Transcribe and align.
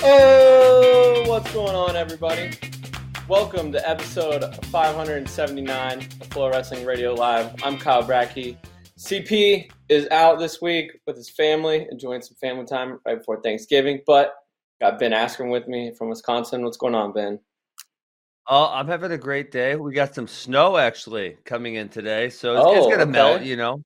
Oh, 0.00 1.24
what's 1.26 1.52
going 1.52 1.74
on, 1.74 1.96
everybody? 1.96 2.50
Welcome 3.28 3.72
to 3.72 3.88
episode 3.88 4.44
579 4.66 5.98
of 5.98 6.26
Flow 6.28 6.50
Wrestling 6.50 6.86
Radio 6.86 7.14
Live. 7.14 7.54
I'm 7.62 7.78
Kyle 7.78 8.02
Brackey. 8.02 8.56
CP 8.98 9.70
is 9.88 10.08
out 10.10 10.38
this 10.38 10.62
week 10.62 10.92
with 11.06 11.16
his 11.16 11.30
family, 11.30 11.86
enjoying 11.90 12.22
some 12.22 12.36
family 12.40 12.64
time 12.64 13.00
right 13.06 13.18
before 13.18 13.40
Thanksgiving. 13.42 14.00
But 14.06 14.34
got 14.80 14.98
Ben 14.98 15.12
Askren 15.12 15.50
with 15.50 15.68
me 15.68 15.92
from 15.96 16.08
Wisconsin. 16.08 16.62
What's 16.64 16.76
going 16.76 16.94
on, 16.94 17.12
Ben? 17.12 17.40
Oh, 18.48 18.66
I'm 18.72 18.86
having 18.88 19.12
a 19.12 19.18
great 19.18 19.50
day. 19.52 19.76
We 19.76 19.92
got 19.92 20.14
some 20.14 20.26
snow 20.26 20.76
actually 20.78 21.36
coming 21.44 21.74
in 21.74 21.88
today, 21.90 22.30
so 22.30 22.56
it's, 22.56 22.66
it's 22.66 22.86
Oh, 22.86 22.86
gonna 22.86 23.04
okay. 23.04 23.12
melt. 23.12 23.42
You 23.42 23.56
know, 23.56 23.82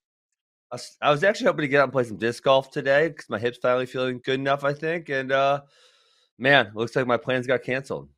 I 0.72 0.76
was, 0.76 0.96
I 1.02 1.10
was 1.12 1.24
actually 1.24 1.46
hoping 1.48 1.62
to 1.64 1.68
get 1.68 1.80
out 1.80 1.84
and 1.84 1.92
play 1.92 2.04
some 2.04 2.18
disc 2.18 2.42
golf 2.44 2.70
today 2.70 3.08
because 3.08 3.30
my 3.30 3.38
hips 3.38 3.58
finally 3.62 3.86
feeling 3.86 4.20
good 4.24 4.40
enough, 4.40 4.64
I 4.64 4.74
think. 4.74 5.08
And 5.10 5.32
uh, 5.32 5.62
man, 6.38 6.72
looks 6.74 6.96
like 6.96 7.06
my 7.06 7.18
plans 7.18 7.46
got 7.46 7.62
canceled. 7.64 8.08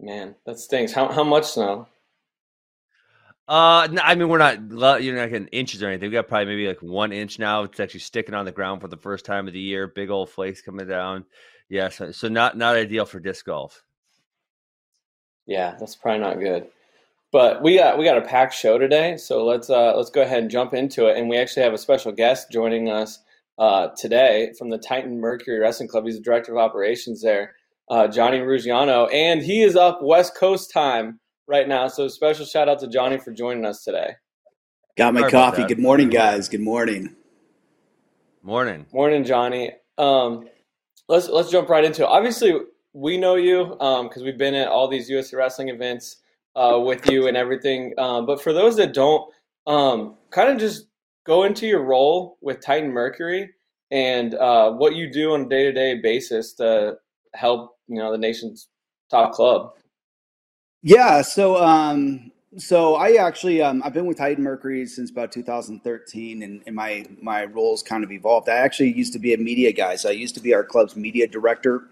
Man, 0.00 0.34
that 0.46 0.58
stinks. 0.58 0.92
How, 0.92 1.06
how 1.12 1.22
much 1.22 1.44
snow? 1.44 1.86
Uh, 3.48 3.88
no, 3.90 4.00
I 4.02 4.14
mean 4.14 4.28
we're 4.28 4.38
not 4.38 4.62
lo- 4.68 4.96
you're 4.96 5.16
not 5.16 5.30
getting 5.30 5.48
inches 5.48 5.82
or 5.82 5.88
anything. 5.88 6.08
We 6.10 6.12
got 6.14 6.28
probably 6.28 6.46
maybe 6.46 6.68
like 6.68 6.82
one 6.82 7.12
inch 7.12 7.38
now. 7.38 7.64
It's 7.64 7.80
actually 7.80 8.00
sticking 8.00 8.34
on 8.34 8.44
the 8.44 8.52
ground 8.52 8.80
for 8.80 8.88
the 8.88 8.96
first 8.96 9.24
time 9.24 9.48
of 9.48 9.52
the 9.52 9.60
year. 9.60 9.88
Big 9.88 10.10
old 10.10 10.30
flakes 10.30 10.62
coming 10.62 10.86
down. 10.86 11.24
Yeah, 11.68 11.88
so, 11.88 12.12
so 12.12 12.28
not 12.28 12.56
not 12.56 12.76
ideal 12.76 13.06
for 13.06 13.18
disc 13.18 13.44
golf. 13.46 13.82
Yeah, 15.50 15.74
that's 15.80 15.96
probably 15.96 16.20
not 16.20 16.38
good. 16.38 16.68
But 17.32 17.60
we 17.60 17.76
got 17.76 17.98
we 17.98 18.04
got 18.04 18.16
a 18.16 18.22
packed 18.22 18.54
show 18.54 18.78
today, 18.78 19.16
so 19.16 19.44
let's 19.44 19.68
uh, 19.68 19.96
let's 19.96 20.08
go 20.08 20.22
ahead 20.22 20.42
and 20.42 20.50
jump 20.50 20.74
into 20.74 21.08
it. 21.08 21.16
And 21.18 21.28
we 21.28 21.36
actually 21.36 21.64
have 21.64 21.72
a 21.74 21.78
special 21.78 22.12
guest 22.12 22.52
joining 22.52 22.88
us 22.88 23.18
uh, 23.58 23.88
today 23.96 24.52
from 24.56 24.70
the 24.70 24.78
Titan 24.78 25.20
Mercury 25.20 25.58
Wrestling 25.58 25.88
Club. 25.88 26.04
He's 26.06 26.18
the 26.18 26.22
director 26.22 26.52
of 26.52 26.58
operations 26.58 27.20
there, 27.20 27.56
uh, 27.90 28.06
Johnny 28.06 28.38
Ruggiano, 28.38 29.12
and 29.12 29.42
he 29.42 29.62
is 29.62 29.74
up 29.74 29.98
West 30.02 30.36
Coast 30.36 30.70
time 30.72 31.18
right 31.48 31.66
now. 31.66 31.88
So 31.88 32.06
special 32.06 32.46
shout 32.46 32.68
out 32.68 32.78
to 32.78 32.86
Johnny 32.86 33.18
for 33.18 33.32
joining 33.32 33.64
us 33.64 33.82
today. 33.82 34.14
Got 34.96 35.14
my 35.14 35.20
Sorry 35.22 35.32
coffee. 35.32 35.64
Good 35.64 35.80
morning, 35.80 36.10
guys. 36.10 36.48
Good 36.48 36.60
morning. 36.60 37.16
Morning. 38.44 38.86
Morning, 38.92 39.24
Johnny. 39.24 39.72
Um, 39.98 40.48
let's 41.08 41.28
let's 41.28 41.50
jump 41.50 41.68
right 41.68 41.84
into 41.84 42.02
it. 42.02 42.08
Obviously, 42.08 42.54
we 42.92 43.16
know 43.16 43.36
you 43.36 43.76
because 43.78 44.22
we've 44.22 44.38
been 44.38 44.54
at 44.54 44.68
all 44.68 44.88
these 44.88 45.10
USC 45.10 45.36
wrestling 45.36 45.68
events 45.68 46.16
uh, 46.56 46.80
with 46.82 47.08
you 47.10 47.28
and 47.28 47.36
everything. 47.36 47.94
Um, 47.98 48.26
but 48.26 48.42
for 48.42 48.52
those 48.52 48.76
that 48.76 48.92
don't, 48.92 49.32
um, 49.66 50.16
kind 50.30 50.50
of 50.50 50.58
just 50.58 50.86
go 51.24 51.44
into 51.44 51.66
your 51.66 51.82
role 51.82 52.38
with 52.40 52.60
Titan 52.60 52.90
Mercury 52.90 53.50
and 53.90 54.34
uh, 54.34 54.72
what 54.72 54.94
you 54.94 55.12
do 55.12 55.34
on 55.34 55.42
a 55.42 55.48
day 55.48 55.64
to 55.64 55.72
day 55.72 56.00
basis 56.00 56.54
to 56.54 56.96
help 57.34 57.76
you 57.88 57.98
know 57.98 58.12
the 58.12 58.18
nation's 58.18 58.68
top 59.10 59.32
club. 59.32 59.72
Yeah. 60.82 61.22
So, 61.22 61.62
um, 61.62 62.32
so 62.56 62.94
I 62.94 63.14
actually 63.14 63.62
um, 63.62 63.82
I've 63.84 63.92
been 63.92 64.06
with 64.06 64.18
Titan 64.18 64.44
Mercury 64.44 64.86
since 64.86 65.10
about 65.10 65.32
2013, 65.32 66.42
and, 66.42 66.62
and 66.66 66.74
my 66.74 67.06
my 67.20 67.44
roles 67.44 67.82
kind 67.82 68.02
of 68.02 68.10
evolved. 68.10 68.48
I 68.48 68.56
actually 68.56 68.92
used 68.92 69.12
to 69.12 69.18
be 69.18 69.34
a 69.34 69.38
media 69.38 69.72
guy, 69.72 69.96
so 69.96 70.08
I 70.08 70.12
used 70.12 70.34
to 70.36 70.40
be 70.40 70.54
our 70.54 70.64
club's 70.64 70.96
media 70.96 71.26
director. 71.26 71.88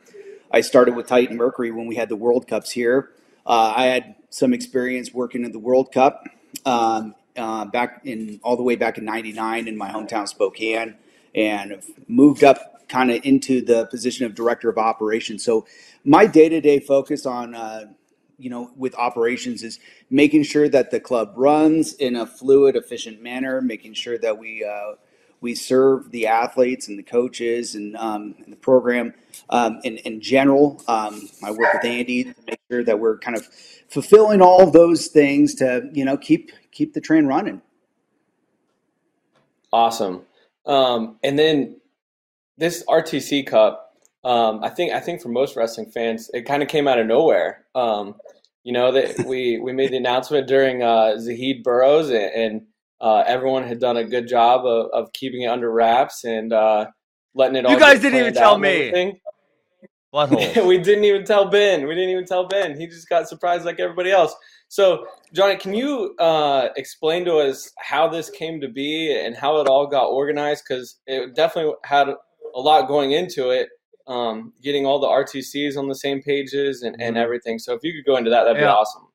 I 0.50 0.62
started 0.62 0.94
with 0.94 1.06
Titan 1.06 1.36
Mercury 1.36 1.70
when 1.70 1.86
we 1.86 1.96
had 1.96 2.08
the 2.08 2.16
World 2.16 2.46
Cups 2.48 2.70
here. 2.70 3.10
Uh, 3.46 3.74
I 3.76 3.84
had 3.86 4.14
some 4.30 4.54
experience 4.54 5.12
working 5.12 5.44
in 5.44 5.52
the 5.52 5.58
World 5.58 5.92
Cup 5.92 6.24
um, 6.64 7.14
uh, 7.36 7.66
back 7.66 8.00
in 8.04 8.40
all 8.42 8.56
the 8.56 8.62
way 8.62 8.76
back 8.76 8.98
in 8.98 9.04
'99 9.04 9.68
in 9.68 9.76
my 9.76 9.90
hometown 9.90 10.26
Spokane, 10.26 10.96
and 11.34 11.82
moved 12.06 12.44
up 12.44 12.88
kind 12.88 13.10
of 13.10 13.24
into 13.24 13.60
the 13.60 13.86
position 13.86 14.24
of 14.24 14.34
director 14.34 14.70
of 14.70 14.78
operations. 14.78 15.44
So 15.44 15.66
my 16.04 16.26
day 16.26 16.48
to 16.48 16.60
day 16.60 16.80
focus 16.80 17.26
on 17.26 17.54
uh, 17.54 17.86
you 18.38 18.48
know 18.48 18.70
with 18.76 18.94
operations 18.94 19.62
is 19.62 19.78
making 20.08 20.44
sure 20.44 20.68
that 20.70 20.90
the 20.90 21.00
club 21.00 21.34
runs 21.36 21.92
in 21.94 22.16
a 22.16 22.26
fluid, 22.26 22.74
efficient 22.74 23.22
manner, 23.22 23.60
making 23.60 23.94
sure 23.94 24.18
that 24.18 24.38
we 24.38 24.64
uh, 24.64 24.94
we 25.40 25.54
serve 25.54 26.10
the 26.10 26.26
athletes 26.26 26.88
and 26.88 26.98
the 26.98 27.02
coaches 27.02 27.74
and, 27.74 27.96
um, 27.96 28.34
and 28.44 28.52
the 28.52 28.56
program 28.56 29.14
um, 29.50 29.80
in, 29.84 29.98
in 29.98 30.20
general. 30.20 30.82
Um, 30.88 31.28
I 31.42 31.50
work 31.50 31.74
with 31.74 31.84
Andy 31.84 32.24
to 32.24 32.34
make 32.46 32.60
sure 32.70 32.84
that 32.84 32.98
we're 32.98 33.18
kind 33.18 33.36
of 33.36 33.46
fulfilling 33.88 34.42
all 34.42 34.62
of 34.62 34.72
those 34.72 35.06
things 35.08 35.54
to 35.56 35.88
you 35.92 36.04
know 36.04 36.16
keep 36.16 36.50
keep 36.72 36.94
the 36.94 37.00
train 37.00 37.26
running. 37.26 37.62
Awesome. 39.72 40.22
Um, 40.66 41.16
and 41.22 41.38
then 41.38 41.80
this 42.56 42.84
RTC 42.88 43.46
Cup, 43.46 43.96
um, 44.24 44.62
I 44.62 44.68
think 44.68 44.92
I 44.92 45.00
think 45.00 45.22
for 45.22 45.28
most 45.28 45.56
wrestling 45.56 45.90
fans, 45.90 46.30
it 46.34 46.42
kind 46.42 46.62
of 46.62 46.68
came 46.68 46.88
out 46.88 46.98
of 46.98 47.06
nowhere. 47.06 47.64
Um, 47.74 48.16
you 48.64 48.72
know 48.72 48.92
that 48.92 49.24
we 49.26 49.58
we 49.58 49.72
made 49.72 49.92
the 49.92 49.96
announcement 49.96 50.46
during 50.46 50.82
uh, 50.82 51.18
Zahid 51.18 51.62
Burroughs, 51.62 52.10
and, 52.10 52.32
and 52.34 52.66
uh, 53.00 53.24
everyone 53.26 53.64
had 53.64 53.78
done 53.78 53.96
a 53.96 54.04
good 54.04 54.28
job 54.28 54.66
of, 54.66 54.90
of 54.92 55.12
keeping 55.12 55.42
it 55.42 55.46
under 55.46 55.70
wraps 55.70 56.24
and 56.24 56.52
uh, 56.52 56.86
letting 57.34 57.56
it 57.56 57.64
all. 57.66 57.72
You 57.72 57.78
guys 57.78 58.00
didn't 58.00 58.20
even 58.20 58.34
tell 58.34 58.58
me. 58.58 58.92
Butthole. 60.12 60.66
we 60.66 60.78
didn't 60.78 61.04
even 61.04 61.24
tell 61.24 61.50
Ben. 61.50 61.86
We 61.86 61.94
didn't 61.94 62.10
even 62.10 62.24
tell 62.24 62.48
Ben. 62.48 62.78
He 62.78 62.86
just 62.86 63.08
got 63.08 63.28
surprised 63.28 63.64
like 63.64 63.78
everybody 63.78 64.10
else. 64.10 64.34
So, 64.68 65.06
Johnny, 65.32 65.56
can 65.56 65.74
you 65.74 66.14
uh, 66.18 66.68
explain 66.76 67.24
to 67.26 67.36
us 67.36 67.70
how 67.78 68.08
this 68.08 68.30
came 68.30 68.60
to 68.60 68.68
be 68.68 69.14
and 69.18 69.34
how 69.36 69.60
it 69.60 69.68
all 69.68 69.86
got 69.86 70.06
organized? 70.06 70.64
Because 70.66 70.98
it 71.06 71.34
definitely 71.34 71.74
had 71.84 72.08
a 72.08 72.60
lot 72.60 72.88
going 72.88 73.12
into 73.12 73.50
it, 73.50 73.68
um, 74.06 74.52
getting 74.62 74.86
all 74.86 74.98
the 74.98 75.06
RTCs 75.06 75.76
on 75.76 75.88
the 75.88 75.94
same 75.94 76.22
pages 76.22 76.82
and, 76.82 77.00
and 77.00 77.16
Mhm. 77.16 77.20
everything. 77.20 77.58
So, 77.58 77.74
if 77.74 77.80
you 77.82 77.92
could 77.92 78.10
go 78.10 78.16
into 78.16 78.30
that, 78.30 78.44
that'd 78.44 78.56
be 78.56 78.64
awesome. 78.66 79.07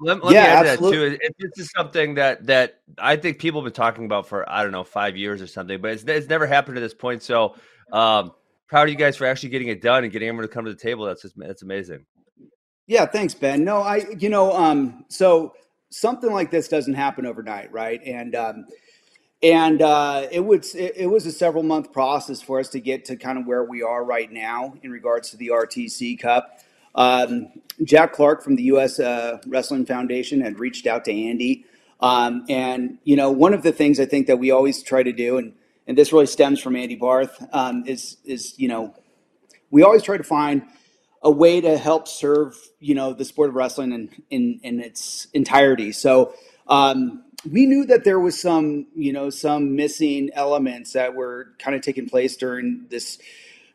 Let, 0.00 0.24
let 0.24 0.34
Yeah, 0.34 0.42
me 0.42 0.48
add 0.48 0.66
absolutely. 0.66 1.10
that 1.10 1.20
too. 1.20 1.26
It, 1.26 1.36
this 1.38 1.66
is 1.66 1.70
something 1.76 2.14
that 2.14 2.46
that 2.46 2.80
I 2.96 3.16
think 3.16 3.38
people 3.38 3.60
have 3.60 3.66
been 3.66 3.76
talking 3.76 4.06
about 4.06 4.26
for 4.26 4.48
I 4.50 4.62
don't 4.62 4.72
know 4.72 4.84
five 4.84 5.16
years 5.16 5.42
or 5.42 5.46
something, 5.46 5.80
but 5.80 5.90
it's 5.90 6.04
it's 6.04 6.28
never 6.28 6.46
happened 6.46 6.76
to 6.76 6.80
this 6.80 6.94
point. 6.94 7.22
So 7.22 7.54
um, 7.92 8.32
proud 8.66 8.84
of 8.84 8.88
you 8.90 8.96
guys 8.96 9.16
for 9.16 9.26
actually 9.26 9.50
getting 9.50 9.68
it 9.68 9.82
done 9.82 10.04
and 10.04 10.12
getting 10.12 10.28
everyone 10.28 10.48
to 10.48 10.52
come 10.52 10.64
to 10.64 10.72
the 10.72 10.78
table. 10.78 11.04
That's 11.04 11.22
just, 11.22 11.38
that's 11.38 11.62
amazing. 11.62 12.06
Yeah, 12.86 13.04
thanks, 13.04 13.34
Ben. 13.34 13.64
No, 13.64 13.82
I, 13.82 14.06
you 14.18 14.30
know, 14.30 14.52
um, 14.52 15.04
so 15.08 15.54
something 15.90 16.32
like 16.32 16.50
this 16.50 16.68
doesn't 16.68 16.94
happen 16.94 17.26
overnight, 17.26 17.70
right? 17.70 18.00
And 18.04 18.34
um, 18.34 18.66
and 19.42 19.82
uh, 19.82 20.26
it 20.30 20.40
was 20.40 20.74
it, 20.74 20.96
it 20.96 21.06
was 21.06 21.26
a 21.26 21.32
several 21.32 21.62
month 21.62 21.92
process 21.92 22.40
for 22.40 22.58
us 22.58 22.68
to 22.70 22.80
get 22.80 23.04
to 23.06 23.16
kind 23.16 23.38
of 23.38 23.46
where 23.46 23.64
we 23.64 23.82
are 23.82 24.04
right 24.04 24.30
now 24.32 24.74
in 24.82 24.90
regards 24.90 25.30
to 25.30 25.36
the 25.36 25.48
RTC 25.48 26.18
Cup. 26.18 26.60
Um, 26.98 27.48
Jack 27.84 28.12
Clark 28.12 28.42
from 28.42 28.56
the 28.56 28.64
U.S. 28.64 28.98
Uh, 28.98 29.38
Wrestling 29.46 29.86
Foundation 29.86 30.40
had 30.40 30.58
reached 30.58 30.86
out 30.86 31.04
to 31.06 31.12
Andy, 31.12 31.64
um, 32.00 32.44
and 32.48 32.98
you 33.04 33.16
know, 33.16 33.30
one 33.30 33.54
of 33.54 33.62
the 33.62 33.72
things 33.72 34.00
I 34.00 34.04
think 34.04 34.26
that 34.26 34.38
we 34.38 34.50
always 34.50 34.82
try 34.82 35.02
to 35.02 35.12
do, 35.12 35.38
and 35.38 35.54
and 35.86 35.96
this 35.96 36.12
really 36.12 36.26
stems 36.26 36.60
from 36.60 36.76
Andy 36.76 36.96
Barth, 36.96 37.42
um, 37.52 37.84
is 37.86 38.16
is 38.24 38.58
you 38.58 38.68
know, 38.68 38.94
we 39.70 39.82
always 39.84 40.02
try 40.02 40.16
to 40.16 40.24
find 40.24 40.62
a 41.22 41.30
way 41.30 41.60
to 41.60 41.78
help 41.78 42.08
serve 42.08 42.56
you 42.80 42.94
know 42.94 43.12
the 43.12 43.24
sport 43.24 43.48
of 43.48 43.54
wrestling 43.54 43.92
in 43.92 44.10
in, 44.30 44.60
in 44.62 44.80
its 44.80 45.26
entirety 45.34 45.92
so 45.92 46.32
um, 46.68 47.24
we 47.50 47.66
knew 47.66 47.84
that 47.86 48.04
there 48.04 48.20
was 48.20 48.40
some 48.40 48.86
you 48.94 49.12
know 49.12 49.30
some 49.30 49.74
missing 49.74 50.30
elements 50.34 50.92
that 50.92 51.14
were 51.14 51.52
kind 51.58 51.74
of 51.74 51.82
taking 51.82 52.08
place 52.08 52.36
during 52.36 52.86
this 52.90 53.18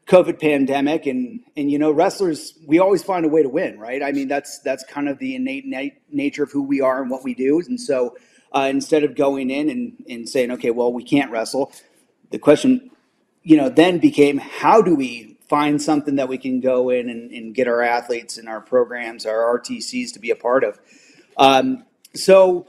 covid 0.05 0.39
pandemic 0.39 1.05
and 1.05 1.39
and 1.55 1.71
you 1.71 1.79
know 1.79 1.91
wrestlers 1.91 2.53
we 2.67 2.79
always 2.79 3.01
find 3.01 3.25
a 3.25 3.29
way 3.29 3.41
to 3.41 3.49
win 3.49 3.79
right 3.79 4.03
i 4.03 4.11
mean 4.11 4.27
that's 4.27 4.59
that's 4.59 4.83
kind 4.83 5.07
of 5.07 5.17
the 5.19 5.35
innate 5.35 5.65
na- 5.65 5.95
nature 6.11 6.43
of 6.43 6.51
who 6.51 6.61
we 6.63 6.81
are 6.81 7.01
and 7.01 7.09
what 7.09 7.23
we 7.23 7.33
do 7.33 7.61
and 7.67 7.79
so 7.79 8.15
uh, 8.55 8.67
instead 8.69 9.03
of 9.03 9.15
going 9.15 9.49
in 9.49 9.69
and, 9.69 10.03
and 10.09 10.27
saying 10.27 10.51
okay 10.51 10.71
well 10.71 10.91
we 10.91 11.03
can't 11.03 11.31
wrestle 11.31 11.71
the 12.31 12.37
question 12.37 12.91
you 13.43 13.57
know, 13.57 13.69
then 13.69 13.99
became 13.99 14.37
how 14.37 14.81
do 14.81 14.95
we 14.95 15.37
find 15.49 15.81
something 15.81 16.15
that 16.15 16.29
we 16.29 16.37
can 16.37 16.61
go 16.61 16.89
in 16.89 17.09
and, 17.09 17.31
and 17.31 17.53
get 17.53 17.67
our 17.67 17.81
athletes 17.81 18.37
and 18.37 18.47
our 18.47 18.61
programs, 18.61 19.25
our 19.25 19.59
RTCs 19.59 20.13
to 20.13 20.19
be 20.19 20.31
a 20.31 20.35
part 20.35 20.63
of. 20.63 20.79
Um, 21.37 21.83
so, 22.15 22.67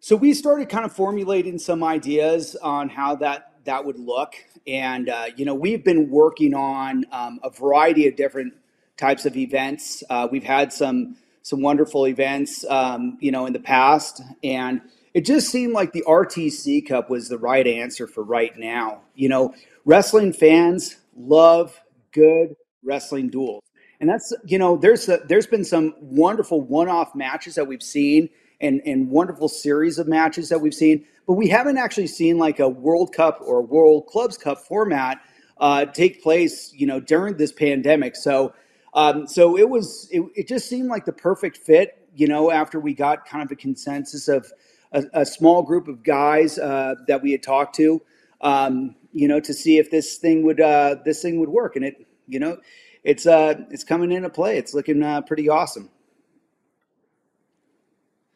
so 0.00 0.14
we 0.14 0.34
started 0.34 0.68
kind 0.68 0.84
of 0.84 0.92
formulating 0.92 1.58
some 1.58 1.82
ideas 1.82 2.54
on 2.56 2.90
how 2.90 3.16
that 3.16 3.51
that 3.64 3.84
would 3.84 3.98
look, 3.98 4.34
and 4.66 5.08
uh, 5.08 5.26
you 5.36 5.44
know, 5.44 5.54
we've 5.54 5.84
been 5.84 6.10
working 6.10 6.54
on 6.54 7.04
um, 7.12 7.40
a 7.42 7.50
variety 7.50 8.08
of 8.08 8.16
different 8.16 8.54
types 8.96 9.26
of 9.26 9.36
events. 9.36 10.02
Uh, 10.08 10.28
we've 10.30 10.44
had 10.44 10.72
some 10.72 11.16
some 11.42 11.60
wonderful 11.60 12.06
events, 12.06 12.64
um, 12.68 13.18
you 13.20 13.32
know, 13.32 13.46
in 13.46 13.52
the 13.52 13.60
past, 13.60 14.22
and 14.44 14.80
it 15.12 15.24
just 15.24 15.48
seemed 15.48 15.72
like 15.72 15.92
the 15.92 16.04
RTC 16.06 16.86
Cup 16.86 17.10
was 17.10 17.28
the 17.28 17.38
right 17.38 17.66
answer 17.66 18.06
for 18.06 18.22
right 18.22 18.56
now. 18.56 19.02
You 19.14 19.28
know, 19.28 19.54
wrestling 19.84 20.32
fans 20.32 20.96
love 21.16 21.80
good 22.12 22.54
wrestling 22.84 23.28
duels, 23.28 23.62
and 24.00 24.08
that's 24.08 24.32
you 24.44 24.58
know, 24.58 24.76
there's 24.76 25.08
a, 25.08 25.18
there's 25.26 25.46
been 25.46 25.64
some 25.64 25.94
wonderful 26.00 26.60
one-off 26.60 27.14
matches 27.14 27.56
that 27.56 27.66
we've 27.66 27.82
seen, 27.82 28.28
and 28.62 28.80
and 28.86 29.10
wonderful 29.10 29.48
series 29.48 29.98
of 29.98 30.08
matches 30.08 30.48
that 30.48 30.60
we've 30.60 30.74
seen. 30.74 31.04
But 31.26 31.34
we 31.34 31.48
haven't 31.48 31.76
actually 31.76 32.06
seen 32.06 32.38
like 32.38 32.60
a 32.60 32.68
World 32.68 33.12
Cup 33.14 33.40
or 33.44 33.62
World 33.62 34.06
Clubs 34.06 34.38
Cup 34.38 34.58
format 34.58 35.20
uh, 35.58 35.84
take 35.86 36.22
place, 36.22 36.72
you 36.72 36.86
know, 36.86 36.98
during 36.98 37.36
this 37.36 37.52
pandemic. 37.52 38.16
So, 38.16 38.54
um, 38.94 39.26
so 39.26 39.58
it 39.58 39.68
was 39.68 40.08
it, 40.10 40.22
it 40.34 40.48
just 40.48 40.68
seemed 40.68 40.88
like 40.88 41.04
the 41.04 41.12
perfect 41.12 41.58
fit, 41.58 42.08
you 42.14 42.26
know, 42.26 42.50
after 42.50 42.80
we 42.80 42.94
got 42.94 43.26
kind 43.26 43.44
of 43.44 43.50
a 43.52 43.56
consensus 43.56 44.28
of 44.28 44.52
a, 44.92 45.04
a 45.12 45.26
small 45.26 45.62
group 45.62 45.88
of 45.88 46.02
guys 46.02 46.58
uh, 46.58 46.94
that 47.06 47.22
we 47.22 47.32
had 47.32 47.42
talked 47.42 47.76
to, 47.76 48.00
um, 48.40 48.96
you 49.12 49.28
know, 49.28 49.40
to 49.40 49.52
see 49.52 49.78
if 49.78 49.90
this 49.90 50.16
thing 50.16 50.42
would 50.44 50.60
uh, 50.60 50.96
this 51.04 51.22
thing 51.22 51.38
would 51.40 51.48
work, 51.48 51.76
and 51.76 51.84
it, 51.84 52.06
you 52.26 52.40
know, 52.40 52.56
it's 53.04 53.26
uh 53.26 53.54
it's 53.70 53.84
coming 53.84 54.12
into 54.12 54.30
play. 54.30 54.58
It's 54.58 54.74
looking 54.74 55.02
uh, 55.02 55.22
pretty 55.22 55.48
awesome. 55.48 55.90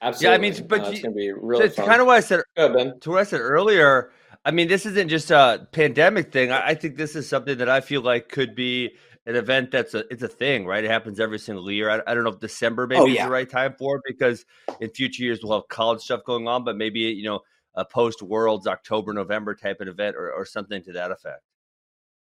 Absolutely. 0.02 0.28
Yeah, 0.30 0.34
I 0.34 0.38
mean, 0.38 0.66
but 0.68 0.80
uh, 0.82 0.90
it's 0.90 1.00
going 1.00 1.14
to 1.14 1.16
be 1.16 1.32
really 1.32 1.64
It's 1.64 1.76
fun. 1.76 1.86
kind 1.86 2.00
of 2.00 2.06
what 2.06 2.16
I 2.16 2.20
said 2.20 2.42
Go 2.56 2.66
ahead, 2.66 2.76
Ben. 2.76 3.00
to 3.00 3.10
what 3.10 3.20
I 3.20 3.24
said 3.24 3.40
earlier. 3.40 4.10
I 4.44 4.50
mean, 4.50 4.68
this 4.68 4.86
isn't 4.86 5.08
just 5.08 5.30
a 5.30 5.66
pandemic 5.72 6.32
thing. 6.32 6.52
I, 6.52 6.68
I 6.68 6.74
think 6.74 6.96
this 6.96 7.16
is 7.16 7.28
something 7.28 7.58
that 7.58 7.68
I 7.68 7.80
feel 7.80 8.02
like 8.02 8.28
could 8.28 8.54
be 8.54 8.92
an 9.26 9.34
event 9.34 9.70
that's 9.72 9.94
a 9.94 10.04
it's 10.12 10.22
a 10.22 10.28
thing, 10.28 10.66
right? 10.66 10.84
It 10.84 10.90
happens 10.90 11.18
every 11.18 11.38
single 11.40 11.68
year. 11.70 11.90
I, 11.90 12.00
I 12.06 12.14
don't 12.14 12.22
know 12.24 12.30
if 12.30 12.38
December 12.38 12.86
maybe 12.86 13.00
Oh, 13.00 13.06
is 13.06 13.18
the 13.18 13.28
right 13.30 13.48
time 13.50 13.74
for 13.76 13.96
it 13.96 14.02
because 14.06 14.44
in 14.80 14.90
future 14.90 15.24
years 15.24 15.40
we'll 15.42 15.58
have 15.58 15.66
college 15.68 16.00
stuff 16.02 16.20
going 16.24 16.46
on, 16.46 16.62
but 16.64 16.76
maybe 16.76 17.00
you 17.00 17.24
know 17.24 17.40
a 17.74 17.84
post 17.84 18.22
Worlds 18.22 18.66
October 18.68 19.12
November 19.12 19.54
type 19.54 19.80
of 19.80 19.88
event 19.88 20.14
or, 20.16 20.30
or 20.32 20.44
something 20.44 20.80
to 20.84 20.92
that 20.92 21.10
effect. 21.10 21.42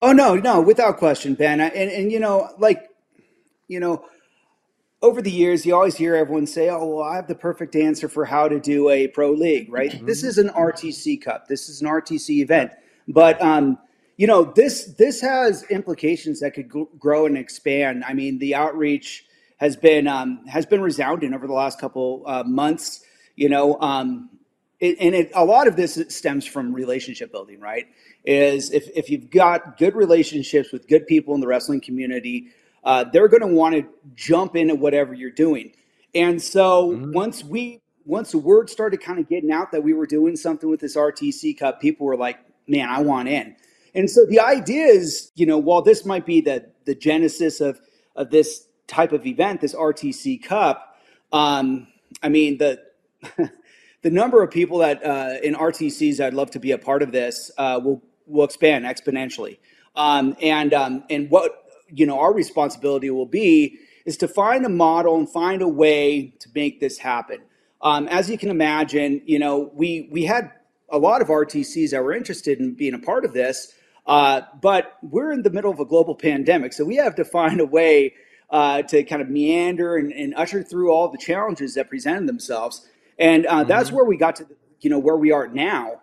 Oh 0.03 0.11
no, 0.11 0.35
no, 0.35 0.61
without 0.61 0.97
question, 0.97 1.33
Ben. 1.33 1.59
I- 1.61 1.69
And 1.69 1.89
and 1.89 2.11
you 2.11 2.19
know, 2.19 2.49
like, 2.59 2.87
you 3.67 3.79
know, 3.79 4.05
over 5.01 5.21
the 5.21 5.31
years, 5.31 5.65
you 5.65 5.73
always 5.73 5.95
hear 5.95 6.15
everyone 6.15 6.45
say, 6.45 6.69
"Oh, 6.69 6.85
well, 6.85 7.03
I 7.03 7.15
have 7.15 7.27
the 7.27 7.35
perfect 7.35 7.75
answer 7.75 8.07
for 8.07 8.25
how 8.25 8.47
to 8.47 8.59
do 8.59 8.89
a 8.89 9.07
pro 9.07 9.31
league." 9.31 9.71
Right? 9.71 10.05
This 10.05 10.23
is 10.23 10.37
an 10.37 10.49
RTC 10.49 11.21
Cup. 11.21 11.47
This 11.47 11.69
is 11.69 11.81
an 11.81 11.87
RTC 11.87 12.41
event. 12.41 12.71
But 13.07 13.41
um, 13.41 13.77
you 14.17 14.27
know, 14.27 14.43
this 14.43 14.93
this 14.97 15.21
has 15.21 15.63
implications 15.63 16.39
that 16.41 16.53
could 16.53 16.69
gr- 16.69 16.83
grow 16.99 17.25
and 17.25 17.37
expand. 17.37 18.03
I 18.03 18.13
mean, 18.13 18.37
the 18.37 18.55
outreach 18.55 19.25
has 19.57 19.75
been 19.75 20.07
um, 20.07 20.45
has 20.47 20.65
been 20.65 20.81
resounding 20.81 21.33
over 21.33 21.47
the 21.47 21.53
last 21.53 21.79
couple 21.79 22.23
uh, 22.25 22.43
months. 22.43 23.03
You 23.35 23.49
know, 23.49 23.79
um, 23.81 24.29
it, 24.79 24.97
and 24.99 25.15
it, 25.15 25.31
a 25.33 25.45
lot 25.45 25.67
of 25.67 25.75
this 25.75 25.99
stems 26.09 26.45
from 26.45 26.73
relationship 26.73 27.31
building, 27.31 27.59
right? 27.59 27.87
Is 28.23 28.71
if, 28.71 28.87
if 28.95 29.09
you've 29.09 29.29
got 29.31 29.77
good 29.77 29.95
relationships 29.95 30.71
with 30.71 30.87
good 30.87 31.07
people 31.07 31.33
in 31.33 31.41
the 31.41 31.47
wrestling 31.47 31.81
community, 31.81 32.49
uh, 32.83 33.05
they're 33.13 33.27
going 33.29 33.41
to 33.41 33.47
want 33.47 33.75
to 33.75 33.85
jump 34.15 34.55
into 34.55 34.75
whatever 34.75 35.13
you're 35.13 35.31
doing. 35.31 35.71
And 36.15 36.41
so 36.41 36.91
Mhm. 36.91 37.13
once 37.13 37.43
we 37.43 37.81
once 38.05 38.31
the 38.31 38.39
word 38.39 38.69
started 38.69 39.01
kind 39.01 39.19
of 39.19 39.29
getting 39.29 39.51
out 39.51 39.71
that 39.71 39.83
we 39.83 39.93
were 39.93 40.07
doing 40.07 40.35
something 40.35 40.69
with 40.69 40.79
this 40.81 40.97
RTC 40.97 41.53
Cup, 41.57 41.81
people 41.81 42.05
were 42.07 42.17
like, 42.17 42.39
"Man, 42.67 42.89
I 42.89 43.01
want 43.01 43.29
in." 43.29 43.55
And 43.95 44.09
so 44.09 44.25
the 44.25 44.39
idea 44.39 44.85
is, 44.87 45.31
you 45.35 45.45
know, 45.45 45.57
while 45.59 45.81
this 45.83 46.05
might 46.05 46.25
be 46.25 46.41
the 46.41 46.65
the 46.85 46.95
genesis 46.95 47.61
of 47.61 47.79
of 48.15 48.31
this 48.31 48.67
type 48.87 49.11
of 49.13 49.25
event, 49.27 49.61
this 49.61 49.75
RTC 49.75 50.37
Cup, 50.43 50.97
um, 51.33 51.87
I 52.23 52.29
mean 52.29 52.57
the 52.57 52.81
the 54.03 54.09
number 54.11 54.43
of 54.43 54.51
people 54.51 54.79
that 54.79 55.05
uh, 55.05 55.35
in 55.43 55.55
RTCs 55.55 56.19
I'd 56.19 56.33
love 56.33 56.51
to 56.51 56.59
be 56.59 56.71
a 56.71 56.77
part 56.77 57.03
of 57.03 57.11
this 57.11 57.51
uh, 57.57 57.79
will 57.83 58.03
will 58.27 58.45
expand 58.45 58.85
exponentially. 58.85 59.59
Um, 59.95 60.35
and 60.41 60.73
um, 60.73 61.03
and 61.09 61.29
what 61.29 61.60
you 61.93 62.05
know 62.05 62.19
our 62.19 62.33
responsibility 62.33 63.09
will 63.09 63.25
be 63.25 63.79
is 64.05 64.17
to 64.17 64.27
find 64.27 64.65
a 64.65 64.69
model 64.69 65.15
and 65.15 65.29
find 65.29 65.61
a 65.61 65.67
way 65.67 66.33
to 66.39 66.49
make 66.55 66.79
this 66.79 66.97
happen. 66.97 67.39
Um, 67.81 68.07
as 68.07 68.29
you 68.29 68.37
can 68.37 68.49
imagine, 68.49 69.21
you 69.25 69.39
know 69.39 69.71
we 69.73 70.07
we 70.11 70.23
had 70.23 70.51
a 70.89 70.97
lot 70.97 71.21
of 71.21 71.27
RTCs 71.29 71.91
that 71.91 72.03
were 72.03 72.13
interested 72.13 72.59
in 72.59 72.73
being 72.73 72.93
a 72.93 72.99
part 72.99 73.23
of 73.23 73.33
this, 73.33 73.73
uh, 74.07 74.41
but 74.61 74.97
we're 75.01 75.31
in 75.31 75.43
the 75.43 75.49
middle 75.49 75.71
of 75.71 75.79
a 75.79 75.85
global 75.85 76.15
pandemic, 76.15 76.73
so 76.73 76.83
we 76.83 76.95
have 76.97 77.15
to 77.15 77.25
find 77.25 77.61
a 77.61 77.65
way 77.65 78.13
uh, 78.51 78.81
to 78.83 79.03
kind 79.03 79.21
of 79.21 79.29
meander 79.29 79.95
and, 79.95 80.11
and 80.11 80.35
usher 80.35 80.61
through 80.61 80.91
all 80.91 81.07
the 81.07 81.17
challenges 81.17 81.73
that 81.75 81.89
presented 81.89 82.27
themselves. 82.27 82.87
And 83.17 83.45
uh, 83.45 83.63
that's 83.63 83.91
where 83.91 84.03
we 84.03 84.17
got 84.17 84.35
to, 84.37 84.47
you 84.81 84.89
know, 84.89 84.99
where 84.99 85.15
we 85.15 85.31
are 85.31 85.47
now. 85.47 86.00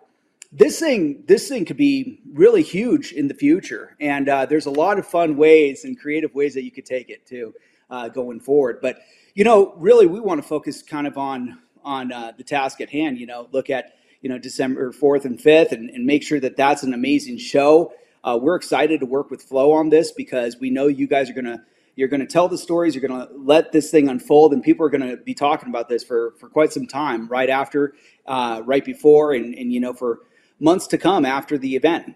This 0.51 0.79
thing, 0.79 1.23
this 1.27 1.47
thing 1.47 1.63
could 1.65 1.77
be 1.77 2.21
really 2.33 2.63
huge 2.63 3.11
in 3.11 3.27
the 3.27 3.35
future, 3.35 3.95
and 3.99 4.27
uh, 4.27 4.47
there's 4.47 4.65
a 4.65 4.71
lot 4.71 4.97
of 4.97 5.05
fun 5.05 5.37
ways 5.37 5.85
and 5.85 5.99
creative 5.99 6.33
ways 6.33 6.55
that 6.55 6.63
you 6.63 6.71
could 6.71 6.87
take 6.87 7.11
it 7.11 7.23
too, 7.27 7.53
uh, 7.91 8.09
going 8.09 8.39
forward. 8.39 8.79
But 8.81 8.97
you 9.35 9.43
know, 9.43 9.75
really, 9.77 10.07
we 10.07 10.19
want 10.19 10.41
to 10.41 10.47
focus 10.47 10.81
kind 10.81 11.05
of 11.05 11.19
on 11.19 11.59
on 11.83 12.11
uh, 12.11 12.31
the 12.35 12.43
task 12.43 12.81
at 12.81 12.89
hand. 12.89 13.19
You 13.19 13.27
know, 13.27 13.47
look 13.51 13.69
at 13.69 13.93
you 14.21 14.29
know 14.29 14.39
December 14.39 14.91
fourth 14.91 15.23
and 15.23 15.39
fifth, 15.39 15.71
and, 15.71 15.87
and 15.91 16.07
make 16.07 16.23
sure 16.23 16.39
that 16.39 16.57
that's 16.57 16.81
an 16.81 16.95
amazing 16.95 17.37
show. 17.37 17.93
Uh, 18.23 18.39
we're 18.41 18.55
excited 18.55 19.01
to 19.01 19.05
work 19.05 19.29
with 19.29 19.43
Flow 19.43 19.71
on 19.71 19.89
this 19.89 20.11
because 20.11 20.57
we 20.59 20.71
know 20.71 20.87
you 20.87 21.05
guys 21.05 21.29
are 21.29 21.33
gonna 21.33 21.63
you're 21.95 22.07
gonna 22.07 22.25
tell 22.25 22.47
the 22.47 22.57
stories. 22.57 22.95
You're 22.95 23.07
gonna 23.07 23.27
let 23.35 23.71
this 23.71 23.91
thing 23.91 24.09
unfold, 24.09 24.53
and 24.53 24.63
people 24.63 24.83
are 24.83 24.89
gonna 24.89 25.15
be 25.15 25.35
talking 25.35 25.69
about 25.69 25.89
this 25.89 26.03
for 26.03 26.33
for 26.39 26.49
quite 26.49 26.73
some 26.73 26.87
time. 26.87 27.27
Right 27.27 27.51
after, 27.51 27.93
uh, 28.25 28.63
right 28.65 28.83
before, 28.83 29.33
and 29.33 29.53
and 29.53 29.71
you 29.71 29.79
know 29.79 29.93
for 29.93 30.21
months 30.59 30.87
to 30.87 30.97
come 30.97 31.25
after 31.25 31.57
the 31.57 31.75
event. 31.75 32.15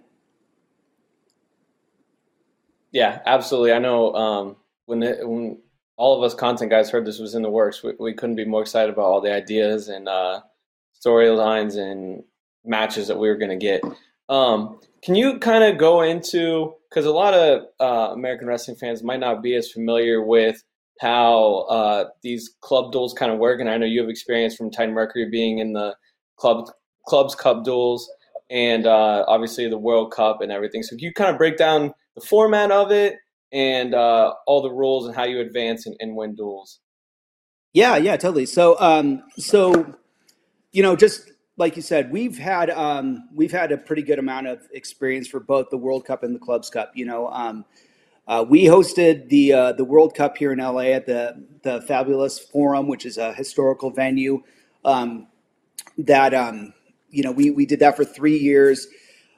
Yeah, 2.91 3.21
absolutely. 3.25 3.73
I 3.73 3.79
know 3.79 4.13
um, 4.13 4.55
when 4.85 5.01
when 5.01 5.57
all 5.97 6.17
of 6.17 6.23
us 6.23 6.35
content 6.35 6.71
guys 6.71 6.89
heard 6.89 7.05
this 7.05 7.19
was 7.19 7.35
in 7.35 7.41
the 7.41 7.49
works, 7.49 7.83
we, 7.83 7.93
we 7.99 8.13
couldn't 8.13 8.35
be 8.35 8.45
more 8.45 8.61
excited 8.61 8.93
about 8.93 9.05
all 9.05 9.21
the 9.21 9.33
ideas 9.33 9.89
and 9.89 10.07
uh, 10.07 10.41
storylines 11.03 11.77
and 11.77 12.23
matches 12.63 13.07
that 13.07 13.17
we 13.17 13.27
were 13.27 13.37
going 13.37 13.49
to 13.49 13.57
get. 13.57 13.81
Um, 14.29 14.79
can 15.03 15.15
you 15.15 15.39
kind 15.39 15.63
of 15.63 15.77
go 15.77 16.01
into 16.01 16.75
because 16.89 17.05
a 17.05 17.11
lot 17.11 17.33
of 17.33 17.63
uh, 17.79 18.13
American 18.13 18.47
wrestling 18.47 18.77
fans 18.77 19.03
might 19.03 19.19
not 19.19 19.41
be 19.41 19.55
as 19.55 19.71
familiar 19.71 20.23
with 20.23 20.63
how 21.01 21.65
uh, 21.69 22.05
these 22.21 22.55
club 22.61 22.91
duels 22.91 23.13
kind 23.13 23.31
of 23.31 23.39
work, 23.39 23.59
and 23.59 23.69
I 23.69 23.77
know 23.77 23.85
you 23.85 24.01
have 24.01 24.09
experience 24.09 24.55
from 24.55 24.69
Titan 24.69 24.93
Mercury 24.93 25.29
being 25.29 25.57
in 25.57 25.73
the 25.73 25.95
club 26.37 26.69
clubs 27.07 27.35
cup 27.35 27.63
duels 27.63 28.09
and 28.49 28.85
uh, 28.85 29.25
obviously 29.27 29.69
the 29.69 29.77
World 29.77 30.11
Cup 30.11 30.41
and 30.41 30.51
everything. 30.51 30.83
So 30.83 30.95
you 30.97 31.13
kind 31.13 31.29
of 31.29 31.37
break 31.37 31.57
down 31.57 31.93
the 32.15 32.21
format 32.21 32.71
of 32.71 32.91
it 32.91 33.17
and 33.51 33.93
uh, 33.93 34.33
all 34.47 34.61
the 34.61 34.71
rules 34.71 35.05
and 35.05 35.15
how 35.15 35.23
you 35.23 35.39
advance 35.39 35.85
and, 35.85 35.95
and 35.99 36.15
win 36.15 36.35
duels? 36.35 36.79
Yeah, 37.73 37.97
yeah, 37.97 38.17
totally. 38.17 38.45
So, 38.45 38.79
um, 38.79 39.23
so 39.37 39.95
you 40.71 40.83
know, 40.83 40.95
just 40.95 41.31
like 41.57 41.75
you 41.75 41.81
said, 41.81 42.11
we've 42.11 42.37
had 42.37 42.69
um, 42.69 43.29
we've 43.33 43.51
had 43.51 43.71
a 43.71 43.77
pretty 43.77 44.01
good 44.01 44.19
amount 44.19 44.47
of 44.47 44.67
experience 44.73 45.27
for 45.27 45.39
both 45.39 45.69
the 45.69 45.77
World 45.77 46.05
Cup 46.05 46.23
and 46.23 46.35
the 46.35 46.39
Clubs 46.39 46.69
Cup. 46.69 46.91
You 46.95 47.05
know, 47.05 47.29
um, 47.29 47.65
uh, 48.27 48.45
we 48.47 48.65
hosted 48.65 49.29
the 49.29 49.53
uh, 49.53 49.71
the 49.73 49.85
World 49.85 50.15
Cup 50.15 50.37
here 50.37 50.51
in 50.51 50.59
LA 50.59 50.91
at 50.91 51.05
the 51.05 51.45
the 51.63 51.81
Fabulous 51.81 52.39
Forum, 52.39 52.87
which 52.87 53.05
is 53.05 53.17
a 53.17 53.33
historical 53.33 53.91
venue. 53.91 54.43
Um, 54.85 55.27
that 55.97 56.33
um, 56.33 56.73
you 57.13 57.23
know, 57.23 57.31
we 57.31 57.51
we 57.51 57.65
did 57.65 57.79
that 57.79 57.95
for 57.95 58.03
three 58.03 58.37
years, 58.37 58.87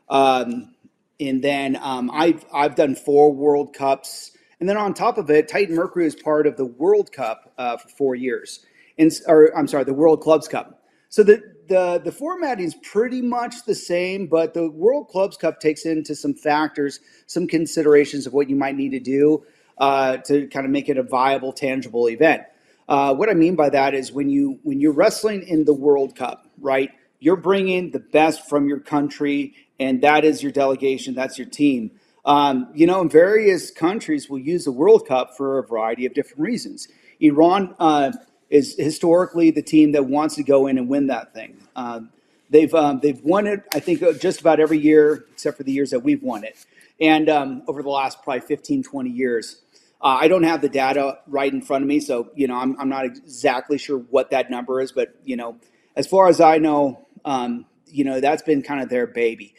um, 0.09 0.73
and 1.19 1.43
then 1.43 1.77
um, 1.81 2.09
I've 2.11 2.45
I've 2.53 2.75
done 2.75 2.95
four 2.95 3.33
World 3.33 3.73
Cups, 3.73 4.31
and 4.59 4.69
then 4.69 4.77
on 4.77 4.93
top 4.93 5.17
of 5.17 5.29
it, 5.29 5.49
Titan 5.49 5.75
Mercury 5.75 6.05
is 6.05 6.15
part 6.15 6.47
of 6.47 6.55
the 6.55 6.65
World 6.65 7.11
Cup 7.11 7.53
uh, 7.57 7.77
for 7.77 7.89
four 7.89 8.15
years, 8.15 8.65
and 8.97 9.11
or 9.27 9.55
I'm 9.55 9.67
sorry, 9.67 9.83
the 9.83 9.93
World 9.93 10.21
Clubs 10.21 10.47
Cup. 10.47 10.83
So 11.09 11.21
the 11.21 11.43
the 11.67 12.01
the 12.03 12.11
formatting 12.11 12.65
is 12.65 12.75
pretty 12.75 13.21
much 13.21 13.65
the 13.65 13.75
same, 13.75 14.27
but 14.27 14.53
the 14.53 14.69
World 14.71 15.09
Clubs 15.09 15.35
Cup 15.35 15.59
takes 15.59 15.85
into 15.85 16.15
some 16.15 16.33
factors, 16.33 17.01
some 17.27 17.45
considerations 17.45 18.25
of 18.25 18.33
what 18.33 18.49
you 18.49 18.55
might 18.55 18.75
need 18.75 18.91
to 18.91 18.99
do 19.01 19.45
uh, 19.77 20.17
to 20.17 20.47
kind 20.47 20.65
of 20.65 20.71
make 20.71 20.87
it 20.87 20.97
a 20.97 21.03
viable, 21.03 21.51
tangible 21.51 22.07
event. 22.07 22.43
Uh, 22.87 23.13
what 23.13 23.29
I 23.29 23.33
mean 23.33 23.55
by 23.55 23.69
that 23.69 23.93
is 23.93 24.11
when 24.11 24.29
you 24.29 24.59
when 24.63 24.79
you're 24.79 24.93
wrestling 24.93 25.43
in 25.43 25.65
the 25.65 25.73
World 25.73 26.15
Cup, 26.15 26.47
right? 26.59 26.91
You're 27.25 27.35
bringing 27.35 27.89
the 27.89 27.99
best 27.99 28.47
from 28.47 28.67
your 28.67 28.79
country, 28.79 29.55
and 29.79 29.99
that 30.03 30.23
is 30.23 30.43
your 30.43 30.51
delegation. 30.51 31.15
That's 31.15 31.39
your 31.39 31.47
team. 31.47 31.89
Um, 32.23 32.69
you 32.75 32.85
know, 32.85 33.01
in 33.01 33.09
various 33.09 33.71
countries 33.71 34.29
will 34.29 34.37
use 34.37 34.65
the 34.65 34.71
World 34.71 35.07
Cup 35.07 35.35
for 35.35 35.57
a 35.57 35.63
variety 35.63 36.05
of 36.05 36.13
different 36.13 36.41
reasons. 36.41 36.87
Iran 37.19 37.73
uh, 37.79 38.11
is 38.51 38.75
historically 38.77 39.49
the 39.49 39.63
team 39.63 39.93
that 39.93 40.05
wants 40.05 40.35
to 40.35 40.43
go 40.43 40.67
in 40.67 40.77
and 40.77 40.87
win 40.87 41.07
that 41.07 41.33
thing. 41.33 41.57
Um, 41.75 42.11
they've 42.51 42.71
um, 42.75 42.99
they've 42.99 43.19
won 43.23 43.47
it, 43.47 43.63
I 43.73 43.79
think, 43.79 44.03
uh, 44.03 44.13
just 44.13 44.39
about 44.39 44.59
every 44.59 44.77
year 44.77 45.25
except 45.33 45.57
for 45.57 45.63
the 45.63 45.71
years 45.71 45.89
that 45.89 46.01
we've 46.01 46.21
won 46.21 46.43
it, 46.43 46.63
and 47.01 47.27
um, 47.27 47.63
over 47.67 47.81
the 47.81 47.89
last 47.89 48.21
probably 48.21 48.41
15, 48.41 48.83
20 48.83 49.09
years. 49.09 49.63
Uh, 49.99 50.19
I 50.21 50.27
don't 50.27 50.43
have 50.43 50.61
the 50.61 50.69
data 50.69 51.17
right 51.25 51.51
in 51.51 51.63
front 51.63 51.81
of 51.81 51.87
me, 51.87 52.01
so 52.01 52.29
you 52.35 52.45
know 52.45 52.55
I'm, 52.55 52.79
I'm 52.79 52.89
not 52.89 53.05
exactly 53.05 53.79
sure 53.79 53.97
what 53.97 54.29
that 54.29 54.51
number 54.51 54.79
is, 54.79 54.91
but 54.91 55.15
you 55.25 55.35
know, 55.37 55.57
as 55.95 56.05
far 56.05 56.27
as 56.27 56.39
I 56.39 56.59
know, 56.59 57.04
um, 57.25 57.65
you 57.87 58.05
know 58.05 58.21
that's 58.21 58.43
been 58.43 58.61
kind 58.61 58.81
of 58.81 58.89
their 58.89 59.07
baby. 59.07 59.53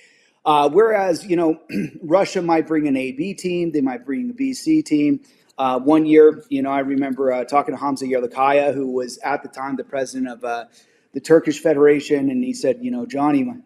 Uh, 0.44 0.70
whereas 0.70 1.26
you 1.26 1.36
know, 1.36 1.60
Russia 2.02 2.40
might 2.40 2.66
bring 2.66 2.88
an 2.88 2.96
AB 2.96 3.34
team, 3.34 3.72
they 3.72 3.80
might 3.82 4.06
bring 4.06 4.30
a 4.30 4.32
BC 4.32 4.84
team. 4.84 5.20
Uh, 5.58 5.80
one 5.80 6.06
year, 6.06 6.44
you 6.50 6.62
know, 6.62 6.70
I 6.70 6.80
remember 6.80 7.32
uh, 7.32 7.44
talking 7.44 7.74
to 7.74 7.80
Hamza 7.80 8.04
Yerlikaya, 8.04 8.74
who 8.74 8.92
was 8.92 9.18
at 9.18 9.42
the 9.42 9.48
time 9.48 9.76
the 9.76 9.84
president 9.84 10.28
of 10.28 10.44
uh, 10.44 10.66
the 11.14 11.20
Turkish 11.20 11.60
Federation, 11.60 12.30
and 12.30 12.44
he 12.44 12.52
said, 12.52 12.78
you 12.82 12.90
know, 12.90 13.06
Johnny, 13.06 13.42
my 13.42 13.56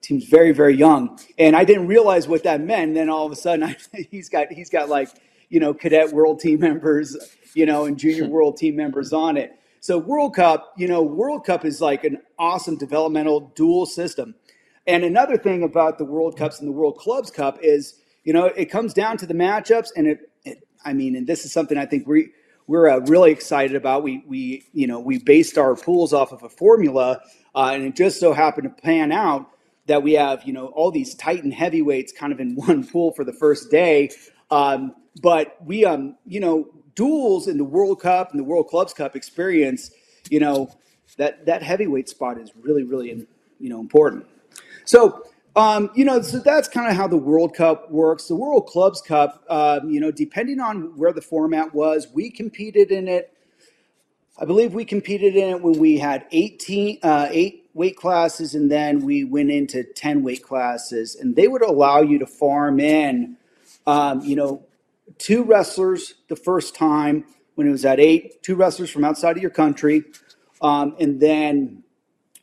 team's 0.00 0.24
very, 0.24 0.52
very 0.52 0.74
young, 0.74 1.18
and 1.38 1.54
I 1.54 1.64
didn't 1.64 1.86
realize 1.86 2.26
what 2.26 2.44
that 2.44 2.60
meant. 2.62 2.88
And 2.88 2.96
then 2.96 3.10
all 3.10 3.26
of 3.26 3.32
a 3.32 3.36
sudden, 3.36 3.62
I, 3.64 3.76
he's 4.10 4.28
got 4.28 4.50
he's 4.50 4.70
got 4.70 4.88
like 4.88 5.10
you 5.50 5.60
know 5.60 5.74
cadet 5.74 6.12
world 6.12 6.40
team 6.40 6.60
members, 6.60 7.16
you 7.54 7.66
know, 7.66 7.84
and 7.84 7.98
junior 7.98 8.26
world 8.28 8.56
team 8.56 8.76
members 8.76 9.12
on 9.12 9.36
it. 9.36 9.56
So 9.84 9.98
World 9.98 10.34
Cup, 10.34 10.72
you 10.78 10.88
know, 10.88 11.02
World 11.02 11.44
Cup 11.44 11.62
is 11.62 11.78
like 11.82 12.04
an 12.04 12.16
awesome 12.38 12.78
developmental 12.78 13.52
dual 13.54 13.84
system. 13.84 14.34
And 14.86 15.04
another 15.04 15.36
thing 15.36 15.62
about 15.62 15.98
the 15.98 16.06
World 16.06 16.38
Cups 16.38 16.58
and 16.58 16.66
the 16.66 16.72
World 16.72 16.96
Clubs 16.96 17.30
Cup 17.30 17.58
is, 17.60 18.00
you 18.22 18.32
know, 18.32 18.46
it 18.46 18.70
comes 18.70 18.94
down 18.94 19.18
to 19.18 19.26
the 19.26 19.34
matchups, 19.34 19.88
and 19.94 20.06
it, 20.06 20.30
it 20.42 20.66
I 20.86 20.94
mean, 20.94 21.14
and 21.14 21.26
this 21.26 21.44
is 21.44 21.52
something 21.52 21.76
I 21.76 21.84
think 21.84 22.08
we 22.08 22.30
we're 22.66 22.88
uh, 22.88 23.00
really 23.00 23.30
excited 23.30 23.76
about. 23.76 24.02
We 24.02 24.24
we 24.26 24.64
you 24.72 24.86
know 24.86 25.00
we 25.00 25.18
based 25.18 25.58
our 25.58 25.76
pools 25.76 26.14
off 26.14 26.32
of 26.32 26.42
a 26.42 26.48
formula, 26.48 27.20
uh, 27.54 27.72
and 27.74 27.84
it 27.84 27.94
just 27.94 28.18
so 28.18 28.32
happened 28.32 28.74
to 28.74 28.82
pan 28.82 29.12
out 29.12 29.50
that 29.84 30.02
we 30.02 30.14
have 30.14 30.44
you 30.44 30.54
know 30.54 30.68
all 30.68 30.92
these 30.92 31.14
Titan 31.14 31.50
heavyweights 31.50 32.10
kind 32.10 32.32
of 32.32 32.40
in 32.40 32.54
one 32.54 32.86
pool 32.86 33.12
for 33.12 33.22
the 33.22 33.34
first 33.34 33.70
day. 33.70 34.08
Um, 34.50 34.94
but 35.20 35.58
we 35.62 35.84
um 35.84 36.16
you 36.24 36.40
know 36.40 36.70
duels 36.94 37.48
in 37.48 37.58
the 37.58 37.64
World 37.64 38.00
Cup 38.00 38.30
and 38.30 38.40
the 38.40 38.44
World 38.44 38.68
Clubs 38.68 38.92
Cup 38.92 39.16
experience, 39.16 39.90
you 40.30 40.40
know, 40.40 40.70
that 41.16 41.46
that 41.46 41.62
heavyweight 41.62 42.08
spot 42.08 42.38
is 42.38 42.52
really, 42.60 42.82
really, 42.82 43.26
you 43.60 43.68
know, 43.68 43.80
important. 43.80 44.26
So, 44.84 45.26
um, 45.56 45.90
you 45.94 46.04
know, 46.04 46.20
so 46.20 46.40
that's 46.40 46.68
kind 46.68 46.90
of 46.90 46.96
how 46.96 47.06
the 47.06 47.16
World 47.16 47.54
Cup 47.54 47.90
works. 47.90 48.26
The 48.26 48.34
World 48.34 48.66
Clubs 48.66 49.00
Cup, 49.00 49.44
um, 49.48 49.88
you 49.88 50.00
know, 50.00 50.10
depending 50.10 50.60
on 50.60 50.96
where 50.96 51.12
the 51.12 51.22
format 51.22 51.72
was, 51.74 52.08
we 52.12 52.30
competed 52.30 52.90
in 52.90 53.06
it. 53.06 53.32
I 54.36 54.44
believe 54.44 54.74
we 54.74 54.84
competed 54.84 55.36
in 55.36 55.50
it 55.50 55.62
when 55.62 55.78
we 55.78 55.96
had 55.96 56.26
18, 56.32 56.98
uh, 57.04 57.28
eight 57.30 57.70
weight 57.72 57.96
classes, 57.96 58.56
and 58.56 58.70
then 58.70 59.04
we 59.04 59.22
went 59.22 59.50
into 59.50 59.84
10 59.84 60.24
weight 60.24 60.42
classes, 60.42 61.14
and 61.14 61.36
they 61.36 61.46
would 61.46 61.62
allow 61.62 62.00
you 62.00 62.18
to 62.18 62.26
farm 62.26 62.80
in, 62.80 63.36
um, 63.86 64.22
you 64.22 64.34
know, 64.34 64.63
two 65.18 65.44
wrestlers 65.44 66.14
the 66.28 66.36
first 66.36 66.74
time 66.74 67.24
when 67.54 67.68
it 67.68 67.70
was 67.70 67.84
at 67.84 68.00
eight, 68.00 68.42
two 68.42 68.56
wrestlers 68.56 68.90
from 68.90 69.04
outside 69.04 69.36
of 69.36 69.42
your 69.42 69.50
country. 69.50 70.02
Um, 70.60 70.96
and 70.98 71.20
then 71.20 71.82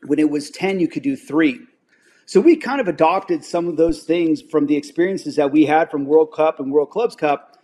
when 0.05 0.19
it 0.19 0.29
was 0.29 0.49
10, 0.51 0.79
you 0.79 0.87
could 0.87 1.03
do 1.03 1.15
three. 1.15 1.59
So 2.25 2.39
we 2.39 2.55
kind 2.55 2.79
of 2.79 2.87
adopted 2.87 3.43
some 3.43 3.67
of 3.67 3.75
those 3.75 4.03
things 4.03 4.41
from 4.41 4.67
the 4.67 4.75
experiences 4.75 5.35
that 5.35 5.51
we 5.51 5.65
had 5.65 5.91
from 5.91 6.05
World 6.05 6.31
Cup 6.31 6.59
and 6.59 6.71
World 6.71 6.89
Clubs 6.89 7.15
Cup, 7.15 7.57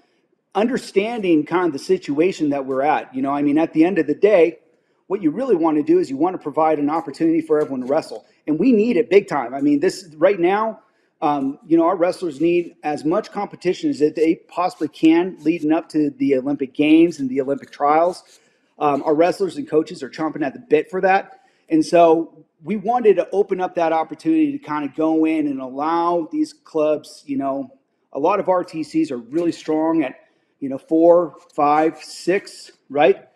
understanding 0.56 1.46
kind 1.46 1.68
of 1.68 1.74
the 1.74 1.80
situation 1.80 2.50
that 2.50 2.66
we're 2.66 2.82
at. 2.82 3.14
You 3.16 3.22
know, 3.22 3.32
I 3.32 3.42
mean, 3.42 3.58
at 3.58 3.72
the 3.74 3.86
end 3.86 3.98
of 3.98 4.08
the 4.08 4.16
day, 4.16 4.60
what 5.08 5.22
you 5.22 5.32
really 5.32 5.56
want 5.56 5.78
to 5.78 5.84
do 5.84 6.00
is 6.00 6.10
you 6.10 6.18
want 6.18 6.34
to 6.34 6.38
provide 6.38 6.80
an 6.80 6.90
opportunity 6.90 7.40
for 7.40 7.62
everyone 7.62 7.82
to 7.82 7.88
wrestle. 7.88 8.26
And 8.46 8.60
we 8.60 8.74
need 8.74 8.98
it 8.98 9.10
big 9.10 9.28
time. 9.28 9.54
I 9.54 9.62
mean, 9.62 9.80
this 9.80 10.14
right 10.18 10.40
now, 10.40 10.82
um, 11.22 11.58
you 11.66 11.78
know, 11.78 11.86
our 11.86 11.96
wrestlers 11.96 12.40
need 12.40 12.76
as 12.84 13.04
much 13.04 13.32
competition 13.32 13.90
as 13.90 14.00
they 14.00 14.36
possibly 14.48 14.88
can 14.88 15.38
leading 15.40 15.72
up 15.72 15.90
to 15.90 16.12
the 16.12 16.36
Olympic 16.36 16.74
Games 16.74 17.20
and 17.20 17.30
the 17.30 17.42
Olympic 17.42 17.72
trials. 17.72 18.40
Um, 18.78 19.02
our 19.04 19.16
wrestlers 19.16 19.58
and 19.58 19.68
coaches 19.68 20.04
are 20.04 20.10
chomping 20.10 20.46
at 20.46 20.54
the 20.54 20.60
bit 20.60 20.92
for 20.92 21.02
that. 21.02 21.42
And 21.70 21.84
so 21.84 22.46
we 22.64 22.76
wanted 22.76 23.16
to 23.16 23.28
open 23.32 23.60
up 23.60 23.76
that 23.76 23.92
opportunity 23.92 24.52
to 24.52 24.60
kind 24.60 24.88
of 24.88 24.96
go 24.96 25.26
in 25.26 25.48
and 25.48 25.60
allow 25.60 26.28
these 26.32 26.54
clubs, 26.54 27.24
you 27.26 27.38
know, 27.38 27.72
a 28.14 28.20
lot 28.20 28.40
of 28.40 28.46
RTCs 28.46 29.12
are 29.12 29.18
really 29.18 29.52
strong 29.52 30.04
at, 30.04 30.16
you 30.60 30.70
know, 30.70 30.78
four, 30.78 31.38
five, 31.54 31.98
six, 31.98 32.72
right? 32.90 33.28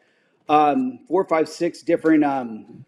Um, 0.50 1.00
four, 1.08 1.26
five, 1.26 1.50
six 1.50 1.82
different, 1.82 2.24
um, 2.24 2.86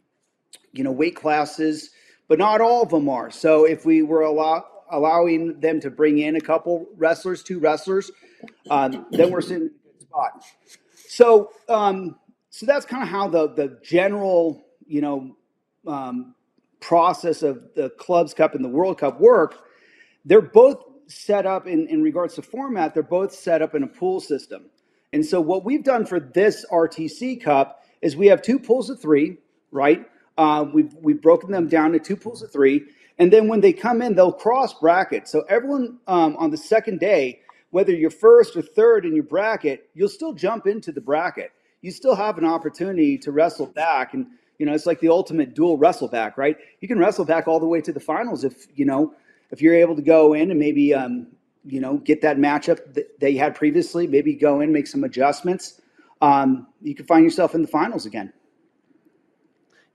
you 0.72 0.84
know, 0.84 0.92
weight 0.92 1.16
classes, 1.16 1.92
but 2.28 2.40
not 2.40 2.62
all 2.62 2.84
of 2.84 2.90
them 2.90 3.10
are. 3.10 3.30
So 3.30 3.66
if 3.66 3.86
we 3.86 4.02
were 4.02 4.22
allow, 4.22 4.66
allowing 4.94 5.60
them 5.60 5.80
to 5.82 5.90
bring 5.90 6.20
in 6.20 6.36
a 6.36 6.42
couple 6.42 6.88
wrestlers, 6.96 7.44
two 7.44 7.60
wrestlers, 7.60 8.12
um, 8.70 9.06
then 9.12 9.32
we're 9.32 9.42
sitting 9.42 9.64
in 9.64 9.68
a 9.68 9.94
good 9.94 10.02
spot. 10.02 10.44
So, 11.08 11.52
um, 11.68 12.16
so 12.50 12.66
that's 12.66 12.86
kind 12.86 13.04
of 13.04 13.10
how 13.10 13.28
the 13.28 13.54
the 13.54 13.80
general, 13.84 14.64
you 14.88 15.02
know, 15.02 15.36
um, 15.88 16.36
process 16.80 17.44
of 17.44 17.74
the 17.76 17.90
clubs 17.92 18.34
cup 18.34 18.56
and 18.56 18.64
the 18.64 18.70
World 18.70 19.00
Cup 19.00 19.20
work. 19.20 19.58
They're 20.26 20.42
both 20.42 20.84
set 21.08 21.46
up 21.46 21.68
in, 21.68 21.88
in 21.88 22.02
regards 22.02 22.36
to 22.36 22.42
format. 22.42 22.94
They're 22.94 23.04
both 23.04 23.34
set 23.34 23.62
up 23.62 23.76
in 23.76 23.84
a 23.84 23.88
pool 23.88 24.20
system. 24.20 24.70
And 25.12 25.26
so 25.26 25.40
what 25.42 25.64
we've 25.64 25.84
done 25.84 26.06
for 26.06 26.20
this 26.20 26.66
RTC 26.72 27.42
Cup 27.42 27.84
is 28.02 28.16
we 28.16 28.28
have 28.28 28.42
two 28.42 28.60
pools 28.60 28.90
of 28.90 29.02
three, 29.02 29.38
right? 29.72 30.06
Uh, 30.38 30.66
we've 30.74 30.94
we've 31.02 31.22
broken 31.22 31.52
them 31.52 31.68
down 31.68 31.92
to 31.92 32.00
two 32.00 32.16
pools 32.16 32.42
of 32.42 32.52
three, 32.52 32.84
and 33.20 33.32
then 33.32 33.48
when 33.48 33.62
they 33.62 33.74
come 33.74 34.02
in, 34.02 34.16
they'll 34.16 34.32
cross 34.32 34.74
bracket. 34.74 35.28
So 35.28 35.44
everyone 35.50 36.00
um, 36.08 36.36
on 36.38 36.52
the 36.52 36.58
second 36.58 37.00
day, 37.00 37.40
whether 37.70 37.92
you're 37.92 38.10
first 38.10 38.56
or 38.56 38.62
third 38.62 39.06
in 39.06 39.16
your 39.16 39.24
bracket, 39.24 39.90
you'll 39.94 40.10
still 40.10 40.34
jump 40.34 40.68
into 40.68 40.92
the 40.92 41.02
bracket. 41.02 41.52
You 41.82 41.92
still 41.92 42.16
have 42.16 42.38
an 42.38 42.46
opportunity 42.46 43.18
to 43.20 43.32
wrestle 43.32 43.68
back. 43.68 44.14
And, 44.14 44.28
you 44.58 44.66
know, 44.66 44.74
it's 44.74 44.86
like 44.86 45.00
the 45.00 45.10
ultimate 45.10 45.54
dual 45.54 45.78
wrestle 45.78 46.08
back, 46.08 46.38
right? 46.38 46.58
You 46.82 46.88
can 46.88 47.00
wrestle 47.00 47.26
back 47.26 47.48
all 47.48 47.60
the 47.60 47.68
way 47.68 47.82
to 47.82 47.92
the 47.92 48.00
finals 48.00 48.44
if, 48.44 48.68
you 48.76 48.86
know, 48.86 49.14
if 49.52 49.62
you're 49.62 49.76
able 49.76 49.96
to 49.96 50.02
go 50.02 50.34
in 50.34 50.52
and 50.52 50.60
maybe, 50.60 50.94
um, 50.94 51.28
you 51.66 51.80
know, 51.80 51.98
get 51.98 52.22
that 52.22 52.38
matchup 52.38 52.94
that, 52.94 53.20
that 53.20 53.32
you 53.32 53.40
had 53.40 53.56
previously, 53.56 54.08
maybe 54.08 54.34
go 54.34 54.62
in, 54.62 54.72
make 54.72 54.88
some 54.88 55.04
adjustments. 55.04 55.82
Um, 56.22 56.68
you 56.82 56.96
can 56.96 57.06
find 57.06 57.24
yourself 57.24 57.54
in 57.56 57.62
the 57.62 57.68
finals 57.68 58.06
again. 58.06 58.34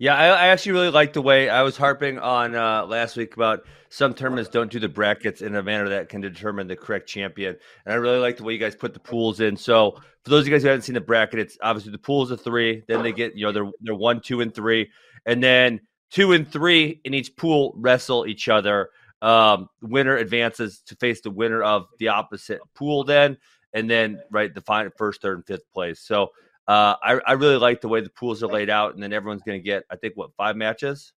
Yeah, 0.00 0.14
I, 0.14 0.26
I, 0.28 0.46
actually 0.48 0.72
really 0.72 0.90
like 0.90 1.12
the 1.12 1.22
way 1.22 1.48
I 1.48 1.62
was 1.62 1.76
harping 1.76 2.20
on 2.20 2.54
uh, 2.54 2.86
last 2.86 3.16
week 3.16 3.34
about 3.34 3.64
some 3.88 4.14
tournaments 4.14 4.48
don't 4.48 4.70
do 4.70 4.78
the 4.78 4.88
brackets 4.88 5.42
in 5.42 5.56
a 5.56 5.62
manner 5.62 5.88
that 5.88 6.08
can 6.08 6.20
determine 6.20 6.68
the 6.68 6.76
correct 6.76 7.08
champion. 7.08 7.56
And 7.84 7.92
I 7.92 7.96
really 7.96 8.20
like 8.20 8.36
the 8.36 8.44
way 8.44 8.52
you 8.52 8.60
guys 8.60 8.76
put 8.76 8.94
the 8.94 9.00
pools 9.00 9.40
in. 9.40 9.56
So 9.56 9.98
for 10.22 10.30
those 10.30 10.42
of 10.42 10.48
you 10.48 10.54
guys 10.54 10.62
who 10.62 10.68
haven't 10.68 10.82
seen 10.82 10.94
the 10.94 11.00
bracket, 11.00 11.40
it's 11.40 11.58
obviously 11.62 11.90
the 11.90 11.98
pools 11.98 12.30
of 12.30 12.40
three. 12.40 12.84
Then 12.86 13.02
they 13.02 13.10
get, 13.10 13.34
you 13.34 13.44
know, 13.44 13.50
they're, 13.50 13.70
they're 13.80 13.94
one, 13.94 14.20
two, 14.20 14.40
and 14.40 14.54
three. 14.54 14.88
And 15.26 15.42
then 15.42 15.80
two 16.12 16.32
and 16.32 16.50
three 16.50 17.00
in 17.04 17.12
each 17.12 17.34
pool 17.34 17.74
wrestle 17.76 18.24
each 18.24 18.48
other. 18.48 18.90
Um, 19.20 19.68
winner 19.82 20.16
advances 20.16 20.80
to 20.86 20.94
face 20.94 21.22
the 21.22 21.30
winner 21.30 21.64
of 21.64 21.86
the 21.98 22.06
opposite 22.08 22.60
pool 22.74 23.02
then. 23.02 23.36
And 23.72 23.90
then, 23.90 24.20
right, 24.30 24.54
the 24.54 24.60
final 24.60 24.92
first, 24.96 25.22
third, 25.22 25.38
and 25.38 25.46
fifth 25.46 25.68
place. 25.72 25.98
So 25.98 26.30
uh, 26.68 26.96
I, 27.02 27.18
I 27.26 27.32
really 27.32 27.56
like 27.56 27.80
the 27.80 27.88
way 27.88 28.02
the 28.02 28.10
pools 28.10 28.42
are 28.42 28.46
laid 28.46 28.68
out, 28.68 28.92
and 28.92 29.02
then 29.02 29.14
everyone's 29.14 29.42
going 29.42 29.58
to 29.58 29.64
get, 29.64 29.84
I 29.90 29.96
think, 29.96 30.18
what 30.18 30.34
five 30.36 30.54
matches. 30.54 31.14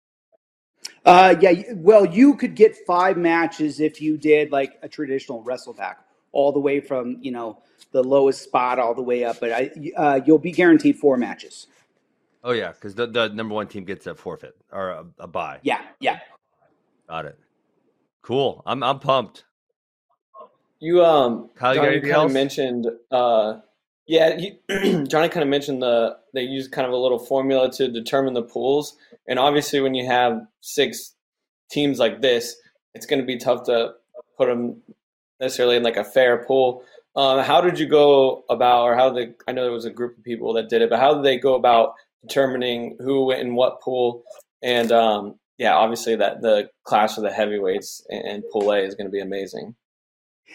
Uh, 1.03 1.35
yeah. 1.41 1.63
Well, 1.73 2.05
you 2.05 2.35
could 2.35 2.55
get 2.55 2.77
five 2.85 3.17
matches 3.17 3.79
if 3.79 3.99
you 3.99 4.15
did 4.15 4.51
like 4.51 4.77
a 4.83 4.87
traditional 4.87 5.41
wrestle 5.41 5.73
back, 5.73 6.05
all 6.33 6.51
the 6.51 6.59
way 6.59 6.79
from 6.79 7.17
you 7.21 7.31
know 7.31 7.63
the 7.91 8.03
lowest 8.03 8.43
spot 8.43 8.77
all 8.77 8.93
the 8.93 9.01
way 9.01 9.23
up. 9.23 9.39
But 9.39 9.51
I, 9.51 9.71
uh, 9.97 10.19
you'll 10.23 10.37
be 10.37 10.51
guaranteed 10.51 10.97
four 10.97 11.17
matches. 11.17 11.65
Oh 12.43 12.51
yeah, 12.51 12.71
because 12.71 12.93
the, 12.93 13.07
the 13.07 13.29
number 13.29 13.55
one 13.55 13.67
team 13.67 13.85
gets 13.85 14.05
a 14.05 14.13
forfeit 14.13 14.55
or 14.71 14.89
a, 14.89 15.05
a 15.17 15.27
buy. 15.27 15.59
Yeah, 15.63 15.81
yeah. 15.99 16.19
Got 17.09 17.25
it. 17.25 17.39
Cool. 18.21 18.61
I'm 18.67 18.83
I'm 18.83 18.99
pumped. 18.99 19.45
You 20.79 21.03
um, 21.03 21.49
Kyle, 21.55 21.91
you 21.91 22.01
kind 22.01 22.13
of 22.13 22.31
mentioned 22.31 22.87
uh 23.11 23.59
yeah, 24.09 24.35
Johnny 25.07 25.29
kind 25.29 25.43
of 25.43 25.47
mentioned 25.47 25.83
the 25.83 26.17
they 26.33 26.41
use 26.41 26.67
kind 26.67 26.87
of 26.87 26.93
a 26.93 26.97
little 26.97 27.19
formula 27.19 27.71
to 27.73 27.87
determine 27.87 28.33
the 28.33 28.41
pools, 28.41 28.97
and 29.27 29.37
obviously 29.37 29.81
when 29.81 29.93
you 29.93 30.07
have 30.07 30.41
six 30.61 31.13
teams 31.69 31.99
like 31.99 32.19
this, 32.19 32.55
it's 32.95 33.05
going 33.05 33.19
to 33.19 33.25
be 33.25 33.37
tough 33.37 33.65
to 33.65 33.91
put 34.35 34.47
them 34.47 34.81
necessarily 35.39 35.75
in 35.75 35.83
like 35.83 35.95
a 35.95 36.03
fair 36.03 36.43
pool. 36.43 36.83
Um, 37.15 37.43
how 37.43 37.61
did 37.61 37.77
you 37.77 37.85
go 37.85 38.45
about, 38.49 38.81
or 38.81 38.95
how 38.95 39.11
the 39.11 39.35
I 39.47 39.51
know 39.51 39.61
there 39.61 39.71
was 39.71 39.85
a 39.85 39.91
group 39.91 40.17
of 40.17 40.23
people 40.23 40.53
that 40.53 40.69
did 40.69 40.81
it, 40.81 40.89
but 40.89 40.99
how 40.99 41.13
did 41.13 41.23
they 41.23 41.37
go 41.37 41.53
about 41.53 41.93
determining 42.23 42.97
who 42.99 43.25
went 43.25 43.41
in 43.41 43.53
what 43.53 43.79
pool? 43.79 44.23
And 44.63 44.91
um, 44.91 45.35
yeah, 45.59 45.75
obviously 45.75 46.15
that 46.15 46.41
the 46.41 46.71
clash 46.83 47.15
of 47.17 47.23
the 47.23 47.31
heavyweights 47.31 48.07
and 48.09 48.43
pool 48.51 48.71
A 48.71 48.79
is 48.79 48.95
going 48.95 49.07
to 49.07 49.11
be 49.11 49.21
amazing. 49.21 49.75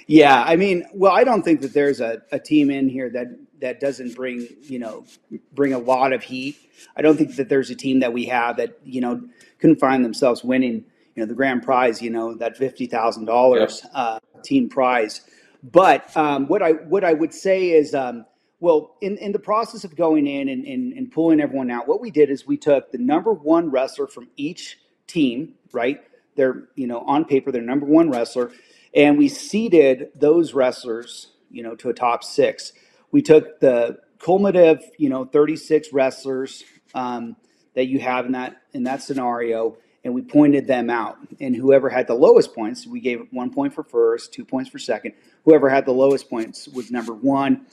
Yeah, 0.07 0.43
I 0.43 0.57
mean, 0.57 0.85
well, 0.93 1.13
I 1.13 1.25
don't 1.25 1.43
think 1.43 1.61
that 1.63 1.73
there's 1.73 2.01
a, 2.01 2.23
a 2.31 2.39
team 2.39 2.71
in 2.71 2.89
here 2.89 3.11
that 3.11 3.29
that 3.61 3.81
doesn't 3.81 4.15
bring 4.15 4.47
you 4.63 4.79
know 4.79 5.05
bring 5.53 5.73
a 5.73 5.79
lot 5.79 6.13
of 6.13 6.23
heat. 6.23 6.57
I 6.97 7.03
don't 7.03 7.17
think 7.17 7.37
that 7.37 7.49
there's 7.49 7.71
a 7.71 7.75
team 7.75 8.01
that 8.01 8.13
we 8.13 8.27
have 8.27 8.57
that 8.59 8.79
you 8.85 9.01
know 9.01 9.23
couldn't 9.59 9.81
find 9.81 10.05
themselves 10.05 10.45
winning 10.45 10.85
you 11.15 11.23
know 11.23 11.27
the 11.27 11.35
grand 11.35 11.63
prize, 11.63 12.03
you 12.03 12.11
know 12.11 12.35
that 12.35 12.57
fifty 12.57 12.87
thousand 12.87 13.23
yep. 13.23 13.29
dollars 13.29 13.87
uh, 13.95 14.21
team 14.43 14.69
prize. 14.69 15.23
But 15.63 16.15
um, 16.17 16.47
what 16.47 16.63
I 16.63 16.73
what 16.73 17.05
I 17.05 17.13
would 17.13 17.33
say 17.33 17.71
is, 17.71 17.95
um, 17.95 18.27
well, 18.61 18.97
in, 19.01 19.17
in 19.19 19.33
the 19.33 19.39
process 19.39 19.85
of 19.85 19.97
going 19.97 20.27
in 20.27 20.49
and, 20.49 20.65
and, 20.67 20.93
and 20.93 21.11
pulling 21.11 21.41
everyone 21.41 21.71
out, 21.71 21.89
what 21.89 22.01
we 22.01 22.11
did 22.11 22.31
is 22.31 22.47
we 22.47 22.57
took 22.57 22.93
the 22.93 22.99
number 22.99 23.33
one 23.33 23.71
wrestler 23.71 24.07
from 24.07 24.29
each 24.37 24.79
team, 25.07 25.55
right? 25.73 26.03
They're 26.37 26.69
you 26.75 26.87
know 26.87 27.01
on 27.01 27.25
paper 27.25 27.53
their 27.53 27.63
number 27.63 27.87
one 27.87 28.11
wrestler 28.11 28.51
and 28.95 29.19
we 29.19 29.29
seeded 29.29 30.09
those 30.15 30.55
wrestlers, 30.55 31.33
you 31.51 31.63
know, 31.63 31.75
to 31.77 31.89
a 31.89 31.95
top 31.95 32.25
six. 32.25 32.73
we 33.11 33.23
took 33.23 33.61
the 33.61 33.99
cumulative, 34.19 34.83
you 34.99 35.09
know, 35.09 35.25
36 35.25 35.93
wrestlers 35.93 36.65
um, 36.95 37.37
that 37.75 37.87
you 37.87 37.99
have 37.99 38.27
in 38.27 38.33
that 38.33 38.63
in 38.73 38.85
that 38.85 39.03
scenario, 39.03 39.77
and 40.05 40.15
we 40.15 40.23
pointed 40.23 40.67
them 40.67 40.91
out. 40.91 41.17
And 41.41 41.55
whoever 41.55 41.89
had 41.89 42.07
the 42.07 42.15
lowest 42.15 42.55
points, 42.55 42.87
we 42.87 43.01
gave 43.01 43.27
one 43.31 43.53
point 43.53 43.75
for 43.75 43.83
first, 43.85 44.33
two 44.33 44.45
points 44.45 44.71
for 44.71 44.79
second. 44.79 45.15
Whoever 45.45 45.69
had 45.69 45.87
the 45.87 45.93
lowest 45.93 46.31
points 46.31 46.69
was 46.69 46.91
number 46.91 47.13
one, 47.13 47.67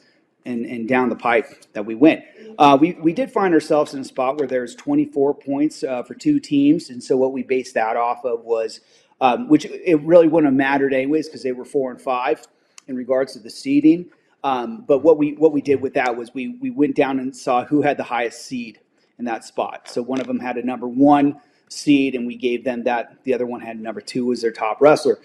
and, 0.46 0.66
and 0.66 0.88
down 0.88 1.10
the 1.10 1.16
pipe 1.16 1.46
that 1.74 1.86
we 1.86 1.96
went. 1.96 2.24
Uh, 2.58 2.78
we, 2.80 2.94
we 2.94 3.14
did 3.14 3.32
find 3.32 3.54
ourselves 3.54 3.94
in 3.94 4.02
a 4.02 4.04
spot 4.04 4.38
where 4.38 4.48
there's 4.48 4.76
24 4.76 5.36
points 5.36 5.84
uh, 5.84 6.04
for 6.04 6.16
two 6.16 6.40
teams. 6.40 6.90
And 6.90 7.04
so 7.04 7.16
what 7.18 7.32
we 7.32 7.44
based 7.44 7.76
that 7.76 7.96
off 7.96 8.26
of 8.26 8.44
was, 8.44 8.82
um, 9.22 9.48
which 9.48 9.66
it 9.66 10.02
really 10.02 10.28
wouldn't 10.28 10.52
have 10.52 10.58
mattered 10.58 10.94
anyways 10.94 11.28
because 11.28 11.44
they 11.44 11.52
were 11.52 11.64
four 11.64 11.92
and 11.92 12.02
five 12.02 12.42
in 12.88 12.96
regards 12.96 13.34
to 13.34 13.40
the 13.40 13.50
seeding. 13.50 14.08
Um, 14.44 14.84
but 14.88 15.00
what 15.00 15.18
we 15.18 15.34
what 15.34 15.54
we 15.54 15.62
did 15.62 15.80
with 15.80 15.94
that 15.94 16.18
was 16.18 16.34
we 16.34 16.58
we 16.60 16.72
went 16.72 16.96
down 16.96 17.20
and 17.20 17.36
saw 17.36 17.64
who 17.64 17.84
had 17.84 17.98
the 17.98 18.04
highest 18.04 18.44
seed 18.46 18.80
in 19.20 19.26
that 19.26 19.46
spot. 19.46 19.88
So 19.88 20.02
one 20.02 20.20
of 20.20 20.26
them 20.26 20.40
had 20.40 20.58
a 20.58 20.64
number 20.64 20.88
one 20.88 21.40
seed, 21.70 22.16
and 22.16 22.26
we 22.26 22.36
gave 22.36 22.64
them 22.64 22.84
that. 22.84 23.24
The 23.24 23.36
other 23.36 23.46
one 23.46 23.62
had 23.62 23.80
number 23.80 24.02
two 24.02 24.32
as 24.32 24.42
their 24.42 24.52
top 24.52 24.82
wrestler. 24.82 25.20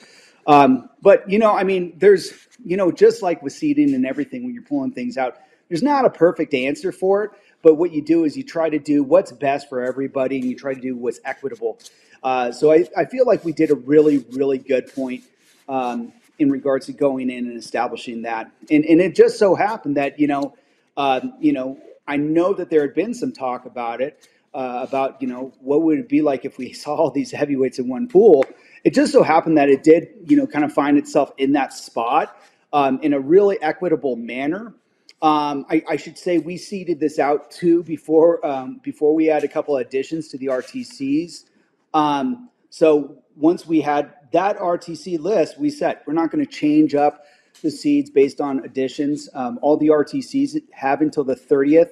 Um, 0.46 0.90
but 1.00 1.28
you 1.30 1.38
know, 1.38 1.52
I 1.52 1.64
mean, 1.64 1.94
there's 1.96 2.32
you 2.64 2.76
know, 2.76 2.92
just 2.92 3.22
like 3.22 3.42
with 3.42 3.54
seeding 3.54 3.94
and 3.94 4.06
everything, 4.06 4.44
when 4.44 4.52
you're 4.52 4.62
pulling 4.62 4.92
things 4.92 5.16
out, 5.16 5.38
there's 5.68 5.82
not 5.82 6.04
a 6.04 6.10
perfect 6.10 6.52
answer 6.52 6.92
for 6.92 7.24
it. 7.24 7.30
But 7.62 7.76
what 7.76 7.92
you 7.92 8.02
do 8.02 8.24
is 8.24 8.36
you 8.36 8.44
try 8.44 8.68
to 8.68 8.78
do 8.78 9.02
what's 9.02 9.32
best 9.32 9.70
for 9.70 9.82
everybody, 9.82 10.36
and 10.36 10.44
you 10.44 10.54
try 10.54 10.74
to 10.74 10.80
do 10.80 10.94
what's 10.94 11.20
equitable. 11.24 11.78
Uh, 12.23 12.52
so 12.52 12.73
I, 12.73 12.87
I 12.96 13.04
feel 13.04 13.26
like 13.26 13.44
we 13.44 13.52
did 13.52 13.70
a 13.70 13.75
really, 13.75 14.18
really 14.32 14.58
good 14.58 14.92
point 14.94 15.25
um, 15.68 16.12
in 16.38 16.50
regards 16.50 16.87
to 16.87 16.92
going 16.92 17.30
in 17.30 17.46
and 17.46 17.56
establishing 17.56 18.23
that. 18.23 18.50
And 18.70 18.85
and 18.85 19.00
it 19.00 19.14
just 19.14 19.38
so 19.38 19.54
happened 19.54 19.96
that 19.96 20.18
you 20.18 20.26
know, 20.26 20.54
uh, 20.96 21.20
you 21.40 21.52
know, 21.52 21.78
I 22.06 22.16
know 22.16 22.52
that 22.54 22.70
there 22.70 22.82
had 22.82 22.94
been 22.94 23.14
some 23.14 23.32
talk 23.32 23.66
about 23.66 24.00
it. 24.00 24.28
Uh, 24.54 24.87
about 24.88 25.20
you 25.20 25.28
know 25.28 25.52
what 25.61 25.82
would 25.82 25.99
it 25.99 26.08
be 26.08 26.23
like 26.23 26.46
if 26.46 26.56
we 26.56 26.73
saw 26.82 26.94
all 26.94 27.11
these 27.11 27.30
heavyweights 27.30 27.78
in 27.78 27.88
one 27.88 28.08
pool 28.08 28.42
it 28.87 28.94
just 28.94 29.11
so 29.11 29.25
happened 29.25 29.58
that 29.58 29.68
it 29.68 29.82
did, 29.82 30.11
you 30.26 30.37
know, 30.37 30.46
kind 30.46 30.64
of 30.64 30.73
find 30.73 30.96
itself 30.96 31.32
in 31.38 31.50
that 31.54 31.73
spot 31.73 32.40
um, 32.73 33.00
in 33.02 33.14
a 33.14 33.18
really 33.18 33.61
equitable 33.61 34.14
manner. 34.14 34.75
Um, 35.20 35.66
I, 35.68 35.82
I, 35.88 35.96
should 35.96 36.16
say 36.16 36.38
we 36.38 36.56
seeded 36.56 37.00
this 37.00 37.18
out 37.18 37.50
too 37.50 37.82
before 37.82 38.46
um, 38.46 38.80
before 38.85 39.12
we 39.12 39.26
had 39.26 39.42
a 39.42 39.49
couple 39.49 39.76
additions 39.78 40.28
to 40.28 40.38
the 40.38 40.46
RTCs. 40.46 41.46
Um, 41.95 42.50
so 42.71 43.23
once 43.37 43.66
we 43.66 43.81
had 43.81 44.12
that 44.33 44.59
RTC 44.59 45.19
list, 45.19 45.59
we 45.59 45.71
said 45.71 46.00
we're 46.07 46.14
not 46.14 46.31
going 46.31 46.45
to 46.45 46.50
change 46.50 46.95
up 46.95 47.25
the 47.62 47.71
seeds 47.71 48.11
based 48.11 48.40
on 48.40 48.64
additions. 48.64 49.28
Um, 49.35 49.59
all 49.62 49.76
the 49.76 49.88
RTCs 49.88 50.61
have 50.73 51.00
until 51.00 51.25
the 51.25 51.37
30th 51.37 51.90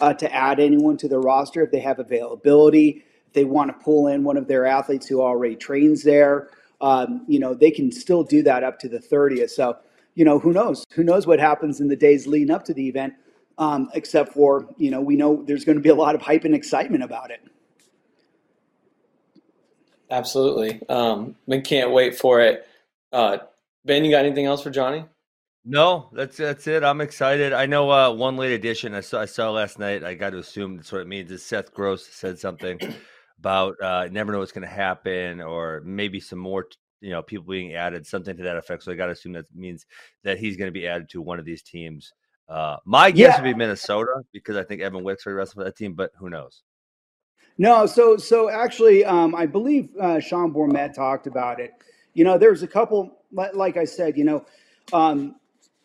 uh, 0.00 0.14
to 0.14 0.32
add 0.34 0.60
anyone 0.60 0.96
to 0.98 1.08
the 1.08 1.18
roster 1.18 1.62
if 1.62 1.70
they 1.70 1.80
have 1.80 1.98
availability 1.98 3.04
If 3.26 3.32
they 3.32 3.44
want 3.44 3.70
to 3.70 3.84
pull 3.84 4.06
in 4.06 4.24
one 4.24 4.36
of 4.36 4.48
their 4.48 4.66
athletes 4.66 5.06
who 5.06 5.20
already 5.20 5.56
trains 5.56 6.02
there, 6.02 6.50
um, 6.80 7.24
you 7.26 7.38
know, 7.38 7.54
they 7.54 7.70
can 7.70 7.90
still 7.90 8.22
do 8.22 8.42
that 8.42 8.62
up 8.62 8.78
to 8.80 8.88
the 8.88 8.98
30th. 8.98 9.50
So, 9.50 9.76
you 10.14 10.24
know, 10.24 10.38
who 10.38 10.52
knows? 10.52 10.84
Who 10.92 11.04
knows 11.04 11.26
what 11.26 11.40
happens 11.40 11.80
in 11.80 11.88
the 11.88 11.96
days 11.96 12.26
leading 12.26 12.50
up 12.50 12.64
to 12.66 12.74
the 12.74 12.88
event? 12.88 13.14
Um, 13.56 13.90
except 13.94 14.32
for, 14.32 14.68
you 14.76 14.90
know, 14.90 15.00
we 15.00 15.16
know 15.16 15.42
there's 15.44 15.64
going 15.64 15.76
to 15.76 15.82
be 15.82 15.88
a 15.88 15.94
lot 15.94 16.14
of 16.14 16.22
hype 16.22 16.44
and 16.44 16.54
excitement 16.54 17.02
about 17.02 17.32
it. 17.32 17.40
Absolutely. 20.10 20.80
Um, 20.88 21.36
we 21.46 21.60
can't 21.60 21.92
wait 21.92 22.16
for 22.16 22.40
it. 22.40 22.66
Uh, 23.12 23.38
ben, 23.84 24.04
you 24.04 24.10
got 24.10 24.24
anything 24.24 24.46
else 24.46 24.62
for 24.62 24.70
Johnny? 24.70 25.04
No, 25.64 26.08
that's 26.12 26.38
that's 26.38 26.66
it. 26.66 26.82
I'm 26.82 27.02
excited. 27.02 27.52
I 27.52 27.66
know 27.66 27.90
uh, 27.90 28.10
one 28.10 28.36
late 28.36 28.52
addition 28.52 28.94
I 28.94 29.00
saw 29.00 29.20
I 29.20 29.26
saw 29.26 29.50
last 29.50 29.78
night. 29.78 30.02
I 30.02 30.14
got 30.14 30.30
to 30.30 30.38
assume 30.38 30.76
that's 30.76 30.90
what 30.90 31.02
it 31.02 31.06
means. 31.06 31.30
Is 31.30 31.44
Seth 31.44 31.74
Gross 31.74 32.06
said 32.06 32.38
something 32.38 32.78
about 33.38 33.74
uh, 33.82 34.08
never 34.10 34.32
know 34.32 34.38
what's 34.38 34.52
going 34.52 34.66
to 34.66 34.74
happen, 34.74 35.42
or 35.42 35.82
maybe 35.84 36.20
some 36.20 36.38
more, 36.38 36.66
you 37.02 37.10
know, 37.10 37.22
people 37.22 37.44
being 37.44 37.74
added, 37.74 38.06
something 38.06 38.34
to 38.36 38.42
that 38.44 38.56
effect. 38.56 38.82
So 38.82 38.92
I 38.92 38.94
got 38.94 39.06
to 39.06 39.12
assume 39.12 39.34
that 39.34 39.54
means 39.54 39.84
that 40.24 40.38
he's 40.38 40.56
going 40.56 40.68
to 40.68 40.72
be 40.72 40.86
added 40.86 41.10
to 41.10 41.20
one 41.20 41.38
of 41.38 41.44
these 41.44 41.62
teams. 41.62 42.12
Uh, 42.48 42.76
my 42.86 43.10
guess 43.10 43.34
yeah. 43.36 43.42
would 43.42 43.52
be 43.52 43.54
Minnesota 43.54 44.22
because 44.32 44.56
I 44.56 44.64
think 44.64 44.80
Evan 44.80 45.04
Wick's 45.04 45.26
already 45.26 45.36
wrestling 45.36 45.64
for 45.64 45.64
that 45.64 45.76
team, 45.76 45.92
but 45.92 46.12
who 46.18 46.30
knows? 46.30 46.62
No, 47.58 47.86
so 47.86 48.16
so 48.16 48.48
actually, 48.48 49.04
um, 49.04 49.34
I 49.34 49.46
believe 49.46 49.90
uh, 50.00 50.20
Sean 50.20 50.52
Bormet 50.52 50.94
talked 50.94 51.26
about 51.26 51.60
it. 51.60 51.74
You 52.14 52.24
know, 52.24 52.38
there's 52.38 52.62
a 52.62 52.68
couple, 52.68 53.18
like 53.32 53.76
I 53.76 53.84
said, 53.84 54.16
you 54.16 54.24
know, 54.24 54.46
um, 54.92 55.36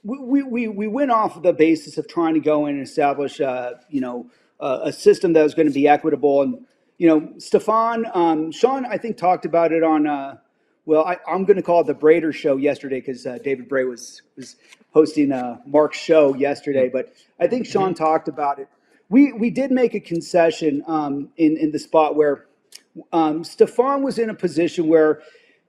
we, 0.04 0.44
we, 0.44 0.68
we 0.68 0.88
went 0.88 1.12
off 1.12 1.42
the 1.42 1.54
basis 1.54 1.98
of 1.98 2.08
trying 2.08 2.34
to 2.34 2.40
go 2.40 2.66
in 2.66 2.76
and 2.76 2.84
establish, 2.84 3.40
uh, 3.40 3.74
you 3.90 4.02
know, 4.02 4.30
uh, 4.60 4.80
a 4.84 4.92
system 4.92 5.34
that 5.34 5.44
was 5.44 5.54
going 5.54 5.68
to 5.68 5.74
be 5.74 5.88
equitable 5.88 6.42
and 6.42 6.66
you 6.98 7.08
know, 7.08 7.34
Stefan, 7.38 8.06
um, 8.14 8.52
Sean, 8.52 8.86
I 8.86 8.98
think 8.98 9.18
talked 9.18 9.46
about 9.46 9.72
it 9.72 9.84
on. 9.84 10.08
Uh, 10.08 10.38
well, 10.86 11.06
I, 11.06 11.18
am 11.28 11.46
going 11.46 11.58
to 11.58 11.64
call 11.64 11.82
it 11.82 11.88
the 11.88 11.96
Brader 11.96 12.34
show 12.34 12.58
yesterday 12.58 13.00
because 13.00 13.26
uh, 13.26 13.40
David 13.44 13.68
Bray 13.68 13.84
was 13.84 14.22
was 14.36 14.56
hosting 14.94 15.32
uh, 15.32 15.58
Mark's 15.66 15.98
show 15.98 16.36
yesterday. 16.36 16.90
But 16.90 17.14
I 17.40 17.48
think 17.48 17.66
Sean 17.66 17.94
mm-hmm. 17.94 18.04
talked 18.04 18.28
about 18.28 18.60
it. 18.60 18.68
We 19.10 19.34
we 19.34 19.50
did 19.50 19.72
make 19.72 19.94
a 19.94 20.00
concession 20.00 20.84
um, 20.88 21.30
in 21.38 21.58
in 21.58 21.72
the 21.72 21.80
spot 21.80 22.16
where 22.16 22.46
um, 23.12 23.44
Stefan 23.44 24.04
was 24.04 24.20
in 24.20 24.30
a 24.30 24.34
position 24.34 24.88
where, 24.88 25.22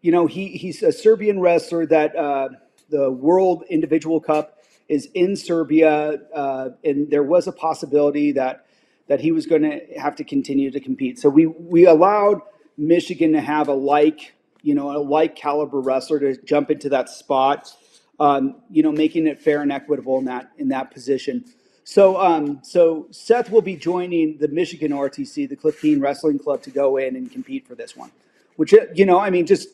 you 0.03 0.13
know, 0.13 0.27
he 0.27 0.49
he's 0.49 0.83
a 0.83 0.93
Serbian 0.93 1.41
wrestler 1.41 1.87
that 1.87 2.15
uh, 2.17 2.49
the 2.91 3.11
World 3.11 3.65
Individual 3.71 4.21
Cup 4.21 4.59
is 4.89 5.09
in 5.15 5.35
Serbia, 5.35 6.21
uh, 6.35 6.71
and 6.85 7.11
there 7.11 7.23
was 7.23 7.47
a 7.47 7.53
possibility 7.53 8.33
that 8.33 8.67
that 9.09 9.21
he 9.21 9.33
was 9.33 9.47
going 9.47 9.63
to 9.63 9.81
have 9.99 10.17
to 10.17 10.25
continue 10.25 10.71
to 10.71 10.81
compete. 10.81 11.19
So 11.19 11.29
we 11.29 11.47
we 11.47 11.87
allowed 11.87 12.41
Michigan 12.77 13.33
to 13.33 13.41
have 13.41 13.69
a 13.69 13.75
like 13.75 14.35
you 14.63 14.75
know 14.75 14.97
a 14.97 15.01
like 15.01 15.37
caliber 15.37 15.81
wrestler 15.81 16.19
to 16.21 16.37
jump 16.43 16.71
into 16.71 16.89
that 16.91 17.09
spot, 17.09 17.73
um, 18.21 18.57
you 18.71 18.83
know, 18.83 18.93
making 18.93 19.27
it 19.27 19.41
fair 19.41 19.63
and 19.63 19.73
equitable 19.73 20.19
in 20.19 20.27
that 20.27 20.51
in 20.59 20.69
that 20.69 20.91
position. 20.91 21.45
So 21.85 22.19
um, 22.19 22.61
so 22.63 23.07
Seth 23.11 23.51
will 23.51 23.63
be 23.63 23.77
joining 23.77 24.39
the 24.39 24.49
Michigan 24.49 24.91
RTC, 24.91 25.49
the 25.49 25.57
Cliff 25.57 25.81
Keen 25.81 26.01
Wrestling 26.01 26.39
Club, 26.39 26.63
to 26.63 26.71
go 26.71 26.97
in 26.97 27.15
and 27.15 27.31
compete 27.31 27.67
for 27.67 27.75
this 27.75 27.95
one. 27.95 28.11
Which 28.57 28.75
you 28.95 29.05
know, 29.05 29.19
I 29.21 29.29
mean, 29.29 29.45
just 29.45 29.69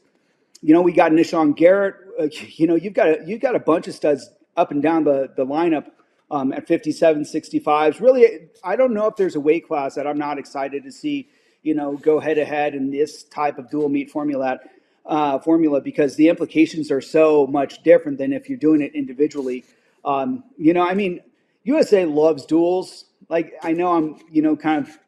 you 0.60 0.74
know, 0.74 0.82
we 0.82 0.92
got 0.92 1.12
Nahshon 1.12 1.56
Garrett. 1.56 1.94
Uh, 2.18 2.24
you 2.56 2.66
know, 2.66 2.74
you've 2.74 2.94
got 2.94 3.08
a 3.08 3.22
you've 3.24 3.40
got 3.40 3.54
a 3.54 3.60
bunch 3.60 3.86
of 3.86 3.94
studs 3.94 4.28
up 4.56 4.72
and 4.72 4.82
down 4.82 5.04
the 5.04 5.30
the 5.36 5.46
lineup 5.46 5.92
um, 6.32 6.52
at 6.52 6.66
57, 6.66 7.22
65s. 7.22 8.00
Really, 8.00 8.48
I 8.64 8.74
don't 8.74 8.92
know 8.92 9.06
if 9.06 9.14
there's 9.16 9.36
a 9.36 9.40
weight 9.40 9.66
class 9.66 9.94
that 9.94 10.06
I'm 10.06 10.18
not 10.18 10.36
excited 10.36 10.82
to 10.84 10.92
see, 10.92 11.28
you 11.62 11.74
know, 11.74 11.96
go 11.96 12.18
head 12.18 12.34
to 12.34 12.44
head 12.44 12.74
in 12.74 12.90
this 12.90 13.22
type 13.24 13.56
of 13.58 13.70
dual 13.70 13.88
meet 13.88 14.10
formula. 14.10 14.58
Uh, 15.06 15.38
formula 15.38 15.80
because 15.80 16.14
the 16.16 16.28
implications 16.28 16.90
are 16.90 17.00
so 17.00 17.46
much 17.46 17.82
different 17.82 18.18
than 18.18 18.32
if 18.32 18.48
you're 18.48 18.58
doing 18.58 18.80
it 18.82 18.94
individually. 18.94 19.64
Um, 20.04 20.44
you 20.56 20.72
know, 20.72 20.82
I 20.82 20.94
mean, 20.94 21.20
USA 21.64 22.04
loves 22.04 22.46
duels. 22.46 23.04
Like 23.28 23.54
I 23.62 23.72
know 23.72 23.92
I'm, 23.92 24.16
you 24.30 24.42
know, 24.42 24.56
kind 24.56 24.86
of, 24.86 24.98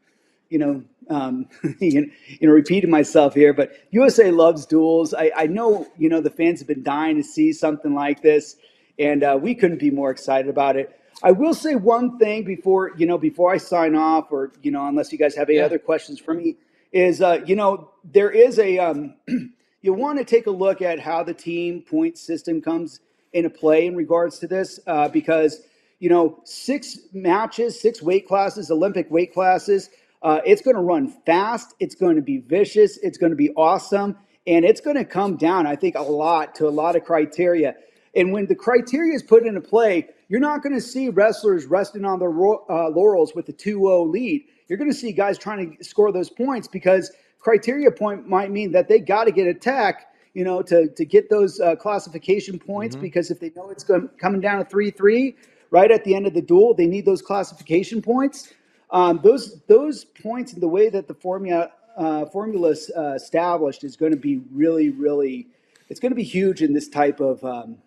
you 0.48 0.58
know, 0.58 0.82
um, 1.08 1.48
you 1.80 2.10
know, 2.40 2.52
repeating 2.52 2.90
myself 2.90 3.34
here, 3.34 3.52
but 3.52 3.72
USA 3.90 4.30
loves 4.30 4.66
duels. 4.66 5.14
I, 5.14 5.32
I 5.36 5.46
know, 5.46 5.86
you 5.98 6.08
know, 6.08 6.20
the 6.20 6.30
fans 6.30 6.60
have 6.60 6.68
been 6.68 6.82
dying 6.82 7.16
to 7.16 7.22
see 7.22 7.52
something 7.52 7.94
like 7.94 8.22
this, 8.22 8.56
and 8.98 9.22
uh, 9.22 9.38
we 9.40 9.54
couldn't 9.54 9.78
be 9.78 9.90
more 9.90 10.10
excited 10.10 10.48
about 10.48 10.76
it. 10.76 10.98
I 11.22 11.32
will 11.32 11.54
say 11.54 11.74
one 11.74 12.18
thing 12.18 12.44
before 12.44 12.92
you 12.96 13.06
know 13.06 13.18
before 13.18 13.52
I 13.52 13.58
sign 13.58 13.94
off, 13.94 14.32
or 14.32 14.52
you 14.62 14.70
know, 14.70 14.86
unless 14.86 15.12
you 15.12 15.18
guys 15.18 15.34
have 15.36 15.48
any 15.48 15.58
yeah. 15.58 15.64
other 15.64 15.78
questions 15.78 16.18
for 16.18 16.34
me, 16.34 16.56
is 16.92 17.20
uh, 17.22 17.40
you 17.46 17.54
know 17.56 17.90
there 18.04 18.30
is 18.30 18.58
a 18.58 18.78
um, 18.78 19.14
you 19.82 19.92
want 19.92 20.18
to 20.18 20.24
take 20.24 20.46
a 20.46 20.50
look 20.50 20.82
at 20.82 20.98
how 20.98 21.22
the 21.22 21.34
team 21.34 21.82
point 21.82 22.18
system 22.18 22.60
comes 22.60 23.00
into 23.32 23.50
play 23.50 23.86
in 23.86 23.96
regards 23.96 24.38
to 24.40 24.46
this 24.46 24.80
uh, 24.86 25.08
because 25.08 25.62
you 26.02 26.08
know 26.08 26.40
six 26.42 26.98
matches, 27.12 27.80
six 27.80 28.02
weight 28.02 28.26
classes, 28.26 28.72
Olympic 28.72 29.08
weight 29.08 29.32
classes. 29.32 29.88
Uh, 30.20 30.40
it's 30.44 30.60
going 30.60 30.74
to 30.74 30.82
run 30.82 31.08
fast. 31.24 31.74
It's 31.78 31.94
going 31.94 32.16
to 32.16 32.22
be 32.22 32.38
vicious. 32.38 32.98
It's 33.04 33.16
going 33.16 33.30
to 33.30 33.36
be 33.36 33.50
awesome, 33.50 34.16
and 34.44 34.64
it's 34.64 34.80
going 34.80 34.96
to 34.96 35.04
come 35.04 35.36
down. 35.36 35.64
I 35.64 35.76
think 35.76 35.94
a 35.94 36.02
lot 36.02 36.56
to 36.56 36.66
a 36.66 36.70
lot 36.70 36.96
of 36.96 37.04
criteria. 37.04 37.76
And 38.16 38.32
when 38.32 38.46
the 38.46 38.56
criteria 38.56 39.14
is 39.14 39.22
put 39.22 39.46
into 39.46 39.60
play, 39.60 40.08
you're 40.28 40.40
not 40.40 40.64
going 40.64 40.74
to 40.74 40.80
see 40.80 41.08
wrestlers 41.08 41.66
resting 41.66 42.04
on 42.04 42.18
their 42.18 42.30
uh, 42.30 42.90
laurels 42.90 43.32
with 43.36 43.48
a 43.48 43.52
2-0 43.52 44.10
lead. 44.10 44.44
You're 44.66 44.78
going 44.78 44.90
to 44.90 44.96
see 44.96 45.12
guys 45.12 45.38
trying 45.38 45.76
to 45.76 45.84
score 45.84 46.10
those 46.10 46.30
points 46.30 46.66
because 46.66 47.12
criteria 47.38 47.92
point 47.92 48.28
might 48.28 48.50
mean 48.50 48.72
that 48.72 48.88
they 48.88 48.98
got 48.98 49.24
to 49.24 49.30
get 49.30 49.46
attack, 49.46 50.08
you 50.34 50.42
know, 50.42 50.62
to 50.62 50.88
to 50.88 51.04
get 51.04 51.30
those 51.30 51.60
uh, 51.60 51.76
classification 51.76 52.58
points. 52.58 52.96
Mm-hmm. 52.96 53.04
Because 53.04 53.30
if 53.30 53.38
they 53.38 53.52
know 53.54 53.70
it's 53.70 53.84
going, 53.84 54.08
coming 54.18 54.40
down 54.40 54.58
to 54.58 54.64
three 54.64 54.90
three 54.90 55.36
right 55.72 55.90
at 55.90 56.04
the 56.04 56.14
end 56.14 56.28
of 56.28 56.34
the 56.34 56.42
duel, 56.42 56.74
they 56.74 56.86
need 56.86 57.04
those 57.04 57.20
classification 57.20 58.00
points. 58.00 58.52
Um, 58.90 59.20
those 59.24 59.62
those 59.66 60.04
points 60.04 60.52
and 60.52 60.62
the 60.62 60.68
way 60.68 60.88
that 60.90 61.08
the 61.08 61.14
formula 61.14 61.72
uh, 61.96 62.26
formula 62.26 62.76
uh, 62.96 63.14
established 63.14 63.82
is 63.82 63.96
going 63.96 64.12
to 64.12 64.18
be 64.18 64.42
really 64.52 64.90
really 64.90 65.48
it's 65.88 65.98
going 65.98 66.12
to 66.12 66.16
be 66.16 66.22
huge 66.22 66.62
in 66.62 66.72
this 66.72 66.88
type 66.88 67.18
of 67.18 67.42
um, 67.42 67.78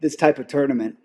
this 0.00 0.14
type 0.14 0.38
of 0.38 0.46
tournament. 0.46 0.96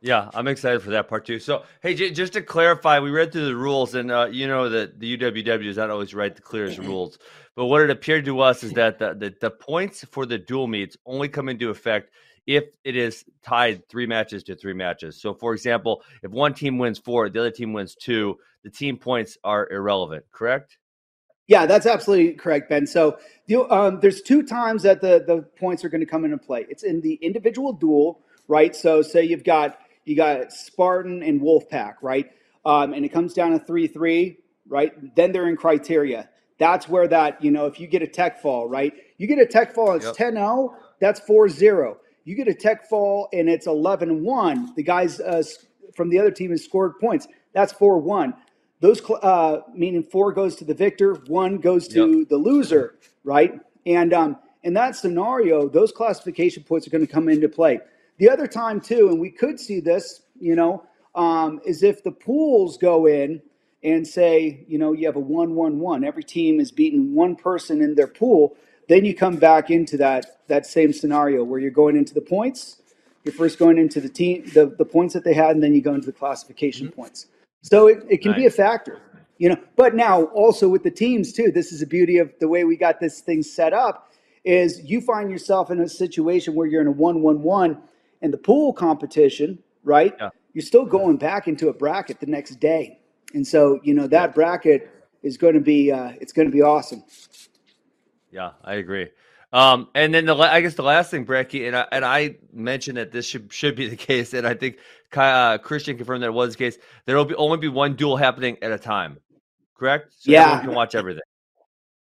Yeah, 0.00 0.30
I'm 0.32 0.46
excited 0.46 0.80
for 0.80 0.90
that 0.90 1.08
part 1.08 1.26
too. 1.26 1.40
So, 1.40 1.64
hey, 1.82 1.92
j- 1.92 2.12
just 2.12 2.32
to 2.34 2.42
clarify, 2.42 3.00
we 3.00 3.10
read 3.10 3.32
through 3.32 3.46
the 3.46 3.56
rules, 3.56 3.94
and 3.94 4.12
uh, 4.12 4.28
you 4.30 4.46
know 4.46 4.68
that 4.68 5.00
the 5.00 5.18
UWW 5.18 5.66
is 5.66 5.76
not 5.76 5.90
always 5.90 6.14
right 6.14 6.34
to 6.34 6.40
clear 6.40 6.64
as 6.64 6.78
rules. 6.78 7.18
But 7.56 7.66
what 7.66 7.82
it 7.82 7.90
appeared 7.90 8.24
to 8.26 8.40
us 8.40 8.62
is 8.62 8.72
that 8.74 9.00
the, 9.00 9.14
the, 9.14 9.34
the 9.40 9.50
points 9.50 10.04
for 10.04 10.24
the 10.24 10.38
dual 10.38 10.68
meets 10.68 10.96
only 11.04 11.28
come 11.28 11.48
into 11.48 11.70
effect 11.70 12.12
if 12.48 12.64
it 12.82 12.96
is 12.96 13.26
tied 13.44 13.86
three 13.90 14.06
matches 14.06 14.42
to 14.42 14.56
three 14.56 14.72
matches. 14.72 15.20
So, 15.20 15.34
for 15.34 15.52
example, 15.52 16.02
if 16.22 16.30
one 16.30 16.54
team 16.54 16.78
wins 16.78 16.98
four, 16.98 17.28
the 17.28 17.40
other 17.40 17.50
team 17.50 17.74
wins 17.74 17.94
two, 17.94 18.38
the 18.64 18.70
team 18.70 18.96
points 18.96 19.36
are 19.44 19.70
irrelevant. 19.70 20.24
Correct? 20.32 20.78
Yeah, 21.46 21.66
that's 21.66 21.84
absolutely 21.84 22.32
correct, 22.32 22.70
Ben. 22.70 22.86
So 22.86 23.18
um, 23.70 24.00
there's 24.00 24.22
two 24.22 24.42
times 24.42 24.82
that 24.82 25.02
the 25.02 25.22
the 25.26 25.42
points 25.58 25.84
are 25.84 25.90
going 25.90 26.00
to 26.00 26.06
come 26.06 26.24
into 26.24 26.38
play. 26.38 26.66
It's 26.70 26.82
in 26.82 27.02
the 27.02 27.14
individual 27.14 27.74
duel, 27.74 28.20
right? 28.48 28.74
So 28.74 29.02
say 29.02 29.24
you've 29.24 29.44
got 29.44 29.78
you 30.06 30.16
got 30.16 30.50
Spartan 30.50 31.22
and 31.22 31.42
Wolfpack, 31.42 31.96
right? 32.00 32.30
Um, 32.64 32.94
and 32.94 33.04
it 33.04 33.10
comes 33.10 33.34
down 33.34 33.52
to 33.52 33.58
three 33.58 33.86
three, 33.86 34.38
right? 34.66 34.92
Then 35.16 35.32
they're 35.32 35.48
in 35.48 35.56
criteria. 35.56 36.30
That's 36.58 36.88
where 36.88 37.08
that 37.08 37.44
you 37.44 37.50
know 37.50 37.66
if 37.66 37.78
you 37.78 37.86
get 37.86 38.02
a 38.02 38.06
tech 38.06 38.40
fall, 38.40 38.68
right? 38.68 38.94
You 39.18 39.26
get 39.26 39.38
a 39.38 39.46
tech 39.46 39.74
fall, 39.74 39.92
it's 39.96 40.06
10-0, 40.06 40.74
that's 41.00 41.20
4-0. 41.20 41.96
You 42.28 42.34
get 42.34 42.46
a 42.46 42.52
tech 42.52 42.86
fall 42.90 43.30
and 43.32 43.48
it's 43.48 43.66
11-1. 43.66 44.74
The 44.74 44.82
guys 44.82 45.18
uh, 45.18 45.42
from 45.94 46.10
the 46.10 46.18
other 46.18 46.30
team 46.30 46.50
has 46.50 46.62
scored 46.62 46.98
points. 47.00 47.26
That's 47.54 47.72
4-1. 47.72 48.34
Those 48.80 49.00
uh, 49.22 49.60
meaning 49.74 50.02
four 50.02 50.34
goes 50.34 50.54
to 50.56 50.66
the 50.66 50.74
victor, 50.74 51.14
one 51.28 51.56
goes 51.56 51.88
to 51.88 52.18
yep. 52.18 52.28
the 52.28 52.36
loser, 52.36 52.96
right? 53.24 53.58
And 53.86 54.12
um, 54.12 54.36
in 54.62 54.74
that 54.74 54.94
scenario, 54.94 55.70
those 55.70 55.90
classification 55.90 56.64
points 56.64 56.86
are 56.86 56.90
going 56.90 57.06
to 57.06 57.10
come 57.10 57.30
into 57.30 57.48
play. 57.48 57.80
The 58.18 58.28
other 58.28 58.46
time 58.46 58.82
too, 58.82 59.08
and 59.08 59.18
we 59.18 59.30
could 59.30 59.58
see 59.58 59.80
this, 59.80 60.20
you 60.38 60.54
know, 60.54 60.84
um, 61.14 61.62
is 61.64 61.82
if 61.82 62.04
the 62.04 62.12
pools 62.12 62.76
go 62.76 63.06
in 63.06 63.40
and 63.82 64.06
say, 64.06 64.66
you 64.68 64.76
know, 64.76 64.92
you 64.92 65.06
have 65.06 65.16
a 65.16 65.20
one-one-one. 65.20 66.04
Every 66.04 66.24
team 66.24 66.60
is 66.60 66.72
beating 66.72 67.14
one 67.14 67.36
person 67.36 67.80
in 67.80 67.94
their 67.94 68.06
pool. 68.06 68.54
Then 68.88 69.04
you 69.04 69.14
come 69.14 69.36
back 69.36 69.70
into 69.70 69.96
that 69.98 70.38
that 70.48 70.66
same 70.66 70.92
scenario 70.92 71.44
where 71.44 71.60
you're 71.60 71.70
going 71.70 71.96
into 71.96 72.14
the 72.14 72.22
points. 72.22 72.82
You're 73.24 73.34
first 73.34 73.58
going 73.58 73.76
into 73.76 74.00
the 74.00 74.08
team, 74.08 74.44
the, 74.54 74.66
the 74.78 74.84
points 74.84 75.12
that 75.12 75.24
they 75.24 75.34
had, 75.34 75.50
and 75.50 75.62
then 75.62 75.74
you 75.74 75.82
go 75.82 75.92
into 75.92 76.06
the 76.06 76.12
classification 76.12 76.86
mm-hmm. 76.86 76.96
points. 76.96 77.26
So 77.62 77.88
it, 77.88 77.98
it 78.08 78.22
can 78.22 78.34
be 78.34 78.46
a 78.46 78.50
factor, 78.50 79.00
you 79.36 79.50
know. 79.50 79.56
But 79.76 79.94
now 79.94 80.24
also 80.26 80.68
with 80.68 80.82
the 80.82 80.90
teams 80.90 81.32
too, 81.32 81.50
this 81.50 81.72
is 81.72 81.80
the 81.80 81.86
beauty 81.86 82.18
of 82.18 82.32
the 82.40 82.48
way 82.48 82.64
we 82.64 82.76
got 82.76 83.00
this 83.00 83.20
thing 83.20 83.42
set 83.42 83.72
up. 83.72 84.10
Is 84.44 84.80
you 84.84 85.00
find 85.02 85.30
yourself 85.30 85.70
in 85.70 85.80
a 85.80 85.88
situation 85.88 86.54
where 86.54 86.66
you're 86.66 86.80
in 86.80 86.86
a 86.86 86.92
one-one-one 86.92 87.76
and 88.22 88.32
the 88.32 88.38
pool 88.38 88.72
competition, 88.72 89.58
right? 89.84 90.14
Yeah. 90.18 90.30
You're 90.54 90.62
still 90.62 90.86
going 90.86 91.18
back 91.18 91.48
into 91.48 91.68
a 91.68 91.72
bracket 91.72 92.20
the 92.20 92.26
next 92.26 92.58
day, 92.60 93.00
and 93.34 93.46
so 93.46 93.80
you 93.82 93.92
know 93.92 94.06
that 94.06 94.34
bracket 94.34 94.90
is 95.22 95.36
going 95.36 95.54
to 95.54 95.60
be 95.60 95.92
uh, 95.92 96.12
it's 96.20 96.32
going 96.32 96.48
to 96.48 96.52
be 96.52 96.62
awesome. 96.62 97.02
Yeah, 98.30 98.52
I 98.62 98.74
agree. 98.74 99.08
Um, 99.52 99.88
and 99.94 100.12
then 100.12 100.26
the 100.26 100.36
I 100.36 100.60
guess 100.60 100.74
the 100.74 100.82
last 100.82 101.10
thing, 101.10 101.24
Brecky, 101.24 101.66
and 101.66 101.74
I, 101.74 101.86
and 101.90 102.04
I 102.04 102.36
mentioned 102.52 102.98
that 102.98 103.12
this 103.12 103.26
should 103.26 103.52
should 103.52 103.76
be 103.76 103.88
the 103.88 103.96
case, 104.10 104.34
and 104.34 104.46
I 104.46 104.54
think 104.54 104.78
uh, 105.16 105.58
Christian 105.58 105.96
confirmed 105.96 106.22
that 106.22 106.28
it 106.28 106.34
was 106.34 106.54
the 106.54 106.58
case. 106.58 106.78
There 107.06 107.16
will 107.16 107.24
be 107.24 107.34
only 107.34 107.56
be 107.58 107.68
one 107.68 107.94
duel 107.94 108.16
happening 108.16 108.58
at 108.60 108.72
a 108.72 108.78
time, 108.78 109.18
correct? 109.76 110.12
So 110.18 110.30
yeah, 110.30 110.56
you 110.56 110.66
can 110.66 110.74
watch 110.74 110.94
everything. 110.94 111.22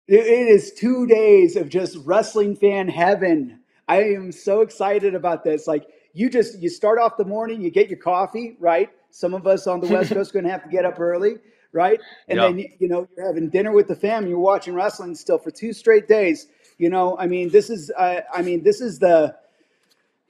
It 0.07 0.25
is 0.25 0.73
two 0.73 1.05
days 1.05 1.55
of 1.55 1.69
just 1.69 1.97
wrestling 2.05 2.55
fan 2.55 2.87
heaven. 2.87 3.59
I 3.87 4.03
am 4.03 4.31
so 4.31 4.61
excited 4.61 5.15
about 5.15 5.43
this. 5.43 5.67
Like 5.67 5.87
you 6.13 6.29
just 6.29 6.59
you 6.59 6.69
start 6.69 6.99
off 6.99 7.17
the 7.17 7.25
morning, 7.25 7.61
you 7.61 7.71
get 7.71 7.89
your 7.89 7.99
coffee, 7.99 8.57
right? 8.59 8.89
Some 9.11 9.33
of 9.33 9.47
us 9.47 9.67
on 9.67 9.79
the 9.79 9.87
West 9.87 10.11
Coast 10.13 10.33
going 10.33 10.45
to 10.45 10.51
have 10.51 10.63
to 10.63 10.69
get 10.69 10.83
up 10.83 10.99
early, 10.99 11.35
right? 11.71 11.99
And 12.27 12.39
then 12.39 12.60
you 12.80 12.88
know 12.88 13.08
you're 13.15 13.25
having 13.25 13.49
dinner 13.49 13.71
with 13.71 13.88
the 13.88 13.95
fam, 13.95 14.27
you're 14.27 14.39
watching 14.39 14.73
wrestling 14.73 15.15
still 15.15 15.38
for 15.38 15.51
two 15.51 15.73
straight 15.73 16.08
days. 16.08 16.47
You 16.77 16.89
know, 16.89 17.17
I 17.17 17.27
mean, 17.27 17.49
this 17.49 17.69
is 17.69 17.91
uh, 17.97 18.21
I 18.34 18.41
mean, 18.41 18.63
this 18.63 18.82
is 18.82 18.99
the 18.99 19.36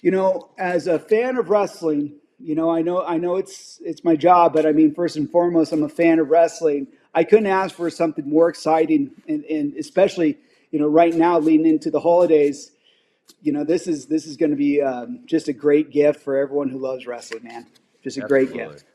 you 0.02 0.12
know, 0.12 0.50
as 0.58 0.88
a 0.88 1.00
fan 1.00 1.38
of 1.38 1.50
wrestling, 1.50 2.14
you 2.40 2.56
know, 2.56 2.70
I 2.70 2.82
know 2.82 3.04
I 3.04 3.18
know 3.18 3.36
it's 3.36 3.80
it's 3.84 4.04
my 4.04 4.16
job, 4.16 4.54
but 4.54 4.66
I 4.66 4.72
mean, 4.72 4.94
first 4.94 5.18
and 5.18 5.30
foremost, 5.30 5.72
I'm 5.72 5.84
a 5.84 5.90
fan 5.90 6.20
of 6.20 6.30
wrestling. 6.30 6.88
I 7.14 7.24
couldn't 7.24 7.48
ask 7.48 7.76
for 7.76 7.90
something 7.90 8.30
more 8.30 8.48
exciting, 8.48 9.12
and, 9.28 9.44
and 9.46 9.76
especially 9.76 10.38
you 10.72 10.80
know, 10.80 10.88
right 10.88 11.14
now 11.14 11.40
leading 11.40 11.66
into 11.66 11.90
the 11.90 12.00
holidays 12.00 12.72
you 13.42 13.52
know, 13.52 13.64
this 13.64 13.88
is 13.88 14.08
this 14.08 14.26
is 14.26 14.38
going 14.38 14.52
to 14.52 14.58
be 14.58 14.82
um, 14.82 15.22
just 15.26 15.48
a 15.48 15.54
great 15.54 15.92
gift 15.92 16.22
for 16.22 16.38
everyone 16.38 16.70
who 16.70 16.80
loves 16.80 17.06
wrestling, 17.06 17.44
man. 17.44 17.66
Just 18.04 18.18
a 18.18 18.24
Absolutely. 18.24 18.54
great 18.54 18.70
gift. 18.70 18.86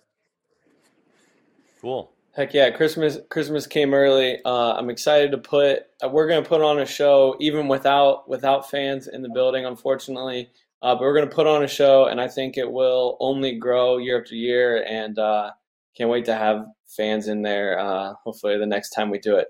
Cool. 1.81 2.12
Heck 2.35 2.55
yeah, 2.55 2.71
Christmas 2.71 3.19
Christmas 3.29 3.67
came 3.67 3.93
early. 3.93 4.39
Uh, 4.43 4.73
I'm 4.73 4.89
excited 4.89 5.33
to 5.33 5.39
put. 5.39 5.81
Uh, 6.03 6.09
we're 6.09 6.27
going 6.27 6.43
to 6.43 6.49
put 6.49 6.63
on 6.63 6.79
a 6.79 6.87
show 6.87 7.37
even 7.41 7.69
without 7.69 8.27
without 8.27 8.71
fans 8.71 9.07
in 9.07 9.21
the 9.21 9.29
building, 9.29 9.67
unfortunately. 9.67 10.51
Uh, 10.81 10.95
but 10.95 11.03
we're 11.03 11.15
going 11.15 11.29
to 11.29 11.35
put 11.35 11.47
on 11.47 11.63
a 11.63 11.69
show, 11.69 12.07
and 12.07 12.19
I 12.23 12.29
think 12.29 12.57
it 12.57 12.73
will 12.73 13.19
only 13.21 13.59
grow 13.59 13.99
year 13.99 14.19
after 14.19 14.35
year. 14.35 14.83
And 14.89 15.19
uh, 15.19 15.51
can't 15.95 16.09
wait 16.09 16.25
to 16.25 16.35
have 16.35 16.65
fans 16.89 17.29
in 17.29 17.43
there. 17.43 17.79
Uh, 17.79 18.15
hopefully, 18.25 18.57
the 18.57 18.65
next 18.65 18.91
time 18.91 19.11
we 19.11 19.19
do 19.19 19.37
it. 19.37 19.49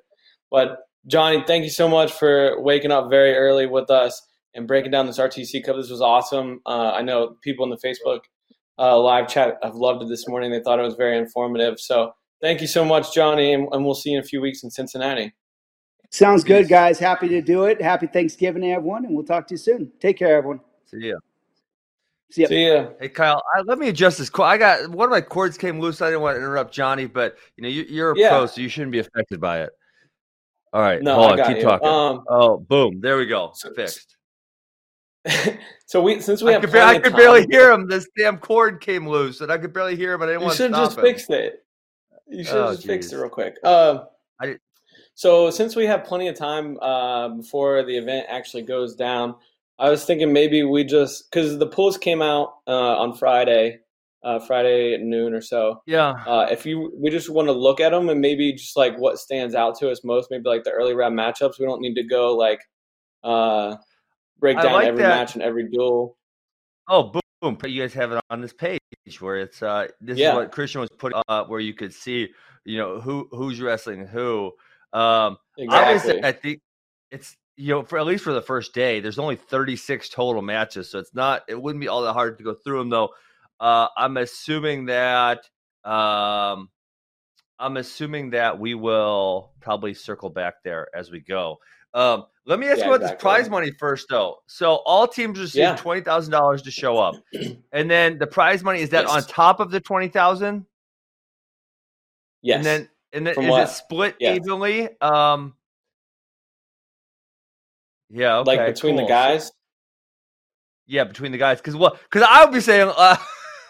But 0.50 0.78
Johnny, 1.06 1.44
thank 1.46 1.62
you 1.62 1.70
so 1.70 1.88
much 1.88 2.10
for 2.10 2.60
waking 2.60 2.90
up 2.90 3.08
very 3.08 3.36
early 3.36 3.66
with 3.66 3.90
us 3.90 4.20
and 4.54 4.66
breaking 4.66 4.90
down 4.90 5.06
this 5.06 5.20
RTC 5.20 5.64
Cup. 5.64 5.76
This 5.76 5.88
was 5.88 6.02
awesome. 6.02 6.60
Uh, 6.66 6.90
I 6.90 7.02
know 7.02 7.36
people 7.42 7.64
in 7.64 7.70
the 7.70 7.76
Facebook 7.76 8.22
live 8.76 9.28
chat 9.28 9.58
have 9.62 9.76
loved 9.76 10.02
it 10.02 10.08
this 10.08 10.26
morning. 10.26 10.50
They 10.50 10.60
thought 10.60 10.80
it 10.80 10.82
was 10.82 10.96
very 10.96 11.16
informative. 11.16 11.78
So 11.78 12.14
thank 12.42 12.61
you 12.61 12.66
so 12.66 12.85
much, 12.85 13.14
Johnny, 13.14 13.55
and, 13.55 13.68
and 13.72 13.85
we'll 13.85 13.94
see 13.94 14.11
you 14.11 14.18
in 14.18 14.24
a 14.24 14.26
few 14.26 14.42
weeks 14.42 14.62
in 14.64 14.70
Cincinnati. 14.70 15.33
Sounds 16.11 16.44
good, 16.44 16.68
guys. 16.68 16.98
Happy 16.98 17.28
to 17.28 17.40
do 17.40 17.64
it. 17.64 17.81
Happy 17.81 18.07
Thanksgiving, 18.07 18.64
everyone, 18.64 19.07
and 19.07 19.14
we'll 19.14 19.24
talk 19.24 19.46
to 19.46 19.55
you 19.55 19.59
soon. 19.59 19.90
Take 19.98 20.18
care, 20.18 20.37
everyone. 20.37 20.61
See 20.85 21.09
ya. 21.09 21.16
See 22.31 22.42
ya. 22.42 22.48
See 22.48 22.66
ya. 22.66 22.88
Hey, 23.00 23.09
Kyle, 23.09 23.42
I, 23.55 23.62
let 23.62 23.78
me 23.78 23.88
adjust 23.88 24.18
this. 24.18 24.31
I 24.38 24.59
got 24.59 24.90
one 24.90 25.07
of 25.07 25.11
my 25.11 25.22
cords 25.22 25.57
came 25.57 25.81
loose. 25.81 26.02
I 26.02 26.09
didn't 26.09 26.20
want 26.20 26.35
to 26.35 26.38
interrupt 26.38 26.74
Johnny, 26.74 27.07
but 27.07 27.37
you 27.57 27.62
know 27.62 27.68
you, 27.68 28.05
are 28.05 28.12
a 28.12 28.18
yeah. 28.18 28.28
pro, 28.28 28.46
so 28.46 28.61
you 28.61 28.68
shouldn't 28.68 28.92
be 28.92 28.98
affected 28.98 29.40
by 29.40 29.62
it. 29.62 29.70
All 30.74 30.83
right, 30.83 31.02
no, 31.02 31.14
hold 31.14 31.40
on, 31.40 31.46
keep 31.46 31.59
you. 31.59 31.62
talking. 31.62 31.88
Um, 31.88 32.24
oh, 32.28 32.59
boom, 32.59 33.00
there 33.00 33.16
we 33.16 33.26
go, 33.26 33.52
so, 33.55 33.72
fixed. 33.72 34.16
so 35.87 36.02
we 36.02 36.20
since 36.20 36.42
we 36.42 36.50
I 36.50 36.52
have 36.55 36.62
could, 36.62 36.74
I 36.74 36.98
could 36.98 37.14
barely 37.14 37.46
hear 37.50 37.70
him. 37.70 37.88
This 37.88 38.07
damn 38.18 38.37
cord 38.37 38.83
came 38.83 39.09
loose, 39.09 39.40
and 39.40 39.50
I 39.50 39.57
could 39.57 39.72
barely 39.72 39.96
hear 39.96 40.12
him. 40.12 40.22
And 40.22 40.31
I 40.31 40.35
didn't 40.35 40.42
you 40.42 40.46
want 40.46 40.57
to 40.59 40.64
stop 40.64 40.70
it. 40.70 40.74
Shouldn't 40.74 40.90
just 40.90 40.98
him. 40.98 41.05
fixed 41.05 41.31
it. 41.31 41.64
You 42.32 42.44
should 42.44 42.56
oh, 42.56 42.74
just 42.74 42.86
geez. 42.86 43.12
it 43.12 43.16
real 43.16 43.28
quick. 43.28 43.56
Uh, 43.62 44.04
I 44.40 44.56
so 45.14 45.50
since 45.50 45.76
we 45.76 45.86
have 45.86 46.04
plenty 46.04 46.28
of 46.28 46.36
time 46.36 46.78
uh, 46.80 47.28
before 47.28 47.82
the 47.82 47.96
event 47.96 48.26
actually 48.28 48.62
goes 48.62 48.94
down, 48.94 49.34
I 49.78 49.90
was 49.90 50.04
thinking 50.04 50.32
maybe 50.32 50.62
we 50.62 50.84
just 50.84 51.30
because 51.30 51.58
the 51.58 51.66
pools 51.66 51.98
came 51.98 52.22
out 52.22 52.54
uh, 52.66 52.98
on 52.98 53.14
Friday, 53.14 53.80
uh, 54.24 54.38
Friday 54.38 54.94
at 54.94 55.00
noon 55.00 55.34
or 55.34 55.40
so. 55.40 55.82
Yeah. 55.86 56.14
Uh, 56.26 56.46
if 56.50 56.64
you 56.64 56.92
we 56.96 57.10
just 57.10 57.30
want 57.30 57.48
to 57.48 57.52
look 57.52 57.80
at 57.80 57.90
them 57.90 58.08
and 58.08 58.20
maybe 58.20 58.52
just 58.52 58.76
like 58.76 58.96
what 58.98 59.18
stands 59.18 59.54
out 59.54 59.78
to 59.78 59.90
us 59.90 60.04
most, 60.04 60.30
maybe 60.30 60.48
like 60.48 60.64
the 60.64 60.70
early 60.70 60.94
round 60.94 61.18
matchups. 61.18 61.58
We 61.58 61.66
don't 61.66 61.80
need 61.80 61.94
to 61.94 62.04
go 62.04 62.36
like 62.36 62.60
uh 63.22 63.76
break 64.38 64.60
down 64.60 64.72
like 64.72 64.88
every 64.88 65.02
that. 65.02 65.08
match 65.08 65.34
and 65.34 65.42
every 65.42 65.68
duel. 65.68 66.16
Oh, 66.88 67.04
boom, 67.04 67.21
boom! 67.42 67.59
You 67.64 67.83
guys 67.83 67.92
have 67.94 68.12
it 68.12 68.22
on 68.31 68.40
this 68.40 68.52
page 68.52 68.81
where 69.20 69.37
it's 69.37 69.62
uh 69.62 69.88
this 70.00 70.18
yeah. 70.18 70.31
is 70.31 70.37
what 70.37 70.52
Christian 70.52 70.81
was 70.81 70.90
put 70.90 71.12
up 71.28 71.50
where 71.50 71.61
you 71.61 71.74
could 71.74 71.92
see 71.92 72.28
you 72.64 72.78
know 72.78 73.00
who 73.00 73.28
who's 73.31 73.61
wrestling 73.61 74.07
who. 74.07 74.52
Um, 74.92 75.38
exactly. 75.59 76.22
I 76.22 76.33
think 76.33 76.61
it's 77.11 77.37
you 77.57 77.74
know 77.74 77.83
for 77.83 77.98
at 77.98 78.07
least 78.07 78.24
for 78.24 78.33
the 78.33 78.42
first 78.42 78.72
day, 78.72 79.00
there's 79.00 79.18
only 79.18 79.37
36 79.37 80.09
total 80.09 80.42
matches, 80.42 80.90
so 80.90 80.98
it's 80.98 81.14
not 81.14 81.42
it 81.48 81.61
wouldn't 81.61 81.81
be 81.81 81.88
all 81.88 82.02
that 82.02 82.12
hard 82.12 82.38
to 82.38 82.44
go 82.44 82.55
through 82.55 82.78
them 82.78 82.90
though. 82.90 83.11
Uh, 83.61 83.88
I'm 83.96 84.16
assuming 84.16 84.87
that 84.87 85.48
um, 85.85 86.70
I'm 87.59 87.76
assuming 87.76 88.31
that 88.31 88.59
we 88.59 88.74
will 88.74 89.52
probably 89.61 89.94
circle 89.94 90.31
back 90.31 90.62
there 90.62 90.88
as 90.94 91.11
we 91.11 91.20
go. 91.20 91.59
Um, 91.94 92.24
let 92.44 92.59
me 92.59 92.66
ask 92.66 92.78
yeah, 92.78 92.87
you 92.87 92.90
about 92.90 93.02
exactly. 93.02 93.16
this 93.16 93.22
prize 93.22 93.50
money 93.50 93.70
first, 93.78 94.07
though. 94.11 94.38
So 94.46 94.76
all 94.85 95.07
teams 95.07 95.38
receive 95.38 95.61
yeah. 95.61 95.76
twenty 95.76 96.00
thousand 96.00 96.33
dollars 96.33 96.62
to 96.62 96.70
show 96.70 96.98
up, 96.98 97.14
and 97.72 97.90
then 97.90 98.18
the 98.18 98.26
prize 98.26 98.64
money 98.64 98.81
is 98.81 98.90
that 98.90 99.07
yes. 99.07 99.14
on 99.14 99.22
top 99.24 99.61
of 99.61 99.70
the 99.70 99.81
twenty 99.81 100.09
thousand. 100.09 100.66
Yes. 102.42 102.57
And 102.57 102.66
then 102.66 102.88
and 103.12 103.26
then 103.26 103.35
From 103.35 103.44
is 103.44 103.50
what? 103.50 103.62
it 103.62 103.68
split 103.68 104.16
yeah. 104.18 104.35
evenly? 104.35 104.88
Um. 105.00 105.55
Yeah. 108.11 108.38
Okay, 108.38 108.57
like 108.57 108.74
between 108.74 108.96
cool. 108.96 109.05
the 109.05 109.09
guys. 109.09 109.52
Yeah, 110.87 111.05
between 111.05 111.31
the 111.31 111.38
guys, 111.38 111.59
because 111.59 111.76
what? 111.76 112.00
Because 112.02 112.26
I 112.28 112.44
would 112.44 112.52
be 112.52 112.61
saying, 112.61 112.92
uh, 112.96 113.16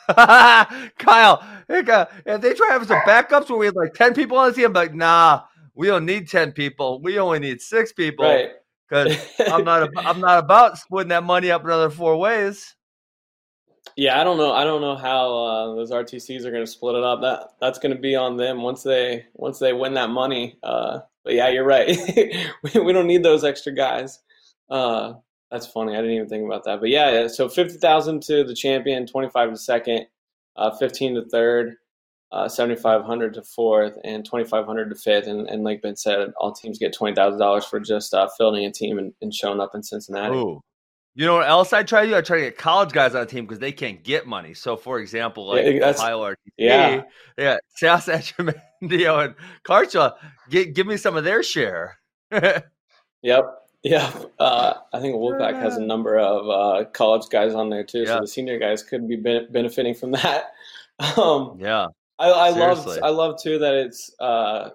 Kyle, 0.98 1.44
if 1.68 2.40
they 2.40 2.54
try 2.54 2.68
to 2.68 2.72
have 2.72 2.86
some 2.86 3.00
backups 3.00 3.50
where 3.50 3.58
we 3.58 3.66
have 3.66 3.76
like 3.76 3.92
ten 3.92 4.14
people 4.14 4.38
on 4.38 4.48
the 4.48 4.54
team, 4.54 4.66
I'm 4.66 4.72
like, 4.72 4.94
nah 4.94 5.42
we 5.74 5.86
don't 5.86 6.04
need 6.04 6.28
10 6.28 6.52
people. 6.52 7.00
We 7.00 7.18
only 7.18 7.38
need 7.38 7.60
six 7.60 7.92
people. 7.92 8.26
Right. 8.26 8.50
Because 8.88 9.16
I'm 9.40 9.64
not 9.64 9.90
I'm 9.96 10.20
not 10.20 10.38
about 10.38 10.78
splitting 10.78 11.08
that 11.08 11.24
money 11.24 11.50
up 11.50 11.64
another 11.64 11.90
four 11.90 12.16
ways. 12.16 12.74
Yeah, 13.96 14.20
I 14.20 14.24
don't 14.24 14.38
know. 14.38 14.52
I 14.52 14.64
don't 14.64 14.80
know 14.80 14.96
how 14.96 15.34
uh, 15.34 15.74
those 15.74 15.90
RTCs 15.90 16.44
are 16.44 16.50
going 16.50 16.64
to 16.64 16.70
split 16.70 16.96
it 16.96 17.02
up. 17.02 17.20
That 17.20 17.54
that's 17.60 17.78
going 17.78 17.94
to 17.94 18.00
be 18.00 18.14
on 18.14 18.36
them 18.36 18.62
once 18.62 18.82
they 18.82 19.26
once 19.34 19.58
they 19.58 19.72
win 19.72 19.94
that 19.94 20.10
money. 20.10 20.58
Uh, 20.62 21.00
but 21.24 21.34
yeah, 21.34 21.48
you're 21.48 21.64
right. 21.64 21.96
we, 22.74 22.80
we 22.80 22.92
don't 22.92 23.06
need 23.06 23.22
those 23.22 23.44
extra 23.44 23.72
guys. 23.72 24.20
Uh, 24.70 25.14
that's 25.50 25.66
funny. 25.66 25.92
I 25.92 25.96
didn't 25.96 26.12
even 26.12 26.28
think 26.28 26.46
about 26.46 26.64
that. 26.64 26.80
But 26.80 26.90
yeah, 26.90 27.26
so 27.28 27.48
fifty 27.48 27.78
thousand 27.78 28.22
to 28.24 28.44
the 28.44 28.54
champion, 28.54 29.06
twenty 29.06 29.28
five 29.28 29.50
to 29.50 29.56
second, 29.56 30.06
uh, 30.56 30.70
fifteen 30.78 31.14
to 31.14 31.24
third, 31.28 31.76
uh, 32.32 32.48
seventy 32.48 32.80
five 32.80 33.04
hundred 33.04 33.34
to 33.34 33.42
fourth, 33.42 33.94
and 34.04 34.24
twenty 34.24 34.44
five 34.44 34.66
hundred 34.66 34.88
to 34.88 34.96
fifth. 34.96 35.26
And, 35.26 35.48
and 35.48 35.62
like 35.62 35.82
Ben 35.82 35.96
said, 35.96 36.32
all 36.38 36.52
teams 36.52 36.78
get 36.78 36.94
twenty 36.94 37.14
thousand 37.14 37.38
dollars 37.38 37.64
for 37.64 37.78
just 37.78 38.14
uh, 38.14 38.28
fielding 38.36 38.64
a 38.64 38.72
team 38.72 38.98
and, 38.98 39.12
and 39.20 39.34
showing 39.34 39.60
up 39.60 39.74
in 39.74 39.82
Cincinnati. 39.82 40.34
Ooh. 40.34 40.60
You 41.14 41.26
know 41.26 41.34
what 41.34 41.48
else 41.48 41.74
I 41.74 41.82
try 41.82 42.04
to 42.04 42.10
do? 42.10 42.16
I 42.16 42.22
try 42.22 42.38
to 42.38 42.44
get 42.44 42.56
college 42.56 42.92
guys 42.92 43.14
on 43.14 43.20
the 43.20 43.26
team 43.26 43.44
because 43.44 43.58
they 43.58 43.72
can't 43.72 44.02
get 44.02 44.26
money. 44.26 44.54
So, 44.54 44.76
for 44.76 44.98
example, 44.98 45.46
like 45.46 45.66
yeah, 45.66 45.90
Ohio 45.90 46.20
RTC, 46.20 46.36
yeah, 46.56 47.02
yeah, 47.36 47.58
South 47.76 48.06
Etchemendio 48.06 49.26
and 49.26 49.34
Kharchla, 49.62 50.14
get, 50.48 50.74
give 50.74 50.86
me 50.86 50.96
some 50.96 51.14
of 51.14 51.24
their 51.24 51.42
share. 51.42 51.98
yep, 52.32 52.64
yeah. 53.82 54.10
Uh, 54.38 54.72
I 54.94 55.00
think 55.00 55.16
Wolfpack 55.16 55.60
has 55.60 55.76
a 55.76 55.82
number 55.82 56.18
of 56.18 56.48
uh, 56.48 56.88
college 56.92 57.28
guys 57.30 57.52
on 57.52 57.68
there 57.68 57.84
too, 57.84 58.04
yeah. 58.04 58.14
so 58.14 58.20
the 58.20 58.26
senior 58.26 58.58
guys 58.58 58.82
could 58.82 59.06
be 59.06 59.16
benefiting 59.16 59.94
from 59.94 60.12
that. 60.12 60.52
Um, 61.16 61.56
yeah, 61.58 61.86
I, 62.22 62.48
I 62.48 62.50
love 62.50 62.98
I 63.02 63.08
love 63.08 63.40
too 63.42 63.58
that 63.58 63.74
it's 63.74 64.10
uh, 64.20 64.70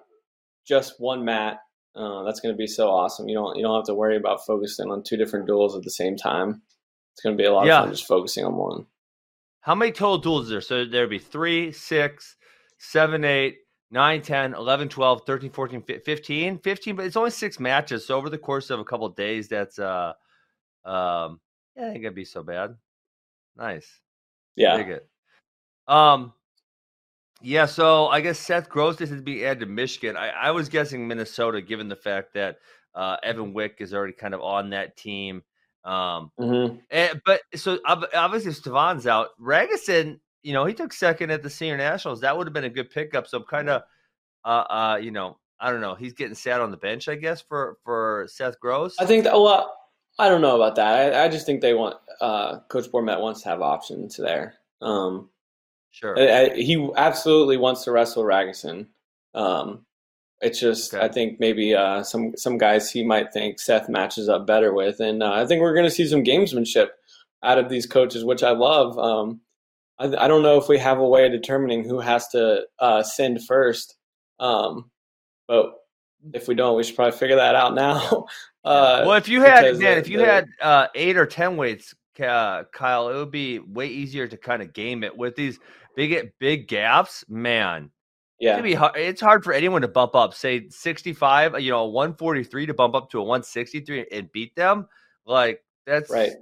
just 0.66 1.00
one 1.00 1.24
mat 1.24 1.60
uh, 1.96 2.24
that's 2.24 2.40
going 2.40 2.54
to 2.54 2.58
be 2.58 2.68
so 2.68 2.90
awesome. 2.90 3.28
You 3.28 3.36
don't 3.36 3.56
you 3.56 3.64
don't 3.64 3.76
have 3.76 3.86
to 3.86 3.96
worry 3.96 4.18
about 4.18 4.46
focusing 4.46 4.92
on 4.92 5.04
two 5.04 5.18
different 5.18 5.48
duels 5.48 5.76
at 5.76 5.84
the 5.84 5.92
same 5.92 6.16
time. 6.16 6.62
It's 7.14 7.22
going 7.22 7.38
to 7.38 7.42
be 7.42 7.48
a 7.48 7.54
lot 7.54 7.66
yeah. 7.66 7.80
of 7.80 7.86
fun 7.86 7.94
just 7.94 8.08
focusing 8.08 8.46
on 8.46 8.56
one. 8.56 8.86
How 9.62 9.76
many 9.76 9.92
total 9.92 10.18
duels 10.18 10.44
is 10.46 10.50
there? 10.50 10.62
So 10.62 10.86
there'd 10.86 11.10
be 11.10 11.20
three, 11.20 11.72
six, 11.72 12.36
seven, 12.78 13.26
eight, 13.26 13.58
9, 13.92 14.22
10, 14.22 14.54
11, 14.54 14.90
12, 14.90 15.22
13, 15.26 15.50
14, 15.50 15.82
15, 15.82 16.60
15, 16.60 16.96
but 16.96 17.06
it's 17.06 17.16
only 17.16 17.32
six 17.32 17.60
matches. 17.60 18.06
So 18.06 18.16
over 18.16 18.30
the 18.30 18.38
course 18.38 18.70
of 18.70 18.80
a 18.80 18.86
couple 18.86 19.08
of 19.08 19.16
days, 19.16 19.48
that's, 19.48 19.80
uh, 19.80 20.14
um, 20.86 21.40
yeah, 21.76 21.88
I 21.88 21.92
think 21.92 22.04
it'd 22.04 22.16
be 22.16 22.26
so 22.26 22.44
bad. 22.44 22.76
Nice. 23.56 23.88
Yeah. 24.56 24.78
Dig 24.78 24.90
it. 24.90 25.10
Um, 25.88 26.34
yeah, 27.42 27.66
so 27.66 28.08
I 28.08 28.22
guess 28.22 28.40
Seth 28.40 28.70
Gross 28.70 29.00
is 29.02 29.10
to 29.10 29.22
be 29.22 29.46
added 29.46 29.62
to 29.62 29.66
Michigan. 29.66 30.18
I, 30.18 30.30
I 30.30 30.52
was 30.52 30.70
guessing 30.70 31.08
Minnesota, 31.08 31.62
given 31.62 31.88
the 31.88 31.96
fact 31.96 32.34
that 32.34 32.58
uh, 32.96 33.18
Evan 33.24 33.54
Wick 33.54 33.78
is 33.80 33.94
already 33.94 34.14
kind 34.14 34.34
of 34.34 34.42
on 34.42 34.72
that 34.72 34.98
team. 34.98 35.44
Um, 35.84 36.32
mm-hmm. 36.40 36.78
and, 36.90 37.12
eh, 37.12 37.14
but 37.26 37.42
so 37.56 37.80
obviously 37.86 38.52
Stevan's 38.52 39.08
out. 39.08 39.30
Ragusin, 39.40 40.20
you 40.44 40.54
know, 40.54 40.66
he 40.66 40.74
took 40.74 40.92
second 40.92 41.32
at 41.32 41.44
the 41.44 41.50
senior 41.50 41.78
nationals. 41.78 42.22
That 42.22 42.38
would 42.38 42.48
have 42.48 42.54
been 42.54 42.64
a 42.64 42.70
good 42.70 42.90
pickup. 42.90 43.28
So 43.28 43.38
I'm 43.38 43.44
kind 43.44 43.70
of, 43.70 43.84
uh, 44.44 44.66
uh, 44.70 45.00
you 45.02 45.12
know, 45.12 45.38
I 45.60 45.72
don't 45.72 45.82
know. 45.82 45.96
He's 45.96 46.14
getting 46.14 46.36
sat 46.36 46.60
on 46.60 46.72
the 46.72 46.78
bench, 46.78 47.08
I 47.08 47.16
guess, 47.16 47.42
for 47.42 47.78
for 47.84 48.28
Seth 48.30 48.60
Gross. 48.60 48.96
I 49.00 49.06
think 49.06 49.24
that. 49.24 49.34
Well, 49.34 49.76
I 50.20 50.30
don't 50.30 50.42
know 50.42 50.56
about 50.56 50.76
that. 50.76 51.14
I, 51.14 51.26
I 51.26 51.30
just 51.30 51.46
think 51.46 51.62
they 51.62 51.74
want 51.74 51.96
uh, 52.22 52.60
Coach 52.68 52.92
Bormet 52.92 53.22
wants 53.22 53.42
to 53.44 53.50
have 53.50 53.62
options 53.62 54.18
there. 54.18 54.56
Um, 54.82 55.30
Sure. 56.00 56.18
I, 56.20 56.52
I, 56.52 56.56
he 56.56 56.90
absolutely 56.96 57.58
wants 57.58 57.84
to 57.84 57.92
wrestle 57.92 58.24
Ragusin. 58.24 58.86
Um, 59.34 59.86
it's 60.42 60.60
just 60.60 60.94
okay. 60.94 61.04
I 61.04 61.08
think 61.08 61.40
maybe 61.40 61.74
uh, 61.74 62.04
some 62.04 62.34
some 62.38 62.60
guys 62.60 62.92
he 62.92 63.04
might 63.04 63.34
think 63.34 63.60
Seth 63.60 63.90
matches 63.90 64.30
up 64.30 64.46
better 64.46 64.74
with, 64.74 65.00
and 65.00 65.24
uh, 65.24 65.32
I 65.32 65.48
think 65.48 65.62
we're 65.62 65.74
going 65.74 65.88
to 65.88 65.92
see 65.92 66.06
some 66.06 66.24
gamesmanship 66.24 66.90
out 67.42 67.58
of 67.58 67.70
these 67.70 67.88
coaches, 67.88 68.24
which 68.24 68.44
I 68.44 68.52
love. 68.52 69.00
Um, 69.00 69.42
I, 69.98 70.06
I, 70.06 70.28
don't 70.28 70.44
know 70.44 70.60
if 70.60 70.68
we 70.68 70.78
have 70.78 71.00
a 71.00 71.08
way 71.08 71.26
of 71.26 71.32
determining 71.32 71.84
who 71.84 72.00
has 72.00 72.28
to 72.30 72.68
uh, 72.78 73.02
send 73.02 73.44
first, 73.46 73.96
um, 74.40 74.92
but 75.48 75.74
if 76.34 76.48
we 76.48 76.54
don't, 76.54 76.78
we 76.78 76.84
should 76.84 76.96
probably 76.96 77.18
figure 77.18 77.38
that 77.38 77.56
out 77.56 77.74
now. 77.74 78.26
Uh, 78.66 79.04
well, 79.08 79.16
if 79.16 79.30
you 79.30 79.42
had 79.42 79.78
man, 79.78 79.98
if 79.98 80.10
you 80.10 80.18
the, 80.18 80.26
had 80.26 80.46
uh, 80.62 80.88
eight 80.94 81.16
or 81.16 81.26
ten 81.26 81.56
weights, 81.56 81.96
uh, 82.20 82.64
Kyle, 82.74 83.08
it 83.08 83.16
would 83.16 83.32
be 83.32 83.60
way 83.60 83.88
easier 83.88 84.28
to 84.28 84.36
kind 84.36 84.62
of 84.62 84.74
game 84.74 85.06
it 85.06 85.16
with 85.16 85.38
these 85.38 85.58
big 85.98 86.32
big 86.40 86.68
gaps, 86.70 87.26
man. 87.28 87.92
Yeah, 88.40 88.60
it's, 88.64 88.78
hard, 88.78 88.96
it's 88.96 89.22
hard 89.22 89.44
for 89.44 89.52
anyone 89.52 89.82
to 89.82 89.88
bump 89.88 90.14
up, 90.14 90.36
say 90.36 90.70
65, 90.70 91.60
you 91.60 91.72
know, 91.72 91.86
143 91.86 92.68
to 92.68 92.74
bump 92.76 92.94
up 92.94 93.10
to 93.10 93.18
a 93.18 93.24
163 93.24 94.06
and 94.12 94.32
beat 94.32 94.56
them. 94.56 94.88
Like 95.26 95.64
that's 95.88 96.12
right, 96.12 96.34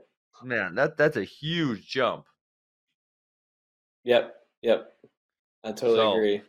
man. 0.44 0.76
That 0.76 0.98
that's 0.98 1.16
a 1.16 1.24
huge 1.24 1.88
jump. 1.88 2.26
Yep, 4.04 4.36
yep. 4.62 4.92
I 5.64 5.70
totally 5.70 5.96
so, 5.96 6.14
agree. 6.14 6.42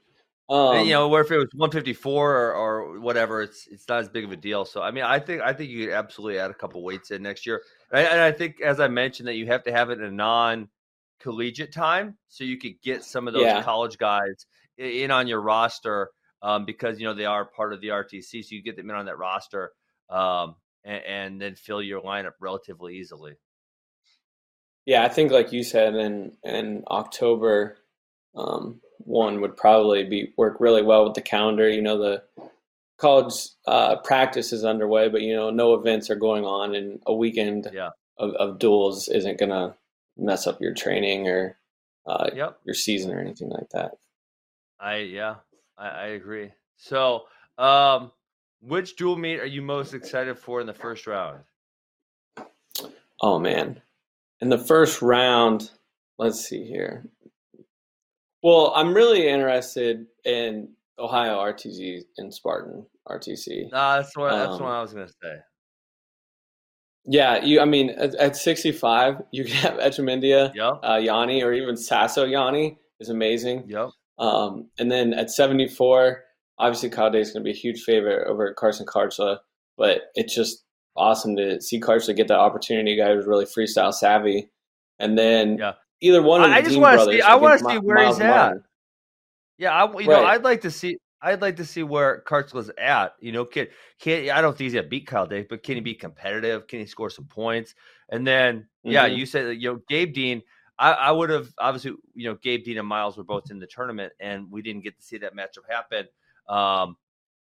Um, 0.48 0.76
and, 0.76 0.86
you 0.86 0.92
know, 0.92 1.08
where 1.08 1.22
if 1.22 1.30
it 1.30 1.38
was 1.38 1.48
154 1.54 2.32
or, 2.32 2.54
or, 2.54 3.00
whatever, 3.00 3.42
it's 3.42 3.66
it's 3.68 3.88
not 3.88 4.00
as 4.00 4.08
big 4.08 4.24
of 4.24 4.32
a 4.32 4.36
deal. 4.36 4.64
So 4.64 4.82
I 4.82 4.90
mean, 4.90 5.04
I 5.04 5.20
think 5.20 5.42
I 5.42 5.52
think 5.52 5.70
you 5.70 5.86
could 5.86 5.94
absolutely 5.94 6.40
add 6.40 6.50
a 6.50 6.54
couple 6.54 6.82
weights 6.82 7.12
in 7.12 7.22
next 7.22 7.46
year. 7.46 7.62
And 7.92 8.00
I, 8.00 8.10
and 8.10 8.20
I 8.20 8.32
think, 8.32 8.60
as 8.60 8.80
I 8.80 8.88
mentioned, 8.88 9.28
that 9.28 9.36
you 9.36 9.46
have 9.46 9.62
to 9.64 9.72
have 9.72 9.90
it 9.90 10.00
in 10.00 10.04
a 10.04 10.10
non 10.10 10.68
collegiate 11.20 11.72
time 11.72 12.16
so 12.28 12.44
you 12.44 12.58
could 12.58 12.80
get 12.82 13.02
some 13.02 13.26
of 13.26 13.34
those 13.34 13.42
yeah. 13.42 13.62
college 13.62 13.98
guys 13.98 14.46
in 14.78 15.10
on 15.10 15.26
your 15.26 15.40
roster 15.40 16.10
um, 16.42 16.64
because 16.64 17.00
you 17.00 17.06
know 17.06 17.14
they 17.14 17.24
are 17.24 17.44
part 17.44 17.72
of 17.72 17.80
the 17.80 17.88
RTC, 17.88 18.44
so 18.44 18.54
you 18.54 18.62
get 18.62 18.76
them 18.76 18.90
in 18.90 18.96
on 18.96 19.06
that 19.06 19.18
roster 19.18 19.72
um, 20.10 20.56
and, 20.84 21.02
and, 21.04 21.40
then 21.40 21.54
fill 21.54 21.82
your 21.82 22.00
lineup 22.02 22.32
relatively 22.40 22.96
easily. 22.96 23.34
Yeah, 24.84 25.02
I 25.02 25.08
think 25.08 25.32
like 25.32 25.52
you 25.52 25.64
said, 25.64 25.94
in 25.94 26.36
in 26.44 26.84
October, 26.88 27.78
um, 28.36 28.80
one 28.98 29.40
would 29.40 29.56
probably 29.56 30.04
be 30.04 30.32
work 30.36 30.58
really 30.60 30.82
well 30.82 31.04
with 31.04 31.14
the 31.14 31.22
calendar. 31.22 31.68
You 31.68 31.82
know, 31.82 31.98
the 31.98 32.22
college 32.98 33.34
uh, 33.66 33.96
practice 33.96 34.52
is 34.52 34.64
underway, 34.64 35.08
but 35.08 35.22
you 35.22 35.34
know, 35.34 35.50
no 35.50 35.74
events 35.74 36.10
are 36.10 36.16
going 36.16 36.44
on, 36.44 36.74
and 36.74 37.00
a 37.06 37.14
weekend 37.14 37.68
yeah. 37.72 37.90
of, 38.18 38.34
of 38.34 38.58
duels 38.58 39.08
isn't 39.08 39.40
gonna 39.40 39.74
mess 40.16 40.46
up 40.46 40.60
your 40.60 40.74
training 40.74 41.28
or 41.28 41.58
uh, 42.06 42.30
yep. 42.34 42.58
your 42.64 42.74
season 42.74 43.12
or 43.12 43.20
anything 43.20 43.50
like 43.50 43.68
that. 43.72 43.92
I 44.80 44.98
yeah, 44.98 45.36
I, 45.78 45.88
I 45.88 46.06
agree. 46.08 46.52
So, 46.76 47.22
um, 47.58 48.12
which 48.60 48.96
dual 48.96 49.16
meet 49.16 49.40
are 49.40 49.46
you 49.46 49.62
most 49.62 49.94
excited 49.94 50.38
for 50.38 50.60
in 50.60 50.66
the 50.66 50.74
first 50.74 51.06
round? 51.06 51.40
Oh 53.20 53.38
man, 53.38 53.80
in 54.40 54.48
the 54.48 54.58
first 54.58 55.02
round, 55.02 55.70
let's 56.18 56.40
see 56.40 56.64
here. 56.64 57.08
Well, 58.42 58.72
I'm 58.76 58.94
really 58.94 59.26
interested 59.26 60.06
in 60.24 60.68
Ohio 60.98 61.38
RTC 61.38 62.02
and 62.18 62.32
Spartan 62.32 62.86
RTC. 63.08 63.72
Uh, 63.72 63.96
that's 63.96 64.16
what 64.16 64.30
that's 64.30 64.54
um, 64.54 64.62
what 64.62 64.72
I 64.72 64.82
was 64.82 64.92
gonna 64.92 65.08
say. 65.08 65.36
Yeah, 67.08 67.44
you. 67.44 67.60
I 67.60 67.64
mean, 67.64 67.90
at, 67.90 68.14
at 68.16 68.36
65, 68.36 69.22
you 69.32 69.44
can 69.44 69.54
have 69.54 69.74
Etchemendia, 69.74 70.52
yep. 70.54 70.80
uh, 70.82 70.96
Yianni, 70.96 71.42
or 71.42 71.52
even 71.52 71.76
Sasso 71.76 72.26
Yianni 72.26 72.76
is 73.00 73.08
amazing. 73.08 73.64
Yep. 73.68 73.90
Um, 74.18 74.70
and 74.78 74.90
then 74.90 75.12
at 75.12 75.30
74, 75.30 76.22
obviously 76.58 76.88
Kyle 76.90 77.10
Dake 77.10 77.22
is 77.22 77.32
going 77.32 77.44
to 77.44 77.44
be 77.44 77.56
a 77.56 77.60
huge 77.60 77.82
favorite 77.82 78.26
over 78.28 78.52
Carson 78.54 78.86
Kharchla, 78.86 79.38
but 79.76 80.02
it's 80.14 80.34
just 80.34 80.64
awesome 80.96 81.36
to 81.36 81.60
see 81.60 81.80
Kharchla 81.80 82.16
get 82.16 82.28
that 82.28 82.38
opportunity. 82.38 82.96
Guy 82.96 83.14
who's 83.14 83.26
really 83.26 83.44
freestyle 83.44 83.92
savvy, 83.92 84.50
and 84.98 85.18
then 85.18 85.58
yeah. 85.58 85.72
either 86.00 86.22
one 86.22 86.42
of 86.42 86.50
the 86.50 86.56
I 86.56 86.62
just 86.62 86.78
want 86.78 86.98
to 86.98 87.04
see. 87.06 87.20
I 87.20 87.34
want 87.36 87.60
to 87.60 87.70
see 87.70 87.78
where 87.78 87.96
Myles 87.96 88.16
he's 88.16 88.24
at. 88.24 88.36
Martin. 88.36 88.64
Yeah, 89.58 89.72
I, 89.72 89.84
you 89.86 89.96
right. 89.96 90.06
know, 90.06 90.24
I'd 90.24 90.44
like 90.44 90.62
to 90.62 90.70
see. 90.70 90.98
I'd 91.22 91.42
like 91.42 91.56
to 91.56 91.64
see 91.64 91.82
where 91.82 92.22
Kharchla's 92.26 92.70
at. 92.78 93.14
You 93.20 93.32
know, 93.32 93.44
can 93.44 93.68
can 93.98 94.30
I 94.30 94.40
don't 94.40 94.52
think 94.56 94.66
he's 94.66 94.74
gonna 94.74 94.88
beat 94.88 95.06
Kyle 95.06 95.26
Dake, 95.26 95.48
but 95.48 95.62
can 95.62 95.76
he 95.76 95.80
be 95.80 95.94
competitive? 95.94 96.66
Can 96.66 96.80
he 96.80 96.86
score 96.86 97.10
some 97.10 97.24
points? 97.24 97.74
And 98.08 98.26
then, 98.26 98.60
mm-hmm. 98.60 98.90
yeah, 98.90 99.06
you 99.06 99.26
said 99.26 99.56
you 99.60 99.72
know 99.72 99.80
Gabe 99.88 100.12
Dean. 100.12 100.42
I, 100.78 100.92
I 100.92 101.10
would 101.10 101.30
have 101.30 101.48
obviously 101.58 101.92
you 102.14 102.28
know 102.28 102.36
Gabe 102.42 102.64
Dean 102.64 102.78
and 102.78 102.86
Myles 102.86 103.16
were 103.16 103.24
both 103.24 103.50
in 103.50 103.58
the 103.58 103.66
tournament, 103.66 104.12
and 104.20 104.50
we 104.50 104.62
didn't 104.62 104.84
get 104.84 104.96
to 104.98 105.02
see 105.02 105.18
that 105.18 105.34
matchup 105.34 105.68
happen. 105.68 106.06
Um, 106.48 106.96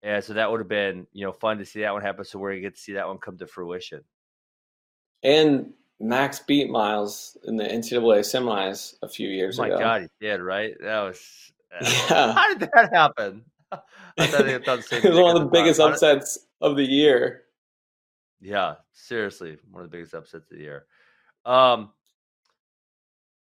and 0.04 0.23
so 0.23 0.34
that 0.34 0.49
would 0.51 0.60
have 0.60 0.69
been 0.69 1.08
you 1.12 1.25
know 1.25 1.34
fun 1.34 1.58
to 1.58 1.65
see 1.65 1.82
that 1.82 1.93
one 1.93 2.04
happen. 2.04 2.23
So 2.23 2.38
we're 2.38 2.51
gonna 2.51 2.62
get 2.62 2.75
to 2.75 2.82
see 2.82 2.93
that 2.93 3.08
one 3.08 3.17
come 3.17 3.38
to 3.39 3.47
fruition. 3.47 4.01
And 5.23 5.73
Max 5.99 6.39
beat 6.39 6.69
Myles 6.69 7.38
in 7.45 7.58
the 7.58 7.63
NCAA 7.63 8.19
semis 8.19 8.95
a 9.01 9.10
few 9.10 9.30
years 9.30 9.60
oh 9.60 9.63
my 9.63 9.67
ago. 9.69 9.78
My 9.78 9.82
God, 9.82 10.01
he 10.01 10.25
did 10.25 10.41
right. 10.41 10.75
That 10.82 11.01
was 11.01 11.51
yeah. 11.82 12.34
How 12.34 12.54
did 12.54 12.69
that 12.73 12.89
happen? 12.93 13.43
I 14.17 14.28
thought 14.28 14.47
it 14.47 14.65
was 15.10 15.19
one 15.19 15.36
of 15.36 15.41
the 15.41 15.49
biggest 15.51 15.80
upsets 15.80 16.38
of 16.62 16.75
the 16.75 16.84
year. 16.84 17.43
Yeah, 18.41 18.75
seriously, 18.93 19.58
one 19.71 19.84
of 19.84 19.89
the 19.89 19.97
biggest 19.97 20.13
upsets 20.13 20.51
of 20.51 20.58
the 20.58 20.63
year. 20.63 20.86
Um, 21.45 21.91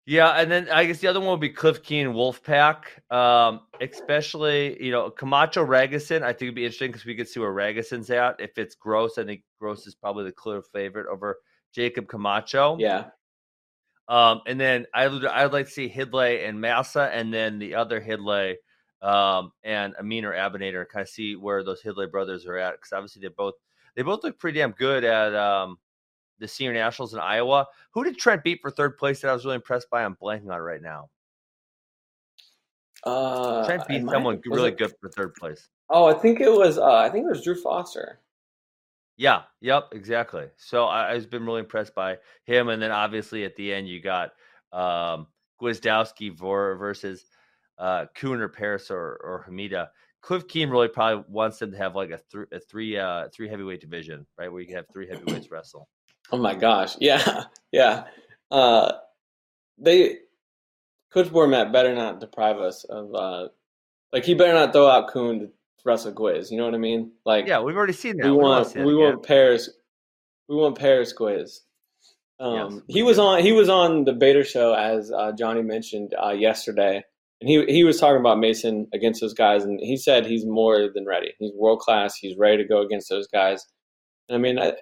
yeah, 0.05 0.31
and 0.31 0.51
then 0.51 0.69
I 0.69 0.85
guess 0.85 0.99
the 0.99 1.07
other 1.07 1.19
one 1.19 1.29
would 1.29 1.39
be 1.39 1.49
Cliff 1.49 1.81
Keen 1.81 2.07
Wolfpack. 2.07 3.11
Um, 3.11 3.61
especially, 3.81 4.81
you 4.83 4.91
know, 4.91 5.09
Camacho 5.09 5.65
Ragusin, 5.65 6.21
I 6.21 6.27
think 6.31 6.43
it'd 6.43 6.55
be 6.55 6.65
interesting 6.65 6.91
because 6.91 7.05
we 7.05 7.15
could 7.15 7.27
see 7.27 7.39
where 7.39 7.51
Ragusin's 7.51 8.09
at. 8.11 8.35
If 8.39 8.57
it's 8.57 8.75
Gross, 8.75 9.17
I 9.17 9.23
think 9.23 9.41
Gross 9.59 9.87
is 9.87 9.95
probably 9.95 10.25
the 10.25 10.31
clear 10.31 10.61
favorite 10.61 11.07
over 11.07 11.37
Jakob 11.73 12.07
Camacho. 12.07 12.77
Yeah. 12.79 13.05
Um, 14.07 14.41
and 14.45 14.59
then 14.59 14.85
I 14.93 15.07
would 15.07 15.25
I 15.25 15.43
would 15.43 15.53
like 15.53 15.65
to 15.65 15.71
see 15.71 15.89
Hidlay 15.89 16.47
and 16.47 16.61
Massa, 16.61 17.09
and 17.11 17.33
then 17.33 17.57
the 17.57 17.73
other 17.73 17.99
Hidlay 17.99 18.55
um, 19.05 19.51
and 19.63 19.93
Amine 19.99 20.25
or 20.25 20.33
Abinator, 20.33 20.87
kind 20.87 21.03
of 21.03 21.09
see 21.09 21.35
where 21.35 21.63
those 21.63 21.81
Hidlay 21.81 22.09
brothers 22.09 22.45
are 22.47 22.57
at 22.57 22.73
because 22.73 22.91
obviously 22.91 23.21
they 23.21 23.27
both 23.27 23.53
they 23.95 24.01
both 24.01 24.23
look 24.23 24.39
pretty 24.39 24.59
damn 24.59 24.71
good 24.71 25.03
at 25.03 25.35
um, 25.35 25.77
the 26.39 26.47
senior 26.47 26.73
nationals 26.73 27.13
in 27.13 27.19
Iowa. 27.19 27.67
Who 27.91 28.03
did 28.03 28.17
Trent 28.17 28.43
beat 28.43 28.59
for 28.61 28.71
third 28.71 28.97
place 28.97 29.21
that 29.21 29.29
I 29.29 29.33
was 29.33 29.45
really 29.45 29.55
impressed 29.55 29.89
by? 29.91 30.03
I'm 30.03 30.15
blanking 30.15 30.49
on 30.49 30.57
it 30.57 30.63
right 30.63 30.81
now. 30.81 31.09
Uh, 33.03 33.63
Trent 33.65 33.87
beat 33.87 34.05
someone 34.09 34.41
really 34.47 34.69
it- 34.69 34.77
good 34.79 34.91
for 34.99 35.09
third 35.09 35.35
place. 35.35 35.69
Oh, 35.91 36.05
I 36.05 36.15
think 36.15 36.41
it 36.41 36.51
was. 36.51 36.79
Uh, 36.79 36.95
I 36.95 37.09
think 37.09 37.25
it 37.25 37.29
was 37.29 37.43
Drew 37.43 37.61
Foster. 37.61 38.19
Yeah, 39.17 39.43
yep, 39.61 39.89
exactly. 39.91 40.47
So 40.57 40.85
I, 40.85 41.11
I've 41.11 41.29
been 41.29 41.45
really 41.45 41.59
impressed 41.59 41.93
by 41.93 42.17
him, 42.45 42.69
and 42.69 42.81
then 42.81 42.91
obviously 42.91 43.45
at 43.45 43.55
the 43.55 43.71
end 43.71 43.87
you 43.87 44.01
got 44.01 44.31
um, 44.73 45.27
Gwiazdowski 45.61 46.35
versus 46.37 47.25
uh, 47.77 48.05
Coon 48.15 48.39
or 48.41 48.49
Parris 48.49 48.89
or, 48.91 49.17
or 49.23 49.45
Hamida. 49.49 49.87
Cliff 50.21 50.47
Keen 50.47 50.69
really 50.69 50.87
probably 50.87 51.23
wants 51.27 51.59
them 51.59 51.71
to 51.71 51.77
have 51.77 51.95
like 51.95 52.09
a, 52.09 52.19
th- 52.31 52.47
a 52.51 52.59
three 52.59 52.97
uh, 52.97 53.27
three 53.33 53.47
heavyweight 53.47 53.79
division, 53.81 54.25
right, 54.39 54.51
where 54.51 54.59
you 54.61 54.67
can 54.67 54.77
have 54.77 54.85
three 54.91 55.07
heavyweights 55.07 55.51
wrestle. 55.51 55.87
Oh 56.31 56.37
my 56.37 56.55
gosh. 56.55 56.95
Yeah. 56.99 57.43
Yeah. 57.71 58.05
Uh, 58.51 58.93
they, 59.77 60.19
Coach 61.11 61.27
Bormet 61.27 61.73
better 61.73 61.93
not 61.93 62.21
deprive 62.21 62.57
us 62.57 62.85
of, 62.85 63.13
uh, 63.13 63.49
like, 64.13 64.23
he 64.23 64.33
better 64.33 64.53
not 64.53 64.71
throw 64.71 64.87
out 64.87 65.09
Coon 65.09 65.39
to 65.41 65.49
wrestle 65.83 66.13
Gwiz. 66.13 66.49
You 66.51 66.57
know 66.57 66.65
what 66.65 66.73
I 66.73 66.77
mean? 66.77 67.11
Like, 67.25 67.47
Yeah, 67.47 67.59
we've 67.59 67.75
already 67.75 67.91
seen 67.93 68.15
that. 68.17 68.25
we 68.25 68.31
want, 68.31 68.73
we 68.75 68.81
again. 68.81 68.95
want 68.95 69.23
Parris, 69.23 69.69
we 70.47 70.55
want 70.55 70.77
Parris 70.79 71.13
Gwiz. 71.13 71.59
Um, 72.39 72.75
Yes. 72.75 72.81
he 72.87 73.03
was 73.03 73.19
on, 73.19 73.41
he 73.41 73.51
was 73.51 73.67
on 73.67 74.05
the 74.05 74.13
Bader 74.13 74.43
show 74.45 74.73
as, 74.73 75.11
uh, 75.11 75.33
Johnny 75.33 75.61
mentioned, 75.61 76.15
uh, 76.23 76.29
yesterday. 76.31 77.03
And 77.41 77.49
he, 77.49 77.65
he 77.65 77.83
was 77.83 77.99
talking 77.99 78.19
about 78.19 78.39
Mason 78.39 78.87
against 78.93 79.21
those 79.21 79.33
guys. 79.33 79.63
And 79.63 79.79
he 79.79 79.97
said 79.97 80.25
he's 80.25 80.45
more 80.45 80.89
than 80.93 81.05
ready. 81.05 81.33
He's 81.39 81.51
world 81.53 81.79
class. 81.79 82.15
He's 82.15 82.37
ready 82.37 82.57
to 82.57 82.67
go 82.67 82.81
against 82.81 83.09
those 83.09 83.27
guys. 83.27 83.65
I 84.29 84.37
mean, 84.37 84.57
I, 84.57 84.73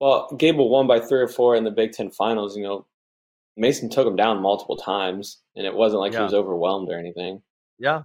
well, 0.00 0.34
Gable 0.38 0.70
won 0.70 0.86
by 0.86 1.00
three 1.00 1.20
or 1.20 1.28
four 1.28 1.56
in 1.56 1.64
the 1.64 1.70
Big 1.70 1.92
Ten 1.92 2.10
finals. 2.10 2.56
You 2.56 2.62
know, 2.62 2.86
Mason 3.56 3.90
took 3.90 4.06
him 4.06 4.16
down 4.16 4.40
multiple 4.40 4.76
times, 4.76 5.40
and 5.56 5.66
it 5.66 5.74
wasn't 5.74 6.00
like 6.00 6.12
he 6.12 6.18
was 6.18 6.34
overwhelmed 6.34 6.88
or 6.90 6.98
anything. 6.98 7.42
Yeah, 7.78 8.02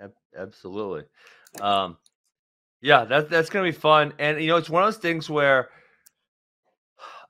ab- 0.00 0.12
absolutely. 0.36 1.04
Um, 1.60 1.96
yeah, 2.80 3.04
that 3.04 3.28
that's 3.28 3.50
gonna 3.50 3.64
be 3.64 3.72
fun, 3.72 4.12
and 4.18 4.40
you 4.40 4.48
know, 4.48 4.56
it's 4.56 4.70
one 4.70 4.82
of 4.84 4.86
those 4.86 5.02
things 5.02 5.28
where 5.28 5.70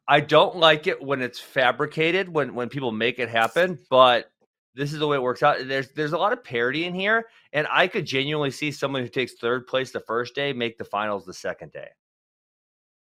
I 0.06 0.20
don't 0.20 0.56
like 0.56 0.86
it 0.86 1.00
when 1.02 1.22
it's 1.22 1.40
fabricated, 1.40 2.28
when 2.28 2.54
when 2.54 2.68
people 2.68 2.92
make 2.92 3.18
it 3.18 3.30
happen, 3.30 3.78
but 3.88 4.30
this 4.74 4.92
is 4.92 4.98
the 4.98 5.06
way 5.06 5.16
it 5.16 5.22
works 5.22 5.42
out. 5.42 5.58
There's 5.66 5.90
there's 5.90 6.12
a 6.12 6.18
lot 6.18 6.32
of 6.32 6.42
parity 6.44 6.84
in 6.84 6.94
here, 6.94 7.26
and 7.52 7.66
I 7.70 7.86
could 7.86 8.06
genuinely 8.06 8.50
see 8.50 8.70
someone 8.72 9.02
who 9.02 9.08
takes 9.08 9.34
third 9.34 9.66
place 9.66 9.90
the 9.92 10.00
first 10.00 10.34
day 10.34 10.52
make 10.52 10.78
the 10.78 10.84
finals 10.84 11.24
the 11.26 11.34
second 11.34 11.72
day. 11.72 11.88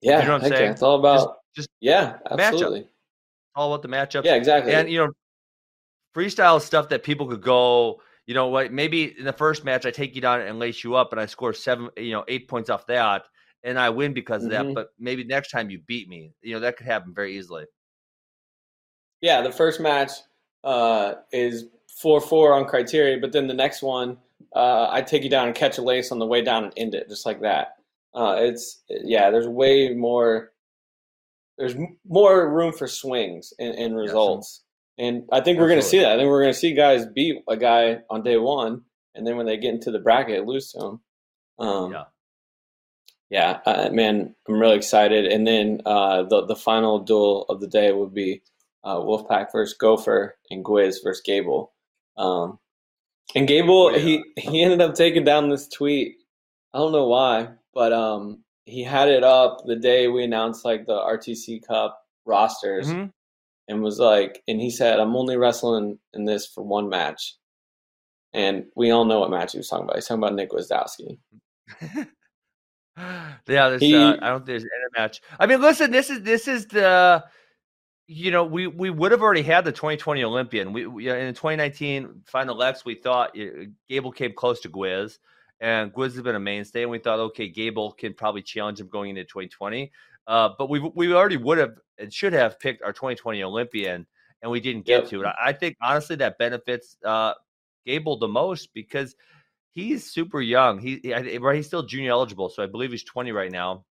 Yeah, 0.00 0.20
You 0.20 0.26
know 0.26 0.32
what 0.34 0.44
I'm 0.44 0.48
saying? 0.50 0.70
It's 0.72 0.82
all 0.82 0.98
about 0.98 1.36
just 1.56 1.68
yeah, 1.80 2.18
matchup. 2.30 2.40
absolutely. 2.40 2.88
All 3.54 3.72
about 3.72 3.82
the 3.82 3.88
matchup. 3.88 4.24
Yeah, 4.24 4.34
exactly. 4.34 4.74
And 4.74 4.90
you 4.90 4.98
know, 4.98 5.12
freestyle 6.14 6.60
stuff 6.60 6.88
that 6.90 7.02
people 7.02 7.26
could 7.28 7.40
go. 7.42 8.00
You 8.26 8.34
know 8.34 8.48
what? 8.48 8.72
Maybe 8.72 9.14
in 9.18 9.24
the 9.24 9.32
first 9.32 9.64
match, 9.64 9.86
I 9.86 9.90
take 9.90 10.14
you 10.14 10.20
down 10.20 10.40
and 10.40 10.58
lace 10.58 10.82
you 10.82 10.94
up, 10.94 11.12
and 11.12 11.20
I 11.20 11.26
score 11.26 11.52
seven, 11.52 11.90
you 11.96 12.12
know, 12.12 12.24
eight 12.28 12.48
points 12.48 12.68
off 12.70 12.86
that, 12.86 13.24
and 13.62 13.78
I 13.78 13.90
win 13.90 14.12
because 14.14 14.44
of 14.44 14.50
that. 14.50 14.64
Mhm. 14.64 14.74
But 14.74 14.88
maybe 14.98 15.24
next 15.24 15.50
time 15.50 15.70
you 15.70 15.78
beat 15.86 16.08
me. 16.08 16.32
You 16.42 16.54
know, 16.54 16.60
that 16.60 16.76
could 16.76 16.86
happen 16.86 17.14
very 17.14 17.36
easily. 17.36 17.64
yeah, 19.20 19.40
the 19.40 19.52
first 19.52 19.80
match 19.80 20.10
uh, 20.64 21.14
is 21.32 21.66
four 22.00 22.20
four 22.20 22.54
on 22.54 22.64
criteria, 22.66 23.18
but 23.20 23.32
then 23.32 23.46
the 23.46 23.54
next 23.54 23.82
one, 23.82 24.18
uh, 24.54 24.88
I 24.90 25.02
take 25.02 25.22
you 25.22 25.30
down 25.30 25.46
and 25.46 25.54
catch 25.56 25.78
a 25.78 25.82
lace 25.82 26.10
on 26.10 26.18
the 26.18 26.26
way 26.26 26.42
down 26.42 26.64
and 26.64 26.72
end 26.76 26.94
it 26.94 27.08
just 27.08 27.26
like 27.26 27.40
that. 27.42 27.76
Uh, 28.14 28.36
it's 28.40 28.82
yeah, 28.88 29.30
there's 29.30 29.48
way 29.48 29.90
more. 29.94 30.52
There's 31.58 31.76
more 32.08 32.50
room 32.52 32.72
for 32.72 32.88
swings 32.88 33.52
and, 33.60 33.74
and 33.76 33.96
results, 33.96 34.62
and 34.98 35.22
I 35.30 35.40
think 35.40 35.58
we're 35.60 35.68
going 35.68 35.80
to 35.80 35.86
see 35.86 36.00
that. 36.00 36.12
I 36.12 36.16
think 36.16 36.28
we're 36.28 36.42
going 36.42 36.52
to 36.52 36.58
see 36.58 36.74
guys 36.74 37.06
beat 37.06 37.42
a 37.48 37.56
guy 37.56 37.98
on 38.10 38.22
day 38.24 38.36
one, 38.38 38.82
and 39.14 39.24
then 39.26 39.36
when 39.36 39.46
they 39.46 39.56
get 39.56 39.74
into 39.74 39.92
the 39.92 40.00
bracket, 40.00 40.46
lose 40.46 40.72
to 40.72 40.78
him. 40.84 41.00
Um, 41.60 41.92
Yeah. 41.92 42.04
yeah, 43.30 43.60
uh, 43.66 43.90
man, 43.92 44.34
I'm 44.48 44.58
really 44.58 44.76
excited. 44.76 45.26
And 45.26 45.46
then 45.46 45.80
uh, 45.86 46.24
the 46.24 46.44
the 46.46 46.56
final 46.56 46.98
duel 46.98 47.44
of 47.48 47.60
the 47.60 47.68
day 47.68 47.92
would 47.92 48.12
be 48.14 48.42
uh, 48.84 48.96
Wolfpack 48.96 49.50
versus 49.52 49.76
Gopher 49.76 50.36
and 50.50 50.64
Gwiz 50.64 50.96
versus 51.02 51.22
Gable. 51.24 51.72
Um, 52.16 52.58
and 53.34 53.48
Gable, 53.48 53.92
Yeah. 53.92 53.98
he 53.98 54.24
he 54.36 54.62
ended 54.62 54.80
up 54.80 54.94
taking 54.94 55.24
down 55.24 55.48
this 55.48 55.66
tweet. 55.68 56.16
I 56.72 56.78
don't 56.78 56.92
know 56.92 57.06
why, 57.08 57.48
but 57.72 57.92
um, 57.92 58.44
he 58.66 58.82
had 58.84 59.08
it 59.08 59.24
up 59.24 59.58
the 59.66 59.76
day 59.76 60.08
we 60.08 60.24
announced 60.24 60.64
like 60.64 60.86
the 60.86 60.92
RTC 60.98 61.66
Cup 61.66 62.00
rosters, 62.26 62.86
Mhm. 62.88 63.12
and 63.68 63.82
was 63.82 63.98
like, 63.98 64.42
and 64.48 64.60
he 64.60 64.70
said, 64.70 65.00
"I'm 65.00 65.16
only 65.16 65.36
wrestling 65.36 65.98
in 66.12 66.24
this 66.24 66.46
for 66.46 66.62
one 66.62 66.88
match." 66.88 67.36
And 68.32 68.66
we 68.74 68.90
all 68.90 69.04
know 69.04 69.20
what 69.20 69.30
match 69.30 69.52
he 69.52 69.58
was 69.58 69.68
talking 69.68 69.84
about. 69.84 69.96
He's 69.96 70.06
talking 70.06 70.22
about 70.22 70.34
Nick 70.34 70.50
Gwiazdowski. 70.50 71.18
yeah, 72.96 73.68
there's. 73.68 73.80
He- 73.80 73.94
uh, 73.96 74.16
I 74.20 74.28
don't 74.30 74.38
think 74.40 74.46
there's 74.46 74.62
any 74.64 74.70
match. 75.02 75.20
I 75.38 75.46
mean, 75.46 75.60
listen, 75.60 75.90
this 75.90 76.10
is 76.10 76.22
this 76.22 76.48
is 76.48 76.66
the. 76.66 77.24
You 78.06 78.30
know, 78.30 78.44
we 78.44 78.66
we 78.66 78.90
would 78.90 79.12
have 79.12 79.22
already 79.22 79.42
had 79.42 79.64
the 79.64 79.72
2020 79.72 80.22
Olympian. 80.24 80.72
We, 80.74 80.86
we 80.86 81.08
in 81.08 81.26
the 81.26 81.32
2019 81.32 82.22
Final 82.26 82.62
X, 82.62 82.84
we 82.84 82.96
thought 82.96 83.30
uh, 83.38 83.64
Gable 83.88 84.12
came 84.12 84.34
close 84.34 84.60
to 84.60 84.68
Gwiz, 84.68 85.18
and 85.60 85.90
Gwiz 85.92 86.12
has 86.12 86.20
been 86.20 86.34
a 86.34 86.40
mainstay, 86.40 86.82
and 86.82 86.90
we 86.90 86.98
thought, 86.98 87.18
okay, 87.18 87.48
Gable 87.48 87.92
can 87.92 88.12
probably 88.12 88.42
challenge 88.42 88.78
him 88.78 88.88
going 88.88 89.10
into 89.10 89.24
2020. 89.24 89.90
Uh, 90.26 90.50
but 90.58 90.68
we 90.68 90.80
we 90.80 91.14
already 91.14 91.38
would 91.38 91.56
have 91.56 91.78
and 91.96 92.12
should 92.12 92.34
have 92.34 92.60
picked 92.60 92.82
our 92.82 92.92
2020 92.92 93.42
Olympian, 93.42 94.06
and 94.42 94.50
we 94.50 94.60
didn't 94.60 94.84
get 94.84 95.04
Yep. 95.04 95.08
to 95.10 95.22
it. 95.22 95.26
I, 95.26 95.34
I 95.46 95.52
think 95.54 95.76
honestly 95.80 96.16
that 96.16 96.36
benefits 96.36 96.98
uh, 97.06 97.32
Gable 97.86 98.18
the 98.18 98.28
most 98.28 98.74
because 98.74 99.16
he's 99.72 100.04
super 100.10 100.42
young. 100.42 100.78
He, 100.78 101.00
he 101.02 101.38
right, 101.38 101.56
he's 101.56 101.66
still 101.68 101.84
junior 101.84 102.10
eligible, 102.10 102.50
so 102.50 102.62
I 102.62 102.66
believe 102.66 102.90
he's 102.90 103.04
20 103.04 103.32
right 103.32 103.50
now. 103.50 103.86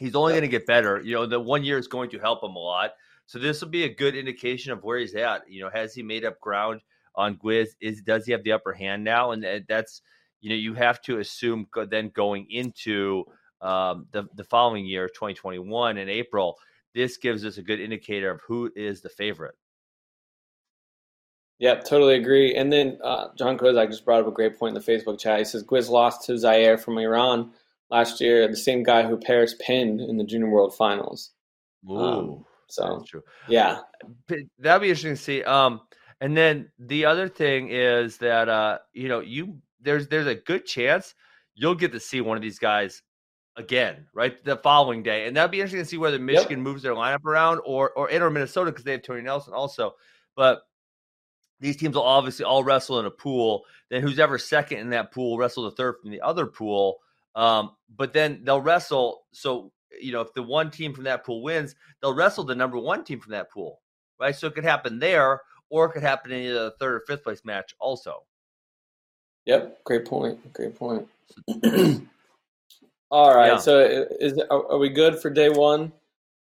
He's 0.00 0.14
only 0.16 0.32
Yep. 0.32 0.40
going 0.40 0.50
to 0.50 0.58
get 0.58 0.66
better. 0.66 1.00
You 1.04 1.14
know, 1.14 1.26
the 1.26 1.40
one 1.40 1.62
year 1.64 1.78
is 1.78 1.86
going 1.88 2.10
to 2.10 2.18
help 2.18 2.42
him 2.42 2.56
a 2.56 2.58
lot. 2.58 2.92
So 3.28 3.38
this 3.38 3.60
will 3.60 3.68
be 3.68 3.84
a 3.84 3.94
good 3.94 4.16
indication 4.16 4.72
of 4.72 4.82
where 4.82 4.98
he's 4.98 5.14
at. 5.14 5.42
You 5.50 5.60
know, 5.60 5.70
has 5.70 5.92
he 5.92 6.02
made 6.02 6.24
up 6.24 6.40
ground 6.40 6.80
on 7.14 7.36
Gwiz? 7.36 7.68
Is 7.78 8.00
does 8.00 8.24
he 8.24 8.32
have 8.32 8.42
the 8.42 8.52
upper 8.52 8.72
hand 8.72 9.04
now? 9.04 9.32
And 9.32 9.44
that's 9.68 10.00
you 10.40 10.48
know 10.48 10.56
you 10.56 10.72
have 10.72 11.02
to 11.02 11.18
assume 11.18 11.66
then 11.90 12.10
going 12.14 12.46
into 12.48 13.24
um, 13.60 14.06
the 14.12 14.24
the 14.34 14.44
following 14.44 14.86
year, 14.86 15.08
2021 15.08 15.98
in 15.98 16.08
April. 16.08 16.56
This 16.94 17.18
gives 17.18 17.44
us 17.44 17.58
a 17.58 17.62
good 17.62 17.80
indicator 17.80 18.30
of 18.30 18.40
who 18.48 18.72
is 18.74 19.02
the 19.02 19.10
favorite. 19.10 19.56
Yep, 21.58 21.84
totally 21.84 22.14
agree. 22.14 22.54
And 22.54 22.72
then 22.72 22.98
uh, 23.04 23.28
John 23.36 23.58
Kozak 23.58 23.90
just 23.90 24.06
brought 24.06 24.22
up 24.22 24.28
a 24.28 24.32
great 24.32 24.58
point 24.58 24.74
in 24.74 24.82
the 24.82 24.92
Facebook 24.92 25.20
chat. 25.20 25.38
He 25.40 25.44
says 25.44 25.64
Gwiz 25.64 25.90
lost 25.90 26.24
to 26.26 26.38
Zare 26.38 26.78
from 26.78 26.96
Iran 26.96 27.50
last 27.90 28.22
year, 28.22 28.48
the 28.48 28.56
same 28.56 28.82
guy 28.84 29.02
who 29.06 29.18
Paris 29.18 29.54
pinned 29.60 30.00
in 30.00 30.16
the 30.16 30.24
Junior 30.24 30.48
World 30.48 30.74
Finals. 30.74 31.32
Ooh, 31.90 31.98
Um, 31.98 32.44
So 32.68 32.98
that's 32.98 33.10
true. 33.10 33.22
yeah, 33.48 33.80
that'd 34.58 34.82
be 34.82 34.90
interesting 34.90 35.14
to 35.14 35.16
see. 35.16 35.42
Um, 35.42 35.80
and 36.20 36.36
then 36.36 36.70
the 36.78 37.04
other 37.04 37.28
thing 37.28 37.68
is 37.70 38.18
that 38.18 38.48
uh, 38.48 38.78
you 38.92 39.08
know, 39.08 39.20
you 39.20 39.58
there's 39.80 40.08
there's 40.08 40.26
a 40.26 40.34
good 40.34 40.66
chance 40.66 41.14
you'll 41.54 41.74
get 41.74 41.92
to 41.92 42.00
see 42.00 42.20
one 42.20 42.36
of 42.36 42.42
these 42.42 42.58
guys 42.58 43.02
again, 43.56 44.06
right? 44.14 44.42
The 44.44 44.56
following 44.56 45.02
day, 45.02 45.26
and 45.26 45.36
that'd 45.36 45.50
be 45.50 45.60
interesting 45.60 45.80
to 45.80 45.88
see 45.88 45.98
whether 45.98 46.18
Michigan 46.18 46.60
moves 46.60 46.82
their 46.82 46.94
lineup 46.94 47.24
around 47.24 47.60
or 47.64 47.90
or 47.90 48.10
or 48.10 48.30
Minnesota 48.30 48.70
because 48.70 48.84
they 48.84 48.92
have 48.92 49.02
Tony 49.02 49.22
Nelson 49.22 49.54
also. 49.54 49.94
But 50.36 50.62
these 51.60 51.76
teams 51.76 51.94
will 51.94 52.02
obviously 52.02 52.44
all 52.44 52.62
wrestle 52.62 53.00
in 53.00 53.06
a 53.06 53.10
pool. 53.10 53.64
Then 53.90 54.02
who's 54.02 54.18
ever 54.18 54.38
second 54.38 54.78
in 54.78 54.90
that 54.90 55.12
pool 55.12 55.38
wrestle 55.38 55.64
the 55.64 55.72
third 55.72 55.96
from 56.00 56.10
the 56.10 56.20
other 56.20 56.46
pool. 56.46 56.98
Um, 57.34 57.72
but 57.94 58.12
then 58.12 58.40
they'll 58.44 58.60
wrestle. 58.60 59.24
So 59.32 59.72
you 60.00 60.12
know, 60.12 60.20
if 60.20 60.32
the 60.34 60.42
one 60.42 60.70
team 60.70 60.92
from 60.94 61.04
that 61.04 61.24
pool 61.24 61.42
wins, 61.42 61.74
they'll 62.00 62.14
wrestle 62.14 62.44
the 62.44 62.54
number 62.54 62.78
one 62.78 63.04
team 63.04 63.20
from 63.20 63.32
that 63.32 63.50
pool, 63.50 63.80
right? 64.20 64.34
So 64.34 64.46
it 64.46 64.54
could 64.54 64.64
happen 64.64 64.98
there, 64.98 65.40
or 65.70 65.86
it 65.86 65.92
could 65.92 66.02
happen 66.02 66.30
in 66.32 66.44
either 66.44 66.64
the 66.64 66.74
third 66.78 66.94
or 66.94 67.00
fifth 67.06 67.24
place 67.24 67.44
match 67.44 67.74
also. 67.80 68.24
yep, 69.46 69.82
great 69.84 70.04
point. 70.04 70.52
Great 70.52 70.74
point. 70.76 71.08
All 73.10 73.34
right, 73.34 73.52
Yeah. 73.52 73.56
so 73.58 73.80
is 74.20 74.38
are, 74.50 74.76
we 74.76 74.90
good 74.90 75.18
for 75.18 75.30
day 75.30 75.48
one? 75.48 75.92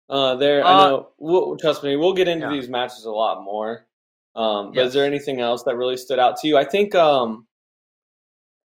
Uh, 0.10 0.36
there, 0.36 0.66
I 0.66 0.74
Uh, 0.74 0.88
know. 0.90 1.10
We'll, 1.18 1.58
trust 1.58 1.84
me, 1.84 1.96
we'll 1.96 2.14
get 2.14 2.28
into 2.28 2.46
yeah. 2.48 2.52
these 2.54 2.68
matches 2.70 3.06
a 3.06 3.12
lot 3.12 3.44
more. 3.44 3.86
Um, 4.36 4.72
but 4.74 4.86
is 4.86 4.94
there 4.94 5.06
anything 5.06 5.40
else 5.42 5.64
that 5.64 5.76
really 5.78 5.98
stood 5.98 6.20
out 6.20 6.38
to 6.38 6.48
you? 6.48 6.58
I 6.58 6.64
think, 6.66 6.94
um, 6.96 7.47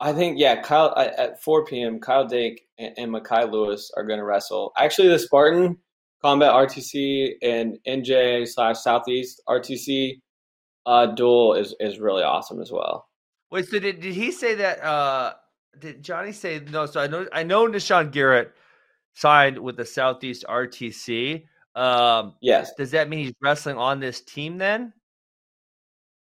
I 0.02 0.14
think, 0.14 0.40
yeah, 0.40 0.62
Kyle 0.62 0.94
at, 0.98 1.18
at 1.20 1.44
4 1.44 1.66
p.m. 1.66 2.00
Kyle 2.00 2.26
Dake 2.26 2.68
and, 2.80 2.94
and 2.98 3.14
Mekhi 3.14 3.50
Lewis 3.50 3.92
are 3.96 4.04
going 4.04 4.18
to 4.18 4.26
wrestle. 4.26 4.74
Actually, 4.78 5.10
the 5.10 5.20
Spartan 5.20 5.78
Combat 6.24 6.52
RTC 6.52 7.34
and 7.44 7.78
NJ 7.88 8.48
slash 8.48 8.80
Southeast 8.80 9.42
RTC 9.48 10.20
uh, 10.86 11.06
duel 11.08 11.54
is 11.54 11.76
is 11.80 12.00
really 12.00 12.24
awesome 12.24 12.62
as 12.62 12.72
well. 12.72 13.08
Wait, 13.52 13.68
so 13.68 13.80
did, 13.80 14.00
did 14.00 14.14
he 14.14 14.32
say 14.32 14.56
that? 14.56 14.84
Uh, 14.84 15.34
did 15.80 16.04
Johnny 16.04 16.32
say 16.32 16.62
no? 16.72 16.86
So 16.86 17.00
I 17.00 17.08
know 17.08 17.28
I 17.32 17.44
know 17.44 17.68
Nahshon 17.68 18.12
Garrett 18.12 18.54
signed 19.14 19.58
with 19.58 19.78
the 19.78 19.86
Southeast 19.86 20.46
RTC. 20.48 21.46
Um, 21.76 22.36
yes. 22.42 22.72
Does 22.78 22.92
that 22.92 23.10
mean 23.10 23.26
he's 23.26 23.34
wrestling 23.42 23.78
on 23.78 24.00
this 24.00 24.22
team 24.22 24.58
then? 24.58 24.94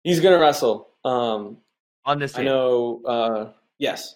He's 0.04 0.20
gonna 0.20 0.40
wrestle. 0.40 0.90
Um, 1.06 1.58
on 2.06 2.20
this. 2.20 2.38
I 2.38 2.44
know. 2.44 3.02
Uh, 3.06 3.52
yes. 3.78 4.16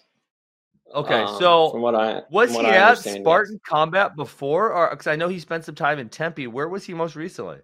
Okay, 0.94 1.20
um, 1.22 1.38
so 1.38 1.70
from 1.70 1.82
what 1.82 1.94
I 1.94 2.22
was 2.30 2.52
what 2.52 2.64
he 2.64 2.70
I 2.70 2.92
at 2.92 2.98
Spartan 2.98 3.54
yes. 3.54 3.60
Combat 3.66 4.16
before, 4.16 4.72
or 4.72 4.88
because 4.90 5.06
I 5.06 5.16
know 5.16 5.28
he 5.28 5.38
spent 5.38 5.64
some 5.64 5.74
time 5.74 5.98
in 5.98 6.08
Tempe. 6.08 6.46
Where 6.46 6.68
was 6.68 6.84
he 6.84 6.94
most 6.94 7.14
recently? 7.14 7.58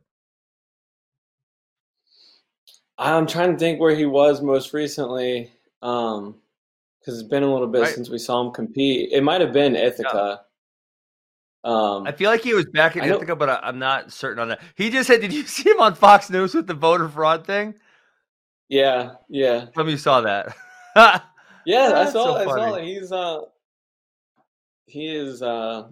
I'm 2.99 3.27
trying 3.27 3.53
to 3.53 3.59
think 3.59 3.81
where 3.81 3.95
he 3.95 4.07
was 4.07 4.43
most 4.43 4.72
recently, 4.72 5.51
um, 5.83 6.37
because 7.01 7.18
it's 7.18 7.29
been 7.29 7.43
a 7.43 7.53
little 7.53 7.66
bit 7.66 7.83
Right. 7.83 7.95
since 7.95 8.09
we 8.11 8.18
saw 8.18 8.41
him 8.45 8.53
compete. 8.53 9.11
It 9.11 9.22
might 9.22 9.41
have 9.41 9.53
been 9.53 9.75
Ithaca. 9.75 10.43
Um, 11.64 12.07
I 12.07 12.12
feel 12.12 12.31
like 12.31 12.43
he 12.43 12.53
was 12.53 12.66
back 12.66 12.95
in 12.95 13.05
Ithaca, 13.05 13.35
but 13.37 13.49
I, 13.49 13.61
I'm 13.62 13.79
not 13.79 14.12
certain 14.12 14.39
on 14.39 14.49
that. 14.49 14.61
He 14.75 14.91
just 14.91 15.07
said, 15.07 15.22
"Did 15.22 15.33
you 15.33 15.43
see 15.47 15.70
him 15.70 15.81
on 15.81 15.95
Fox 15.95 16.29
News 16.29 16.55
with 16.55 16.66
the 16.66 16.75
voter 16.75 17.09
fraud 17.09 17.47
thing?" 17.47 17.75
Yeah, 18.68 19.14
yeah, 19.28 19.66
Some 19.74 19.86
of 19.86 19.90
you 19.90 19.96
saw 19.98 20.20
that. 20.22 20.54
yeah. 21.66 21.92
I 21.94 22.04
saw. 22.06 22.24
so 22.24 22.34
I 22.36 22.44
saw. 22.44 22.74
it. 22.74 22.84
He's 22.84 23.12
uh, 23.12 23.40
he 24.86 25.06
is 25.08 25.42
uh, 25.42 25.88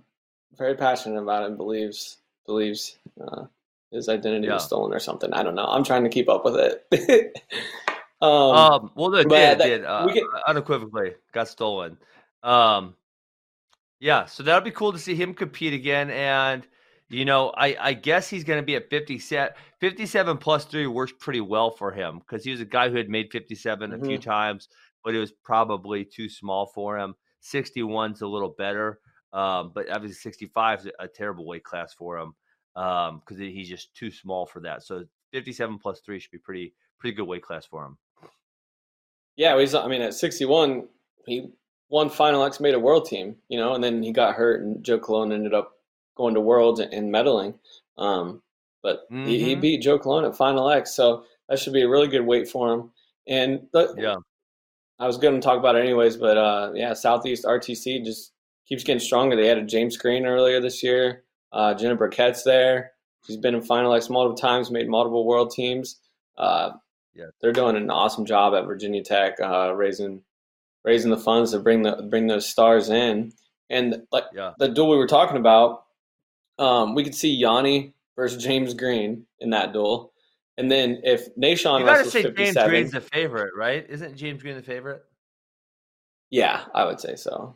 very 0.57 0.75
passionate 0.77 1.21
about 1.21 1.43
it. 1.45 1.47
and 1.49 1.57
Believes 1.57 2.19
believes 2.47 2.99
uh, 3.21 3.45
his 3.91 4.09
identity 4.09 4.47
Yeah. 4.47 4.55
was 4.55 4.65
stolen 4.65 4.93
or 4.93 4.99
something. 5.01 5.33
I 5.33 5.43
don't 5.43 5.55
know. 5.55 5.67
I'm 5.67 5.85
trying 5.85 6.05
to 6.05 6.11
keep 6.11 6.29
up 6.29 6.45
with 6.45 6.57
it. 6.57 7.37
um, 8.23 8.31
Um, 8.31 8.91
well, 8.95 9.15
it 9.15 9.29
did, 9.29 9.31
that- 9.31 9.59
did 9.59 9.85
uh, 9.85 10.05
we 10.07 10.15
can- 10.15 10.29
unequivocally 10.47 11.15
got 11.33 11.49
stolen. 11.49 11.97
Um, 12.43 12.95
yeah, 14.01 14.27
so 14.27 14.43
that'll 14.43 14.61
be 14.65 14.73
cool 14.73 14.93
to 14.93 14.99
see 14.99 15.15
him 15.15 15.33
compete 15.35 15.73
again. 15.75 16.11
And 16.11 16.67
you 17.13 17.25
know, 17.25 17.53
I 17.57 17.77
I 17.81 17.93
guess 17.95 18.29
he's 18.29 18.45
going 18.45 18.61
to 18.61 18.67
be 18.67 18.77
at 18.77 18.91
50 18.91 19.19
set, 19.19 19.57
57 19.81 20.39
plus 20.39 20.65
three 20.65 20.87
works 20.87 21.13
pretty 21.21 21.41
well 21.41 21.71
for 21.71 21.93
him 21.93 22.19
because 22.19 22.45
he 22.45 22.51
was 22.51 22.61
a 22.61 22.65
guy 22.65 22.89
who 22.89 22.97
had 22.97 23.09
made 23.09 23.31
57 23.31 23.93
a 23.93 23.99
few 23.99 24.19
Mm-hmm. 24.19 24.31
times, 24.31 24.69
but 25.05 25.15
it 25.15 25.19
was 25.19 25.33
probably 25.45 26.05
too 26.05 26.29
small 26.29 26.67
for 26.67 26.99
him. 26.99 27.15
61's 27.43 28.23
a 28.23 28.27
little 28.27 28.51
better, 28.57 29.01
um, 29.33 29.73
but 29.75 29.91
obviously 29.91 30.15
65 30.15 30.81
is 30.81 30.89
a 31.01 31.09
terrible 31.09 31.45
weight 31.47 31.65
class 31.65 31.93
for 31.93 32.19
him 32.19 32.35
because 32.75 33.39
he's 33.39 33.69
just 33.69 33.95
too 33.95 34.11
small 34.11 34.47
for 34.47 34.61
that. 34.61 34.83
So 34.83 35.05
57 35.33 35.79
plus 35.79 36.01
three 36.01 36.19
should 36.19 36.31
be 36.31 36.39
pretty 36.39 36.75
pretty 36.99 37.17
good 37.17 37.25
weight 37.27 37.43
class 37.43 37.67
for 37.67 37.85
him. 37.85 37.99
Yeah, 39.37 39.59
he's. 39.59 39.75
I 39.75 39.89
mean, 39.89 40.03
at 40.03 40.15
61, 40.15 40.89
he 41.27 41.51
won 41.89 42.09
Final 42.11 42.45
X, 42.45 42.61
made 42.61 42.75
a 42.75 42.79
world 42.79 43.07
team, 43.07 43.37
you 43.49 43.59
know, 43.59 43.75
and 43.75 43.83
then 43.83 44.03
he 44.03 44.13
got 44.13 44.35
hurt, 44.35 44.63
and 44.63 44.83
Joe 44.85 44.99
Colon 44.99 45.33
ended 45.33 45.55
up 45.55 45.73
going 46.17 46.35
to 46.35 46.41
Worlds 46.41 46.81
and, 46.81 47.13
medaling. 47.13 47.55
Um, 47.99 48.43
but 48.83 49.07
he, 49.11 49.39
he 49.39 49.57
Mhm. 49.57 49.61
beat 49.61 49.83
Joe 49.83 49.99
Colon 49.99 50.25
at 50.25 50.37
Final 50.37 50.69
X, 50.71 50.93
so 50.95 51.25
that 51.49 51.59
should 51.59 51.73
be 51.73 51.83
a 51.83 51.89
really 51.89 52.09
good 52.09 52.27
weight 52.27 52.49
for 52.49 52.73
him. 52.73 52.91
And 53.27 53.69
but 53.73 53.91
Yeah. 53.97 54.17
I 54.99 55.07
was 55.07 55.17
going 55.17 55.35
to 55.35 55.41
talk 55.41 55.59
about 55.59 55.77
it 55.77 55.81
anyways, 55.81 56.17
but 56.17 56.37
uh, 56.37 56.73
yeah, 56.75 56.93
Southeast 56.93 57.45
RTC 57.45 58.05
just 58.05 58.33
keeps 58.67 58.85
getting 58.85 59.01
stronger. 59.01 59.37
They 59.37 59.51
added 59.51 59.69
James 59.69 59.97
Green 59.97 60.27
earlier 60.27 60.61
this 60.61 60.83
year. 60.83 61.25
Uh, 61.53 61.75
Jenna 61.75 61.97
Burkert's 61.97 62.43
there. 62.45 62.93
She's 63.27 63.37
been 63.37 63.55
in 63.55 63.63
Final 63.63 63.93
X 63.95 64.09
multiple 64.11 64.37
times, 64.37 64.71
made 64.71 64.89
multiple 64.89 65.25
world 65.27 65.51
teams. 65.51 66.01
Uh, 66.37 66.73
Yeah. 67.15 67.27
they're 67.41 67.53
doing 67.53 67.77
an 67.77 67.91
awesome 67.91 68.25
job 68.25 68.55
at 68.55 68.65
Virginia 68.65 69.03
Tech, 69.03 69.39
uh, 69.41 69.73
raising 69.75 70.23
raising 70.85 71.11
the 71.13 71.17
funds 71.17 71.53
to 71.53 71.61
bring 71.61 71.83
the 71.83 72.03
bring 72.11 72.27
those 72.27 72.49
stars 72.49 72.89
in. 72.91 73.33
And 73.71 74.05
like 74.11 74.25
Yeah. 74.35 74.55
the 74.59 74.69
duel 74.69 74.89
we 74.89 74.97
were 74.97 75.07
talking 75.07 75.37
about, 75.37 75.85
um, 76.59 76.95
we 76.95 77.05
could 77.05 77.15
see 77.15 77.41
Yianni 77.43 77.93
versus 78.17 78.43
James 78.43 78.75
Green 78.75 79.27
in 79.41 79.51
that 79.51 79.73
duel. 79.73 80.13
And 80.59 80.71
then 80.71 81.01
if 81.03 81.35
Nahshon 81.37 81.81
You 81.81 81.87
got 81.87 81.93
to 81.93 82.05
wrestles 82.05 82.13
say 82.13 82.31
James 82.33 82.57
Green's 82.57 82.91
the 82.93 83.01
favorite, 83.01 83.53
right? 83.57 83.87
Isn't 83.89 84.17
James 84.17 84.43
Green 84.43 84.57
the 84.57 84.63
favorite? 84.63 85.03
yeah, 86.31 86.65
I 86.75 86.85
would 86.85 87.01
say 87.01 87.17
so. 87.17 87.55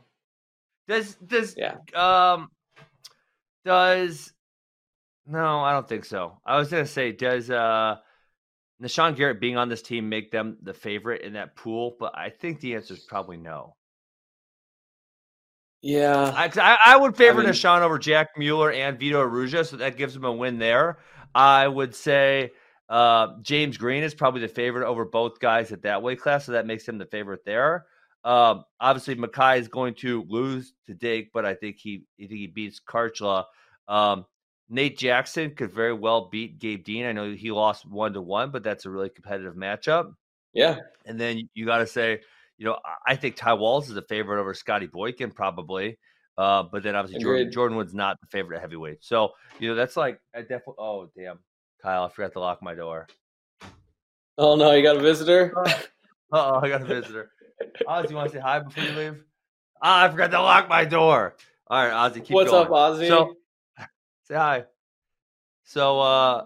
Does 0.89 1.15
does 1.17 1.55
Yeah. 1.57 1.77
um 1.95 2.49
does 3.65 4.33
no? 5.27 5.61
I 5.61 5.73
don't 5.73 5.89
think 5.89 6.05
so. 6.05 6.39
I 6.45 6.59
was 6.59 6.71
gonna 6.71 6.87
say 6.87 7.13
does 7.13 7.51
uh 7.51 7.97
Nahshon 8.83 9.17
Garrett 9.17 9.41
being 9.41 9.57
on 9.57 9.69
this 9.69 9.83
team 9.83 10.09
make 10.09 10.31
them 10.31 10.59
the 10.63 10.75
favorite 10.75 11.23
in 11.23 11.33
that 11.35 11.57
pool? 11.57 11.97
But 11.99 12.17
I 12.17 12.31
think 12.31 12.61
the 12.61 12.75
answer 12.75 12.95
is 12.95 13.01
probably 13.01 13.37
no. 13.37 13.77
Yeah, 15.87 16.33
I, 16.35 16.51
I, 16.61 16.79
I 16.95 16.97
would 16.97 17.17
favor 17.17 17.41
mean- 17.43 17.51
Nahshon 17.51 17.81
over 17.83 17.97
Jack 17.99 18.31
Mueller 18.37 18.73
and 18.73 18.99
Vito 18.99 19.25
Arujau, 19.25 19.65
so 19.65 19.77
that 19.77 19.97
gives 19.97 20.17
him 20.17 20.25
a 20.25 20.33
win 20.33 20.59
there. 20.59 20.99
I 21.33 21.69
would 21.69 21.95
say 21.95 22.51
uh, 22.89 23.29
James 23.43 23.77
Green 23.77 24.03
is 24.03 24.15
probably 24.15 24.41
the 24.41 24.49
favorite 24.49 24.85
over 24.89 25.05
both 25.05 25.39
guys 25.39 25.71
at 25.71 25.83
that 25.83 26.03
weight 26.03 26.21
class, 26.21 26.47
so 26.47 26.53
that 26.53 26.67
makes 26.67 26.89
him 26.89 26.99
the 26.99 27.07
favorite 27.07 27.45
there. 27.45 27.87
Um, 28.25 28.65
obviously, 28.81 29.15
Mekhi 29.15 29.61
is 29.61 29.69
going 29.69 29.95
to 29.97 30.25
lose 30.29 30.73
to 30.87 30.95
Dake, 30.95 31.31
but 31.33 31.45
I 31.47 31.55
think 31.55 31.77
he, 31.79 32.03
I 32.21 32.27
think 32.27 32.41
he 32.41 32.47
beats 32.49 32.81
Kharchla. 32.85 33.45
Um, 33.87 34.27
Nate 34.69 34.99
Jackson 34.99 35.55
could 35.55 35.71
very 35.71 35.93
well 35.93 36.29
beat 36.29 36.59
Gabe 36.59 36.83
Dean. 36.83 37.07
I 37.07 37.13
know 37.13 37.33
he 37.33 37.53
lost 37.53 37.87
one 37.89 38.13
to 38.15 38.21
one, 38.21 38.51
but 38.51 38.65
that's 38.65 38.85
a 38.87 38.91
really 38.91 39.11
competitive 39.11 39.55
matchup. 39.55 40.15
yeah, 40.53 40.79
And 41.05 41.21
then 41.21 41.49
you 41.55 41.65
got 41.67 41.79
to 41.79 41.87
say, 41.87 42.23
you 42.59 42.67
know, 42.67 42.79
I- 43.07 43.17
think 43.17 43.37
Ty 43.37 43.55
Walz 43.55 43.91
is 43.91 43.97
a 43.97 44.03
favorite 44.03 44.41
over 44.41 44.55
Scotty 44.55 44.87
Boykin 44.87 45.31
probably. 45.31 45.99
Uh, 46.39 46.65
but 46.65 46.83
then 46.83 46.95
obviously 46.95 47.23
Jordan. 47.23 47.51
Jordan 47.51 47.77
Wood's 47.79 47.95
not 47.95 48.21
the 48.21 48.27
favorite 48.27 48.57
at 48.57 48.63
heavyweight. 48.63 48.99
So, 49.03 49.33
you 49.59 49.69
know, 49.69 49.75
that's 49.75 49.97
like 49.97 50.21
I 50.35 50.41
definitely 50.41 50.75
oh 50.79 51.09
damn. 51.17 51.39
Kyle, 51.83 52.05
I 52.05 52.09
forgot 52.09 52.33
to 52.33 52.41
lock 52.41 52.63
my 52.63 52.75
door. 52.75 53.07
Oh 54.39 54.57
no, 54.57 54.73
you 54.73 54.83
got 54.83 54.97
a 54.97 55.01
visitor. 55.01 55.53
oh, 56.33 56.61
I 56.63 56.69
got 56.69 56.83
a 56.83 56.85
visitor. 56.85 57.31
Oz, 57.87 58.11
you 58.11 58.17
want 58.17 58.31
to 58.31 58.37
say 58.37 58.43
hi 58.43 58.59
before 58.59 58.85
you 58.85 58.93
leave? 58.93 59.25
Ah, 59.81 60.05
I 60.05 60.09
forgot 60.11 60.31
to 60.31 60.41
lock 60.41 60.69
my 60.69 60.85
door. 60.85 61.35
All 61.69 61.87
right, 61.87 61.93
Ozzy, 61.93 62.25
keep 62.25 62.31
What's 62.31 62.51
going. 62.51 62.69
What's 62.69 62.99
up, 62.99 63.01
Ozzy? 63.01 63.09
So, 63.09 63.35
say 64.25 64.35
hi. 64.35 64.65
So, 65.65 66.01
uh, 66.01 66.45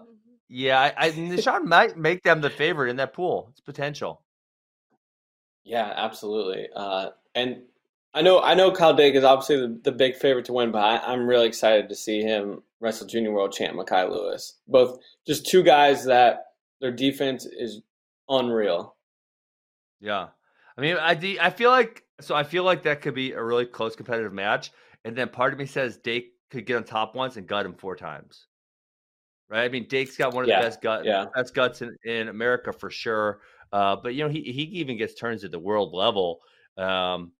yeah, 0.49 0.79
I, 0.79 1.07
I 1.07 1.11
Nahshon 1.11 1.65
might 1.65 1.97
make 1.97 2.23
them 2.23 2.41
the 2.41 2.49
favorite 2.49 2.89
in 2.89 2.97
that 2.97 3.13
pool. 3.13 3.47
It's 3.51 3.61
potential. 3.61 4.23
Yeah, 5.63 5.93
absolutely. 5.95 6.67
Uh, 6.75 7.09
and 7.35 7.63
I 8.13 8.21
know, 8.21 8.41
I 8.41 8.55
know, 8.55 8.71
Kyle 8.71 8.93
Dake 8.93 9.15
is 9.15 9.23
obviously 9.23 9.57
the, 9.57 9.79
the 9.83 9.91
big 9.91 10.15
favorite 10.15 10.45
to 10.45 10.53
win, 10.53 10.71
but 10.71 10.83
I, 10.83 10.97
I'm 10.97 11.27
really 11.27 11.47
excited 11.47 11.87
to 11.89 11.95
see 11.95 12.21
him 12.21 12.61
wrestle 12.79 13.07
Junior 13.07 13.31
World 13.31 13.53
Champ 13.53 13.77
Mekhi 13.77 14.09
Lewis. 14.09 14.57
Both 14.67 14.99
just 15.25 15.45
two 15.45 15.63
guys 15.63 16.03
that 16.05 16.47
their 16.81 16.91
defense 16.91 17.45
is 17.45 17.81
unreal. 18.27 18.95
Yeah. 20.01 20.27
I 20.77 20.81
mean, 20.81 20.97
I 20.97 21.13
de- 21.13 21.39
I 21.39 21.49
feel 21.51 21.69
like 21.69 22.03
so 22.19 22.35
I 22.35 22.43
feel 22.43 22.63
like 22.63 22.83
that 22.83 23.01
could 23.01 23.13
be 23.13 23.33
a 23.33 23.43
really 23.43 23.65
close 23.65 23.95
competitive 23.95 24.33
match, 24.33 24.71
and 25.05 25.15
then 25.15 25.29
part 25.29 25.53
of 25.53 25.59
me 25.59 25.65
says 25.65 25.97
Dake 25.97 26.33
could 26.49 26.65
get 26.65 26.77
on 26.77 26.83
top 26.83 27.15
once 27.15 27.37
and 27.37 27.47
gut 27.47 27.65
him 27.65 27.73
four 27.75 27.95
times. 27.95 28.47
Right? 29.49 29.63
I 29.63 29.69
mean, 29.69 29.87
Dake's 29.87 30.17
got 30.17 30.33
one 30.33 30.43
of 30.43 30.49
Yeah, 30.49 30.61
the 30.61 30.67
best 30.67 30.81
gut 30.81 31.05
yeah. 31.05 31.25
best 31.35 31.53
guts 31.53 31.81
in, 31.81 31.95
in 32.05 32.29
America 32.29 32.73
for 32.73 32.89
sure. 32.89 33.41
Uh, 33.71 33.95
but 33.95 34.13
you 34.15 34.23
know, 34.23 34.29
he 34.29 34.41
he 34.41 34.63
even 34.79 34.97
gets 34.97 35.13
turns 35.15 35.43
at 35.43 35.51
the 35.51 35.59
world 35.59 35.93
level. 35.93 36.39
Um, 36.77 37.33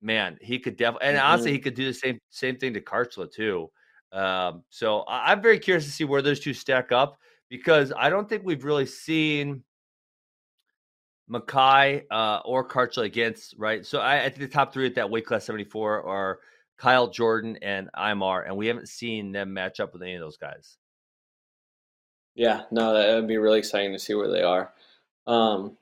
man, 0.00 0.38
he 0.40 0.58
could 0.58 0.76
definitely, 0.76 1.08
and 1.08 1.18
honestly, 1.18 1.50
Mm-hmm. 1.50 1.54
he 1.56 1.60
could 1.60 1.74
do 1.74 1.86
the 1.86 1.94
same 1.94 2.18
same 2.30 2.56
thing 2.56 2.74
to 2.74 2.80
Kharchla 2.80 3.30
too. 3.32 3.70
Um, 4.12 4.64
so 4.70 5.00
I, 5.00 5.32
I'm 5.32 5.42
very 5.42 5.58
curious 5.58 5.84
to 5.84 5.90
see 5.90 6.04
where 6.04 6.22
those 6.22 6.40
two 6.40 6.54
stack 6.54 6.92
up 6.92 7.18
because 7.48 7.92
I 7.96 8.10
don't 8.10 8.28
think 8.28 8.42
we've 8.44 8.64
really 8.64 8.86
seen 8.86 9.64
Mekhi 11.30 12.02
uh, 12.10 12.40
or 12.44 12.66
Kharchla 12.68 13.04
against 13.04 13.54
right. 13.58 13.84
So 13.84 14.00
I, 14.00 14.20
I 14.24 14.28
think 14.28 14.38
the 14.40 14.48
top 14.48 14.72
three 14.72 14.86
at 14.86 14.94
that 14.96 15.10
weight 15.10 15.26
class 15.26 15.44
74 15.46 16.02
are 16.04 16.40
Kyle 16.76 17.08
Jordan 17.08 17.56
and 17.62 17.88
Imar, 17.96 18.44
and 18.46 18.56
we 18.56 18.66
haven't 18.66 18.88
seen 18.88 19.32
them 19.32 19.52
match 19.54 19.80
up 19.80 19.92
with 19.92 20.02
any 20.02 20.14
of 20.14 20.20
those 20.20 20.36
guys. 20.36 20.76
Yeah, 22.34 22.62
no, 22.70 22.92
that 22.94 23.14
would 23.14 23.28
be 23.28 23.36
really 23.38 23.58
exciting 23.58 23.92
to 23.92 23.98
see 23.98 24.14
where 24.14 24.28
they 24.30 24.42
are. 24.42 24.72
Um, 25.26 25.76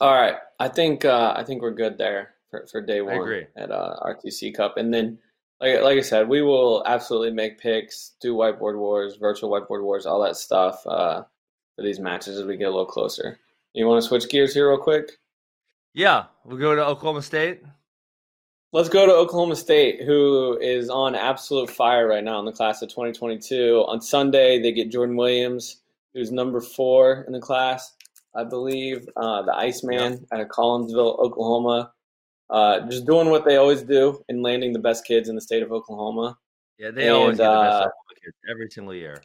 all 0.00 0.14
right, 0.14 0.36
I 0.58 0.68
think 0.68 1.04
uh, 1.04 1.34
I 1.36 1.44
think 1.44 1.62
we're 1.62 1.72
good 1.72 1.98
there 1.98 2.34
for, 2.50 2.66
for 2.70 2.80
day 2.80 3.00
one 3.00 3.46
at 3.56 3.70
uh, 3.70 3.96
RTC 4.02 4.54
Cup, 4.54 4.76
and 4.76 4.92
then 4.92 5.18
like 5.60 5.82
like 5.82 5.98
I 5.98 6.02
said, 6.02 6.28
we 6.28 6.42
will 6.42 6.82
absolutely 6.86 7.32
make 7.32 7.58
picks, 7.58 8.12
do 8.20 8.34
whiteboard 8.34 8.78
wars, 8.78 9.16
virtual 9.16 9.50
whiteboard 9.50 9.82
wars, 9.82 10.06
all 10.06 10.22
that 10.22 10.36
stuff 10.36 10.86
uh, 10.86 11.22
for 11.76 11.82
these 11.82 12.00
matches 12.00 12.38
as 12.38 12.46
we 12.46 12.56
get 12.56 12.64
a 12.64 12.70
little 12.70 12.86
closer. 12.86 13.38
You 13.74 13.86
want 13.86 14.02
to 14.02 14.08
switch 14.08 14.28
gears 14.28 14.54
here 14.54 14.68
real 14.68 14.78
quick? 14.78 15.12
Yeah, 15.92 16.24
we'll 16.44 16.58
go 16.58 16.74
to 16.74 16.84
Oklahoma 16.84 17.22
State. 17.22 17.62
Let's 18.72 18.88
go 18.88 19.04
to 19.04 19.12
Oklahoma 19.12 19.56
State, 19.56 20.02
who 20.02 20.56
is 20.60 20.90
on 20.90 21.16
absolute 21.16 21.68
fire 21.68 22.06
right 22.06 22.22
now 22.22 22.38
in 22.38 22.44
the 22.44 22.52
class 22.52 22.82
of 22.82 22.88
2022. 22.88 23.84
On 23.88 24.00
Sunday, 24.00 24.60
they 24.60 24.70
get 24.70 24.90
Jordan 24.90 25.16
Williams, 25.16 25.82
who's 26.14 26.30
number 26.30 26.60
four 26.60 27.24
in 27.26 27.32
the 27.32 27.40
class, 27.40 27.94
I 28.34 28.44
believe, 28.44 29.08
uh, 29.16 29.42
the 29.42 29.54
Iceman 29.54 30.26
out 30.32 30.40
of 30.40 30.48
Collinsville, 30.48 31.18
Oklahoma. 31.18 31.92
Uh, 32.48 32.80
just 32.88 33.06
doing 33.06 33.30
what 33.30 33.44
they 33.44 33.56
always 33.56 33.82
do 33.82 34.24
and 34.28 34.42
landing 34.42 34.72
the 34.72 34.78
best 34.78 35.04
kids 35.04 35.28
in 35.28 35.36
the 35.36 35.40
state 35.40 35.62
of 35.62 35.70
Oklahoma. 35.70 36.36
Yeah, 36.78 36.90
they 36.90 37.08
always 37.08 37.38
get 37.38 37.44
the 37.44 37.60
best 37.60 37.74
uh, 37.74 37.84
Oklahoma 37.84 38.14
kids 38.22 38.36
every 38.50 38.70
single 38.70 38.94
year. 38.94 39.22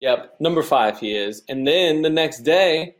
Yep, 0.00 0.36
number 0.40 0.62
five 0.62 0.98
he 0.98 1.14
is. 1.14 1.42
And 1.48 1.66
then 1.66 2.02
the 2.02 2.10
next 2.10 2.40
day, 2.40 2.96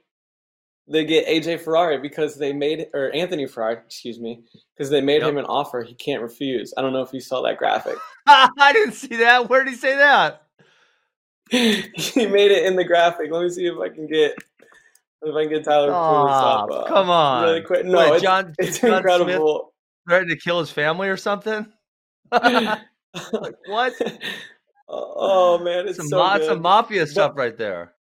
they 0.86 1.04
get 1.04 1.26
AJ 1.26 1.60
Ferrari 1.60 1.98
because 1.98 2.36
they 2.36 2.52
made 2.52 2.88
or 2.94 3.14
Anthony 3.14 3.46
Ferrari, 3.46 3.78
excuse 3.84 4.20
me, 4.20 4.42
because 4.76 4.90
they 4.90 5.00
made 5.00 5.22
Yep. 5.22 5.30
him 5.30 5.38
an 5.38 5.44
offer 5.46 5.82
he 5.82 5.94
can't 5.94 6.22
refuse. 6.22 6.74
I 6.76 6.82
don't 6.82 6.92
know 6.92 7.02
if 7.02 7.12
you 7.12 7.20
saw 7.20 7.42
that 7.42 7.58
graphic. 7.58 7.96
I 8.26 8.72
didn't 8.72 8.94
see 8.94 9.16
that. 9.16 9.48
Where 9.48 9.64
did 9.64 9.70
he 9.70 9.76
say 9.76 9.96
that? 9.96 10.42
he 11.50 12.26
made 12.26 12.50
it 12.50 12.64
in 12.64 12.76
the 12.76 12.84
graphic. 12.84 13.30
Let 13.30 13.42
me 13.42 13.50
see 13.50 13.66
if 13.66 13.78
I 13.78 13.88
can 13.88 14.06
get 14.06 14.36
if 15.22 15.34
I 15.34 15.42
can 15.42 15.50
get 15.50 15.64
Tyler 15.64 15.92
pull 15.92 16.26
this 16.26 16.34
uh, 16.36 16.84
come 16.88 17.10
on. 17.10 17.42
really 17.44 17.62
quick. 17.62 17.84
No, 17.84 17.98
What, 17.98 18.14
it's, 18.14 18.22
John, 18.22 18.54
it's 18.58 18.78
John 18.78 18.94
incredible. 18.94 19.72
threatened 20.08 20.30
to 20.30 20.36
kill 20.36 20.60
his 20.60 20.70
family 20.70 21.08
or 21.08 21.16
something? 21.16 21.66
like, 22.32 22.78
what? 23.66 23.92
oh 24.88 25.58
man, 25.58 25.88
it's 25.88 25.96
Some, 25.98 26.08
so 26.08 26.18
ma- 26.18 26.38
good. 26.38 26.46
some 26.46 26.62
mafia 26.62 27.06
stuff 27.06 27.32
right 27.36 27.56
there. 27.56 27.94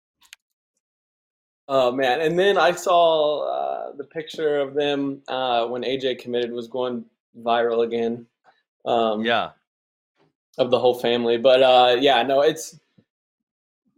Oh 1.71 1.93
man! 1.93 2.21
And 2.23 2.39
then 2.39 2.57
I 2.57 2.73
saw 2.73 3.43
uh, 3.43 3.93
the 3.97 4.05
picture 4.05 4.59
of 4.59 4.73
them 4.75 5.21
uh, 5.29 5.67
when 5.67 5.83
AJ 5.83 6.19
committed 6.21 6.51
was 6.51 6.67
going 6.69 7.05
viral 7.43 7.85
again. 7.85 8.27
Um, 8.87 9.23
Yeah. 9.25 9.51
of 10.57 10.71
the 10.71 10.79
whole 10.79 10.99
family. 10.99 11.37
But 11.37 11.63
uh, 11.63 11.97
yeah, 12.01 12.23
no, 12.23 12.41
it's 12.41 12.79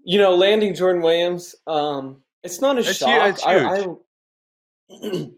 you 0.04 0.18
know 0.18 0.34
landing 0.34 0.74
Jordan 0.74 1.02
Williams. 1.02 1.54
Um, 1.66 2.22
it's 2.42 2.60
not 2.60 2.76
a 2.76 2.80
It's 2.80 2.96
shock. 2.98 3.28
it's 3.30 3.44
I, 3.44 3.56
I, 3.68 3.86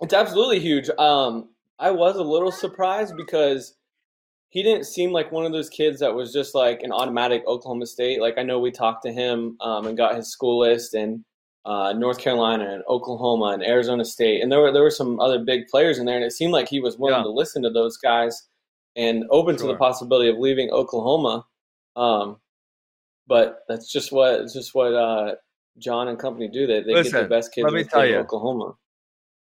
it's 0.00 0.14
absolutely 0.14 0.60
huge. 0.60 0.88
Um, 0.98 1.50
I 1.78 1.90
was 1.90 2.16
a 2.16 2.22
little 2.22 2.52
surprised 2.52 3.14
because 3.16 3.76
he 4.48 4.62
didn't 4.62 4.84
seem 4.86 5.12
like 5.12 5.32
one 5.32 5.44
of 5.44 5.52
those 5.52 5.68
kids 5.68 6.00
that 6.00 6.14
was 6.14 6.32
just 6.32 6.54
like 6.54 6.82
an 6.82 6.92
automatic 6.92 7.42
Oklahoma 7.46 7.86
State. 7.86 8.20
Like 8.20 8.38
I 8.38 8.42
know 8.42 8.58
we 8.58 8.70
talked 8.70 9.02
to 9.04 9.12
him 9.12 9.56
um, 9.60 9.86
and 9.86 9.96
got 9.96 10.16
his 10.16 10.30
school 10.30 10.58
list 10.60 10.94
and. 10.94 11.24
Uh, 11.68 11.92
North 11.92 12.18
Carolina 12.18 12.72
and 12.72 12.84
Oklahoma 12.88 13.46
and 13.46 13.60
Arizona 13.64 14.04
State, 14.04 14.40
and 14.40 14.52
there 14.52 14.60
were 14.60 14.70
there 14.70 14.84
were 14.84 14.88
some 14.88 15.18
other 15.18 15.40
big 15.40 15.66
players 15.66 15.98
in 15.98 16.06
there, 16.06 16.14
and 16.14 16.24
it 16.24 16.30
seemed 16.30 16.52
like 16.52 16.68
he 16.68 16.78
was 16.78 16.96
willing 16.96 17.16
Yeah. 17.18 17.24
to 17.24 17.28
listen 17.30 17.60
to 17.64 17.70
those 17.70 17.96
guys 17.96 18.46
and 18.94 19.24
open 19.32 19.56
to 19.56 19.66
the 19.66 19.74
possibility 19.74 20.30
of 20.30 20.38
leaving 20.38 20.70
Oklahoma. 20.70 21.44
Um, 21.96 22.36
but 23.26 23.62
that's 23.66 23.90
just 23.90 24.12
what 24.12 24.34
it's 24.42 24.52
just 24.52 24.76
what 24.76 24.94
uh, 24.94 25.34
John 25.78 26.08
and 26.08 26.18
company 26.18 26.48
do. 26.48 26.66
They 26.66 26.80
they 26.82 27.02
get 27.02 27.12
the 27.12 27.24
best 27.24 27.52
kids 27.52 27.64
let 27.64 27.72
me 27.74 27.84
tell 27.84 28.00
state 28.00 28.10
you. 28.10 28.16
Oklahoma. 28.18 28.74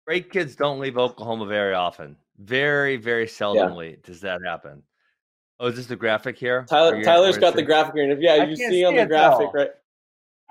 Great 0.07 0.31
kids 0.31 0.55
don't 0.55 0.79
leave 0.79 0.97
Oklahoma 0.97 1.45
very 1.45 1.73
often. 1.73 2.15
Very, 2.39 2.97
very 2.97 3.25
seldomly 3.25 4.01
does 4.03 4.21
that 4.21 4.41
happen. 4.45 4.83
Oh, 5.59 5.67
is 5.67 5.75
this 5.75 5.85
the 5.85 5.95
graphic 5.95 6.37
here? 6.37 6.59
Are 6.59 6.65
Tyler 6.65 6.97
you- 6.97 7.03
Tyler's 7.03 7.33
where 7.35 7.41
got 7.41 7.47
it 7.49 7.51
the 7.53 7.59
says- 7.59 7.65
graphic 7.67 7.93
here, 7.95 8.03
and 8.03 8.11
if 8.13 8.19
yeah, 8.19 8.33
I 8.33 8.45
you 8.45 8.57
can't 8.57 8.71
see 8.71 8.83
on 8.83 8.95
the 8.95 9.05
graphic 9.05 9.49
though. 9.53 9.59
right. 9.59 9.69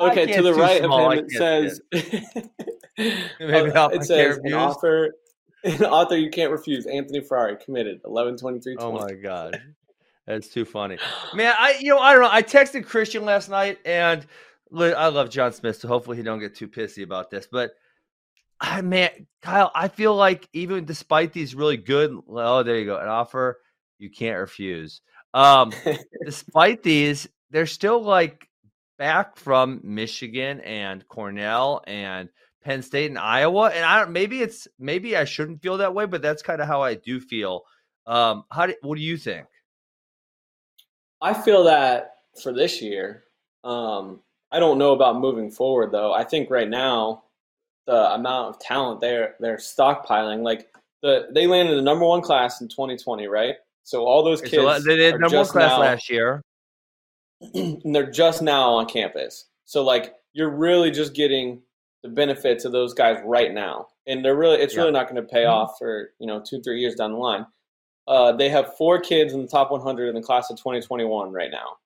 Okay, 0.00 0.26
to 0.32 0.42
the 0.42 0.54
right 0.54 0.82
small, 0.82 1.12
of 1.12 1.18
him, 1.18 1.24
it 1.26 1.30
says. 1.30 1.80
Maybe 2.98 3.70
uh, 3.72 3.88
it 3.88 4.04
says 4.04 4.36
an 4.38 4.42
views. 4.42 4.54
author, 4.54 5.14
an 5.64 5.84
author 5.84 6.16
you 6.16 6.30
can't 6.30 6.50
refuse. 6.50 6.86
Anthony 6.86 7.20
Ferrari 7.20 7.56
committed 7.62 8.00
eleven 8.04 8.36
twenty 8.36 8.60
three. 8.60 8.76
Oh 8.78 8.92
my 8.92 9.12
god, 9.12 9.60
that's 10.26 10.48
too 10.48 10.64
funny, 10.64 10.98
man. 11.34 11.54
I 11.58 11.76
you 11.80 11.90
know 11.90 11.98
I 11.98 12.12
don't 12.12 12.22
know. 12.22 12.30
I 12.30 12.42
texted 12.42 12.84
Christian 12.86 13.24
last 13.24 13.48
night, 13.50 13.78
and 13.84 14.22
li- 14.22 14.26
I 14.74 15.08
love 15.08 15.30
John 15.30 15.52
Smith, 15.52 15.76
so 15.76 15.88
hopefully 15.88 16.16
he 16.16 16.22
don't 16.22 16.40
get 16.40 16.54
too 16.54 16.68
pissy 16.68 17.02
about 17.02 17.30
this. 17.30 17.46
But 17.50 17.72
I 18.60 18.80
man, 18.80 19.10
Kyle, 19.42 19.70
I 19.74 19.88
feel 19.88 20.14
like 20.14 20.48
even 20.52 20.84
despite 20.84 21.32
these 21.32 21.54
really 21.54 21.76
good, 21.76 22.16
oh 22.28 22.62
there 22.62 22.78
you 22.78 22.86
go, 22.86 22.96
an 22.96 23.08
offer 23.08 23.60
you 23.98 24.10
can't 24.10 24.38
refuse. 24.38 25.00
Um, 25.34 25.72
despite 26.24 26.82
these, 26.82 27.28
they're 27.50 27.66
still 27.66 28.02
like 28.02 28.48
back 28.98 29.36
from 29.36 29.80
Michigan 29.82 30.60
and 30.60 31.06
Cornell 31.08 31.82
and 31.86 32.28
Penn 32.62 32.82
State 32.82 33.10
and 33.10 33.18
Iowa. 33.18 33.70
And 33.70 33.84
I 33.84 34.00
don't 34.00 34.12
maybe 34.12 34.40
it's 34.40 34.68
maybe 34.78 35.16
I 35.16 35.24
shouldn't 35.24 35.62
feel 35.62 35.78
that 35.78 35.94
way, 35.94 36.06
but 36.06 36.22
that's 36.22 36.42
kind 36.42 36.60
of 36.60 36.68
how 36.68 36.82
I 36.82 36.94
do 36.94 37.20
feel. 37.20 37.62
Um, 38.06 38.44
how 38.50 38.66
do 38.66 38.74
what 38.82 38.96
do 38.96 39.02
you 39.02 39.16
think? 39.16 39.46
I 41.20 41.34
feel 41.34 41.64
that 41.64 42.16
for 42.42 42.52
this 42.52 42.82
year. 42.82 43.24
Um, 43.64 44.20
I 44.52 44.58
don't 44.60 44.78
know 44.78 44.92
about 44.92 45.18
moving 45.18 45.50
forward 45.50 45.90
though. 45.92 46.12
I 46.12 46.24
think 46.24 46.50
right 46.50 46.68
now 46.68 47.24
the 47.86 48.12
amount 48.14 48.50
of 48.54 48.60
talent 48.60 49.00
they're 49.00 49.34
they're 49.40 49.56
stockpiling, 49.56 50.42
like 50.42 50.68
the 51.02 51.28
they 51.34 51.46
landed 51.46 51.76
the 51.76 51.82
number 51.82 52.04
one 52.04 52.20
class 52.20 52.60
in 52.60 52.68
2020, 52.68 53.26
right? 53.26 53.56
So 53.84 54.04
all 54.04 54.22
those 54.22 54.40
kids 54.40 54.62
so 54.62 54.78
they 54.80 54.96
did 54.96 55.18
number 55.20 55.38
one 55.38 55.46
class 55.46 55.70
now, 55.70 55.80
last 55.80 56.08
year. 56.10 56.42
and 57.54 57.94
they're 57.94 58.10
just 58.10 58.42
now 58.42 58.70
on 58.74 58.86
campus. 58.86 59.46
So 59.64 59.82
like 59.82 60.14
you're 60.32 60.50
really 60.50 60.90
just 60.90 61.14
getting 61.14 61.62
the 62.02 62.08
benefits 62.08 62.64
of 62.64 62.72
those 62.72 62.94
guys 62.94 63.18
right 63.24 63.52
now, 63.52 63.88
and 64.06 64.24
they're 64.24 64.36
really 64.36 64.58
it's 64.58 64.74
Yeah. 64.74 64.80
really 64.82 64.92
not 64.92 65.08
going 65.10 65.16
to 65.20 65.28
pay 65.28 65.44
Mhm. 65.44 65.50
off 65.50 65.78
for 65.78 66.10
you 66.18 66.26
know 66.26 66.40
two 66.40 66.60
three 66.62 66.80
years 66.80 66.94
down 66.94 67.12
the 67.12 67.18
line. 67.18 67.46
Uh, 68.08 68.32
they 68.32 68.48
have 68.48 68.76
four 68.76 69.00
kids 69.00 69.32
in 69.32 69.40
the 69.42 69.46
top 69.48 69.70
100 69.70 70.08
in 70.08 70.14
the 70.16 70.22
class 70.22 70.50
of 70.50 70.56
2021 70.58 71.30
right 71.30 71.50
now. 71.52 71.76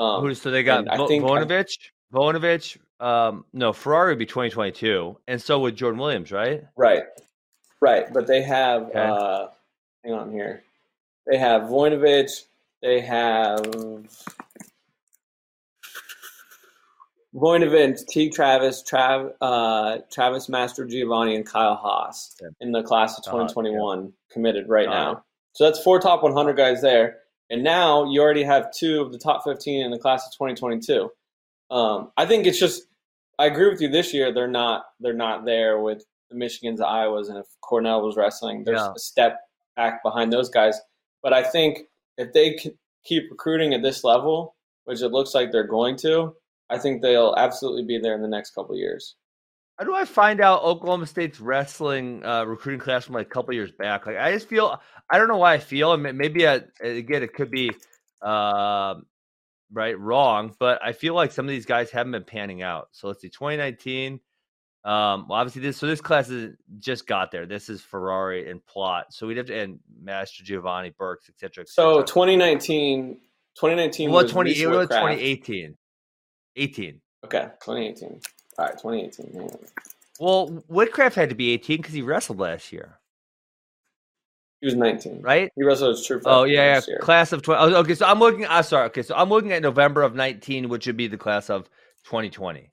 Um, 0.00 0.22
Who 0.22 0.34
so 0.34 0.50
they 0.50 0.62
got 0.64 0.80
and 0.80 0.88
I 0.90 1.06
think- 1.06 1.22
Voinovich, 1.24 1.72
Voinovich, 2.12 2.76
um, 2.98 3.44
no 3.52 3.72
Ferrari 3.72 4.12
would 4.12 4.18
be 4.18 4.26
2022, 4.26 5.16
and 5.28 5.40
so 5.40 5.60
would 5.60 5.76
Jordan 5.76 6.00
Williams, 6.00 6.32
right? 6.32 6.64
Right, 6.76 7.04
right. 7.80 8.12
But 8.12 8.26
they 8.26 8.42
have, 8.42 8.82
Okay. 8.88 8.98
uh, 8.98 9.46
hang 10.04 10.14
on 10.14 10.32
here. 10.32 10.62
They 11.26 11.38
have 11.38 11.62
Voinovich. 11.62 12.44
They 12.82 13.00
have 13.00 13.60
Voinovich, 17.34 18.06
T. 18.08 18.28
Travis, 18.30 18.82
Trav, 18.82 19.32
uh, 19.40 19.98
Travis 20.10 20.48
Mastrogiovanni, 20.48 21.36
and 21.36 21.46
Kyle 21.46 21.76
Haas 21.76 22.36
in 22.60 22.72
the 22.72 22.82
class 22.82 23.16
of 23.18 23.24
Kyle 23.24 23.38
Haas, 23.40 23.52
2021 23.52 24.12
committed 24.30 24.68
right 24.68 24.86
Got 24.86 24.94
now. 24.94 25.24
So 25.52 25.64
that's 25.64 25.82
four 25.82 26.00
top 26.00 26.22
100 26.22 26.56
guys 26.56 26.80
there. 26.82 27.18
And 27.50 27.62
now 27.62 28.04
you 28.10 28.20
already 28.20 28.42
have 28.44 28.72
two 28.72 29.00
of 29.00 29.12
the 29.12 29.18
top 29.18 29.44
15 29.44 29.84
in 29.84 29.90
the 29.90 29.98
class 29.98 30.26
of 30.26 30.32
2022. 30.32 31.10
Um, 31.70 32.10
I 32.16 32.26
think 32.26 32.46
it's 32.46 32.58
just 32.58 32.82
I 33.38 33.46
agree 33.46 33.68
with 33.70 33.80
you. 33.80 33.88
This 33.88 34.12
year 34.12 34.32
they're 34.32 34.48
not 34.48 34.84
they're 35.00 35.12
not 35.14 35.44
there 35.44 35.80
with 35.80 36.04
the 36.30 36.36
Michigans, 36.36 36.76
the 36.78 36.84
Iowas, 36.84 37.28
and 37.28 37.38
if 37.38 37.46
Cornell 37.62 38.02
was 38.02 38.16
wrestling, 38.16 38.64
there's 38.64 38.80
Yeah. 38.80 38.92
a 38.94 38.98
step 38.98 39.38
back 39.76 40.02
behind 40.02 40.32
those 40.32 40.48
guys. 40.48 40.78
But 41.22 41.32
I 41.32 41.42
think 41.42 41.80
if 42.18 42.32
they 42.32 42.58
keep 43.04 43.24
recruiting 43.30 43.74
at 43.74 43.82
this 43.82 44.04
level, 44.04 44.56
which 44.84 45.02
it 45.02 45.08
looks 45.08 45.34
like 45.34 45.52
they're 45.52 45.64
going 45.66 45.96
to, 45.98 46.34
I 46.68 46.78
think 46.78 47.02
they'll 47.02 47.34
absolutely 47.36 47.84
be 47.84 47.98
there 47.98 48.14
in 48.14 48.22
the 48.22 48.28
next 48.28 48.50
couple 48.54 48.72
of 48.74 48.78
years. 48.78 49.16
How 49.78 49.84
do 49.86 49.94
I 49.94 50.04
find 50.04 50.40
out 50.42 50.62
Oklahoma 50.62 51.06
State's 51.06 51.40
wrestling 51.40 52.22
uh, 52.24 52.44
recruiting 52.44 52.80
class 52.80 53.06
from 53.06 53.14
like 53.14 53.26
a 53.26 53.30
couple 53.30 53.54
years 53.54 53.72
back? 53.72 54.04
Like, 54.06 54.18
I 54.18 54.30
just 54.32 54.46
feel 54.48 54.78
I 55.10 55.16
don't 55.18 55.28
know 55.28 55.38
why 55.38 55.54
I 55.54 55.58
feel, 55.58 55.94
and 55.94 56.02
maybe 56.18 56.46
I, 56.46 56.60
again 56.82 57.22
it 57.22 57.32
could 57.32 57.50
be 57.50 57.70
um 58.22 59.06
right 59.72 59.98
wrong, 59.98 60.54
but 60.58 60.80
I 60.82 60.92
feel 60.92 61.14
like 61.14 61.32
some 61.32 61.44
of 61.44 61.50
these 61.50 61.66
guys 61.66 61.90
haven't 61.90 62.12
been 62.12 62.24
panning 62.24 62.62
out. 62.62 62.88
So 62.92 63.08
let's 63.08 63.20
see, 63.20 63.28
2019. 63.28 64.20
Um, 64.82 65.26
well, 65.28 65.38
obviously 65.38 65.60
this 65.60 65.76
so 65.76 65.86
this 65.86 66.00
class 66.00 66.30
is 66.30 66.56
just 66.78 67.06
got 67.06 67.30
there. 67.30 67.44
This 67.44 67.68
is 67.68 67.82
Ferrari 67.82 68.50
and 68.50 68.60
Plott, 68.64 69.04
so 69.10 69.26
we'd 69.26 69.36
have 69.36 69.46
to 69.46 69.58
and 69.58 69.78
Mastrogiovanni 70.02 70.96
Burks, 70.96 71.28
etc. 71.28 71.66
So 71.66 72.00
2019, 72.02 73.18
2019 73.56 74.10
what 74.10 74.24
was 74.24 74.32
20 74.32 74.50
it 74.52 74.66
was 74.66 74.78
Witcraft. 74.78 75.18
2018, 75.18 75.76
18. 76.56 77.00
Okay, 77.26 77.42
2018. 77.62 78.20
All 78.58 78.64
right, 78.64 78.78
2018. 78.78 79.34
hang. 79.34 79.50
Well, 80.18 80.62
Witcraft 80.68 81.14
had 81.14 81.28
to 81.28 81.34
be 81.34 81.50
18 81.52 81.76
because 81.78 81.94
he 81.94 82.00
wrestled 82.00 82.38
last 82.38 82.72
year, 82.72 82.99
He 84.60 84.66
was 84.66 84.74
19. 84.76 85.22
right? 85.22 85.50
He 85.56 85.64
wrestled 85.64 85.94
as 85.96 86.06
true. 86.06 86.20
Oh 86.26 86.44
yeah, 86.44 86.80
yeah. 86.86 86.98
class 86.98 87.32
of 87.32 87.42
twenty. 87.42 87.74
Okay, 87.76 87.94
so 87.94 88.06
I'm 88.06 88.18
looking. 88.18 88.46
I'm 88.46 88.62
sorry. 88.62 88.86
Okay, 88.86 89.02
so 89.02 89.14
I'm 89.14 89.30
looking 89.30 89.52
at 89.52 89.62
November 89.62 90.02
of 90.02 90.14
nineteen, 90.14 90.68
which 90.68 90.86
would 90.86 90.96
be 90.98 91.06
the 91.06 91.16
class 91.16 91.48
of 91.48 91.70
2020. 92.04 92.70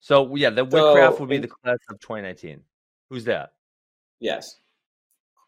So 0.00 0.34
yeah, 0.34 0.50
the 0.50 0.68
So, 0.68 0.94
Witcraft 0.94 1.20
would 1.20 1.28
be 1.28 1.38
the 1.38 1.46
class 1.48 1.78
of 1.88 2.00
2019. 2.00 2.60
Who's 3.10 3.24
that? 3.24 3.52
Yes. 4.18 4.58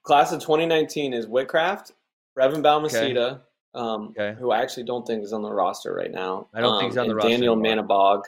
Class 0.05 0.33
of 0.33 0.41
2019 0.41 1.13
is 1.15 1.27
Witcraft, 1.27 1.93
Brevin 2.39 2.63
Balmaceda, 2.63 3.41
um, 3.75 4.09
Okay. 4.17 4.37
who 4.39 4.51
I 4.53 4.61
actually 4.61 4.83
don't 4.85 5.05
think 5.07 5.25
is 5.25 5.33
on 5.33 5.43
the 5.43 5.51
roster 5.51 5.95
right 5.95 6.11
now. 6.13 6.47
I 6.55 6.61
don't 6.61 6.79
think 6.79 6.93
he's 6.93 6.99
on 6.99 7.05
um, 7.05 7.09
the 7.09 7.15
roster 7.17 7.31
Daniel. 7.31 7.57
Manibog. 7.57 8.23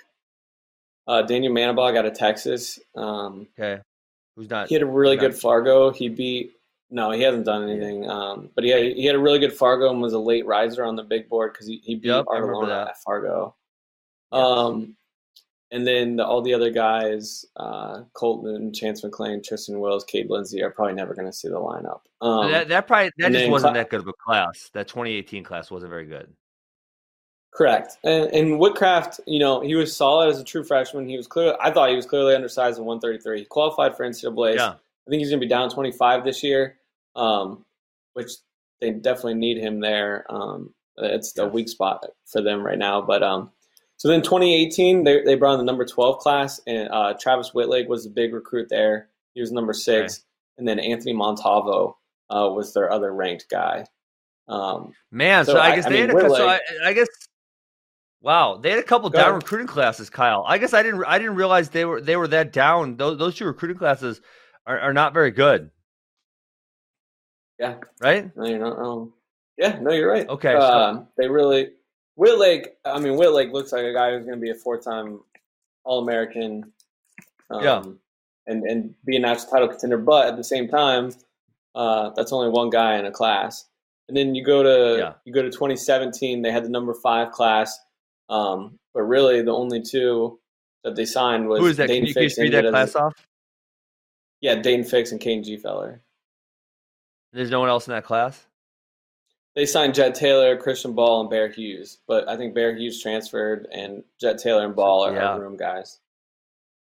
Uh, 1.06 1.22
Daniel 1.22 1.52
Manibog 1.52 1.96
out 1.96 2.06
of 2.06 2.14
Texas. 2.14 2.80
Um, 2.96 3.46
Okay, 3.58 3.80
who's 4.34 4.48
not? 4.50 4.68
he 4.68 4.74
had 4.74 4.82
a 4.82 4.86
really 4.86 5.16
good 5.16 5.34
Fargo. 5.36 5.90
He 5.90 6.08
beat 6.08 6.52
No, 6.90 7.10
he 7.10 7.22
hasn't 7.22 7.44
done 7.44 7.68
anything. 7.68 8.08
Um, 8.08 8.50
but 8.54 8.64
he 8.64 8.70
had, 8.70 8.82
he 8.82 9.04
had 9.06 9.16
a 9.16 9.18
really 9.18 9.38
good 9.38 9.52
Fargo 9.52 9.90
and 9.90 10.00
was 10.00 10.12
a 10.12 10.18
late 10.18 10.46
riser 10.46 10.84
on 10.84 10.96
the 10.96 11.02
big 11.02 11.28
board 11.28 11.52
because 11.52 11.66
he, 11.66 11.80
he 11.82 11.96
beat 11.96 12.08
Yep, 12.08 12.26
Artelona 12.26 12.88
at 12.88 13.02
Fargo. 13.02 13.56
Um, 14.32 14.96
and 15.72 15.86
then 15.86 16.16
the, 16.16 16.24
all 16.24 16.42
the 16.42 16.54
other 16.54 16.70
guys, 16.70 17.44
uh, 17.56 18.02
Colton, 18.12 18.72
Chance 18.72 19.02
McClain, 19.02 19.42
Tristan 19.42 19.80
Wills, 19.80 20.04
Kate 20.04 20.30
Lindsay, 20.30 20.62
are 20.62 20.70
probably 20.70 20.94
never 20.94 21.14
going 21.14 21.26
to 21.26 21.32
see 21.32 21.48
the 21.48 21.56
lineup. 21.56 22.00
Um, 22.20 22.52
that 22.52 22.68
that 22.68 22.86
probably 22.86 23.10
that 23.18 23.32
just 23.32 23.50
wasn't 23.50 23.72
cla- 23.72 23.80
that 23.80 23.90
good 23.90 24.00
of 24.00 24.08
a 24.08 24.12
class. 24.12 24.70
That 24.74 24.86
2018 24.86 25.42
class 25.42 25.70
wasn't 25.70 25.90
very 25.90 26.06
good. 26.06 26.32
Correct. 27.52 27.96
And, 28.04 28.26
and 28.32 28.60
Witcraft, 28.60 29.20
you 29.26 29.38
know, 29.38 29.60
he 29.60 29.74
was 29.74 29.96
solid 29.96 30.28
as 30.28 30.38
a 30.38 30.44
true 30.44 30.62
freshman. 30.62 31.08
He 31.08 31.16
was 31.16 31.26
clear. 31.26 31.56
I 31.60 31.70
thought 31.70 31.88
he 31.88 31.96
was 31.96 32.06
clearly 32.06 32.34
undersized 32.34 32.78
at 32.78 32.84
133. 32.84 33.40
He 33.40 33.44
qualified 33.46 33.96
for 33.96 34.06
NCAA's. 34.06 34.56
Yeah. 34.56 34.74
I 35.06 35.10
think 35.10 35.20
he's 35.20 35.30
going 35.30 35.40
to 35.40 35.44
be 35.46 35.48
down 35.50 35.70
25 35.70 36.24
this 36.24 36.42
year, 36.42 36.78
um, 37.14 37.64
which 38.14 38.30
they 38.80 38.90
definitely 38.90 39.34
need 39.34 39.58
him 39.58 39.80
there. 39.80 40.24
Um, 40.28 40.74
it's 40.98 41.36
a 41.38 41.44
Yes. 41.44 41.52
weak 41.52 41.68
spot 41.68 42.04
for 42.26 42.42
them 42.42 42.64
right 42.64 42.78
now. 42.78 43.00
But 43.02 43.22
um, 43.22 43.50
so 43.98 44.08
then 44.08 44.22
2018, 44.22 45.04
they, 45.04 45.22
they 45.22 45.34
brought 45.36 45.52
in 45.54 45.58
the 45.58 45.64
number 45.64 45.84
12 45.84 46.18
class, 46.18 46.60
and 46.66 46.88
uh, 46.90 47.14
Travis 47.20 47.54
Wittlake 47.54 47.88
was 47.88 48.04
the 48.04 48.10
big 48.10 48.34
recruit 48.34 48.68
there. 48.68 49.08
He 49.34 49.40
was 49.40 49.52
number 49.52 49.72
six. 49.72 50.24
And 50.58 50.66
then 50.66 50.78
Anthony 50.78 51.12
Montalvo 51.12 51.98
uh, 52.30 52.48
was 52.50 52.72
their 52.72 52.90
other 52.90 53.12
ranked 53.12 53.46
guy. 53.50 53.84
Um, 54.48 54.92
Man, 55.12 55.44
so, 55.44 55.52
So, 55.52 55.58
I 55.58 55.66
I- 55.72 55.76
guess 55.76 55.86
I 55.86 55.88
they 55.90 56.00
mean, 56.00 56.08
had 56.08 56.16
a 56.24 56.30
so 56.30 56.48
I, 56.48 56.60
I 56.84 56.92
guess 56.94 57.08
wow, 58.22 58.56
they 58.56 58.70
had 58.70 58.78
a 58.78 58.82
couple 58.82 59.10
down 59.10 59.22
ahead. 59.30 59.34
recruiting 59.34 59.66
classes, 59.66 60.08
Kyle. 60.10 60.44
I 60.46 60.58
guess 60.58 60.72
I 60.72 60.82
didn't 60.82 61.04
I 61.04 61.18
didn't 61.18 61.34
realize 61.36 61.70
they 61.70 61.84
were 61.84 62.00
they 62.00 62.16
were 62.16 62.28
that 62.28 62.52
down. 62.52 62.96
Those 62.96 63.18
those 63.18 63.34
two 63.36 63.44
recruiting 63.44 63.76
classes 63.76 64.20
are, 64.66 64.78
are 64.80 64.92
not 64.92 65.14
very 65.14 65.30
good, 65.30 65.70
yeah, 67.58 67.76
right? 68.00 68.34
No, 68.36 68.44
you're 68.46 68.58
not 68.58 68.78
wrong. 68.78 69.12
Yeah, 69.56 69.78
no, 69.80 69.92
you're 69.92 70.10
right. 70.10 70.28
Okay, 70.28 70.52
so- 70.52 70.60
Um, 70.60 71.08
they 71.16 71.28
really 71.28 71.70
Wittlake. 72.16 72.76
I 72.84 72.98
mean, 72.98 73.16
Wittlake 73.16 73.52
looks 73.52 73.72
like 73.72 73.84
a 73.84 73.92
guy 73.92 74.10
who's 74.12 74.24
going 74.24 74.38
to 74.38 74.42
be 74.42 74.50
a 74.50 74.54
four-time 74.54 75.20
All-American. 75.84 76.72
Um, 77.50 77.62
Yeah. 77.62 77.82
And 78.48 78.62
and 78.64 78.94
be 79.04 79.16
a 79.16 79.18
national 79.18 79.50
title 79.50 79.68
contender, 79.68 79.98
but 79.98 80.28
at 80.28 80.36
the 80.36 80.44
same 80.44 80.68
time, 80.68 81.10
uh, 81.74 82.10
that's 82.10 82.32
only 82.32 82.48
one 82.48 82.70
guy 82.70 82.96
in 82.96 83.04
a 83.04 83.10
class. 83.10 83.66
And 84.08 84.16
then 84.16 84.36
you 84.36 84.44
go 84.44 84.62
to 84.62 84.98
Yeah. 84.98 85.12
you 85.24 85.32
go 85.32 85.42
to 85.42 85.50
2017. 85.50 86.42
They 86.42 86.52
had 86.52 86.64
the 86.64 86.68
number 86.68 86.94
five 86.94 87.32
class, 87.32 87.76
um, 88.28 88.78
but 88.94 89.02
really 89.02 89.42
the 89.42 89.50
only 89.52 89.82
two 89.82 90.38
that 90.84 90.94
they 90.94 91.04
signed 91.06 91.48
was 91.48 91.58
Who 91.60 91.66
is 91.66 91.76
that? 91.78 91.88
Can 91.88 92.06
you, 92.06 92.14
can 92.14 92.22
you 92.22 92.30
read 92.38 92.52
that 92.52 92.66
as- 92.66 92.70
class 92.70 92.94
off? 92.96 93.26
Yeah, 94.46 94.54
Daton 94.54 94.88
Fix 94.88 95.10
and 95.10 95.20
Kaden 95.20 95.44
Gfeller. 95.44 95.98
There's 97.32 97.50
no 97.50 97.58
one 97.58 97.68
else 97.68 97.88
in 97.88 97.94
that 97.94 98.04
class. 98.04 98.46
They 99.56 99.66
signed 99.66 99.96
Jet 99.96 100.14
Taylor, 100.14 100.56
Christian 100.56 100.92
Ball, 100.92 101.22
and 101.22 101.28
Bear 101.30 101.48
Hughes, 101.48 101.98
but 102.06 102.28
I 102.28 102.36
think 102.36 102.54
Bear 102.54 102.76
Hughes 102.76 103.02
transferred, 103.02 103.66
and 103.72 104.04
Jet 104.20 104.38
Taylor 104.38 104.64
and 104.64 104.76
Ball 104.76 105.04
are, 105.04 105.12
Yeah. 105.12 105.36
room 105.36 105.56
guys. 105.56 105.98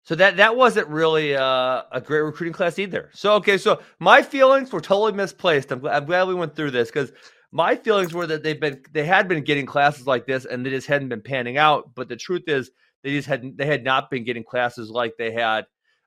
So 0.03 0.17
that 0.17 0.39
that 0.39 0.57
wasn't 0.57 0.89
really 0.89 1.37
uh, 1.37 1.83
a 1.93 2.01
great 2.01 2.23
recruiting 2.23 2.53
class 2.53 2.81
either. 2.81 3.11
So 3.15 3.35
okay, 3.35 3.59
so 3.59 3.81
my 4.01 4.23
feelings 4.23 4.73
were 4.73 4.81
totally 4.81 5.13
misplaced. 5.13 5.71
I'm 5.71 5.79
glad, 5.79 5.95
I'm 5.99 6.05
glad 6.05 6.27
we 6.27 6.35
went 6.35 6.57
through 6.57 6.73
this 6.73 6.89
because 6.89 7.13
my 7.53 7.77
feelings 7.77 8.13
were 8.13 8.27
that 8.27 8.43
they've 8.43 8.61
been 8.61 8.83
they 8.91 9.05
had 9.07 9.29
been 9.29 9.45
getting 9.45 9.67
classes 9.67 10.05
like 10.05 10.27
this 10.27 10.47
and 10.47 10.67
they 10.67 10.71
just 10.71 10.89
hadn't 10.89 11.11
been 11.11 11.23
panning 11.23 11.59
out. 11.59 11.95
But 11.95 12.09
the 12.09 12.17
truth 12.17 12.49
is 12.49 12.73
they 13.05 13.11
just 13.11 13.29
had 13.29 13.57
they 13.57 13.67
had 13.67 13.85
not 13.85 14.11
been 14.11 14.25
getting 14.25 14.43
classes 14.43 14.91
like 14.91 15.13
they 15.17 15.31
had. 15.31 15.67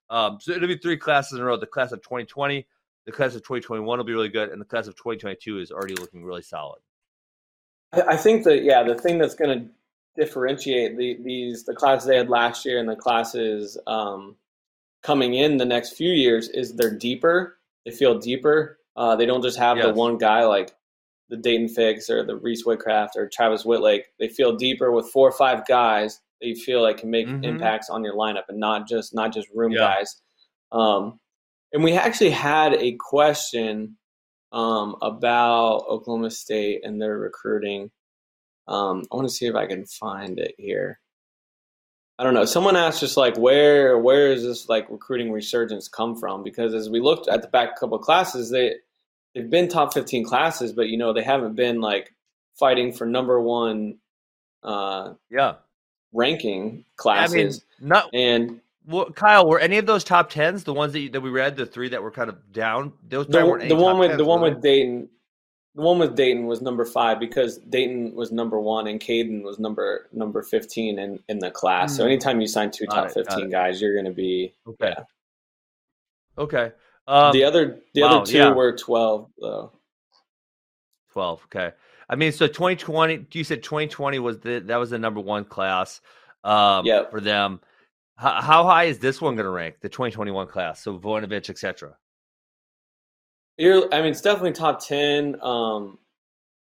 Um, 0.10 0.39
so 0.41 0.51
it'll 0.51 0.68
be 0.68 0.78
three 0.78 0.97
classes 0.97 1.38
in 1.38 1.41
a 1.41 1.45
row. 1.45 1.57
The 1.57 1.68
class 1.68 1.91
of 1.91 2.01
2020, 2.01 2.66
the 3.05 3.12
class 3.12 3.36
of 3.36 3.41
2021 3.41 3.97
will 3.97 4.03
be 4.03 4.14
really 4.14 4.30
good, 4.30 4.49
and 4.49 4.60
the 4.60 4.66
class 4.66 4.88
of 4.88 4.95
2022 4.95 5.60
is 5.60 5.72
already 5.72 5.95
looking 5.95 6.24
really 6.24 6.41
solid. 6.41 6.80
I, 7.93 8.01
I 8.01 8.18
think 8.18 8.43
that 8.45 8.64
yeah, 8.64 8.84
the 8.84 8.95
thing 8.95 9.18
that's 9.18 9.36
going 9.36 9.60
to 9.60 9.66
differentiate 10.16 10.97
the, 10.97 11.18
these 11.24 11.64
the 11.64 11.74
classes 11.74 12.07
they 12.07 12.18
had 12.18 12.30
last 12.30 12.66
year 12.66 12.80
and 12.80 12.89
the 12.89 12.95
classes 12.95 13.78
um, 13.88 14.36
coming 15.01 15.36
in 15.36 15.57
the 15.57 15.66
next 15.66 15.91
few 15.91 16.12
years 16.12 16.49
is 16.49 16.76
they're 16.76 16.97
deeper. 16.97 17.57
They 17.86 17.91
feel 17.91 18.18
deeper. 18.18 18.80
Uh, 18.95 19.16
they 19.16 19.26
don't 19.26 19.41
just 19.41 19.57
have 19.57 19.78
the 19.78 19.93
one 19.93 20.18
guy 20.18 20.43
like 20.43 20.76
the 21.30 21.38
Daton 21.38 21.70
Fix 21.70 22.10
or 22.10 22.26
the 22.26 22.36
Reece 22.36 22.66
Witcraft 22.66 23.16
or 23.16 23.30
Travis 23.30 23.64
Wittlake. 23.64 24.05
They 24.20 24.28
feel 24.28 24.55
deeper 24.55 24.91
with 24.91 25.10
four 25.10 25.30
or 25.30 25.32
five 25.32 25.66
guys 25.68 26.20
that 26.41 26.47
you 26.47 26.55
feel 26.55 26.81
like 26.81 26.97
can 26.99 27.09
make 27.09 27.27
Mhm. 27.27 27.43
impacts 27.43 27.89
on 27.89 28.03
your 28.03 28.15
lineup 28.15 28.43
and 28.49 28.59
not 28.59 28.87
just 28.87 29.13
not 29.13 29.33
just 29.33 29.47
room 29.53 29.71
Yeah. 29.71 29.79
guys. 29.79 30.21
Um, 30.71 31.19
and 31.73 31.83
we 31.83 31.93
actually 31.93 32.31
had 32.31 32.73
a 32.75 32.95
question 32.99 33.97
um, 34.51 34.95
about 35.03 35.85
Oklahoma 35.87 36.31
State 36.31 36.83
and 36.83 36.99
their 36.99 37.19
recruiting. 37.19 37.91
Um, 38.67 39.03
I 39.11 39.15
want 39.15 39.27
to 39.27 39.33
see 39.33 39.45
if 39.45 39.53
I 39.53 39.67
can 39.67 39.85
find 39.85 40.39
it 40.39 40.55
here. 40.57 40.99
I 42.17 42.23
don't 42.23 42.33
know. 42.33 42.45
Someone 42.45 42.75
asked 42.75 42.99
just 42.99 43.15
like 43.15 43.37
where 43.37 43.99
where 43.99 44.31
is 44.31 44.43
this 44.43 44.67
like 44.67 44.89
recruiting 44.89 45.31
resurgence 45.31 45.87
come 45.87 46.15
from? 46.15 46.43
Because 46.43 46.73
as 46.73 46.89
we 46.89 46.99
looked 46.99 47.27
at 47.27 47.43
the 47.43 47.47
back 47.47 47.79
couple 47.79 47.97
of 47.97 48.03
classes, 48.03 48.49
they 48.49 48.75
they've 49.35 49.49
been 49.49 49.67
top 49.67 49.93
fifteen 49.93 50.23
classes, 50.25 50.73
but 50.73 50.87
you 50.89 50.97
know 50.97 51.13
they 51.13 51.21
haven't 51.23 51.53
been 51.55 51.79
like 51.79 52.13
fighting 52.57 52.91
for 52.91 53.05
number 53.05 53.39
one 53.39 53.99
uh, 54.63 55.13
Yeah, 55.29 55.57
ranking 56.14 56.86
I 56.88 57.01
classes. 57.01 57.66
mean, 57.80 57.89
not 57.89 58.10
and 58.14 58.62
well, 58.86 59.10
Kyle. 59.12 59.47
Were 59.47 59.60
any 59.60 59.78
of 59.78 59.86
those 59.86 60.03
top 60.03 60.30
tens 60.30 60.64
the 60.64 60.74
ones 60.74 60.93
that 60.93 60.99
you, 60.99 61.10
that 61.10 61.22
we 61.22 61.30
read? 61.30 61.55
The 61.55 61.66
three 61.66 61.89
that 61.89 62.01
were 62.01 62.12
kind 62.12 62.30
of 62.30 62.51
down. 62.51 62.93
Those 63.07 63.28
the, 63.28 63.39
the 63.68 63.76
one 63.76 63.99
with 63.99 64.12
10s, 64.12 64.18
the 64.18 64.26
one 64.26 64.41
with 64.41 64.64
Daton, 64.64 65.07
the 65.76 65.82
one 65.82 65.99
with 65.99 66.18
Daton 66.18 66.45
was 66.47 66.62
number 66.62 66.86
five 66.86 67.20
because 67.20 67.60
Daton 67.60 68.14
was 68.14 68.32
number 68.32 68.60
one 68.60 68.88
and 68.88 68.99
Kaden 68.99 69.43
was 69.43 69.60
number 69.60 70.07
number 70.12 70.41
fifteen 70.41 70.97
in, 70.97 71.20
in 71.30 71.39
the 71.39 71.51
class. 71.51 71.95
So 71.95 72.03
Hmm. 72.03 72.10
anytime 72.10 72.41
you 72.41 72.47
sign 72.47 72.72
two 72.72 72.86
Got 72.88 72.95
top 72.95 73.05
it, 73.07 73.14
fifteen 73.14 73.49
guys, 73.49 73.82
you're 73.82 73.93
going 73.93 74.05
to 74.05 74.12
be? 74.12 74.53
Okay. 74.68 74.93
yeah. 74.97 75.03
Okay. 76.38 76.72
Um, 77.07 77.32
the 77.34 77.43
other 77.43 77.80
the 77.93 78.01
wow, 78.01 78.07
other 78.22 78.26
two 78.26 78.38
yeah. 78.38 78.51
were 78.51 78.76
twelve 78.76 79.30
though. 79.39 79.72
12 81.12 81.41
okay 81.45 81.72
i 82.10 82.16
mean 82.16 82.32
so 82.32 82.47
2020 82.47 83.28
you 83.32 83.43
said 83.43 83.64
2020 83.64 84.20
was 84.20 84.39
the 84.39 84.60
that 84.60 84.78
was 84.78 84.89
the 84.89 84.99
number 84.99 85.20
one 85.20 85.45
class 85.45 86.01
um 86.43 86.86
Yep. 86.86 87.12
for 87.12 87.22
them 87.22 87.62
how, 88.18 88.41
how 88.41 88.64
high 88.64 88.86
is 88.86 88.99
this 88.99 89.22
one 89.22 89.36
going 89.36 89.45
to 89.45 89.51
rank 89.51 89.76
the 89.82 89.89
2021 89.89 90.47
class 90.47 90.82
so 90.82 90.97
voinovich 90.97 91.49
etc 91.49 91.95
You're, 93.57 93.93
I 93.93 94.01
mean, 94.01 94.12
it's 94.12 94.22
definitely 94.22 94.53
top 94.53 94.86
ten. 94.86 95.36
Um, 95.41 95.97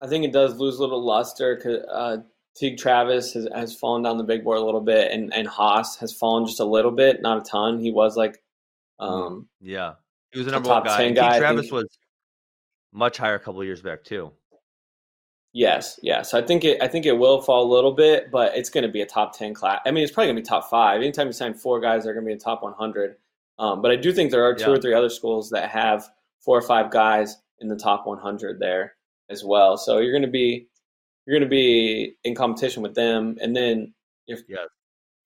I 0.00 0.08
think 0.08 0.24
it 0.24 0.32
does 0.32 0.56
lose 0.56 0.78
a 0.78 0.80
little 0.80 1.04
luster 1.04 1.54
because 1.54 1.84
uh, 1.88 2.16
Teague 2.56 2.76
Travis 2.76 3.32
has, 3.34 3.46
has 3.54 3.72
fallen 3.72 4.02
down 4.02 4.18
the 4.18 4.24
big 4.24 4.42
board 4.42 4.58
a 4.58 4.64
little 4.64 4.80
bit, 4.80 5.12
and 5.12 5.32
and 5.32 5.46
Haas 5.46 5.96
has 5.98 6.12
fallen 6.12 6.44
just 6.44 6.58
a 6.58 6.64
little 6.64 6.90
bit, 6.90 7.22
not 7.22 7.38
a 7.38 7.40
ton. 7.48 7.78
He 7.78 7.92
was 7.92 8.16
like, 8.16 8.42
um, 8.98 9.48
yeah 9.60 9.94
he 10.32 10.38
was 10.38 10.46
the 10.46 10.50
The 10.50 10.56
number 10.56 10.68
one 10.70 10.82
guy 10.84 10.96
10 10.96 11.14
guy, 11.14 11.30
Teague 11.30 11.38
travis 11.40 11.70
was 11.70 11.86
much 12.92 13.16
higher 13.16 13.34
a 13.34 13.38
couple 13.38 13.60
of 13.60 13.66
years 13.66 13.82
back 13.82 14.02
too 14.04 14.32
Yes, 15.54 16.00
yeah. 16.02 16.22
So 16.22 16.38
I 16.38 16.42
think 16.42 16.64
it 16.64 16.80
I 16.82 16.88
think 16.88 17.04
it 17.04 17.12
will 17.12 17.42
fall 17.42 17.70
a 17.70 17.70
little 17.72 17.92
bit, 17.92 18.30
but 18.30 18.56
it's 18.56 18.70
going 18.70 18.82
to 18.84 18.90
be 18.90 19.02
a 19.02 19.06
top 19.06 19.36
ten 19.36 19.52
class. 19.52 19.80
I 19.84 19.90
mean, 19.90 20.02
it's 20.02 20.12
probably 20.12 20.28
going 20.32 20.36
to 20.36 20.42
be 20.42 20.46
top 20.48 20.70
five. 20.70 21.02
Anytime 21.02 21.26
you 21.26 21.32
sign 21.34 21.52
four 21.54 21.78
guys, 21.80 22.04
they're 22.04 22.14
going 22.14 22.24
to 22.24 22.28
be 22.28 22.32
in 22.32 22.38
top 22.38 22.62
one 22.62 22.72
hundred. 22.72 23.16
Um, 23.58 23.82
but 23.82 23.90
I 23.90 23.96
do 23.96 24.12
think 24.12 24.30
there 24.30 24.44
are 24.44 24.54
two 24.54 24.70
Yeah. 24.70 24.76
or 24.76 24.80
three 24.80 24.94
other 24.94 25.10
schools 25.10 25.50
that 25.50 25.68
have 25.70 26.08
four 26.40 26.56
or 26.56 26.62
five 26.62 26.90
guys 26.90 27.36
in 27.60 27.68
the 27.68 27.76
top 27.76 28.06
one 28.06 28.18
hundred 28.18 28.60
there 28.60 28.94
as 29.28 29.44
well. 29.44 29.76
So 29.76 29.98
you're 29.98 30.12
going 30.12 30.22
to 30.22 30.28
be 30.28 30.68
you're 31.26 31.38
going 31.38 31.48
to 31.48 31.54
be 31.54 32.14
in 32.24 32.34
competition 32.34 32.82
with 32.82 32.94
them, 32.94 33.36
and 33.40 33.54
then 33.54 33.92
if 34.26 34.40
Yes. 34.48 34.68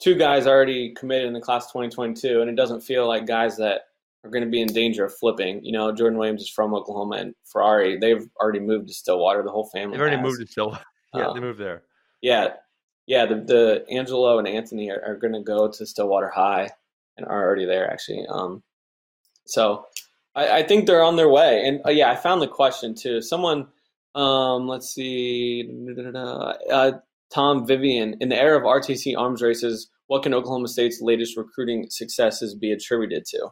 two 0.00 0.16
guys 0.16 0.46
already 0.48 0.92
committed 0.94 1.26
in 1.28 1.32
the 1.34 1.40
class 1.40 1.68
2022, 1.72 2.40
and 2.40 2.50
it 2.50 2.56
doesn't 2.56 2.80
feel 2.80 3.06
like 3.06 3.26
guys 3.26 3.56
that 3.58 3.82
are 4.26 4.30
going 4.30 4.44
to 4.44 4.50
be 4.50 4.60
in 4.60 4.68
danger 4.68 5.04
of 5.04 5.14
flipping. 5.16 5.64
You 5.64 5.72
know, 5.72 5.92
Jordan 5.92 6.18
Williams 6.18 6.42
is 6.42 6.50
from 6.50 6.74
Oklahoma, 6.74 7.16
and 7.16 7.34
Ferrari 7.44 7.98
they've 7.98 8.26
already 8.40 8.60
moved 8.60 8.88
to 8.88 8.94
Stillwater. 8.94 9.42
The 9.42 9.50
whole 9.50 9.68
family 9.72 9.92
they've 9.92 10.00
already 10.00 10.16
has. 10.16 10.24
moved 10.24 10.40
to 10.40 10.46
Stillwater. 10.46 10.84
yeah 11.14 11.26
Uh, 11.28 11.32
they 11.32 11.40
moved 11.40 11.60
there 11.60 11.82
Yeah, 12.20 12.48
yeah. 13.06 13.26
The, 13.26 13.36
the 13.36 13.84
Angelo 13.90 14.38
and 14.38 14.48
Anthony 14.48 14.90
are, 14.90 15.02
are 15.06 15.16
going 15.16 15.34
to 15.34 15.42
go 15.42 15.68
to 15.68 15.86
Stillwater 15.86 16.28
High 16.28 16.70
and 17.16 17.26
are 17.26 17.44
already 17.44 17.64
there 17.64 17.90
actually. 17.90 18.26
Um, 18.28 18.62
so 19.46 19.86
I, 20.34 20.58
I 20.58 20.62
think 20.62 20.86
they're 20.86 21.02
on 21.02 21.16
their 21.16 21.28
way. 21.28 21.66
And 21.66 21.80
uh, 21.86 21.90
yeah, 21.90 22.10
I 22.10 22.16
found 22.16 22.42
the 22.42 22.48
question 22.48 22.94
too. 22.94 23.22
Someone, 23.22 23.68
um, 24.14 24.68
let's 24.68 24.94
see, 24.94 25.68
uh, 26.14 26.92
Tom 27.32 27.66
Vivian. 27.66 28.16
In 28.20 28.28
the 28.28 28.40
era 28.40 28.56
of 28.56 28.64
RTC 28.64 29.16
arms 29.16 29.42
races, 29.42 29.90
what 30.06 30.22
can 30.22 30.34
Oklahoma 30.34 30.68
State's 30.68 31.00
latest 31.00 31.36
recruiting 31.36 31.86
successes 31.90 32.54
be 32.54 32.72
attributed 32.72 33.24
to? 33.26 33.48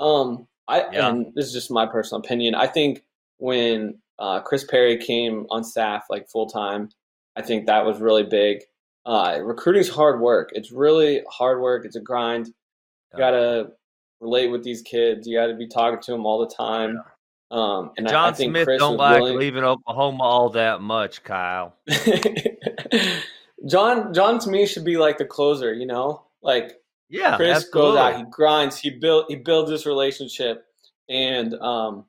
Um, 0.00 0.46
I 0.68 0.80
Yeah. 0.92 1.08
and 1.08 1.32
this 1.34 1.46
is 1.46 1.52
just 1.52 1.70
my 1.70 1.86
personal 1.86 2.20
opinion. 2.20 2.54
I 2.54 2.66
think 2.66 3.02
when 3.38 3.98
uh, 4.18 4.40
Chris 4.40 4.64
Perry 4.64 4.96
came 4.98 5.46
on 5.50 5.62
staff 5.64 6.06
like 6.10 6.28
full 6.28 6.46
time, 6.46 6.88
I 7.36 7.42
think 7.42 7.66
that 7.66 7.84
was 7.84 8.00
really 8.00 8.22
big. 8.24 8.62
Uh, 9.04 9.38
recruiting's 9.42 9.88
hard 9.88 10.20
work. 10.20 10.50
It's 10.52 10.72
really 10.72 11.22
hard 11.30 11.60
work. 11.60 11.84
It's 11.84 11.96
a 11.96 12.00
grind. 12.00 12.46
You 12.48 12.54
Yeah. 13.14 13.18
gotta 13.18 13.72
relate 14.20 14.48
with 14.48 14.64
these 14.64 14.82
kids. 14.82 15.26
You 15.28 15.38
gotta 15.38 15.54
be 15.54 15.68
talking 15.68 16.00
to 16.00 16.10
them 16.12 16.24
all 16.26 16.40
the 16.40 16.52
time. 16.54 17.02
Um, 17.50 17.92
and 17.96 18.08
John 18.08 18.24
I, 18.24 18.28
I 18.28 18.32
think 18.32 18.50
Smith 18.52 18.64
Chris 18.66 18.80
don't 18.80 18.96
like 18.96 19.20
willing- 19.20 19.38
leaving 19.38 19.62
Oklahoma 19.64 20.24
all 20.24 20.48
that 20.50 20.80
much, 20.80 21.22
Kyle. 21.22 21.76
John 23.66 24.12
John 24.14 24.38
to 24.40 24.48
me 24.50 24.66
should 24.66 24.84
be 24.84 24.96
like 24.96 25.18
the 25.18 25.24
closer, 25.24 25.72
you 25.72 25.86
know? 25.86 26.24
Like 26.42 26.80
Yeah, 27.08 27.36
Chris 27.36 27.56
absolutely. 27.56 27.80
goes 27.80 27.98
out, 27.98 28.16
he 28.16 28.24
grinds, 28.30 28.78
he 28.78 28.90
build 28.90 29.26
he 29.28 29.36
builds 29.36 29.70
this 29.70 29.86
relationship 29.86 30.64
and 31.08 31.54
um 31.54 32.04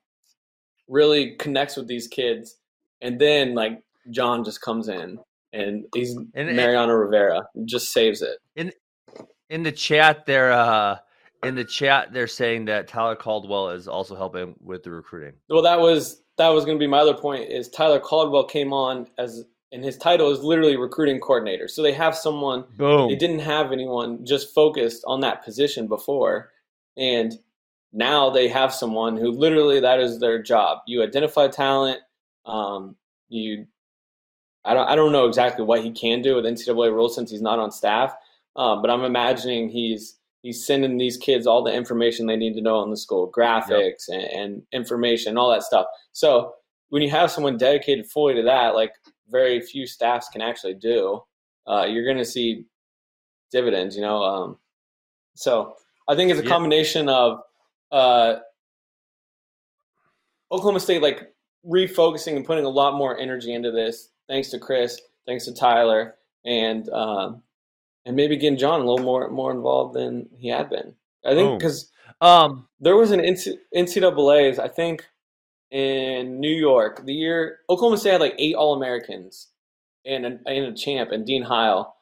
really 0.88 1.36
connects 1.36 1.76
with 1.76 1.86
these 1.86 2.08
kids. 2.08 2.56
And 3.00 3.20
then 3.20 3.54
like 3.54 3.82
John 4.10 4.42
just 4.44 4.60
comes 4.60 4.88
in 4.88 5.18
and 5.52 5.84
he's 5.94 6.16
And- 6.34 6.56
Mariano 6.56 6.94
Rivera 6.94 7.42
just 7.64 7.92
saves 7.92 8.22
it. 8.22 8.38
In 8.56 8.72
in 9.50 9.62
the 9.62 9.72
chat, 9.72 10.26
they're 10.26 10.52
uh, 10.52 10.98
in 11.44 11.54
the 11.54 11.64
chat 11.64 12.12
they're 12.12 12.26
saying 12.26 12.66
that 12.66 12.88
Tyler 12.88 13.16
Caldwell 13.16 13.70
is 13.70 13.88
also 13.88 14.16
helping 14.16 14.54
with 14.60 14.82
the 14.82 14.90
recruiting. 14.90 15.34
Well, 15.48 15.62
that 15.62 15.78
was 15.78 16.22
that 16.36 16.48
was 16.48 16.64
going 16.64 16.76
to 16.76 16.82
be 16.82 16.86
my 16.86 16.98
other 16.98 17.14
point. 17.14 17.50
Is 17.50 17.68
Tyler 17.68 18.00
Caldwell 18.00 18.44
came 18.44 18.72
on 18.72 19.06
as 19.18 19.44
and 19.72 19.84
his 19.84 19.96
title 19.96 20.30
is 20.30 20.40
literally 20.40 20.76
recruiting 20.76 21.20
coordinator. 21.20 21.68
So 21.68 21.82
they 21.82 21.92
have 21.92 22.16
someone 22.16 22.64
Boom. 22.76 23.08
they 23.08 23.16
didn't 23.16 23.40
have 23.40 23.72
anyone 23.72 24.24
just 24.24 24.54
focused 24.54 25.04
on 25.06 25.20
that 25.20 25.44
position 25.44 25.86
before, 25.86 26.50
and 26.96 27.34
now 27.92 28.30
they 28.30 28.48
have 28.48 28.72
someone 28.72 29.16
who 29.16 29.30
literally 29.30 29.80
that 29.80 30.00
is 30.00 30.20
their 30.20 30.42
job. 30.42 30.78
You 30.86 31.02
identify 31.02 31.48
talent. 31.48 32.00
Um, 32.46 32.96
you, 33.28 33.66
I 34.64 34.74
don't 34.74 34.88
I 34.88 34.94
don't 34.94 35.12
know 35.12 35.26
exactly 35.26 35.64
what 35.64 35.82
he 35.82 35.90
can 35.90 36.22
do 36.22 36.36
with 36.36 36.44
NCAA 36.44 36.92
rules 36.92 37.14
since 37.14 37.30
he's 37.30 37.42
not 37.42 37.58
on 37.58 37.70
staff, 37.70 38.14
um, 38.56 38.80
but 38.82 38.90
I'm 38.90 39.04
imagining 39.04 39.68
he's 39.68 40.18
he's 40.42 40.64
sending 40.64 40.96
these 40.96 41.16
kids 41.16 41.46
all 41.46 41.62
the 41.62 41.72
information 41.72 42.26
they 42.26 42.36
need 42.36 42.54
to 42.54 42.62
know 42.62 42.76
on 42.76 42.90
the 42.90 42.96
school, 42.96 43.30
graphics 43.30 44.08
and, 44.08 44.22
and 44.22 44.62
information, 44.72 45.36
all 45.36 45.50
that 45.50 45.62
stuff. 45.62 45.86
So 46.12 46.54
when 46.90 47.02
you 47.02 47.10
have 47.10 47.30
someone 47.30 47.58
dedicated 47.58 48.06
fully 48.06 48.34
to 48.34 48.42
that, 48.42 48.74
like 48.74 48.92
very 49.30 49.60
few 49.60 49.86
staffs 49.86 50.28
can 50.28 50.40
actually 50.40 50.74
do, 50.74 51.22
uh, 51.66 51.86
you're 51.88 52.04
going 52.04 52.18
to 52.18 52.24
see 52.24 52.64
dividends. 53.52 53.94
You 53.96 54.02
know, 54.02 54.22
um, 54.22 54.58
so 55.34 55.74
I 56.08 56.14
think 56.16 56.30
it's 56.30 56.40
a 56.40 56.44
combination 56.48 57.08
of 57.08 57.40
uh, 57.92 58.36
Oklahoma 60.50 60.80
State 60.80 61.02
like 61.02 61.32
refocusing 61.66 62.36
and 62.36 62.44
putting 62.44 62.64
a 62.64 62.70
lot 62.70 62.94
more 62.94 63.18
energy 63.18 63.52
into 63.52 63.70
this, 63.70 64.10
thanks 64.28 64.48
to 64.50 64.58
Chris, 64.58 65.00
thanks 65.26 65.44
to 65.44 65.54
Tyler, 65.54 66.14
and 66.44 66.88
um, 66.90 67.42
and 68.06 68.16
maybe 68.16 68.36
getting 68.36 68.58
John 68.58 68.80
a 68.80 68.84
little 68.84 69.04
more 69.04 69.28
more 69.28 69.50
involved 69.52 69.94
than 69.94 70.28
he 70.38 70.48
had 70.48 70.70
been. 70.70 70.94
I 71.24 71.34
think 71.34 71.58
because 71.58 71.90
Um, 72.20 72.66
there 72.80 72.96
was 72.96 73.10
an 73.10 73.20
NC- 73.20 73.58
NCAA's, 73.76 74.58
I 74.58 74.66
think, 74.68 75.06
in 75.70 76.40
New 76.40 76.54
York, 76.54 77.04
the 77.04 77.12
year 77.14 77.60
Oklahoma 77.68 77.98
State 77.98 78.12
had 78.12 78.20
like 78.20 78.34
eight 78.38 78.54
All 78.54 78.74
Americans 78.74 79.48
and 80.06 80.24
a, 80.24 80.38
and 80.46 80.66
a 80.66 80.72
champ 80.74 81.10
and 81.12 81.26
Dean 81.26 81.42
Heil, 81.42 81.94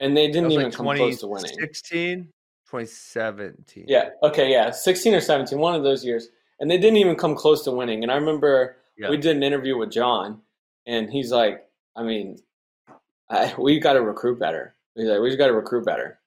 and 0.00 0.16
they 0.16 0.26
didn't 0.26 0.50
even 0.52 0.64
like 0.66 0.74
come 0.74 0.86
close 0.86 1.20
to 1.20 1.26
winning. 1.26 1.50
2016, 1.50 2.24
2017. 2.70 3.84
Yeah. 3.88 4.10
Okay. 4.22 4.50
Yeah. 4.50 4.70
16 4.70 5.14
or 5.14 5.20
17, 5.20 5.58
one 5.58 5.74
of 5.74 5.82
those 5.82 6.04
years. 6.04 6.28
And 6.60 6.70
they 6.70 6.76
didn't 6.76 6.96
even 6.98 7.14
come 7.16 7.34
close 7.36 7.62
to 7.64 7.70
winning. 7.70 8.02
And 8.02 8.10
I 8.12 8.16
remember 8.16 8.76
Yeah. 8.96 9.10
we 9.10 9.16
did 9.16 9.36
an 9.36 9.42
interview 9.42 9.76
with 9.78 9.90
John, 9.90 10.42
and 10.86 11.08
he's 11.10 11.30
like, 11.32 11.64
I 11.96 12.02
mean, 12.02 12.38
I, 13.30 13.54
we 13.58 13.78
got 13.78 13.94
to 13.94 14.02
recruit 14.02 14.38
better. 14.38 14.74
He's 14.94 15.06
like, 15.06 15.20
we 15.20 15.28
just 15.28 15.38
got 15.38 15.46
to 15.46 15.52
recruit 15.54 15.84
better. 15.84 16.18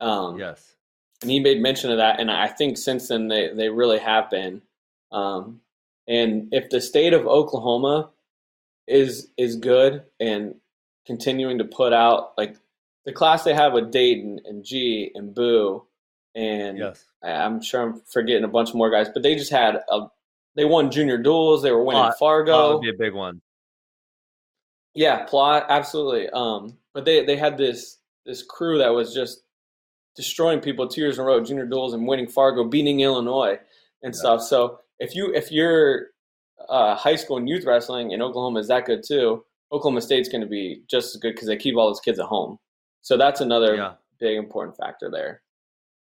Um, 0.00 0.38
Yes. 0.38 0.74
and 1.22 1.30
he 1.30 1.38
made 1.40 1.60
mention 1.60 1.90
of 1.90 1.98
that. 1.98 2.18
And 2.20 2.30
I 2.30 2.48
think 2.48 2.78
since 2.78 3.08
then 3.08 3.28
they, 3.28 3.52
they 3.54 3.68
really 3.68 3.98
have 3.98 4.30
been. 4.30 4.62
Um, 5.12 5.60
and 6.10 6.48
if 6.52 6.68
the 6.68 6.80
state 6.80 7.14
of 7.14 7.26
Oklahoma 7.26 8.10
is 8.86 9.28
is 9.38 9.56
good 9.56 10.02
and 10.18 10.56
continuing 11.06 11.56
to 11.58 11.64
put 11.64 11.92
out 11.94 12.32
like 12.36 12.56
the 13.06 13.12
class 13.12 13.44
they 13.44 13.54
have 13.54 13.72
with 13.72 13.92
Daton 13.92 14.38
and 14.44 14.62
G 14.64 15.10
and 15.14 15.34
Boo 15.34 15.84
and 16.34 16.76
Yes. 16.78 17.04
I'm 17.22 17.62
sure 17.62 17.82
I'm 17.82 18.02
forgetting 18.12 18.44
a 18.44 18.48
bunch 18.48 18.74
more 18.74 18.90
guys, 18.90 19.08
but 19.08 19.22
they 19.22 19.34
just 19.36 19.50
had 19.50 19.76
a 19.90 20.06
they 20.56 20.64
won 20.64 20.90
junior 20.90 21.16
duels. 21.18 21.62
They 21.62 21.70
were 21.72 21.84
winning 21.84 22.02
Plott. 22.02 22.10
That 22.10 22.18
Fargo. 22.18 22.74
would 22.74 22.82
be 22.82 22.90
a 22.90 22.98
big 22.98 23.14
one. 23.14 23.40
Yeah, 24.94 25.24
plot 25.24 25.66
absolutely. 25.68 26.28
Um, 26.30 26.76
but 26.92 27.04
they 27.04 27.24
they 27.24 27.36
had 27.36 27.56
this 27.56 27.98
this 28.26 28.42
crew 28.42 28.78
that 28.78 28.88
was 28.92 29.14
just 29.14 29.42
destroying 30.16 30.60
people 30.60 30.88
two 30.88 31.00
years 31.00 31.16
in 31.18 31.22
a 31.22 31.24
row, 31.26 31.42
junior 31.42 31.66
duels 31.66 31.94
and 31.94 32.06
winning 32.06 32.26
Fargo, 32.28 32.64
beating 32.64 33.00
Illinois 33.00 33.58
and 34.02 34.14
Yeah. 34.14 34.18
stuff. 34.18 34.42
So 34.42 34.80
if 35.00 35.14
you 35.14 35.34
if 35.34 35.50
you're 35.50 36.08
uh, 36.68 36.94
high 36.94 37.16
school 37.16 37.38
and 37.38 37.48
youth 37.48 37.64
wrestling 37.64 38.12
in 38.12 38.22
Oklahoma 38.22 38.60
is 38.60 38.68
that 38.68 38.84
good 38.86 39.02
too, 39.06 39.44
Oklahoma 39.72 40.00
State's 40.00 40.28
going 40.28 40.42
to 40.42 40.46
be 40.46 40.82
just 40.88 41.14
as 41.14 41.20
good 41.20 41.34
because 41.34 41.48
they 41.48 41.56
keep 41.56 41.76
all 41.76 41.88
those 41.88 42.00
kids 42.00 42.18
at 42.18 42.26
home. 42.26 42.58
So 43.02 43.16
that's 43.16 43.40
another 43.40 43.74
Yeah. 43.74 43.94
big 44.18 44.36
important 44.36 44.76
factor 44.76 45.10
there. 45.10 45.42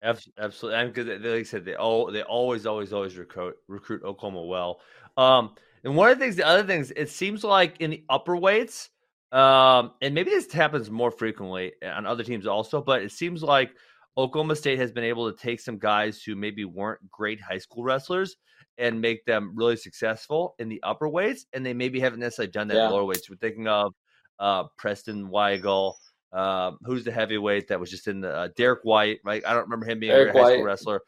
Abs- 0.02 0.30
Absolutely, 0.38 0.80
and 0.80 0.94
because 0.94 1.08
like 1.22 1.40
I 1.40 1.44
said, 1.44 1.66
they 1.66 1.76
all 1.76 2.12
they 2.12 2.22
always, 2.24 2.66
always, 2.66 2.94
always 2.94 3.18
recruit 3.18 3.56
recruit 3.68 4.04
Oklahoma 4.04 4.44
well. 4.44 4.82
Um, 5.18 5.56
and 5.84 5.96
one 5.96 6.12
of 6.12 6.18
the 6.18 6.24
things, 6.24 6.36
the 6.36 6.48
other 6.48 6.64
things, 6.64 6.92
it 6.96 7.10
seems 7.10 7.44
like 7.44 7.80
in 7.80 7.92
the 7.92 8.04
upper 8.10 8.36
weights, 8.36 8.90
um, 9.32 9.92
and 10.02 10.14
maybe 10.14 10.30
this 10.30 10.52
happens 10.52 10.90
more 10.90 11.12
frequently 11.12 11.74
on 11.84 12.06
other 12.06 12.24
teams 12.24 12.46
also, 12.48 12.82
but 12.82 13.02
it 13.02 13.12
seems 13.12 13.44
like 13.44 13.72
Oklahoma 14.18 14.56
State 14.56 14.80
has 14.80 14.92
been 14.92 15.04
able 15.04 15.32
to 15.32 15.38
take 15.38 15.60
some 15.60 15.78
guys 15.78 16.22
who 16.24 16.36
maybe 16.36 16.66
weren't 16.66 17.00
great 17.12 17.42
high 17.42 17.58
school 17.58 17.84
wrestlers 17.84 18.36
and 18.78 19.00
make 19.00 19.24
them 19.26 19.52
really 19.56 19.76
successful 19.78 20.56
in 20.60 20.68
the 20.70 20.82
upper 20.84 21.08
weights, 21.08 21.46
and 21.54 21.66
they 21.66 21.74
maybe 21.74 22.00
haven't 22.00 22.20
necessarily 22.20 22.52
done 22.52 22.68
that 22.68 22.76
Yeah. 22.76 22.86
in 22.88 22.92
lower 22.92 23.06
weights. 23.06 23.30
We're 23.30 23.38
thinking 23.38 23.68
of 23.68 23.94
uh, 24.40 24.66
Preston 24.78 25.30
Weigel. 25.30 25.94
Um, 26.34 26.80
who's 26.84 27.06
the 27.06 27.14
heavyweight 27.14 27.70
that 27.70 27.80
was 27.80 27.90
just 27.90 28.10
in 28.10 28.20
the 28.20 28.30
uh, 28.36 28.50
Derek 28.58 28.82
White, 28.84 29.20
right? 29.24 29.42
I 29.48 29.54
don't 29.54 29.64
remember 29.64 29.86
him 29.86 30.00
being 30.02 30.12
a 30.12 30.16
Derek 30.16 30.34
great 30.34 30.42
high 30.44 30.54
school 30.56 30.64
wrestler. 30.66 31.02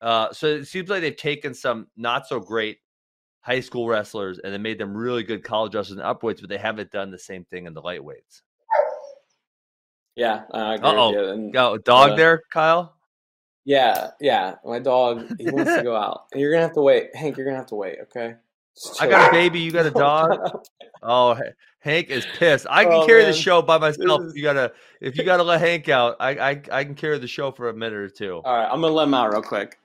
Uh, 0.00 0.32
so 0.32 0.48
it 0.48 0.64
seems 0.64 0.88
like 0.90 1.02
they've 1.02 1.16
taken 1.16 1.54
some 1.54 1.86
not 1.96 2.26
so 2.26 2.40
great 2.40 2.78
high 3.42 3.60
school 3.60 3.86
wrestlers 3.86 4.40
and 4.40 4.52
then 4.52 4.60
made 4.60 4.76
them 4.76 4.96
really 4.96 5.22
good 5.22 5.44
college 5.44 5.76
wrestlers 5.76 5.92
in 5.92 5.98
the 5.98 6.02
upweights, 6.14 6.40
but 6.40 6.48
they 6.48 6.58
haven't 6.58 6.90
done 6.90 7.12
the 7.12 7.18
same 7.18 7.44
thing 7.44 7.66
in 7.66 7.74
the 7.74 7.82
lightweights. 7.82 8.42
Yeah, 10.16 10.42
I 10.52 10.74
agree 10.74 10.88
Uh-oh. 10.88 11.10
with 11.12 11.18
you. 11.20 11.28
And 11.32 11.52
Go 11.52 11.78
dog 11.78 12.10
Uh, 12.12 12.16
there, 12.16 12.42
Kyle. 12.52 12.96
Yeah, 13.64 14.10
yeah. 14.20 14.54
My 14.64 14.78
dog, 14.78 15.26
he 15.38 15.50
wants 15.50 15.74
to 15.74 15.82
go 15.82 15.94
out. 16.04 16.22
You're 16.34 16.50
gonna 16.52 16.62
have 16.62 16.74
to 16.74 16.80
wait, 16.80 17.14
Hank. 17.14 17.36
You're 17.36 17.46
gonna 17.46 17.58
have 17.58 17.66
to 17.66 17.74
wait. 17.74 17.98
Okay. 18.04 18.34
I 19.00 19.06
got 19.06 19.28
a 19.28 19.32
baby. 19.32 19.60
You 19.60 19.70
got 19.70 19.86
a 19.86 19.90
dog. 20.06 20.38
Oh, 21.02 21.34
H- 21.36 21.52
Hank 21.80 22.08
is 22.08 22.26
pissed. 22.38 22.66
I 22.70 22.84
can 22.84 22.92
Oh, 22.94 23.06
carry 23.06 23.24
the 23.24 23.32
show 23.32 23.60
by 23.62 23.76
myself. 23.78 24.22
is- 24.24 24.34
You 24.34 24.42
gotta, 24.42 24.72
if 25.00 25.16
you 25.18 25.24
gotta 25.24 25.42
let 25.42 25.60
Hank 25.60 25.88
out, 25.88 26.16
I, 26.20 26.30
I, 26.30 26.62
I 26.72 26.84
can 26.84 26.94
carry 26.94 27.18
the 27.18 27.26
show 27.28 27.50
for 27.50 27.68
a 27.68 27.74
minute 27.74 27.98
or 27.98 28.08
two. 28.08 28.40
All 28.44 28.54
right, 28.56 28.64
I'm 28.70 28.80
gonna 28.80 28.94
let 28.94 29.04
him 29.04 29.14
out 29.14 29.32
real 29.32 29.42
quick. 29.42 29.78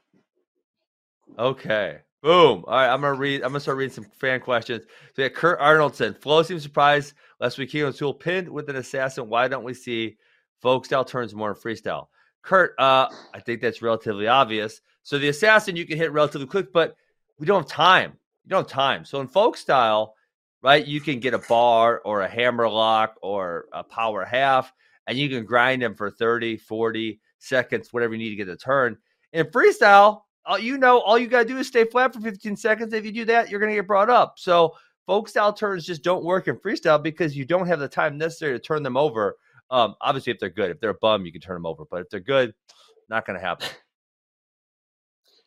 Okay. 1.38 2.00
Boom. 2.22 2.64
All 2.68 2.74
right. 2.74 2.88
I'm 2.92 3.02
gonna 3.02 3.14
read. 3.14 3.42
I'm 3.44 3.50
gonna 3.50 3.60
start 3.60 3.78
reading 3.78 3.94
some 3.94 4.06
fan 4.20 4.40
questions. 4.40 4.84
So 5.16 5.22
yeah, 5.24 5.30
Kurt 5.30 5.60
Arnoldson. 5.60 6.20
Flo 6.22 6.42
seems 6.44 6.64
surprised 6.64 7.14
last 7.40 7.58
week. 7.58 7.70
Keegan 7.72 7.94
Tool 7.94 8.14
pinned 8.14 8.50
with 8.50 8.70
an 8.70 8.78
assassin. 8.78 9.30
Why 9.30 9.48
don't 9.48 9.64
we 9.64 9.74
see 9.74 10.18
folk 10.62 10.86
style 10.86 11.06
turns 11.06 11.36
more 11.36 11.50
in 11.52 11.56
freestyle? 11.56 12.08
Kurt, 12.46 12.76
uh, 12.78 13.10
I 13.34 13.40
think 13.40 13.60
that's 13.60 13.82
relatively 13.82 14.28
obvious. 14.28 14.80
So 15.04 15.18
the 15.18 15.30
assassin 15.30 15.76
you 15.76 15.86
can 15.86 15.98
hit 15.98 16.12
relatively 16.12 16.48
quick, 16.48 16.72
but 16.72 16.96
we 17.40 17.46
don't 17.46 17.64
have 17.64 17.70
time. 17.70 18.14
You 18.44 18.50
don't 18.50 18.70
have 18.70 18.72
time. 18.72 19.04
So 19.04 19.20
in 19.20 19.28
folk 19.28 19.58
style, 19.58 20.16
right, 20.62 20.86
you 20.86 21.02
can 21.02 21.20
get 21.20 21.34
a 21.34 21.40
bar 21.40 22.02
or 22.06 22.22
a 22.22 22.30
hammer 22.30 22.70
lock 22.70 23.16
or 23.22 23.66
a 23.74 23.84
power 23.84 24.24
half, 24.24 24.72
and 25.08 25.18
you 25.18 25.28
can 25.28 25.44
grind 25.44 25.82
them 25.82 25.96
for 25.96 26.12
30, 26.12 26.58
40 26.58 27.20
seconds, 27.40 27.92
whatever 27.92 28.14
you 28.14 28.20
need 28.20 28.30
to 28.30 28.36
get 28.36 28.48
the 28.48 28.56
turn. 28.56 28.98
In 29.34 29.48
freestyle, 29.48 30.22
all 30.46 30.60
you 30.60 30.78
know, 30.78 31.00
all 31.00 31.18
you 31.18 31.28
gotta 31.28 31.46
do 31.46 31.58
is 31.58 31.68
stay 31.68 31.86
flat 31.86 32.14
for 32.14 32.22
15 32.22 32.56
seconds. 32.56 32.94
If 32.94 33.06
you 33.06 33.12
do 33.12 33.26
that, 33.26 33.50
you're 33.50 33.60
gonna 33.60 33.74
get 33.74 33.88
brought 33.88 34.12
up. 34.12 34.36
So 34.38 34.76
folk 35.08 35.28
style 35.28 35.52
turns 35.52 35.86
just 35.86 36.04
don't 36.04 36.24
work 36.24 36.48
in 36.48 36.58
freestyle 36.58 37.02
because 37.02 37.36
you 37.36 37.44
don't 37.44 37.68
have 37.68 37.80
the 37.80 37.88
time 37.88 38.20
necessary 38.20 38.54
to 38.54 38.60
turn 38.60 38.84
them 38.84 38.98
over. 38.98 39.38
Um, 39.72 39.96
obviously, 40.02 40.34
if 40.34 40.40
they're 40.40 40.50
good, 40.50 40.72
if 40.72 40.80
they're 40.80 40.92
a 40.92 40.98
bum, 41.02 41.26
you 41.26 41.32
can 41.32 41.42
turn 41.42 41.56
them 41.56 41.66
over. 41.66 41.84
But 41.90 42.02
if 42.02 42.10
they're 42.10 42.20
good, 42.20 42.54
not 43.10 43.26
gonna 43.26 43.40
happen. 43.40 43.68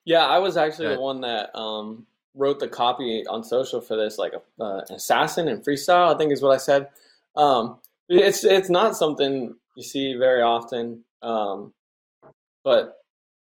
Yeah, 0.08 0.24
I 0.24 0.38
was 0.38 0.56
actually 0.56 0.94
the 0.94 1.00
one 1.00 1.20
that 1.20 1.54
um, 1.54 2.06
wrote 2.34 2.60
the 2.60 2.66
copy 2.66 3.26
on 3.26 3.44
social 3.44 3.78
for 3.78 3.94
this, 3.94 4.16
like 4.16 4.32
uh, 4.58 4.80
assassin 4.88 5.48
and 5.48 5.62
freestyle. 5.62 6.14
I 6.14 6.16
think 6.16 6.32
is 6.32 6.40
what 6.40 6.54
I 6.54 6.56
said. 6.56 6.88
Um, 7.36 7.78
it's 8.08 8.42
it's 8.42 8.70
not 8.70 8.96
something 8.96 9.54
you 9.76 9.82
see 9.82 10.14
very 10.14 10.40
often, 10.40 11.04
um, 11.20 11.74
but 12.64 12.96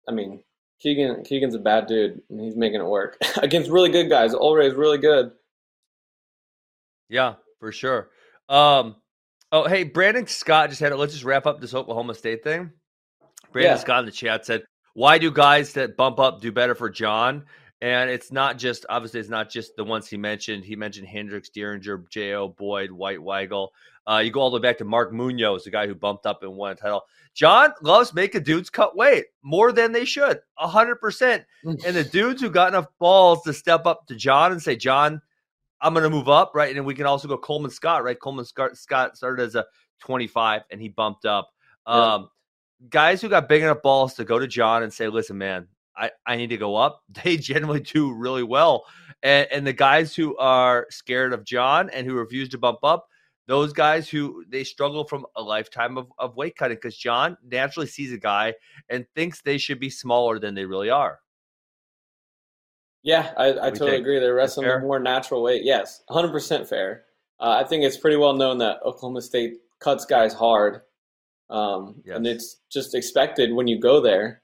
I 0.08 0.12
mean, 0.12 0.42
Keegan 0.80 1.24
Keegan's 1.24 1.54
a 1.54 1.58
bad 1.58 1.88
dude, 1.88 2.22
and 2.30 2.40
he's 2.40 2.56
making 2.56 2.80
it 2.80 2.86
work 2.86 3.18
against 3.42 3.70
really 3.70 3.90
good 3.90 4.08
guys. 4.08 4.32
Ulray's 4.32 4.72
really 4.72 4.96
good. 4.96 5.32
Yeah, 7.10 7.34
for 7.60 7.70
sure. 7.70 8.08
Um, 8.48 8.96
oh, 9.52 9.66
hey, 9.68 9.84
Brandon 9.84 10.26
Scott 10.26 10.70
just 10.70 10.80
had 10.80 10.92
it. 10.92 10.96
Let's 10.96 11.12
just 11.12 11.24
wrap 11.24 11.46
up 11.46 11.60
this 11.60 11.74
Oklahoma 11.74 12.14
State 12.14 12.42
thing. 12.44 12.72
Brandon 13.52 13.72
Yeah. 13.74 13.78
Scott 13.78 14.00
in 14.00 14.06
the 14.06 14.12
chat 14.12 14.44
said, 14.46 14.64
"Why 14.94 15.18
do 15.18 15.30
guys 15.30 15.72
that 15.74 15.96
bump 15.96 16.18
up 16.18 16.40
do 16.40 16.52
better 16.52 16.74
for 16.74 16.90
John?" 16.90 17.44
And 17.82 18.08
it's 18.08 18.32
not 18.32 18.56
just 18.58 18.86
obviously 18.88 19.20
it's 19.20 19.28
not 19.28 19.50
just 19.50 19.76
the 19.76 19.84
ones 19.84 20.08
he 20.08 20.16
mentioned. 20.16 20.64
He 20.64 20.76
mentioned 20.76 21.06
Hendricks, 21.08 21.50
Dieringer, 21.50 22.08
Jo 22.08 22.54
Boyd, 22.56 22.90
White 22.90 23.18
Weigel. 23.18 23.68
Uh, 24.08 24.18
you 24.18 24.30
go 24.30 24.40
all 24.40 24.50
the 24.50 24.56
way 24.56 24.62
back 24.62 24.78
to 24.78 24.84
Mark 24.84 25.12
Munoz, 25.12 25.64
the 25.64 25.70
guy 25.70 25.86
who 25.86 25.94
bumped 25.94 26.26
up 26.26 26.42
and 26.42 26.56
won 26.56 26.72
a 26.72 26.74
title. 26.74 27.02
John 27.34 27.72
loves 27.82 28.14
making 28.14 28.44
dudes 28.44 28.70
cut 28.70 28.96
weight 28.96 29.26
more 29.42 29.72
than 29.72 29.92
they 29.92 30.04
should, 30.06 30.40
hundred 30.56 30.96
percent. 30.96 31.44
And 31.64 31.78
the 31.94 32.04
dudes 32.12 32.40
who 32.40 32.48
got 32.48 32.68
enough 32.68 32.86
balls 32.98 33.42
to 33.42 33.52
step 33.52 33.84
up 33.84 34.06
to 34.06 34.14
John 34.14 34.52
and 34.52 34.62
say, 34.62 34.76
"John, 34.76 35.20
I'm 35.80 35.92
going 35.92 36.04
to 36.04 36.10
move 36.10 36.28
up," 36.28 36.52
right? 36.54 36.74
And 36.74 36.84
we 36.84 36.94
can 36.94 37.06
also 37.06 37.28
go 37.28 37.36
Coleman 37.36 37.70
Scott, 37.70 38.04
right? 38.04 38.18
Coleman 38.18 38.44
Scott 38.44 39.16
started 39.16 39.42
as 39.42 39.54
a 39.54 39.64
25 40.00 40.62
and 40.70 40.80
he 40.80 40.88
bumped 40.88 41.24
up. 41.24 41.50
Um, 41.86 42.28
guys 42.90 43.20
who 43.20 43.28
got 43.28 43.48
big 43.48 43.62
enough 43.62 43.82
balls 43.82 44.14
to 44.14 44.24
go 44.24 44.38
to 44.38 44.46
John 44.46 44.82
and 44.82 44.92
say, 44.92 45.08
"Listen, 45.08 45.38
man, 45.38 45.68
I, 45.96 46.10
I 46.26 46.36
need 46.36 46.50
to 46.50 46.56
go 46.56 46.76
up." 46.76 47.02
They 47.24 47.36
generally 47.36 47.80
do 47.80 48.12
really 48.12 48.42
well, 48.42 48.84
and, 49.22 49.46
and 49.52 49.66
the 49.66 49.72
guys 49.72 50.14
who 50.14 50.36
are 50.38 50.86
scared 50.90 51.32
of 51.32 51.44
John 51.44 51.90
and 51.90 52.06
who 52.06 52.14
refuse 52.14 52.48
to 52.50 52.58
bump 52.58 52.78
up 52.82 53.06
those 53.46 53.72
guys 53.72 54.08
who 54.08 54.44
they 54.48 54.64
struggle 54.64 55.04
from 55.04 55.24
a 55.36 55.42
lifetime 55.42 55.96
of, 55.96 56.12
of 56.18 56.36
weight 56.36 56.56
cutting 56.56 56.76
because 56.76 56.96
John 56.96 57.36
naturally 57.44 57.86
sees 57.86 58.12
a 58.12 58.18
guy 58.18 58.54
and 58.88 59.06
thinks 59.14 59.40
they 59.40 59.58
should 59.58 59.78
be 59.78 59.90
smaller 59.90 60.38
than 60.38 60.54
they 60.54 60.64
really 60.64 60.90
are. 60.90 61.20
Yeah, 63.06 63.32
I, 63.36 63.50
I 63.50 63.70
totally 63.70 63.96
agree. 63.96 64.18
They're 64.18 64.34
wrestling 64.34 64.68
a 64.68 64.80
more 64.80 64.98
natural 64.98 65.42
weight. 65.42 65.62
Yes, 65.64 66.02
100% 66.10 66.68
fair. 66.68 67.04
Uh, 67.40 67.62
I 67.62 67.64
think 67.64 67.84
it's 67.84 67.96
pretty 67.96 68.16
well 68.16 68.34
known 68.34 68.58
that 68.58 68.78
Oklahoma 68.84 69.22
State 69.22 69.54
cuts 69.78 70.04
guys 70.04 70.34
hard. 70.34 70.82
Um, 71.48 72.02
yes. 72.04 72.16
And 72.16 72.26
it's 72.26 72.56
just 72.70 72.94
expected 72.94 73.52
when 73.52 73.68
you 73.68 73.80
go 73.80 74.00
there. 74.00 74.42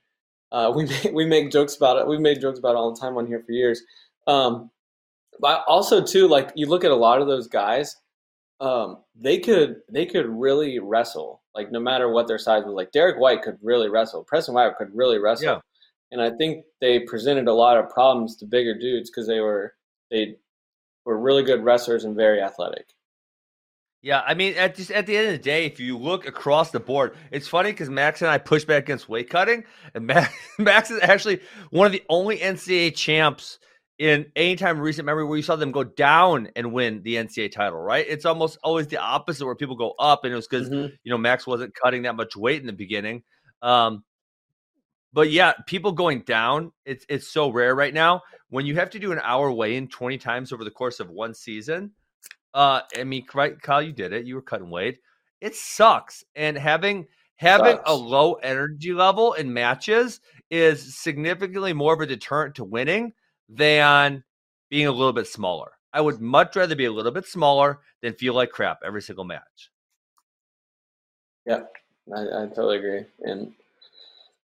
Uh, 0.52 0.72
we, 0.74 0.84
make, 1.02 1.12
we 1.12 1.26
make 1.26 1.50
jokes 1.50 1.76
about 1.76 1.98
it. 1.98 2.06
We've 2.06 2.20
made 2.20 2.40
jokes 2.40 2.60
about 2.60 2.70
it 2.70 2.76
all 2.76 2.94
the 2.94 3.00
time 3.00 3.16
on 3.16 3.26
here 3.26 3.42
for 3.44 3.52
years. 3.52 3.82
Um, 4.26 4.70
but 5.40 5.64
also, 5.66 6.02
too, 6.02 6.28
like 6.28 6.52
you 6.54 6.66
look 6.66 6.84
at 6.84 6.90
a 6.90 6.96
lot 6.96 7.20
of 7.20 7.26
those 7.26 7.48
guys– 7.48 7.96
um, 8.62 8.98
they 9.20 9.38
could 9.38 9.80
they 9.90 10.06
could 10.06 10.26
really 10.26 10.78
wrestle. 10.78 11.42
Like 11.54 11.72
no 11.72 11.80
matter 11.80 12.10
what 12.10 12.28
their 12.28 12.38
size 12.38 12.62
was, 12.64 12.74
like 12.74 12.92
Derek 12.92 13.18
White 13.18 13.42
could 13.42 13.58
really 13.60 13.90
wrestle. 13.90 14.24
Preston 14.24 14.54
White 14.54 14.76
could 14.78 14.94
really 14.94 15.18
wrestle. 15.18 15.46
Yeah. 15.46 15.58
And 16.12 16.20
I 16.20 16.30
think 16.30 16.64
they 16.80 17.00
presented 17.00 17.48
a 17.48 17.54
lot 17.54 17.78
of 17.78 17.88
problems 17.88 18.36
to 18.36 18.46
bigger 18.46 18.78
dudes 18.78 19.10
because 19.10 19.26
they 19.26 19.40
were 19.40 19.74
they 20.10 20.36
were 21.04 21.18
really 21.18 21.42
good 21.42 21.64
wrestlers 21.64 22.04
and 22.04 22.14
very 22.14 22.40
athletic. 22.40 22.86
Yeah, 24.02 24.20
I 24.26 24.34
mean, 24.34 24.54
at 24.54 24.74
just 24.74 24.90
at 24.90 25.06
the 25.06 25.16
end 25.16 25.28
of 25.28 25.32
the 25.32 25.38
day, 25.38 25.64
if 25.64 25.80
you 25.80 25.96
look 25.96 26.26
across 26.26 26.70
the 26.70 26.80
board, 26.80 27.14
it's 27.30 27.48
funny 27.48 27.70
because 27.70 27.88
Max 27.88 28.20
and 28.20 28.30
I 28.30 28.38
push 28.38 28.64
back 28.64 28.82
against 28.82 29.08
weight 29.08 29.30
cutting, 29.30 29.64
and 29.94 30.06
Max, 30.06 30.34
Max 30.58 30.90
is 30.90 31.00
actually 31.02 31.40
one 31.70 31.86
of 31.86 31.92
the 31.92 32.02
only 32.08 32.38
NCAA 32.38 32.94
champs 32.94 33.58
in 33.98 34.26
any 34.34 34.56
time 34.56 34.80
recent 34.80 35.06
memory 35.06 35.24
where 35.24 35.36
you 35.36 35.42
saw 35.42 35.54
them 35.54 35.70
go 35.70 35.84
down 35.84 36.48
and 36.56 36.72
win 36.72 37.02
the 37.04 37.14
NCAA 37.14 37.52
title, 37.52 37.78
right? 37.78 38.04
It's 38.08 38.24
almost 38.24 38.58
always 38.64 38.88
the 38.88 38.96
opposite 38.96 39.46
where 39.46 39.54
people 39.54 39.76
go 39.76 39.94
up, 40.00 40.24
and 40.24 40.32
it 40.32 40.36
was 40.36 40.48
because 40.48 40.68
mm-hmm. 40.68 40.94
you 41.04 41.10
know 41.10 41.18
Max 41.18 41.46
wasn't 41.46 41.74
cutting 41.74 42.02
that 42.02 42.16
much 42.16 42.36
weight 42.36 42.60
in 42.60 42.66
the 42.66 42.72
beginning. 42.72 43.22
Um, 43.62 44.02
but 45.12 45.30
yeah, 45.30 45.52
people 45.66 45.92
going 45.92 46.20
down, 46.20 46.72
it's 46.84 47.04
it's 47.08 47.28
so 47.28 47.50
rare 47.50 47.74
right 47.74 47.92
now. 47.92 48.22
When 48.48 48.66
you 48.66 48.74
have 48.76 48.90
to 48.90 48.98
do 48.98 49.12
an 49.12 49.20
hour 49.22 49.50
weigh 49.50 49.76
in 49.76 49.88
20 49.88 50.18
times 50.18 50.52
over 50.52 50.64
the 50.64 50.70
course 50.70 51.00
of 51.00 51.10
one 51.10 51.34
season, 51.34 51.92
uh, 52.54 52.80
I 52.96 53.04
mean, 53.04 53.26
right, 53.34 53.60
Kyle, 53.60 53.82
you 53.82 53.92
did 53.92 54.12
it. 54.12 54.26
You 54.26 54.34
were 54.34 54.42
cutting 54.42 54.70
weight. 54.70 54.98
It 55.40 55.54
sucks. 55.54 56.24
And 56.34 56.56
having 56.56 57.06
having 57.36 57.76
sucks. 57.76 57.90
a 57.90 57.94
low 57.94 58.34
energy 58.34 58.92
level 58.92 59.32
in 59.34 59.52
matches 59.52 60.20
is 60.50 60.96
significantly 60.98 61.72
more 61.72 61.94
of 61.94 62.00
a 62.00 62.06
deterrent 62.06 62.54
to 62.56 62.64
winning 62.64 63.12
than 63.48 64.22
being 64.70 64.86
a 64.86 64.92
little 64.92 65.12
bit 65.12 65.26
smaller. 65.26 65.72
I 65.92 66.00
would 66.00 66.20
much 66.20 66.56
rather 66.56 66.74
be 66.74 66.86
a 66.86 66.92
little 66.92 67.12
bit 67.12 67.26
smaller 67.26 67.80
than 68.00 68.14
feel 68.14 68.34
like 68.34 68.50
crap 68.50 68.78
every 68.84 69.02
single 69.02 69.24
match. 69.24 69.70
Yeah, 71.44 71.64
I, 72.14 72.20
I 72.20 72.46
totally 72.46 72.78
agree, 72.78 73.04
and 73.20 73.52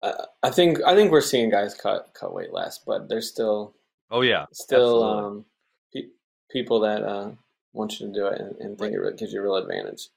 I, 0.03 0.13
I, 0.43 0.49
think 0.49 0.79
I 0.85 0.95
think 0.95 1.11
we're 1.11 1.21
seeing 1.21 1.49
guys 1.49 1.73
cut 1.73 2.13
cut 2.13 2.33
weight 2.33 2.53
less, 2.53 2.79
but 2.85 3.09
there's 3.09 3.29
still 3.29 3.75
oh 4.11 4.21
yeah, 4.21 4.45
still 4.51 5.03
um, 5.03 5.45
pe- 5.93 6.09
people 6.51 6.79
that 6.81 7.03
uh, 7.03 7.31
want 7.73 7.99
you 7.99 8.07
to 8.07 8.13
do 8.13 8.27
it 8.27 8.39
and, 8.39 8.55
and 8.57 8.77
think 8.77 8.95
it 8.95 9.17
gives 9.17 9.33
you 9.33 9.39
a 9.39 9.43
real 9.43 9.55
advantage. 9.55 10.09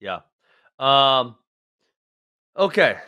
Yeah. 0.00 0.20
Um. 0.78 1.36
Okay, 2.56 2.98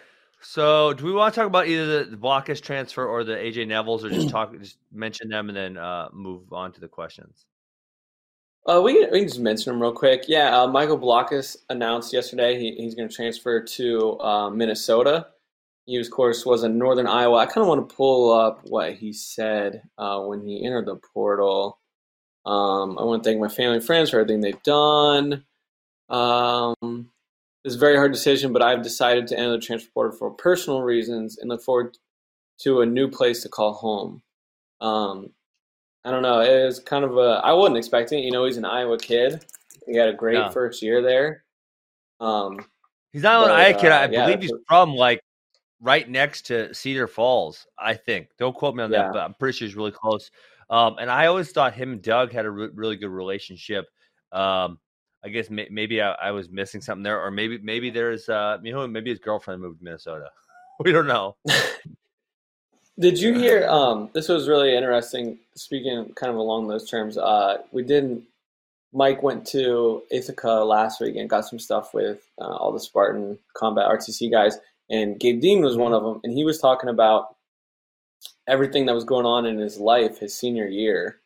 so, 0.46 0.92
do 0.92 1.06
we 1.06 1.12
want 1.12 1.32
to 1.32 1.40
talk 1.40 1.46
about 1.46 1.68
either 1.68 2.04
the, 2.04 2.16
the 2.16 2.60
transfer 2.60 3.06
or 3.06 3.24
the 3.24 3.32
AJ 3.32 3.66
Neville's, 3.66 4.04
or 4.04 4.10
just 4.10 4.28
talk, 4.30 4.56
just 4.58 4.76
mention 4.92 5.28
them 5.28 5.48
and 5.48 5.56
then 5.56 5.76
uh, 5.78 6.08
move 6.12 6.52
on 6.52 6.70
to 6.72 6.80
the 6.80 6.88
questions? 6.88 7.46
Uh, 8.66 8.80
we, 8.82 8.92
can, 8.94 9.10
we 9.10 9.20
can 9.20 9.28
just 9.28 9.40
mention 9.40 9.72
them 9.72 9.80
real 9.80 9.92
quick. 9.92 10.24
Yeah, 10.28 10.60
uh, 10.60 10.66
Michael 10.66 10.98
Blockus 10.98 11.56
announced 11.70 12.12
yesterday 12.12 12.58
he, 12.58 12.74
he's 12.76 12.94
going 12.94 13.08
to 13.08 13.14
transfer 13.14 13.62
to 13.62 14.20
uh, 14.20 14.50
Minnesota. 14.50 15.28
He, 15.86 15.96
of 15.96 16.10
course, 16.10 16.46
was 16.46 16.64
in 16.64 16.78
Northern 16.78 17.06
Iowa. 17.06 17.36
I 17.38 17.46
kind 17.46 17.58
of 17.58 17.68
want 17.68 17.88
to 17.88 17.94
pull 17.94 18.32
up 18.32 18.60
what 18.64 18.94
he 18.94 19.12
said 19.12 19.82
uh, 19.98 20.20
when 20.20 20.46
he 20.46 20.64
entered 20.64 20.86
the 20.86 20.96
portal. 20.96 21.78
Um, 22.46 22.98
I 22.98 23.04
want 23.04 23.22
to 23.22 23.28
thank 23.28 23.40
my 23.40 23.48
family 23.48 23.76
and 23.76 23.84
friends 23.84 24.10
for 24.10 24.20
everything 24.20 24.40
they've 24.40 24.62
done. 24.62 25.44
Um, 26.08 27.10
it's 27.64 27.74
a 27.74 27.78
very 27.78 27.96
hard 27.96 28.12
decision, 28.12 28.52
but 28.52 28.62
I've 28.62 28.82
decided 28.82 29.26
to 29.28 29.38
enter 29.38 29.52
the 29.52 29.58
transfer 29.58 29.90
portal 29.92 30.16
for 30.16 30.30
personal 30.30 30.82
reasons 30.82 31.38
and 31.38 31.48
look 31.48 31.62
forward 31.62 31.96
to 32.60 32.82
a 32.82 32.86
new 32.86 33.08
place 33.08 33.42
to 33.42 33.48
call 33.48 33.72
home. 33.72 34.22
Um, 34.80 35.30
I 36.04 36.10
don't 36.10 36.22
know. 36.22 36.40
It 36.40 36.66
was 36.66 36.80
kind 36.80 37.04
of 37.04 37.16
a. 37.16 37.40
I 37.42 37.52
wasn't 37.52 37.78
expecting 37.78 38.18
it. 38.18 38.24
You 38.26 38.30
know, 38.30 38.44
he's 38.44 38.58
an 38.58 38.66
Iowa 38.66 38.98
kid. 38.98 39.44
He 39.86 39.96
had 39.96 40.08
a 40.08 40.12
great 40.12 40.36
yeah. 40.36 40.50
first 40.50 40.82
year 40.82 41.02
there. 41.02 41.44
Um, 42.20 42.66
he's 43.12 43.22
not 43.22 43.46
an 43.46 43.52
Iowa 43.54 43.80
kid. 43.80 43.92
I 43.92 44.04
uh, 44.04 44.08
believe 44.08 44.42
he's 44.42 44.52
from 44.68 44.94
like 44.94 45.20
right 45.84 46.08
next 46.08 46.46
to 46.46 46.74
Cedar 46.74 47.06
Falls. 47.06 47.66
I 47.78 47.94
think. 47.94 48.28
Don't 48.38 48.56
quote 48.56 48.74
me 48.74 48.82
on 48.82 48.90
yeah. 48.90 49.02
that, 49.02 49.12
but 49.12 49.18
I'm 49.20 49.34
pretty 49.34 49.58
sure 49.58 49.68
he's 49.68 49.76
really 49.76 49.92
close. 49.92 50.30
Um, 50.70 50.96
and 50.98 51.10
I 51.10 51.26
always 51.26 51.52
thought 51.52 51.74
him 51.74 51.92
and 51.92 52.02
Doug 52.02 52.32
had 52.32 52.46
a 52.46 52.50
re- 52.50 52.70
really 52.74 52.96
good 52.96 53.10
relationship. 53.10 53.86
Um, 54.32 54.78
I 55.22 55.28
guess 55.28 55.50
may, 55.50 55.68
maybe 55.70 56.00
I, 56.02 56.12
I, 56.12 56.30
was 56.32 56.50
missing 56.50 56.80
something 56.80 57.02
there, 57.02 57.22
or 57.22 57.30
maybe 57.30 57.58
maybe 57.58 57.90
there's 57.90 58.28
uh, 58.28 58.58
you 58.62 58.72
know 58.72 58.86
maybe 58.86 59.10
his 59.10 59.18
girlfriend 59.18 59.60
moved 59.62 59.78
to 59.78 59.84
Minnesota. 59.84 60.30
we 60.80 60.90
don't 60.90 61.06
know. 61.06 61.36
Did 62.98 63.18
you 63.18 63.34
hear? 63.34 63.66
Um, 63.68 64.10
this 64.12 64.28
was 64.28 64.48
really 64.48 64.74
interesting. 64.74 65.38
Speaking 65.54 66.12
kind 66.14 66.30
of 66.30 66.36
along 66.36 66.68
those 66.68 66.88
terms, 66.88 67.18
uh, 67.18 67.58
we 67.72 67.82
didn't. 67.82 68.24
Mike 68.92 69.22
went 69.22 69.44
to 69.48 70.02
Ithaca 70.10 70.62
last 70.64 71.00
week 71.00 71.16
and 71.16 71.28
got 71.28 71.44
some 71.46 71.58
stuff 71.58 71.92
with 71.92 72.20
uh, 72.40 72.54
all 72.54 72.72
the 72.72 72.78
Spartan 72.78 73.36
Combat 73.54 73.88
RTC 73.88 74.30
guys, 74.30 74.58
and 74.90 75.18
Gabe 75.18 75.40
Dean 75.40 75.62
was 75.62 75.76
one 75.76 75.92
of 75.92 76.02
them, 76.02 76.20
and 76.24 76.32
he 76.32 76.44
was 76.44 76.58
talking 76.58 76.90
about 76.90 77.36
everything 78.46 78.86
that 78.86 78.94
was 78.94 79.04
going 79.04 79.26
on 79.26 79.46
in 79.46 79.58
his 79.58 79.78
life 79.78 80.18
his 80.18 80.36
senior 80.36 80.66
year 80.66 81.20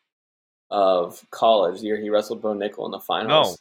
of 0.69 1.25
college, 1.31 1.81
the 1.81 1.87
year 1.87 1.97
he 1.97 2.09
wrestled 2.09 2.41
Bo 2.41 2.53
Nickal 2.53 2.85
in 2.85 2.91
the 2.91 2.99
finals. 2.99 3.51
No 3.51 3.55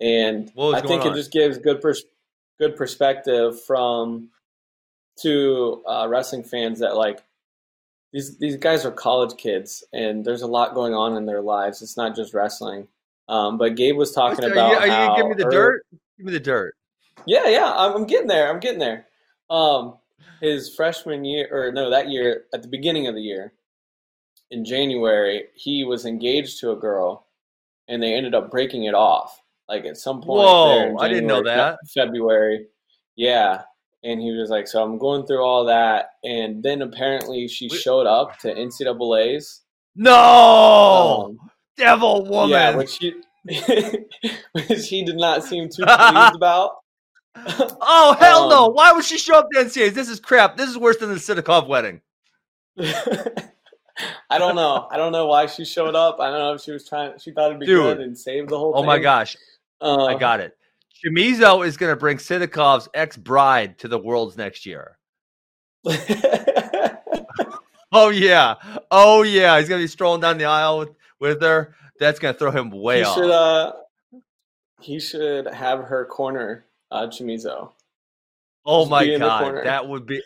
and 0.00 0.52
I 0.56 0.80
think 0.80 1.04
it 1.04 1.14
just 1.14 1.32
gives 1.32 1.58
good 1.58 1.80
pers- 1.80 2.04
good 2.58 2.76
perspective 2.76 3.60
from 3.62 4.30
to 5.22 5.82
uh, 5.86 6.06
wrestling 6.08 6.44
fans 6.44 6.78
that 6.78 6.96
like 6.96 7.24
these 8.12 8.38
these 8.38 8.56
guys 8.56 8.84
are 8.84 8.92
college 8.92 9.36
kids 9.36 9.84
and 9.92 10.24
there's 10.24 10.42
a 10.42 10.46
lot 10.46 10.74
going 10.74 10.94
on 10.94 11.16
in 11.16 11.26
their 11.26 11.42
lives. 11.42 11.82
It's 11.82 11.96
not 11.96 12.14
just 12.14 12.32
wrestling. 12.32 12.86
Um, 13.28 13.58
but 13.58 13.74
Gabe 13.74 13.96
was 13.96 14.12
talking 14.12 14.44
are 14.44 14.52
about. 14.52 14.70
You, 14.70 14.90
are 14.90 15.10
you 15.10 15.16
giving 15.16 15.36
me 15.36 15.42
the 15.42 15.50
dirt? 15.50 15.84
Give 16.16 16.26
me 16.26 16.32
the 16.32 16.40
dirt. 16.40 16.74
Yeah, 17.26 17.48
yeah, 17.48 17.70
I'm, 17.76 17.94
I'm 17.94 18.06
getting 18.06 18.28
there. 18.28 18.48
I'm 18.48 18.60
getting 18.60 18.78
there. 18.78 19.06
Um, 19.50 19.98
his 20.40 20.74
freshman 20.74 21.24
year, 21.24 21.48
or 21.50 21.72
no, 21.72 21.90
that 21.90 22.08
year 22.08 22.44
at 22.54 22.62
the 22.62 22.68
beginning 22.68 23.06
of 23.06 23.14
the 23.14 23.22
year, 23.22 23.52
in 24.50 24.64
January, 24.64 25.44
he 25.54 25.84
was 25.84 26.06
engaged 26.06 26.60
to 26.60 26.70
a 26.70 26.76
girl, 26.76 27.26
and 27.88 28.02
they 28.02 28.14
ended 28.14 28.34
up 28.34 28.50
breaking 28.50 28.84
it 28.84 28.94
off 28.94 29.42
like 29.68 29.84
at 29.84 29.96
some 29.96 30.20
point. 30.20 30.44
Whoa, 30.44 30.96
I 30.98 31.08
didn't 31.08 31.26
know 31.26 31.42
that. 31.44 31.78
February. 31.92 32.66
Yeah. 33.16 33.62
And 34.02 34.20
he 34.20 34.32
was 34.32 34.48
like, 34.48 34.66
so 34.66 34.82
I'm 34.82 34.98
going 34.98 35.26
through 35.26 35.44
all 35.44 35.64
that. 35.66 36.10
And 36.24 36.62
then 36.62 36.82
apparently 36.82 37.48
she 37.48 37.68
showed 37.68 38.06
up 38.06 38.38
to 38.40 38.54
NCAA's. 38.54 39.62
No! 39.94 41.26
Um, 41.26 41.50
Devil 41.76 42.24
woman. 42.26 42.50
Yeah, 42.50 42.76
which 42.76 42.90
she, 42.90 43.14
which 44.52 44.88
he 44.88 45.04
did 45.04 45.16
not 45.16 45.44
seem 45.44 45.68
too 45.68 45.84
pleased 45.84 46.34
about. 46.36 46.76
oh, 47.80 48.16
hell 48.18 48.44
um, 48.44 48.50
no. 48.50 48.68
Why 48.68 48.92
would 48.92 49.04
she 49.04 49.18
show 49.18 49.38
up 49.38 49.48
to 49.52 49.60
NCAA's? 49.60 49.94
This 49.94 50.08
is 50.08 50.20
crap. 50.20 50.56
This 50.56 50.68
is 50.68 50.78
worse 50.78 50.96
than 50.98 51.10
the 51.10 51.16
Sidakov 51.16 51.68
wedding. 51.68 52.00
I 54.30 54.38
don't 54.38 54.54
know. 54.54 54.86
I 54.90 54.96
don't 54.96 55.12
know 55.12 55.26
why 55.26 55.46
she 55.46 55.64
showed 55.64 55.96
up. 55.96 56.20
I 56.20 56.30
don't 56.30 56.38
know 56.38 56.54
if 56.54 56.60
she 56.60 56.70
was 56.70 56.88
trying. 56.88 57.18
She 57.18 57.32
thought 57.32 57.46
it'd 57.48 57.60
be 57.60 57.66
Dude. 57.66 57.82
good 57.82 58.00
and 58.00 58.16
save 58.16 58.48
the 58.48 58.58
whole. 58.58 58.72
Oh 58.74 58.80
thing. 58.80 58.86
my 58.86 58.98
gosh! 58.98 59.36
Uh, 59.80 60.04
I 60.04 60.16
got 60.16 60.40
it. 60.40 60.56
Chamizo 61.04 61.66
is 61.66 61.76
going 61.76 61.92
to 61.92 61.96
bring 61.96 62.16
Sidakov's 62.18 62.88
ex 62.94 63.16
bride 63.16 63.78
to 63.78 63.88
the 63.88 63.98
Worlds 63.98 64.36
next 64.36 64.66
year. 64.66 64.98
Oh 67.90 68.10
yeah, 68.10 68.56
oh 68.90 69.22
yeah. 69.22 69.58
He's 69.58 69.68
gonna 69.68 69.82
be 69.82 69.86
strolling 69.86 70.20
down 70.20 70.38
the 70.38 70.44
aisle 70.44 70.78
with 70.78 70.90
with 71.20 71.42
her. 71.42 71.74
That's 71.98 72.18
gonna 72.18 72.34
throw 72.34 72.50
him 72.50 72.70
way 72.70 72.98
he 72.98 73.04
off. 73.04 73.16
should 73.16 73.30
uh 73.30 73.72
he 74.80 75.00
should 75.00 75.46
have 75.46 75.80
her 75.80 76.04
corner 76.04 76.66
uh 76.90 77.06
Chamizo. 77.06 77.70
oh 78.66 78.82
just 78.82 78.90
my 78.90 79.04
be 79.04 79.14
in 79.14 79.20
the 79.20 79.26
god, 79.26 79.64
that 79.64 79.88
would 79.88 80.06
be. 80.06 80.22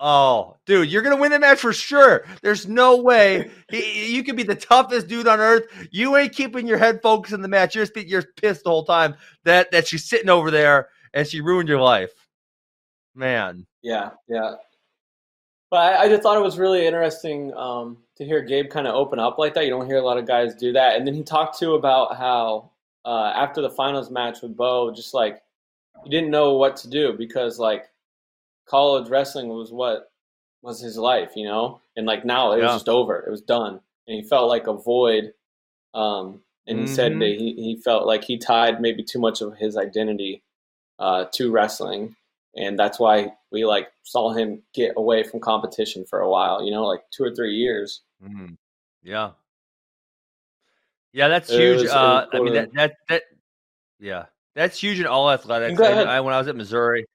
Oh, 0.00 0.56
dude, 0.64 0.90
you're 0.90 1.02
gonna 1.02 1.16
win 1.16 1.32
the 1.32 1.40
match 1.40 1.58
for 1.58 1.72
sure. 1.72 2.24
There's 2.40 2.68
no 2.68 2.96
way 2.96 3.50
he, 3.70 4.14
you 4.14 4.22
could 4.22 4.36
be 4.36 4.44
the 4.44 4.54
toughest 4.54 5.08
dude 5.08 5.26
on 5.26 5.40
earth. 5.40 5.64
You 5.90 6.16
ain't 6.16 6.32
keeping 6.32 6.68
your 6.68 6.78
head 6.78 7.00
focused 7.02 7.34
in 7.34 7.42
the 7.42 7.48
match. 7.48 7.74
You're 7.74 7.84
just, 7.84 8.08
you're 8.08 8.22
pissed 8.36 8.64
the 8.64 8.70
whole 8.70 8.84
time 8.84 9.16
that 9.44 9.70
that 9.72 9.88
she's 9.88 10.08
sitting 10.08 10.28
over 10.28 10.50
there 10.50 10.88
and 11.14 11.26
she 11.26 11.40
ruined 11.40 11.68
your 11.68 11.80
life, 11.80 12.12
man. 13.14 13.66
Yeah, 13.82 14.10
yeah. 14.28 14.54
But 15.70 15.94
I, 15.94 16.02
I 16.04 16.08
just 16.08 16.22
thought 16.22 16.36
it 16.36 16.42
was 16.42 16.58
really 16.58 16.86
interesting 16.86 17.52
um, 17.54 17.98
to 18.16 18.24
hear 18.24 18.42
Gabe 18.42 18.70
kind 18.70 18.86
of 18.86 18.94
open 18.94 19.18
up 19.18 19.38
like 19.38 19.54
that. 19.54 19.64
You 19.64 19.70
don't 19.70 19.86
hear 19.86 19.98
a 19.98 20.04
lot 20.04 20.16
of 20.16 20.26
guys 20.26 20.54
do 20.54 20.72
that. 20.72 20.96
And 20.96 21.06
then 21.06 21.14
he 21.14 21.22
talked 21.22 21.58
too 21.58 21.74
about 21.74 22.16
how 22.16 22.70
uh, 23.04 23.32
after 23.34 23.60
the 23.60 23.70
finals 23.70 24.10
match 24.10 24.40
with 24.42 24.56
Bo, 24.56 24.92
just 24.94 25.12
like 25.12 25.42
he 26.04 26.10
didn't 26.10 26.30
know 26.30 26.54
what 26.54 26.76
to 26.78 26.88
do 26.90 27.12
because 27.12 27.58
like 27.58 27.88
college 28.66 29.08
wrestling 29.08 29.48
was 29.48 29.72
what 29.72 30.10
was 30.62 30.80
his 30.80 30.96
life, 30.96 31.32
you 31.36 31.44
know. 31.44 31.80
And 31.96 32.06
like 32.06 32.24
now 32.24 32.52
it 32.52 32.56
was 32.62 32.74
just 32.76 32.88
over. 32.88 33.18
It 33.20 33.30
was 33.30 33.42
done, 33.42 33.80
and 34.06 34.16
he 34.16 34.22
felt 34.22 34.48
like 34.48 34.66
a 34.66 34.74
void. 34.74 35.32
Um, 35.94 36.40
and 36.66 36.78
he 36.80 36.86
said 36.86 37.12
Mhm. 37.12 37.18
that 37.20 37.38
he, 37.38 37.54
he 37.54 37.76
felt 37.82 38.06
like 38.06 38.24
he 38.24 38.36
tied 38.36 38.80
maybe 38.80 39.02
too 39.02 39.18
much 39.18 39.40
of 39.40 39.56
his 39.56 39.76
identity 39.76 40.42
uh, 40.98 41.24
to 41.32 41.50
wrestling 41.52 42.14
and 42.56 42.76
that's 42.78 42.98
why 42.98 43.32
we 43.52 43.64
like 43.64 43.88
saw 44.02 44.32
him 44.32 44.60
get 44.74 44.92
away 44.96 45.22
from 45.22 45.38
competition 45.38 46.04
for 46.04 46.20
a 46.20 46.28
while. 46.28 46.62
You 46.64 46.72
know, 46.72 46.84
like 46.86 47.02
two 47.10 47.22
or 47.24 47.32
three 47.34 47.54
years. 47.54 48.02
Mhm. 48.22 48.56
Yeah. 49.02 49.30
Yeah, 51.12 51.28
that's 51.28 51.50
It 51.50 51.56
huge. 51.58 51.82
was- 51.82 51.90
uh, 51.90 52.26
I 52.32 52.40
mean, 52.40 52.54
that, 52.54 52.72
that, 52.74 52.92
that, 53.08 53.22
yeah, 54.00 54.26
that's 54.58 54.78
huge 54.78 54.98
in 54.98 55.06
all 55.06 55.30
athletics. 55.30 55.80
I. 55.80 56.16
I, 56.16 56.20
when 56.20 56.34
I 56.34 56.38
was 56.38 56.48
at 56.48 56.56
Missouri, 56.56 57.06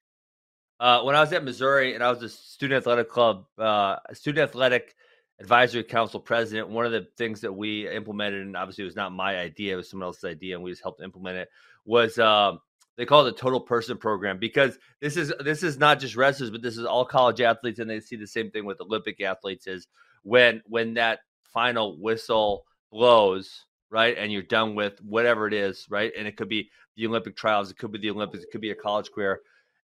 uh, 0.80 1.02
when 1.02 1.14
I 1.14 1.20
was 1.20 1.32
at 1.32 1.44
Missouri 1.44 1.94
and 1.94 2.02
I 2.02 2.10
was 2.10 2.22
a 2.22 2.28
student 2.28 2.78
athletic 2.78 3.10
club, 3.10 3.44
uh, 3.58 3.96
student 4.12 4.48
athletic 4.48 4.94
advisory 5.40 5.84
council 5.84 6.20
president, 6.20 6.68
one 6.68 6.86
of 6.86 6.92
the 6.92 7.06
things 7.18 7.42
that 7.42 7.52
we 7.52 7.88
implemented, 7.88 8.42
and 8.42 8.56
obviously 8.56 8.82
it 8.82 8.86
was 8.86 8.96
not 8.96 9.12
my 9.12 9.36
idea, 9.36 9.74
it 9.74 9.76
was 9.76 9.90
someone 9.90 10.06
else's 10.06 10.24
idea, 10.24 10.54
and 10.54 10.64
we 10.64 10.70
just 10.70 10.82
helped 10.82 11.02
implement 11.02 11.36
it, 11.36 11.48
was 11.84 12.18
um, 12.18 12.60
they 12.96 13.04
call 13.04 13.26
it 13.26 13.32
the 13.32 13.38
total 13.38 13.60
person 13.60 13.98
program 13.98 14.38
because 14.38 14.78
this 15.00 15.16
is 15.16 15.32
this 15.40 15.62
is 15.62 15.76
not 15.78 16.00
just 16.00 16.16
wrestlers, 16.16 16.50
but 16.50 16.62
this 16.62 16.78
is 16.78 16.86
all 16.86 17.04
college 17.04 17.40
athletes, 17.40 17.78
and 17.78 17.90
they 17.90 18.00
see 18.00 18.16
the 18.16 18.26
same 18.26 18.50
thing 18.50 18.64
with 18.64 18.80
Olympic 18.80 19.20
athletes 19.20 19.66
is 19.66 19.86
when 20.22 20.62
when 20.66 20.94
that 20.94 21.20
final 21.52 22.00
whistle 22.00 22.64
blows, 22.90 23.66
right, 23.90 24.16
and 24.16 24.32
you're 24.32 24.42
done 24.42 24.74
with 24.74 24.98
whatever 25.02 25.46
it 25.46 25.52
is, 25.52 25.86
right, 25.90 26.12
and 26.16 26.26
it 26.26 26.36
could 26.36 26.48
be 26.48 26.70
the 26.96 27.06
Olympic 27.06 27.36
trials, 27.36 27.70
it 27.70 27.78
could 27.78 27.92
be 27.92 27.98
the 27.98 28.10
Olympics, 28.10 28.44
it 28.44 28.50
could 28.52 28.60
be 28.60 28.70
a 28.70 28.74
college 28.74 29.10
career. 29.10 29.40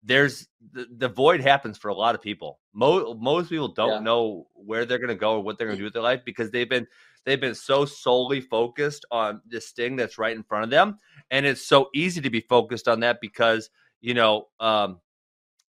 There's 0.03 0.49
the, 0.73 0.87
the 0.99 1.09
void 1.09 1.41
happens 1.41 1.79
for 1.79 1.89
a 1.89 1.95
lot 1.95 2.15
of 2.15 2.21
people. 2.21 2.61
Most 2.75 3.19
most 3.21 3.49
people 3.49 3.69
don't 3.69 3.91
Yeah. 3.91 4.01
know 4.01 4.47
where 4.55 4.85
they're 4.85 4.99
going 4.99 5.09
to 5.09 5.15
go 5.15 5.33
or 5.37 5.41
what 5.43 5.57
they're 5.57 5.67
going 5.67 5.79
to 5.79 5.81
do 5.81 5.85
with 5.85 5.95
their 5.95 6.03
life 6.03 6.23
because 6.27 6.51
they've 6.51 6.69
been 6.69 6.87
they've 7.25 7.41
been 7.41 7.55
so 7.55 7.87
solely 7.87 8.43
focused 8.43 9.07
on 9.11 9.41
this 9.47 9.71
thing 9.71 9.97
that's 9.97 10.19
right 10.19 10.37
in 10.37 10.43
front 10.43 10.65
of 10.65 10.71
them, 10.71 10.99
and 11.31 11.47
it's 11.47 11.67
so 11.67 11.89
easy 11.95 12.21
to 12.21 12.29
be 12.31 12.41
focused 12.41 12.87
on 12.87 13.01
that 13.01 13.19
because 13.23 13.71
you 14.03 14.13
know 14.13 14.49
um, 14.61 15.01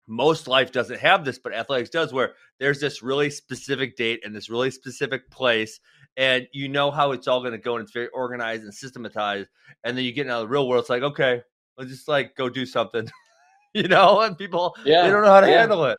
most 0.07 0.49
life 0.49 0.73
doesn't 0.73 0.99
have 1.01 1.25
this, 1.25 1.39
but 1.39 1.55
athletics 1.55 1.91
does, 1.91 2.13
where 2.13 2.35
there's 2.59 2.81
this 2.81 3.03
really 3.03 3.31
specific 3.31 3.97
date 3.97 4.21
and 4.25 4.35
this 4.35 4.51
really 4.51 4.71
specific 4.71 5.31
place, 5.31 5.81
and 6.17 6.47
you 6.53 6.69
know 6.69 6.91
how 6.91 7.13
it's 7.13 7.27
all 7.29 7.41
going 7.41 7.53
to 7.53 7.59
go, 7.59 7.77
and 7.77 7.83
it's 7.83 7.93
very 7.93 8.09
organized 8.09 8.63
and 8.65 8.73
systematized. 8.75 9.49
And 9.83 9.97
then 9.97 10.05
you 10.05 10.13
get 10.13 10.27
into 10.27 10.39
the 10.39 10.49
real 10.49 10.69
world, 10.69 10.83
it's 10.83 10.91
like, 10.91 11.03
okay, 11.03 11.43
let's 11.77 11.91
just 11.91 12.09
like 12.09 12.37
go 12.37 12.49
do 12.49 12.65
something, 12.67 13.09
you 13.75 13.89
know, 13.89 14.21
and 14.21 14.37
people 14.39 14.75
Yeah, 14.85 15.03
they 15.03 15.11
don't 15.11 15.23
know 15.25 15.31
how 15.31 15.41
to 15.41 15.49
yeah. 15.49 15.61
handle 15.61 15.85
it. 15.87 15.99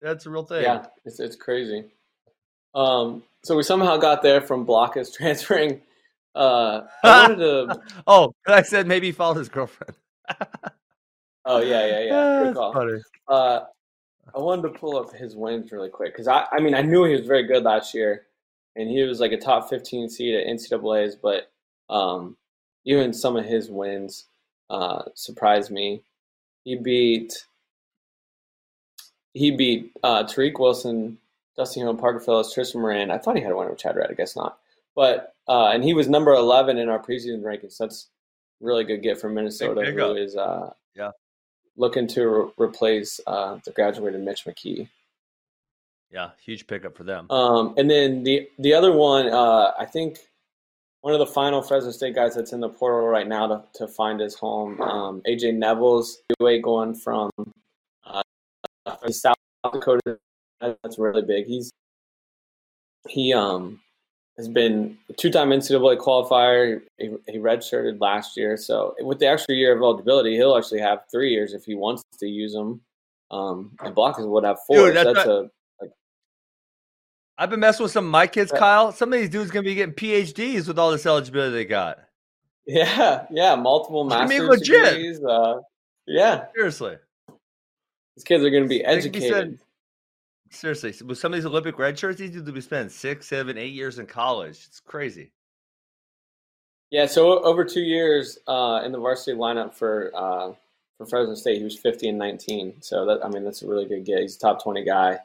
That's 0.00 0.26
a 0.26 0.30
real 0.30 0.44
thing. 0.44 0.62
Yeah, 0.62 0.86
it's 1.04 1.18
it's 1.18 1.36
crazy. 1.36 1.84
Um, 2.74 3.24
so 3.44 3.56
we 3.56 3.62
somehow 3.62 3.96
got 3.96 4.22
there 4.22 4.40
from 4.40 4.64
Blockus 4.66 5.12
transferring. 5.16 5.82
Uh, 6.34 6.82
I 7.04 7.28
wanted 7.28 7.36
to. 7.38 7.80
Oh, 8.06 8.32
I 8.46 8.62
said 8.62 8.86
maybe 8.86 9.10
follow 9.10 9.34
his 9.34 9.48
girlfriend. 9.48 9.94
Oh 11.44 11.60
yeah, 11.60 11.86
yeah, 11.86 12.00
yeah. 12.00 12.44
Good 12.44 12.54
call. 12.54 12.72
funny. 12.72 13.00
Uh, 13.26 13.60
I 14.34 14.38
wanted 14.38 14.62
to 14.72 14.78
pull 14.78 14.98
up 14.98 15.12
his 15.12 15.34
wins 15.34 15.72
really 15.72 15.88
quick 15.88 16.12
because 16.12 16.28
I, 16.28 16.46
I 16.52 16.60
mean, 16.60 16.74
I 16.74 16.82
knew 16.82 17.04
he 17.04 17.12
was 17.16 17.26
very 17.26 17.44
good 17.46 17.62
last 17.64 17.94
year, 17.94 18.26
and 18.78 18.88
he 18.88 19.02
was 19.02 19.20
like 19.20 19.32
a 19.32 19.36
top 19.36 19.68
15 19.68 20.08
seed 20.08 20.34
at 20.34 20.46
NCAA's. 20.46 21.16
But 21.16 21.50
um, 21.90 22.36
even 22.84 23.12
some 23.12 23.36
of 23.36 23.44
his 23.44 23.68
wins 23.70 24.24
uh, 24.70 25.02
surprised 25.14 25.70
me. 25.70 26.02
He 26.64 26.76
beat 26.76 27.34
he 29.34 29.50
beat 29.50 29.92
uh, 30.02 30.24
Tariq 30.24 30.58
Wilson, 30.58 31.18
Dusty 31.56 31.80
Hill, 31.80 31.94
Parker 31.94 32.20
Filius, 32.20 32.52
Tristan 32.52 32.80
Moran. 32.80 33.10
I 33.10 33.18
thought 33.18 33.36
he 33.36 33.42
had 33.42 33.52
a 33.52 33.56
win 33.56 33.68
with 33.68 33.78
Chad 33.78 33.96
Red. 33.96 34.10
I 34.10 34.14
guess 34.14 34.36
not. 34.36 34.58
But 34.94 35.34
uh, 35.48 35.68
and 35.68 35.84
he 35.84 35.94
was 35.94 36.08
number 36.08 36.32
11 36.32 36.78
in 36.78 36.88
our 36.88 36.98
preseason 36.98 37.42
rankings. 37.42 37.76
That's 37.78 38.08
a 38.60 38.64
really 38.64 38.84
good 38.84 39.02
get 39.02 39.20
from 39.20 39.34
Minnesota, 39.34 39.82
who 39.92 40.14
is 40.14 40.36
uh, 40.36 40.72
Yeah. 40.96 41.12
looking 41.76 42.06
to 42.08 42.28
re- 42.28 42.50
replace 42.58 43.20
uh, 43.26 43.58
the 43.64 43.70
graduated 43.70 44.20
Mitch 44.22 44.44
McKee. 44.44 44.88
Yeah, 46.10 46.30
huge 46.42 46.66
pickup 46.66 46.96
for 46.96 47.04
them. 47.04 47.30
Um, 47.30 47.74
and 47.76 47.90
then 47.90 48.22
the 48.24 48.48
the 48.58 48.72
other 48.72 48.92
one, 48.92 49.28
uh, 49.28 49.72
I 49.78 49.84
think 49.84 50.18
one 51.02 51.12
of 51.12 51.18
the 51.18 51.26
final 51.26 51.62
Fresno 51.62 51.90
State 51.90 52.14
guys 52.14 52.34
that's 52.34 52.52
in 52.52 52.60
the 52.60 52.68
portal 52.68 53.06
right 53.06 53.28
now 53.28 53.46
to, 53.46 53.64
to 53.74 53.88
find 53.88 54.20
his 54.20 54.34
home, 54.34 54.80
um, 54.80 55.22
AJ 55.28 55.58
Nevills 55.58 56.14
UA 56.40 56.60
going 56.60 56.94
from 56.94 57.30
uh, 58.04 58.22
South 59.10 59.36
Dakota. 59.64 60.18
That's 60.60 60.98
really 60.98 61.22
big. 61.22 61.46
He's 61.46 61.70
he 63.08 63.32
um 63.32 63.80
has 64.38 64.48
been 64.48 64.96
a 65.08 65.12
two-time 65.12 65.50
NCAA 65.50 65.98
qualifier. 65.98 66.80
He, 66.96 67.10
he 67.26 67.38
redshirted 67.38 68.00
last 68.00 68.36
year, 68.36 68.56
so 68.56 68.94
with 69.00 69.18
the 69.18 69.26
extra 69.26 69.54
year 69.54 69.76
of 69.76 69.82
eligibility, 69.82 70.36
he'll 70.36 70.56
actually 70.56 70.80
have 70.80 71.00
three 71.10 71.30
years 71.32 71.52
if 71.52 71.64
he 71.64 71.74
wants 71.74 72.02
to 72.18 72.26
use 72.26 72.52
them. 72.52 72.80
Um, 73.30 73.72
and 73.80 73.94
Blockers 73.94 74.26
would 74.28 74.44
have 74.44 74.58
four. 74.66 74.86
Dude, 74.86 74.94
so 74.96 75.04
that's 75.04 75.16
that's 75.16 75.26
not- 75.26 75.44
a 75.44 75.50
I've 77.38 77.50
been 77.50 77.60
messing 77.60 77.84
with 77.84 77.92
some 77.92 78.04
of 78.06 78.10
my 78.10 78.26
kids, 78.26 78.50
Yeah. 78.52 78.58
Kyle. 78.58 78.92
Some 78.92 79.12
of 79.12 79.18
these 79.20 79.30
dudes 79.30 79.50
gonna 79.50 79.62
be 79.62 79.74
getting 79.76 79.94
PhDs 79.94 80.66
with 80.66 80.78
all 80.78 80.90
this 80.90 81.06
eligibility 81.06 81.52
they 81.54 81.64
got. 81.64 82.00
Yeah, 82.66 83.26
yeah, 83.30 83.54
multiple 83.54 84.04
master's 84.04 84.30
I 84.30 84.38
mean, 84.40 84.48
legit. 84.48 84.84
degrees. 84.84 85.24
Uh, 85.24 85.60
yeah, 86.06 86.46
Seriously, 86.54 86.96
these 88.14 88.24
kids 88.24 88.44
are 88.44 88.50
going 88.50 88.64
to 88.64 88.68
be 88.68 88.84
educated. 88.84 89.58
seriously. 90.50 90.92
With 91.06 91.16
some 91.16 91.32
of 91.32 91.38
these 91.38 91.46
Olympic 91.46 91.78
red 91.78 91.98
shirts, 91.98 92.18
these 92.18 92.30
dudes 92.30 92.44
will 92.44 92.52
be 92.52 92.60
spending 92.60 92.90
six, 92.90 93.26
seven, 93.26 93.56
eight 93.56 93.72
years 93.72 93.98
in 93.98 94.06
college. 94.06 94.64
It's 94.66 94.80
crazy. 94.80 95.32
Yeah, 96.90 97.06
so 97.06 97.42
over 97.42 97.64
two 97.64 97.80
years 97.82 98.38
uh, 98.46 98.82
in 98.84 98.92
the 98.92 98.98
varsity 98.98 99.36
lineup 99.36 99.72
for 99.72 100.10
uh, 100.14 100.52
for 100.98 101.06
Fresno 101.06 101.34
State, 101.36 101.58
he 101.58 101.64
was 101.64 101.78
50 101.78 102.08
and 102.10 102.18
19. 102.18 102.82
So 102.82 103.06
that 103.06 103.24
I 103.24 103.28
mean, 103.30 103.44
that's 103.44 103.62
a 103.62 103.66
really 103.66 103.86
good 103.86 104.04
get. 104.04 104.20
He's 104.20 104.36
a 104.36 104.40
top 104.40 104.62
20 104.62 104.84
guy 104.84 105.18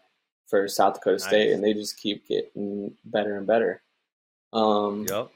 for 0.47 0.67
South 0.67 0.95
Dakota 0.95 1.19
State, 1.19 1.51
and 1.51 1.63
they 1.63 1.73
just 1.73 1.97
keep 1.97 2.27
getting 2.27 2.95
better 3.05 3.37
and 3.37 3.47
better. 3.47 3.81
Um, 4.51 5.05
Yep. 5.09 5.29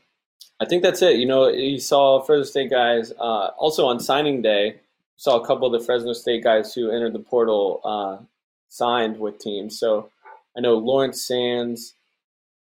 I 0.60 0.66
think 0.66 0.82
that's 0.84 1.02
it. 1.02 1.18
You 1.18 1.26
know, 1.28 1.48
you 1.50 1.80
saw 1.80 2.22
Fresno 2.22 2.44
State 2.44 2.70
guys 2.72 3.12
uh, 3.20 3.52
also 3.58 3.86
on 3.88 4.00
signing 4.00 4.42
day. 4.42 4.80
Saw 5.16 5.40
a 5.40 5.46
couple 5.46 5.66
of 5.74 5.80
the 5.80 5.86
Fresno 5.86 6.14
State 6.14 6.44
guys 6.44 6.74
who 6.74 6.90
entered 6.92 7.14
the 7.14 7.20
portal 7.20 7.82
uh, 7.84 8.24
signed 8.70 9.20
with 9.20 9.40
teams. 9.40 9.80
So 9.80 10.10
I 10.56 10.62
know 10.62 10.76
Lawrence 10.78 11.28
Saenz 11.28 11.94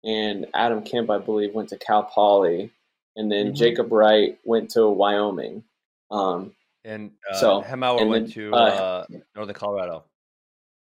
and 0.04 0.46
Adam 0.54 0.82
Kemp, 0.84 1.10
I 1.10 1.18
believe, 1.18 1.54
went 1.54 1.70
to 1.70 1.78
Cal 1.78 2.04
Poly, 2.04 2.72
and 3.16 3.32
then 3.32 3.52
Mhm. 3.52 3.56
Jacob 3.56 3.92
Wright 3.92 4.38
went 4.44 4.72
to 4.72 4.88
Wyoming. 4.88 5.64
Um, 6.12 6.56
And 6.84 7.12
uh, 7.32 7.36
So, 7.36 7.62
Hemauer 7.64 8.08
went 8.08 8.28
then, 8.28 8.34
to 8.34 8.54
uh, 8.54 8.58
uh, 8.58 9.06
Northern 9.36 9.56
Colorado. 9.56 10.04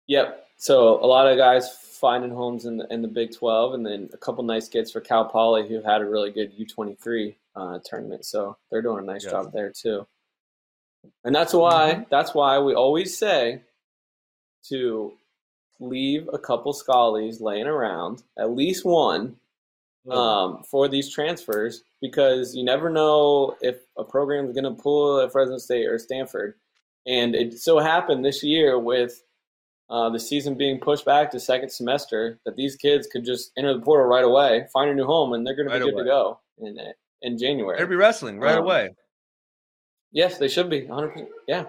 Yep. 0.09 0.44
So 0.65 0.99
a 1.05 1.07
lot 1.07 1.27
of 1.31 1.37
guys 1.37 1.69
finding 2.01 2.31
homes 2.31 2.65
in 2.65 2.79
the, 2.79 2.87
in 2.91 3.03
the 3.03 3.09
Big 3.09 3.37
12, 3.37 3.75
and 3.75 3.85
then 3.85 4.09
a 4.15 4.17
couple 4.17 4.43
nice 4.45 4.67
gets 4.67 4.91
for 4.91 5.03
Cal 5.03 5.27
Poly, 5.27 5.69
who 5.69 5.83
had 5.83 6.01
a 6.01 6.07
really 6.07 6.31
good 6.31 6.59
U23 6.59 7.35
uh, 7.55 7.81
tournament. 7.85 8.25
So 8.25 8.57
they're 8.71 8.81
doing 8.81 9.05
a 9.05 9.07
nice 9.07 9.25
Yes. 9.25 9.33
job 9.33 9.53
there 9.53 9.71
too. 9.71 10.07
And 11.23 11.35
that's 11.35 11.53
why 11.53 11.93
Mm-hmm. 11.93 12.03
that's 12.09 12.35
why 12.35 12.59
we 12.61 12.73
always 12.75 13.15
say 13.19 13.61
to 14.71 15.12
leave 15.81 16.31
a 16.33 16.39
couple 16.39 16.73
schollies 16.73 17.43
laying 17.43 17.67
around, 17.67 18.23
at 18.39 18.53
least 18.53 18.87
one, 18.87 19.37
um, 20.11 20.62
for 20.62 20.89
these 20.89 21.12
transfers 21.12 21.83
because 22.01 22.57
you 22.57 22.65
never 22.65 22.89
know 22.89 23.55
if 23.61 23.81
a 23.99 24.05
program 24.05 24.47
is 24.47 24.55
going 24.55 24.65
to 24.65 24.83
pull 24.83 25.21
at 25.21 25.31
Fresno 25.31 25.59
State 25.59 25.85
or 25.89 25.99
Stanford. 25.99 26.55
And 27.07 27.35
it 27.35 27.59
so 27.59 27.81
happened 27.81 28.25
this 28.25 28.43
year 28.43 28.79
with 28.79 29.23
uh, 29.91 30.09
the 30.11 30.18
season 30.20 30.55
being 30.55 30.80
pushed 30.80 31.05
back 31.05 31.30
to 31.30 31.39
second 31.41 31.70
semester, 31.70 32.39
that 32.45 32.57
these 32.57 32.76
kids 32.76 33.07
could 33.07 33.24
just 33.24 33.53
enter 33.57 33.74
the 33.74 33.80
portal 33.80 34.07
right 34.07 34.24
away, 34.24 34.66
find 34.72 34.91
a 34.91 34.95
new 34.95 35.05
home, 35.05 35.32
and 35.35 35.47
they're 35.47 35.55
going 35.55 35.68
to 35.68 35.74
be 35.74 35.85
good 35.91 35.99
to 35.99 36.05
go 36.05 36.41
in 36.59 36.76
in 37.22 37.39
January. 37.39 37.78
They'd 37.78 37.89
be 37.89 37.97
wrestling 37.97 38.39
right 38.41 38.57
Um, 38.59 38.64
away. 38.64 38.95
yes, 40.12 40.39
they 40.39 40.49
should 40.49 40.70
be 40.70 40.87
100. 40.87 41.09
percent 41.12 41.28
Yeah. 41.49 41.66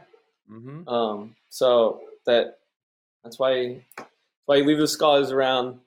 hmm 0.48 0.88
Um, 0.88 1.36
so 1.50 2.02
that 2.26 2.60
that's 3.24 3.38
why 3.40 3.82
that's 3.98 4.08
why 4.46 4.58
you 4.58 4.64
leave 4.66 4.78
the 4.78 4.88
scholars 4.88 5.32
around 5.32 5.80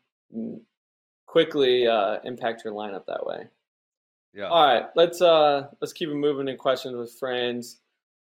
quickly 1.26 1.86
uh, 1.86 2.18
impact 2.24 2.64
your 2.64 2.72
lineup 2.72 3.06
that 3.06 3.24
way. 3.26 3.46
Yeah. 4.34 4.46
All 4.48 4.64
right, 4.66 4.86
let's 4.94 5.20
uh 5.22 5.68
let's 5.80 5.92
keep 5.92 6.08
it 6.08 6.14
moving 6.14 6.48
in 6.48 6.56
questions 6.56 6.94
with 6.96 7.12
friends. 7.18 7.78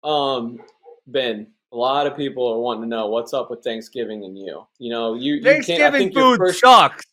Um, 0.05 0.61
Ben, 1.07 1.49
a 1.73 1.77
lot 1.77 2.07
of 2.07 2.17
people 2.17 2.47
are 2.47 2.59
wanting 2.59 2.83
to 2.85 2.89
know 2.89 3.09
what's 3.09 3.33
up 3.35 3.51
with 3.51 3.63
Thanksgiving 3.63 4.25
and 4.25 4.37
you. 4.39 4.67
You 4.79 4.91
know, 4.91 5.15
you, 5.15 5.35
you 5.35 5.43
Thanksgiving 5.43 6.01
think 6.01 6.15
food 6.15 6.39
first. 6.39 6.61
sucks. 6.61 7.05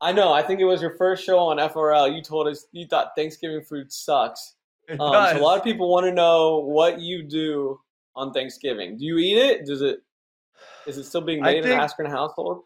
I 0.00 0.12
know. 0.12 0.32
I 0.32 0.42
think 0.42 0.60
it 0.60 0.64
was 0.64 0.82
your 0.82 0.96
first 0.96 1.24
show 1.24 1.38
on 1.38 1.56
FRL. 1.56 2.14
You 2.14 2.22
told 2.22 2.46
us 2.48 2.66
you 2.72 2.86
thought 2.86 3.12
Thanksgiving 3.16 3.62
food 3.62 3.90
sucks. 3.92 4.54
It 4.88 5.00
Um, 5.00 5.12
does. 5.12 5.32
so 5.32 5.40
a 5.40 5.42
lot 5.42 5.56
of 5.56 5.64
people 5.64 5.88
want 5.90 6.04
to 6.04 6.12
know 6.12 6.58
what 6.58 7.00
you 7.00 7.22
do 7.22 7.80
on 8.14 8.32
Thanksgiving. 8.32 8.98
Do 8.98 9.04
you 9.06 9.16
eat 9.18 9.38
it? 9.38 9.64
Does 9.64 9.80
it? 9.80 10.00
Is 10.86 10.98
it 10.98 11.04
still 11.04 11.22
being 11.22 11.40
made 11.40 11.58
in 11.58 11.62
the 11.62 11.68
think- 11.70 11.80
Askren 11.80 12.08
household? 12.10 12.64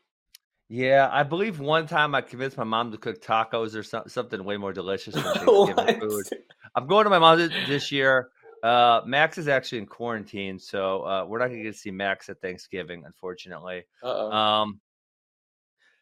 Yeah, 0.70 1.08
I 1.10 1.22
believe 1.22 1.60
one 1.60 1.86
time 1.86 2.14
I 2.14 2.20
convinced 2.20 2.58
my 2.58 2.64
mom 2.64 2.90
to 2.92 2.98
cook 2.98 3.22
tacos 3.22 3.74
or 3.74 3.82
some, 3.82 4.02
something 4.08 4.44
way 4.44 4.58
more 4.58 4.72
delicious 4.72 5.14
than 5.14 5.22
Thanksgiving 5.34 6.00
food. 6.00 6.26
I'm 6.74 6.86
going 6.86 7.04
to 7.04 7.10
my 7.10 7.18
mom's 7.18 7.48
this 7.66 7.90
year. 7.90 8.28
Uh, 8.62 9.02
Max 9.06 9.38
is 9.38 9.48
actually 9.48 9.78
in 9.78 9.86
quarantine, 9.86 10.58
so 10.58 11.02
uh, 11.02 11.24
we're 11.26 11.38
not 11.38 11.46
going 11.48 11.58
to 11.58 11.64
get 11.64 11.74
to 11.74 11.78
see 11.78 11.90
Max 11.90 12.28
at 12.28 12.40
Thanksgiving, 12.40 13.04
unfortunately. 13.06 13.84
Uh-oh. 14.02 14.30
Um, 14.32 14.80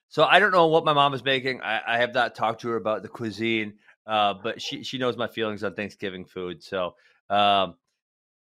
so 0.09 0.25
I 0.25 0.39
don't 0.39 0.53
know 0.53 0.69
what 0.69 0.85
my 0.85 0.93
mom 0.93 1.15
is 1.15 1.25
making. 1.25 1.61
I, 1.63 1.81
I 1.87 1.99
have 1.99 2.15
not 2.15 2.35
talked 2.35 2.61
to 2.63 2.69
her 2.69 2.77
about 2.77 3.03
the 3.03 3.09
cuisine, 3.09 3.75
uh, 4.07 4.35
but 4.43 4.63
she 4.63 4.83
she 4.85 4.99
knows 4.99 5.17
my 5.17 5.27
feelings 5.27 5.65
on 5.65 5.75
Thanksgiving 5.75 6.25
food. 6.25 6.63
So, 6.63 6.95
um, 7.29 7.75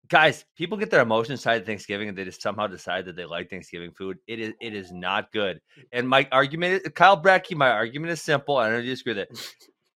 guys, 0.09 0.45
people 0.57 0.77
get 0.77 0.91
their 0.91 1.01
emotions 1.03 1.43
tied 1.43 1.61
to 1.61 1.65
Thanksgiving, 1.65 2.09
and 2.09 2.19
they 2.19 2.25
just 2.25 2.43
somehow 2.43 2.67
decide 2.67 3.07
that 3.07 3.17
they 3.17 3.25
like 3.25 3.51
Thanksgiving 3.51 3.93
food. 3.93 4.19
It 4.27 4.41
is 4.41 4.53
it 4.61 4.75
is 4.75 4.93
not 4.93 5.33
good. 5.33 5.61
And 5.93 6.09
my 6.09 6.29
argument, 6.33 6.83
is- 6.85 6.93
Kyle 6.93 7.21
Brackey, 7.23 7.57
my 7.57 7.71
argument 7.71 8.13
is 8.13 8.21
simple. 8.21 8.57
I 8.57 8.69
don't 8.71 8.85
disagree 8.85 9.15
with 9.15 9.29
it. 9.31 9.55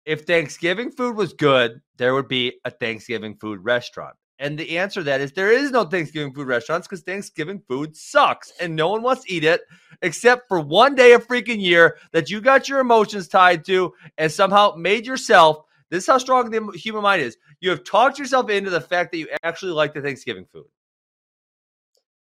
If 0.06 0.26
Thanksgiving 0.26 0.92
food 0.92 1.16
was 1.16 1.34
good, 1.34 1.82
there 1.98 2.14
would 2.14 2.28
be 2.28 2.60
a 2.64 2.70
Thanksgiving 2.72 3.36
food 3.36 3.60
restaurant. 3.64 4.16
And 4.38 4.58
the 4.60 4.78
answer 4.78 5.00
to 5.00 5.04
that 5.06 5.22
is 5.22 5.32
there 5.32 5.52
is 5.52 5.72
no 5.72 5.86
Thanksgiving 5.86 6.34
food 6.34 6.48
restaurants 6.48 6.88
because 6.88 7.02
Thanksgiving 7.04 7.62
food 7.70 7.96
sucks 7.96 8.52
and 8.60 8.76
no 8.76 8.90
one 8.90 9.02
wants 9.02 9.24
to 9.24 9.34
eat 9.34 9.46
it 9.46 9.62
except 10.02 10.48
for 10.50 10.60
one 10.60 10.94
day 10.94 11.14
a 11.14 11.20
freaking 11.20 11.62
year 11.62 11.98
that 12.12 12.30
you 12.30 12.42
got 12.42 12.68
your 12.68 12.80
emotions 12.80 13.28
tied 13.30 13.64
to 13.66 13.94
and 14.18 14.30
somehow 14.32 14.76
made 14.76 15.06
yourself. 15.08 15.64
This 15.90 16.04
is 16.04 16.08
how 16.08 16.18
strong 16.18 16.50
the 16.50 16.70
human 16.78 17.02
mind 17.02 17.22
is. 17.22 17.38
You 17.62 17.70
have 17.70 17.86
talked 17.86 18.20
yourself 18.20 18.50
into 18.50 18.70
the 18.70 18.82
fact 18.82 19.12
that 19.14 19.20
you 19.20 19.30
actually 19.44 19.72
like 19.72 19.94
the 19.94 20.02
Thanksgiving 20.02 20.46
food. 20.52 20.66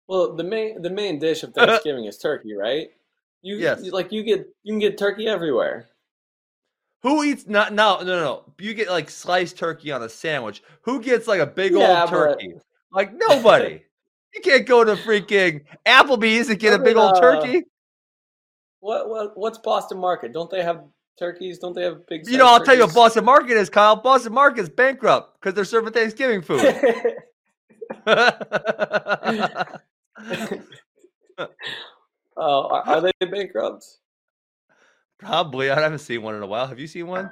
well, 0.08 0.36
the 0.36 0.44
main 0.44 0.82
the 0.82 0.90
main 0.92 1.18
dish 1.20 1.42
of 1.44 1.54
Thanksgiving 1.56 2.06
is 2.06 2.18
turkey, 2.20 2.54
right? 2.54 2.90
You, 3.42 3.56
Yes. 3.58 3.82
you- 3.84 3.92
like 3.92 4.12
you 4.12 4.24
get 4.24 4.48
you 4.64 4.74
can 4.74 4.80
get 4.80 4.98
turkey 5.00 5.28
everywhere. 5.28 5.90
Who 7.04 7.24
eats 7.24 7.48
not 7.48 7.74
no 7.74 8.00
no 8.00 8.06
no? 8.06 8.44
You 8.60 8.74
get 8.74 8.90
like 8.90 9.10
sliced 9.10 9.58
turkey 9.58 9.92
on 9.92 10.04
a 10.04 10.10
sandwich. 10.10 10.64
Who 10.84 11.02
gets 11.02 11.28
like 11.28 11.42
a 11.42 11.46
big 11.46 11.74
Yeah, 11.74 12.02
old 12.02 12.12
but- 12.12 12.18
turkey? 12.18 12.54
Like 12.92 13.12
nobody. 13.14 13.82
you 14.34 14.42
can't 14.42 14.66
go 14.66 14.84
to 14.84 14.96
freaking 14.96 15.64
Applebee's 15.86 16.50
and 16.50 16.60
get 16.60 16.74
a 16.74 16.80
big 16.80 16.96
old 16.96 17.16
uh, 17.16 17.22
turkey. 17.22 17.64
What 18.80 19.10
what 19.10 19.38
what's 19.38 19.58
Boston 19.58 19.98
Market? 19.98 20.34
Don't 20.34 20.50
they 20.50 20.64
have 20.64 20.84
turkeys? 21.20 21.60
Don't 21.60 21.74
they 21.74 21.84
have 21.84 22.06
big? 22.08 22.28
You 22.28 22.38
know, 22.38 22.48
I'll 22.48 22.58
sized 22.58 22.66
tell 22.66 22.76
you 22.76 22.86
what? 22.86 22.96
Boston 22.96 23.26
Market 23.26 23.58
is, 23.58 23.70
Kyle. 23.70 23.96
Boston 23.96 24.34
Market 24.34 24.62
is 24.62 24.70
bankrupt 24.70 25.40
because 25.40 25.56
they're 25.56 25.66
serving 25.66 25.94
Thanksgiving 25.94 26.42
food. 26.42 26.62
Oh, 32.36 32.68
are, 32.70 32.82
are 32.88 33.02
they 33.02 33.12
bankrupt? 33.20 33.86
Probably. 35.26 35.70
I 35.70 35.80
haven't 35.80 36.00
seen 36.00 36.22
one 36.22 36.36
in 36.36 36.44
a 36.44 36.48
while. 36.48 36.68
Have 36.68 36.80
you 36.80 36.88
seen 36.88 37.08
one? 37.08 37.32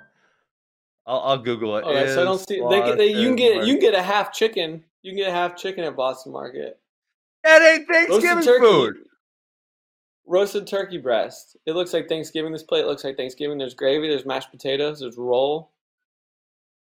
I'll, 1.05 1.19
I'll 1.19 1.37
Google 1.37 1.77
it. 1.77 1.83
Oh, 1.85 1.93
that's- 1.93 2.17
I 2.17 2.23
don't 2.23 2.39
see. 2.39 2.61
They, 2.69 2.79
get- 2.81 2.97
they, 2.97 3.07
you 3.07 3.27
can 3.29 3.35
get 3.35 3.65
you 3.65 3.73
can 3.73 3.81
get 3.81 3.95
a 3.95 4.01
half 4.03 4.31
chicken. 4.33 4.83
You 5.01 5.11
can 5.11 5.17
get 5.17 5.29
a 5.29 5.33
half 5.33 5.55
chicken 5.57 5.83
at 5.83 5.95
Boston 5.95 6.31
Market. 6.31 6.79
That 7.43 7.61
ain't 7.61 7.87
Thanksgiving 7.87 8.43
turkey. 8.43 8.65
food. 8.65 8.95
Roasted 10.27 10.67
turkey 10.67 10.99
breast. 10.99 11.57
It 11.65 11.73
looks 11.73 11.91
like 11.93 12.07
Thanksgiving. 12.07 12.51
This 12.51 12.61
plate 12.63 12.85
looks 12.85 13.03
like 13.03 13.17
Thanksgiving. 13.17 13.57
There's 13.57 13.73
gravy. 13.73 14.07
There's 14.07 14.25
mashed 14.25 14.51
potatoes. 14.51 14.99
There's 14.99 15.17
roll. 15.17 15.71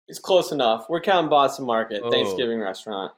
It's 0.09 0.19
close 0.19 0.51
enough. 0.51 0.87
We're 0.89 0.99
counting 0.99 1.29
Boston 1.29 1.65
Market 1.65 2.01
Oh. 2.03 2.11
Thanksgiving 2.11 2.59
restaurant. 2.59 3.13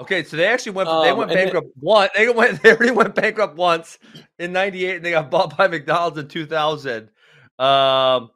Okay, 0.00 0.22
so 0.22 0.36
they 0.36 0.46
actually 0.46 0.72
went. 0.72 0.88
they 1.02 1.10
Um, 1.10 1.18
went 1.18 1.32
bankrupt 1.32 1.68
once. 1.80 2.10
They 2.14 2.28
went. 2.28 2.60
They 2.62 2.70
already 2.70 2.92
went 2.92 3.14
bankrupt 3.14 3.56
once 3.56 3.98
in 4.38 4.52
'98, 4.52 4.96
and 4.96 5.04
they 5.04 5.10
got 5.10 5.30
bought 5.30 5.56
by 5.56 5.66
McDonald's 5.66 6.18
in 6.18 6.28
2000. 6.28 7.10
Um, 7.58 8.30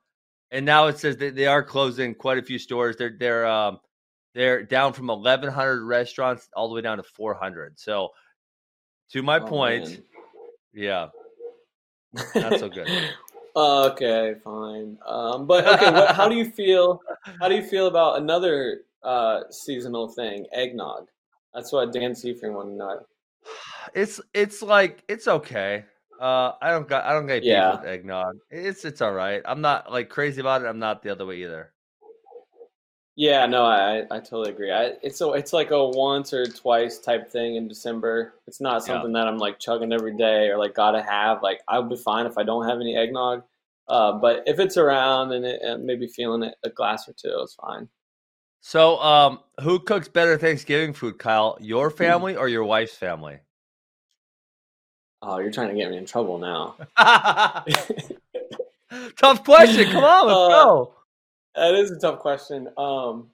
and 0.50 0.66
now 0.66 0.88
it 0.88 0.98
says 0.98 1.16
that 1.18 1.36
they 1.36 1.46
are 1.46 1.62
closing 1.62 2.14
quite 2.14 2.38
a 2.38 2.42
few 2.42 2.58
stores. 2.58 2.96
They're 2.96 3.14
they're 3.16 3.46
um 3.46 3.78
they're 4.34 4.62
down 4.64 4.92
from 4.92 5.06
1,100 5.08 5.84
restaurants 5.84 6.48
all 6.56 6.68
the 6.68 6.74
way 6.74 6.80
down 6.80 6.96
to 6.96 7.02
400. 7.02 7.78
So, 7.78 8.08
to 9.12 9.22
my 9.22 9.38
Oh, 9.38 9.46
point, 9.46 9.84
man. 9.84 10.02
yeah, 10.72 11.08
not 12.34 12.58
so 12.58 12.68
good. 12.68 12.88
okay, 13.56 14.34
fine. 14.42 14.98
Um, 15.06 15.46
but 15.46 15.66
okay, 15.66 15.92
what, 15.92 16.16
how 16.16 16.28
do 16.28 16.34
you 16.34 16.50
feel? 16.50 17.00
How 17.40 17.48
do 17.48 17.54
you 17.54 17.62
feel 17.62 17.86
about 17.86 18.20
another 18.20 18.80
uh, 19.04 19.42
seasonal 19.50 20.08
thing, 20.08 20.46
eggnog? 20.52 21.08
That's 21.54 21.72
what 21.72 21.92
Dan 21.92 22.14
Seafring 22.14 22.54
wanted 22.54 22.70
to 22.70 22.76
know. 22.76 23.06
It's 23.94 24.20
it's 24.32 24.62
like 24.62 25.02
it's 25.08 25.28
okay. 25.28 25.84
Uh, 26.20 26.52
I 26.62 26.70
don't 26.70 26.86
got 26.88 27.04
I 27.04 27.12
don't 27.12 27.26
get 27.26 27.42
beef 27.42 27.48
Yeah. 27.48 27.76
with 27.76 27.84
eggnog. 27.86 28.36
It's 28.50 28.84
it's 28.84 29.00
all 29.02 29.12
right. 29.12 29.42
I'm 29.44 29.60
not 29.60 29.90
like 29.90 30.08
crazy 30.08 30.40
about 30.40 30.62
it. 30.62 30.66
I'm 30.66 30.78
not 30.78 31.02
the 31.02 31.10
other 31.10 31.26
way 31.26 31.42
either. 31.42 31.72
Yeah, 33.14 33.44
no, 33.44 33.64
I 33.64 34.04
I 34.10 34.20
totally 34.20 34.50
agree. 34.50 34.72
I, 34.72 34.94
it's 35.02 35.20
a, 35.20 35.30
it's 35.32 35.52
like 35.52 35.70
a 35.70 35.88
once 35.88 36.32
or 36.32 36.46
twice 36.46 36.98
type 36.98 37.30
thing 37.30 37.56
in 37.56 37.68
December. 37.68 38.34
It's 38.46 38.60
not 38.60 38.74
Yeah. 38.82 38.94
something 38.94 39.12
that 39.12 39.26
I'm 39.26 39.36
like 39.38 39.58
chugging 39.58 39.92
every 39.92 40.16
day 40.16 40.48
or 40.48 40.56
like 40.56 40.74
gotta 40.74 41.02
have. 41.02 41.42
Like 41.42 41.60
I'll 41.68 41.82
be 41.82 41.96
fine 41.96 42.24
if 42.24 42.38
I 42.38 42.42
don't 42.44 42.66
have 42.66 42.80
any 42.80 42.96
eggnog. 42.96 43.42
Uh, 43.88 44.12
but 44.12 44.44
if 44.46 44.58
it's 44.60 44.76
around 44.78 45.32
and, 45.32 45.44
it, 45.44 45.60
and 45.60 45.84
maybe 45.84 46.06
feeling 46.06 46.44
it, 46.44 46.54
a 46.64 46.70
glass 46.70 47.06
or 47.08 47.12
two, 47.12 47.36
it's 47.42 47.54
fine. 47.54 47.88
So, 48.64 48.98
um, 49.00 49.40
who 49.60 49.80
cooks 49.80 50.06
better 50.06 50.38
Thanksgiving 50.38 50.92
food, 50.94 51.18
Kyle? 51.18 51.58
Your 51.60 51.90
Hmm. 51.90 51.96
family 51.96 52.36
or 52.36 52.48
your 52.48 52.62
wife's 52.64 52.94
family? 52.94 53.40
Oh, 55.20 55.38
you're 55.38 55.50
trying 55.50 55.68
to 55.68 55.74
get 55.74 55.90
me 55.90 55.96
in 55.98 56.06
trouble 56.06 56.38
now. 56.38 56.76
Tough 59.16 59.44
question. 59.44 59.90
Come 59.90 60.04
on, 60.04 60.26
let's 60.28 60.38
Uh, 60.38 60.48
go. 60.48 60.94
That 61.56 61.74
is 61.74 61.90
a 61.90 61.98
tough 61.98 62.20
question. 62.20 62.68
Um, 62.78 63.30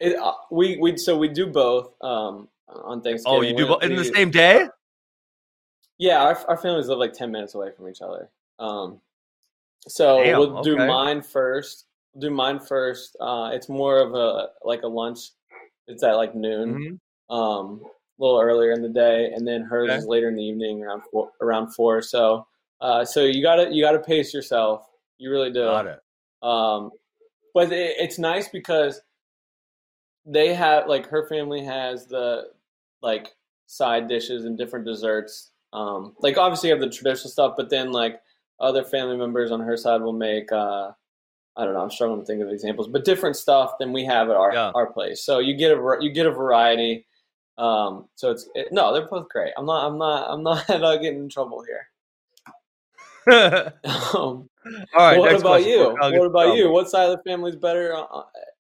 it, 0.00 0.16
uh, 0.16 0.34
we 0.50 0.76
we 0.76 0.96
so 0.96 1.16
we 1.16 1.28
do 1.28 1.46
both 1.46 1.92
um, 2.02 2.48
on 2.68 3.00
Thanksgiving. 3.02 3.38
Oh, 3.38 3.42
you 3.42 3.56
do 3.56 3.66
both 3.66 3.82
in 3.82 3.96
the 3.96 4.04
same 4.04 4.30
day? 4.30 4.68
Yeah, 5.98 6.22
our, 6.22 6.38
our 6.48 6.56
families 6.58 6.88
live 6.88 6.98
like 6.98 7.14
10 7.14 7.30
minutes 7.32 7.54
away 7.54 7.70
from 7.70 7.88
each 7.88 8.02
other. 8.02 8.28
Um, 8.58 9.00
so 9.88 10.22
Damn, 10.22 10.38
we'll 10.38 10.62
do 10.62 10.76
mine 10.76 11.22
first. 11.22 11.85
Do 12.18 12.30
mine 12.30 12.60
first. 12.60 13.16
Uh, 13.20 13.50
it's 13.52 13.68
more 13.68 13.98
of 13.98 14.14
a 14.14 14.48
like 14.64 14.82
a 14.82 14.88
lunch. 14.88 15.30
It's 15.86 16.02
at 16.02 16.16
like 16.16 16.34
noon, 16.34 17.00
Mhm. 17.30 17.34
um, 17.34 17.82
a 17.84 18.22
little 18.22 18.40
earlier 18.40 18.72
in 18.72 18.82
the 18.82 18.88
day, 18.88 19.32
and 19.32 19.46
then 19.46 19.62
hers 19.62 19.90
Okay. 19.90 19.98
is 19.98 20.06
later 20.06 20.28
in 20.28 20.34
the 20.34 20.42
evening 20.42 20.82
around 20.82 21.02
four, 21.12 21.30
around 21.40 21.72
four. 21.74 22.00
So, 22.02 22.46
uh, 22.80 23.04
so 23.04 23.22
you 23.24 23.42
gotta 23.42 23.72
you 23.72 23.82
gotta 23.82 24.00
pace 24.00 24.32
yourself. 24.34 24.88
You 25.18 25.30
really 25.30 25.52
do. 25.52 25.64
Got 25.64 25.86
it. 25.86 26.00
Um, 26.42 26.90
but 27.54 27.72
it, 27.72 27.96
it's 27.98 28.18
nice 28.18 28.48
because 28.48 29.00
they 30.24 30.54
have 30.54 30.88
like 30.88 31.06
her 31.06 31.26
family 31.28 31.64
has 31.64 32.06
the 32.06 32.50
like 33.02 33.28
side 33.66 34.08
dishes 34.08 34.44
and 34.44 34.58
different 34.58 34.84
desserts. 34.84 35.52
Um, 35.72 36.14
like 36.20 36.36
obviously 36.38 36.68
you 36.70 36.74
have 36.74 36.82
the 36.82 36.90
traditional 36.90 37.30
stuff, 37.30 37.54
but 37.56 37.70
then 37.70 37.92
like 37.92 38.20
other 38.58 38.84
family 38.84 39.16
members 39.16 39.50
on 39.50 39.60
her 39.60 39.76
side 39.76 40.00
will 40.02 40.12
make 40.12 40.50
uh, 40.50 40.92
I 41.56 41.64
don't 41.64 41.74
know. 41.74 41.80
I'm 41.80 41.90
struggling 41.90 42.20
to 42.20 42.26
think 42.26 42.42
of 42.42 42.50
examples, 42.50 42.88
but 42.88 43.04
different 43.04 43.36
stuff 43.36 43.72
than 43.78 43.92
we 43.92 44.04
have 44.04 44.28
at 44.30 44.36
our 44.36 44.52
Yeah. 44.52 44.72
our 44.74 44.92
place. 44.92 45.22
So 45.24 45.38
you 45.38 45.56
get 45.56 45.72
a 45.72 45.96
you 46.00 46.10
get 46.10 46.26
a 46.26 46.30
variety. 46.30 47.06
Um, 47.58 48.08
so 48.16 48.30
it's 48.30 48.48
it, 48.54 48.68
no, 48.72 48.92
they're 48.92 49.08
both 49.08 49.28
great. 49.30 49.52
I'm 49.56 49.66
not 49.66 49.86
I'm 49.86 49.98
not 49.98 50.30
I'm 50.30 50.42
not 50.42 50.66
getting 51.02 51.20
in 51.20 51.28
trouble 51.28 51.64
here. 51.66 51.88
All 53.84 54.12
Um, 54.14 54.48
right. 54.94 55.18
what 55.18 55.34
about 55.34 55.62
question. 55.62 55.70
you? 55.70 55.96
What 56.00 56.26
about 56.26 56.56
you? 56.56 56.70
What 56.70 56.90
side 56.90 57.10
of 57.10 57.16
the 57.16 57.22
family 57.22 57.50
is 57.50 57.56
better 57.56 57.94
uh, 57.94 58.22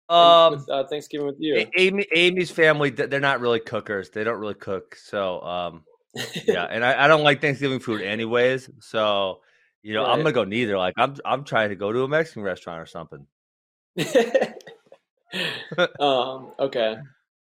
uh, 0.08 0.12
Um, 0.12 0.54
with 0.54 0.68
uh, 0.68 0.84
Thanksgiving 0.88 1.26
with 1.26 1.36
you? 1.38 1.66
Amy, 1.76 2.06
Amy's 2.14 2.50
family, 2.50 2.90
they're 2.90 3.20
not 3.20 3.40
really 3.40 3.60
cookers. 3.60 4.10
They 4.10 4.24
don't 4.24 4.40
really 4.40 4.54
cook. 4.54 4.96
So, 4.96 5.40
um, 5.42 5.84
yeah, 6.46 6.64
and 6.64 6.84
I, 6.84 7.04
I 7.04 7.08
don't 7.08 7.22
like 7.24 7.40
Thanksgiving 7.40 7.80
food 7.80 8.02
anyways. 8.02 8.68
So, 8.80 9.40
you 9.82 9.94
know, 9.94 10.02
right. 10.02 10.12
I'm 10.12 10.18
gonna 10.18 10.32
go 10.32 10.44
neither. 10.44 10.78
Like 10.78 10.94
I'm 10.96 11.16
I'm 11.24 11.44
trying 11.44 11.70
to 11.70 11.76
go 11.76 11.92
to 11.92 12.02
a 12.02 12.08
Mexican 12.08 12.42
restaurant 12.42 12.80
or 12.80 12.86
something. 12.86 13.26
um, 16.00 16.52
okay, 16.58 16.96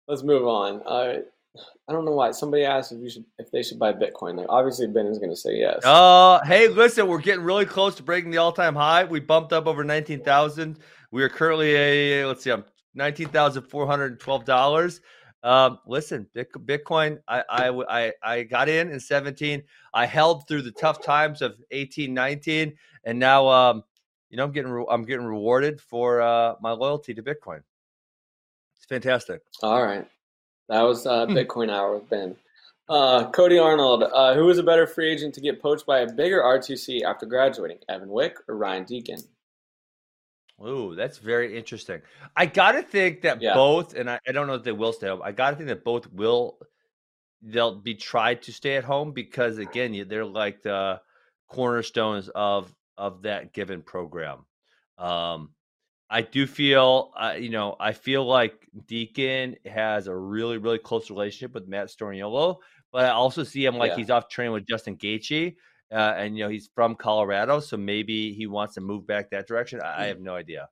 let's 0.06 0.22
move 0.22 0.46
on. 0.46 0.82
Uh, 0.86 1.20
I 1.88 1.92
don't 1.92 2.04
know 2.04 2.12
why 2.12 2.30
somebody 2.32 2.64
asked 2.64 2.92
if 2.92 3.00
you 3.00 3.08
should 3.08 3.24
if 3.38 3.50
they 3.50 3.62
should 3.62 3.78
buy 3.78 3.92
Bitcoin. 3.92 4.36
Like 4.36 4.46
obviously 4.48 4.86
Ben 4.86 5.06
is 5.06 5.18
going 5.18 5.30
to 5.30 5.36
say 5.36 5.56
yes. 5.56 5.84
Uh 5.84 6.40
hey, 6.44 6.68
listen, 6.68 7.08
we're 7.08 7.18
getting 7.18 7.44
really 7.44 7.64
close 7.64 7.94
to 7.96 8.02
breaking 8.02 8.30
the 8.30 8.38
all-time 8.38 8.74
high. 8.74 9.04
We 9.04 9.20
bumped 9.20 9.52
up 9.52 9.66
over 9.66 9.84
19,000. 9.84 10.78
We 11.10 11.22
are 11.22 11.28
currently 11.28 11.74
a 11.74 12.26
let's 12.26 12.44
see, 12.44 12.50
I'm 12.50 12.64
$19,412. 12.96 15.00
Um, 15.42 15.78
listen, 15.86 16.26
Bitcoin, 16.34 17.18
I, 17.28 17.44
I, 17.48 17.68
I, 17.68 18.12
I 18.22 18.42
got 18.42 18.68
in 18.68 18.90
in 18.90 18.98
17. 18.98 19.62
I 19.94 20.06
held 20.06 20.48
through 20.48 20.62
the 20.62 20.72
tough 20.72 21.02
times 21.02 21.42
of 21.42 21.56
18, 21.70 22.12
19, 22.12 22.74
and 23.04 23.18
now, 23.18 23.46
um, 23.46 23.84
you 24.30 24.36
know, 24.36 24.44
I'm 24.44 24.52
getting, 24.52 24.70
re- 24.70 24.86
I'm 24.90 25.04
getting 25.04 25.26
rewarded 25.26 25.80
for 25.80 26.20
uh, 26.20 26.54
my 26.60 26.72
loyalty 26.72 27.14
to 27.14 27.22
Bitcoin. 27.22 27.62
It's 28.76 28.86
fantastic. 28.86 29.42
All 29.62 29.82
right. 29.82 30.06
That 30.68 30.82
was 30.82 31.06
uh, 31.06 31.26
hmm. 31.26 31.36
Bitcoin 31.36 31.70
Hour 31.70 31.94
with 31.94 32.10
Ben. 32.10 32.36
Uh, 32.88 33.30
Cody 33.30 33.58
Arnold, 33.58 34.02
uh, 34.02 34.34
who 34.34 34.46
was 34.46 34.58
a 34.58 34.62
better 34.62 34.86
free 34.86 35.10
agent 35.10 35.34
to 35.34 35.42
get 35.42 35.60
poached 35.60 35.84
by 35.84 36.00
a 36.00 36.12
bigger 36.12 36.40
RTC 36.40 37.02
after 37.02 37.26
graduating, 37.26 37.78
Evan 37.88 38.08
Wick 38.08 38.38
or 38.48 38.56
Ryan 38.56 38.84
Deakin? 38.84 39.20
Ooh, 40.66 40.94
that's 40.94 41.18
very 41.18 41.56
interesting. 41.56 42.00
I 42.36 42.46
got 42.46 42.72
to 42.72 42.82
think 42.82 43.22
that 43.22 43.40
yeah. 43.40 43.54
both, 43.54 43.94
and 43.94 44.10
I, 44.10 44.18
I, 44.26 44.32
don't 44.32 44.48
know 44.48 44.54
if 44.54 44.64
they 44.64 44.72
will 44.72 44.92
stay 44.92 45.06
home. 45.06 45.22
I 45.22 45.30
got 45.30 45.50
to 45.50 45.56
think 45.56 45.68
that 45.68 45.84
both 45.84 46.12
will, 46.12 46.58
they'll 47.42 47.78
be 47.78 47.94
tried 47.94 48.42
to 48.42 48.52
stay 48.52 48.76
at 48.76 48.82
home 48.82 49.12
because 49.12 49.58
again, 49.58 50.06
they're 50.08 50.24
like 50.24 50.62
the 50.62 51.00
cornerstones 51.48 52.28
of 52.34 52.74
of 52.96 53.22
that 53.22 53.52
given 53.52 53.82
program. 53.82 54.44
Um, 54.98 55.50
I 56.10 56.22
do 56.22 56.46
feel, 56.46 57.12
uh, 57.16 57.34
you 57.38 57.50
know, 57.50 57.76
I 57.78 57.92
feel 57.92 58.24
like 58.24 58.66
Deakin 58.86 59.56
has 59.66 60.06
a 60.06 60.16
really, 60.16 60.58
really 60.58 60.78
close 60.78 61.10
relationship 61.10 61.54
with 61.54 61.68
Matt 61.68 61.88
Storniolo, 61.88 62.56
but 62.92 63.04
I 63.04 63.10
also 63.10 63.44
see 63.44 63.64
him 63.64 63.76
like 63.76 63.90
yeah. 63.90 63.96
he's 63.96 64.10
off 64.10 64.28
training 64.28 64.54
with 64.54 64.66
Justin 64.66 64.96
Gaethje, 64.96 65.56
uh, 65.92 66.14
and 66.16 66.36
you 66.36 66.44
know 66.44 66.50
he's 66.50 66.68
from 66.74 66.94
Colorado, 66.94 67.60
so 67.60 67.76
maybe 67.76 68.32
he 68.32 68.46
wants 68.46 68.74
to 68.74 68.80
move 68.80 69.06
back 69.06 69.30
that 69.30 69.46
direction. 69.46 69.80
I, 69.80 70.02
I 70.02 70.04
mm. 70.04 70.08
have 70.08 70.20
no 70.20 70.34
idea. 70.34 70.68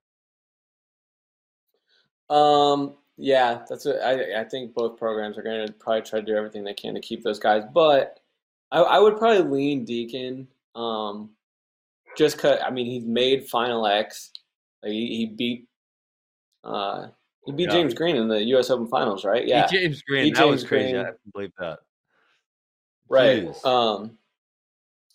Um. 2.29 2.95
Yeah, 3.19 3.63
that's 3.69 3.87
what 3.87 4.01
I. 4.03 4.41
I 4.41 4.45
think 4.45 4.75
both 4.75 4.99
programs 4.99 5.39
are 5.39 5.43
going 5.43 5.67
to 5.67 5.73
probably 5.73 6.03
try 6.03 6.21
to 6.21 6.27
do 6.27 6.37
everything 6.37 6.65
they 6.65 6.75
can 6.75 6.95
to 6.95 7.01
keep 7.01 7.23
those 7.23 7.39
guys, 7.39 7.63
but 7.73 8.21
I, 8.71 8.81
I 8.81 8.99
would 8.99 9.17
probably 9.17 9.43
lean 9.43 9.85
Deakin. 9.85 10.47
Um, 10.75 11.31
just 12.17 12.39
cause 12.39 12.59
I 12.65 12.71
mean 12.71 12.87
he's 12.87 13.05
made 13.05 13.49
Final 13.49 13.87
X. 13.87 14.33
Like 14.83 14.93
he, 14.93 15.17
he 15.17 15.27
beat 15.27 15.69
uh, 16.65 17.09
he 17.45 17.53
beat 17.53 17.69
yeah. 17.69 17.73
James 17.73 17.95
Green 17.95 18.17
in 18.17 18.29
the 18.29 18.43
U.S. 18.45 18.71
Open 18.71 18.89
Finals, 18.89 19.25
right? 19.25 19.47
Yeah, 19.47 19.67
he 19.69 19.79
James 19.79 20.03
Green. 20.03 20.25
He 20.25 20.31
that 20.33 20.41
James 20.41 20.51
was 20.51 20.65
crazy. 20.65 20.93
Green. 20.93 21.07
I 21.07 21.11
can 21.11 21.17
believe 21.33 21.53
that. 21.59 21.79
Right. 23.09 23.47
Jeez. 23.47 23.65
Um, 23.65 24.19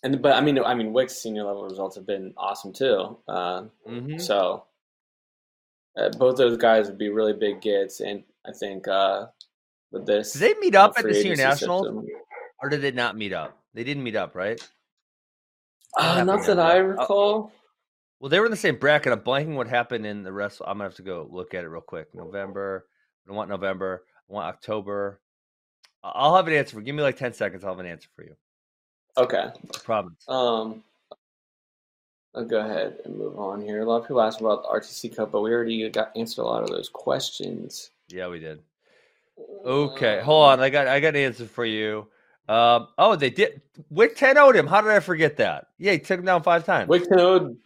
and 0.02 0.20
but 0.20 0.32
I 0.32 0.40
mean, 0.40 0.58
I 0.58 0.74
mean, 0.74 0.92
Wick's 0.92 1.14
senior 1.14 1.44
level 1.44 1.64
results 1.64 1.96
have 1.96 2.06
been 2.06 2.34
awesome 2.36 2.72
too. 2.72 3.18
Uh, 3.28 3.64
mm-hmm. 3.88 4.18
So 4.18 4.64
uh, 5.96 6.10
both 6.10 6.36
those 6.36 6.56
guys 6.56 6.88
would 6.88 6.98
be 6.98 7.08
really 7.08 7.32
big 7.32 7.60
gets, 7.60 8.00
and 8.00 8.24
I 8.46 8.52
think 8.52 8.88
uh, 8.88 9.26
with 9.90 10.06
this, 10.06 10.32
did 10.32 10.40
they 10.40 10.60
meet 10.60 10.74
up 10.74 10.94
at 10.96 11.04
the 11.04 11.14
senior 11.14 11.36
nationals, 11.36 11.86
system, 11.86 12.06
or 12.62 12.68
did 12.68 12.82
they 12.82 12.90
not 12.90 13.16
meet 13.16 13.32
up? 13.32 13.56
They 13.74 13.84
didn't 13.84 14.02
meet 14.02 14.16
up, 14.16 14.34
right? 14.34 14.60
Uh, 15.96 16.24
not 16.24 16.44
that 16.46 16.58
I 16.58 16.78
recall. 16.78 17.52
Well, 18.18 18.28
they 18.28 18.38
were 18.38 18.46
in 18.46 18.50
the 18.50 18.56
same 18.56 18.76
bracket. 18.76 19.12
I'm 19.12 19.20
blanking 19.20 19.56
what 19.56 19.68
happened 19.68 20.06
in 20.06 20.22
the 20.22 20.32
rest. 20.32 20.60
I'm 20.64 20.78
gonna 20.78 20.84
have 20.84 20.94
to 20.96 21.02
go 21.02 21.28
look 21.30 21.54
at 21.54 21.64
it 21.64 21.68
real 21.68 21.80
quick. 21.80 22.14
November. 22.14 22.86
I 23.28 23.32
want 23.32 23.50
November. 23.50 24.04
I 24.28 24.32
want 24.32 24.46
October. 24.46 25.20
I'll 26.02 26.34
have 26.34 26.48
an 26.48 26.54
answer 26.54 26.74
for. 26.74 26.82
Give 26.82 26.94
me 26.94 27.02
like 27.02 27.16
ten 27.16 27.32
seconds. 27.32 27.62
I'll 27.62 27.70
have 27.70 27.78
an 27.78 27.86
answer 27.86 28.08
for 28.16 28.24
you. 28.24 28.34
Okay. 29.16 29.46
Province. 29.84 30.24
Um. 30.28 30.82
I'll 32.34 32.46
go 32.46 32.60
ahead 32.60 32.98
and 33.04 33.16
move 33.16 33.38
on 33.38 33.60
here. 33.60 33.82
A 33.82 33.84
lot 33.84 33.98
of 33.98 34.04
people 34.04 34.22
ask 34.22 34.40
about 34.40 34.62
the 34.62 34.68
RTC 34.68 35.14
Cup, 35.14 35.32
but 35.32 35.42
we 35.42 35.52
already 35.52 35.86
got 35.90 36.16
answered 36.16 36.40
a 36.40 36.44
lot 36.46 36.62
of 36.62 36.70
those 36.70 36.88
questions. 36.88 37.90
Yeah, 38.08 38.28
we 38.28 38.38
did. 38.38 38.60
Okay, 39.64 40.20
hold 40.22 40.46
on. 40.48 40.60
I 40.60 40.70
got 40.70 40.86
I 40.86 40.98
got 41.00 41.08
an 41.08 41.16
answer 41.16 41.44
for 41.44 41.66
you. 41.66 42.06
Um, 42.48 42.88
oh, 42.98 43.16
they 43.16 43.30
did. 43.30 43.60
Wick 43.90 44.16
10 44.16 44.38
owed 44.38 44.56
him. 44.56 44.66
How 44.66 44.80
did 44.80 44.90
I 44.90 45.00
forget 45.00 45.36
that? 45.36 45.68
Yeah, 45.78 45.92
he 45.92 45.98
took 45.98 46.18
him 46.18 46.24
down 46.24 46.42
five 46.42 46.64
times. 46.64 46.88
Wick 46.88 47.08
10 47.08 47.20
owed 47.20 47.56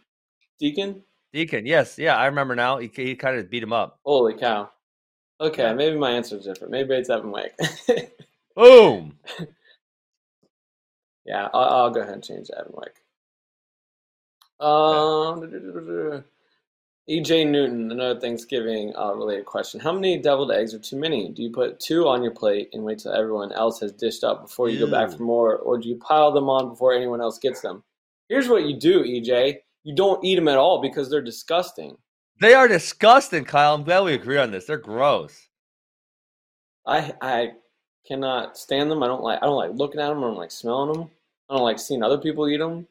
Deakin? 0.59 1.03
Deakin, 1.33 1.65
yes, 1.65 1.97
yeah, 1.97 2.15
I 2.15 2.25
remember 2.25 2.55
now. 2.55 2.77
He, 2.77 2.89
he 2.93 3.15
kind 3.15 3.37
of 3.37 3.49
beat 3.49 3.63
him 3.63 3.73
up. 3.73 3.99
Holy 4.05 4.33
cow! 4.33 4.69
Okay, 5.39 5.63
yeah. 5.63 5.73
maybe 5.73 5.97
my 5.97 6.11
answer 6.11 6.37
is 6.37 6.45
different. 6.45 6.71
Maybe 6.71 6.95
it's 6.95 7.09
Evan 7.09 7.31
Wick. 7.31 7.57
Boom. 8.55 9.17
Yeah, 11.27 11.49
I'll, 11.53 11.83
I'll, 11.83 11.89
go 11.91 12.01
ahead 12.01 12.13
and 12.13 12.23
change 12.23 12.49
Evan 12.57 12.73
Wick. 12.73 12.95
Um, 14.59 16.23
EJ 17.09 17.47
Newton, 17.49 17.91
another 17.91 18.19
Thanksgiving 18.19 18.93
uh, 18.97 19.13
related 19.13 19.45
question. 19.45 19.79
How 19.79 19.91
many 19.93 20.17
deviled 20.17 20.51
eggs 20.51 20.73
are 20.73 20.79
too 20.79 20.97
many? 20.97 21.29
Do 21.29 21.43
you 21.43 21.51
put 21.51 21.79
two 21.79 22.07
on 22.07 22.23
your 22.23 22.33
plate 22.33 22.69
and 22.73 22.83
wait 22.83 22.99
till 22.99 23.13
everyone 23.13 23.51
else 23.51 23.79
has 23.81 23.91
dished 23.91 24.23
up 24.23 24.41
before 24.41 24.69
you 24.69 24.79
Ew. 24.79 24.85
go 24.85 24.91
back 24.91 25.11
for 25.11 25.21
more, 25.21 25.57
or 25.57 25.77
do 25.77 25.87
you 25.87 25.97
pile 25.97 26.31
them 26.31 26.49
on 26.49 26.69
before 26.69 26.93
anyone 26.93 27.21
else 27.21 27.37
gets 27.37 27.61
them? 27.61 27.83
Here's 28.29 28.49
what 28.49 28.65
you 28.65 28.77
do, 28.77 29.03
EJ 29.03 29.59
you 29.87 29.95
don't 29.95 30.21
eat 30.21 30.35
them 30.35 30.49
at 30.49 30.57
all 30.57 30.81
because 30.81 31.09
they're 31.09 31.21
disgusting. 31.21 31.95
They 32.41 32.53
are 32.53 32.67
disgusting, 32.67 33.45
Kyle. 33.45 33.73
I'm 33.73 33.83
glad 33.83 34.03
we 34.03 34.15
agree 34.15 34.37
on 34.37 34.51
this. 34.51 34.65
They're 34.65 34.75
gross. 34.75 35.47
I 36.85 37.13
I 37.21 37.51
cannot 38.05 38.57
stand 38.57 38.91
them. 38.91 39.01
I 39.01 39.07
don't 39.07 39.23
like 39.23 39.41
I 39.41 39.45
don't 39.45 39.55
like 39.55 39.71
looking 39.75 40.01
at 40.01 40.09
them. 40.09 40.17
I 40.17 40.27
don't 40.27 40.35
like 40.35 40.51
smelling 40.51 40.91
them. 40.91 41.09
I 41.49 41.55
don't 41.55 41.63
like 41.63 41.79
seeing 41.79 42.03
other 42.03 42.17
people 42.17 42.47
eat 42.49 42.57
them. 42.57 42.87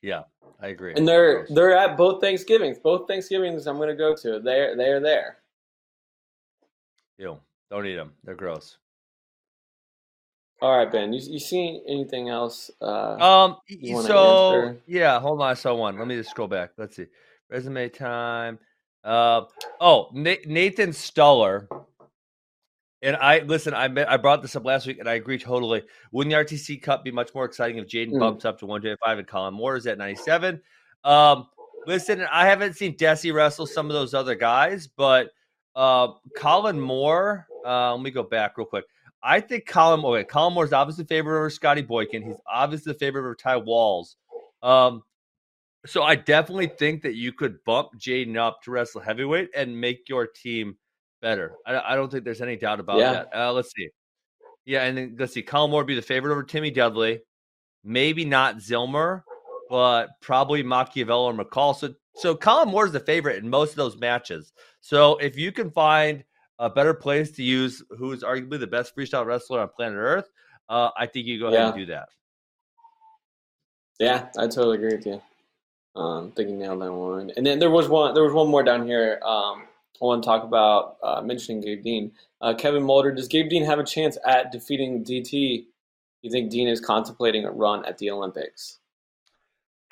Yeah, 0.00 0.22
I 0.60 0.68
agree. 0.68 0.94
And 0.94 1.06
they're 1.06 1.46
they're 1.50 1.76
at 1.76 1.96
both 1.96 2.20
Thanksgivings. 2.20 2.78
Both 2.78 3.06
Thanksgivings 3.06 3.66
I'm 3.66 3.76
going 3.76 3.88
to 3.88 3.94
go 3.94 4.14
to. 4.16 4.40
They're 4.40 4.76
they're 4.76 5.00
there. 5.00 5.38
Ew! 7.18 7.38
Don't 7.70 7.86
eat 7.86 7.96
them. 7.96 8.12
They're 8.24 8.34
gross. 8.34 8.78
All 10.60 10.76
right, 10.76 10.90
Ben. 10.90 11.12
You 11.12 11.20
you 11.24 11.38
see 11.38 11.82
anything 11.88 12.28
else? 12.28 12.70
Uh, 12.80 13.14
um. 13.14 13.56
So 14.02 14.68
answer? 14.68 14.82
yeah, 14.86 15.20
hold 15.20 15.40
on. 15.40 15.50
I 15.50 15.54
saw 15.54 15.74
one. 15.74 15.98
Let 15.98 16.06
me 16.08 16.16
just 16.16 16.30
scroll 16.30 16.48
back. 16.48 16.70
Let's 16.76 16.96
see. 16.96 17.06
Resume 17.48 17.88
time. 17.88 18.58
Uh. 19.04 19.42
Oh, 19.80 20.08
Nathan 20.12 20.92
Stuller. 20.92 21.68
And 23.02 23.16
I 23.16 23.40
listen. 23.40 23.74
I 23.74 23.84
I 24.08 24.16
brought 24.16 24.42
this 24.42 24.54
up 24.54 24.64
last 24.64 24.86
week, 24.86 24.98
and 24.98 25.08
I 25.08 25.14
agree 25.14 25.38
totally. 25.38 25.82
Wouldn't 26.12 26.32
the 26.32 26.56
RTC 26.56 26.80
Cup 26.82 27.04
be 27.04 27.10
much 27.10 27.34
more 27.34 27.44
exciting 27.44 27.78
if 27.78 27.86
J'den 27.88 28.12
mm. 28.12 28.20
bumps 28.20 28.44
up 28.44 28.58
to 28.60 28.66
one 28.66 28.80
twenty 28.80 28.96
five 29.04 29.18
and 29.18 29.26
Kollin 29.26 29.54
Moore 29.54 29.76
is 29.76 29.86
at 29.86 29.98
ninety 29.98 30.20
seven? 30.20 30.60
Um. 31.04 31.48
Listen, 31.84 32.24
I 32.30 32.46
haven't 32.46 32.74
seen 32.76 32.96
Desi 32.96 33.34
wrestle 33.34 33.66
some 33.66 33.86
of 33.86 33.94
those 33.94 34.14
other 34.14 34.36
guys, 34.36 34.86
but 34.86 35.30
uh, 35.74 36.08
Kollin 36.36 36.78
Moore. 36.78 37.48
Uh, 37.66 37.92
let 37.94 38.02
me 38.02 38.12
go 38.12 38.22
back 38.22 38.56
real 38.56 38.66
quick. 38.66 38.84
I 39.22 39.40
think 39.40 39.66
Kollin. 39.66 40.04
Okay, 40.04 40.24
Kollin 40.24 40.54
Moore's 40.54 40.72
obviously 40.72 41.04
favorite 41.04 41.38
over 41.38 41.50
Scotty 41.50 41.82
Boykin. 41.82 42.22
He's 42.22 42.36
obviously 42.46 42.92
the 42.92 42.98
favorite 42.98 43.22
over 43.22 43.34
Ty 43.34 43.56
Walz. 43.58 44.16
Um, 44.62 45.02
so 45.86 46.04
I 46.04 46.14
definitely 46.14 46.68
think 46.68 47.02
that 47.02 47.16
you 47.16 47.32
could 47.32 47.62
bump 47.64 47.90
J'den 47.98 48.36
up 48.36 48.62
to 48.62 48.70
wrestle 48.70 49.00
heavyweight 49.00 49.50
and 49.56 49.80
make 49.80 50.08
your 50.08 50.26
team 50.26 50.76
better. 51.22 51.54
I, 51.66 51.92
I 51.92 51.96
don't 51.96 52.12
think 52.12 52.24
there's 52.24 52.42
any 52.42 52.56
doubt 52.56 52.80
about 52.80 52.98
yeah. 52.98 53.12
that. 53.12 53.28
Uh, 53.34 53.52
let's 53.52 53.72
see. 53.74 53.88
Yeah, 54.66 54.84
and 54.84 54.98
then 54.98 55.16
let's 55.18 55.32
see. 55.32 55.42
Kollin 55.42 55.70
Moore 55.70 55.84
be 55.84 55.94
the 55.94 56.02
favorite 56.02 56.32
over 56.32 56.42
Timmy 56.42 56.70
Dudley. 56.70 57.20
Maybe 57.84 58.24
not 58.24 58.58
Zillmer, 58.58 59.22
but 59.70 60.10
probably 60.20 60.62
Macchiavello 60.62 61.32
or 61.32 61.32
McCall. 61.32 61.74
So, 61.74 61.94
so 62.14 62.34
Kollin 62.34 62.68
Moore's 62.68 62.92
the 62.92 63.00
favorite 63.00 63.42
in 63.42 63.48
most 63.48 63.70
of 63.70 63.76
those 63.76 63.96
matches. 63.96 64.52
So 64.80 65.16
if 65.16 65.38
you 65.38 65.50
can 65.50 65.70
find 65.70 66.22
a 66.58 66.68
better 66.68 66.94
place 66.94 67.32
to 67.32 67.42
use 67.42 67.82
who 67.90 68.12
is 68.12 68.22
arguably 68.22 68.60
the 68.60 68.66
best 68.66 68.94
freestyle 68.94 69.24
wrestler 69.24 69.60
on 69.60 69.68
planet 69.68 69.98
Earth, 69.98 70.28
uh, 70.68 70.90
I 70.96 71.06
think 71.06 71.26
you 71.26 71.40
go 71.40 71.46
ahead 71.46 71.58
yeah. 71.58 71.68
and 71.68 71.76
do 71.76 71.86
that. 71.86 72.08
Yeah, 73.98 74.26
I 74.38 74.46
totally 74.46 74.76
agree 74.76 74.94
with 74.94 75.06
you. 75.06 75.22
Um, 75.94 76.28
I 76.28 76.36
think 76.36 76.50
you 76.50 76.56
nailed 76.56 76.82
that 76.82 76.92
one. 76.92 77.32
And 77.36 77.44
then 77.44 77.58
there 77.58 77.70
was 77.70 77.88
one. 77.88 78.14
There 78.14 78.22
was 78.24 78.32
one 78.32 78.48
more 78.48 78.62
down 78.62 78.86
here. 78.86 79.20
Um, 79.24 79.64
want 80.06 80.22
to 80.22 80.26
talk 80.26 80.44
about 80.44 80.96
uh, 81.02 81.22
mentioning 81.22 81.60
Gabe 81.60 81.82
Dean. 81.82 82.12
Uh, 82.40 82.54
Kevin 82.54 82.82
Mulder. 82.82 83.12
Does 83.12 83.28
Gabe 83.28 83.48
Dean 83.48 83.64
have 83.64 83.78
a 83.78 83.84
chance 83.84 84.18
at 84.26 84.50
defeating 84.50 85.04
DT? 85.04 85.66
You 86.22 86.30
think 86.30 86.50
Dean 86.50 86.68
is 86.68 86.80
contemplating 86.80 87.44
a 87.44 87.50
run 87.50 87.84
at 87.84 87.98
the 87.98 88.10
Olympics? 88.10 88.78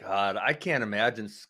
God, 0.01 0.37
I 0.37 0.53
can't 0.53 0.83
imagine. 0.83 1.31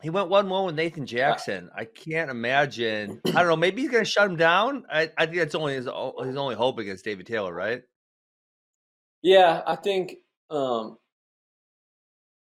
He 0.00 0.10
went 0.10 0.28
one 0.28 0.48
one 0.48 0.64
with 0.64 0.76
Nathan 0.76 1.06
Jackson. 1.06 1.70
I 1.74 1.84
can't 1.84 2.30
imagine. 2.30 3.20
I 3.26 3.32
don't 3.32 3.48
know. 3.48 3.56
Maybe 3.56 3.82
he's 3.82 3.90
going 3.90 4.04
to 4.04 4.08
shut 4.08 4.30
him 4.30 4.36
down. 4.36 4.84
I, 4.88 5.10
I 5.18 5.26
think 5.26 5.38
that's 5.38 5.56
only 5.56 5.74
his, 5.74 5.86
his 5.86 6.36
only 6.36 6.54
hope 6.54 6.78
against 6.78 7.04
David 7.04 7.26
Taylor, 7.26 7.52
right? 7.52 7.82
Yeah, 9.22 9.60
I 9.66 9.74
think 9.74 10.18
um, 10.50 10.98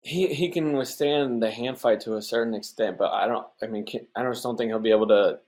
he 0.08 0.34
he 0.34 0.50
can 0.50 0.72
withstand 0.72 1.44
the 1.44 1.52
hand 1.52 1.78
fight 1.78 2.00
to 2.02 2.16
a 2.16 2.22
certain 2.22 2.54
extent, 2.54 2.98
but 2.98 3.12
I 3.12 3.28
don't. 3.28 3.46
I 3.62 3.68
mean, 3.68 3.86
can, 3.86 4.08
I 4.16 4.24
just 4.24 4.42
don't 4.42 4.56
think 4.56 4.70
he'll 4.70 4.80
be 4.80 4.92
able 4.92 5.08
to 5.10 5.40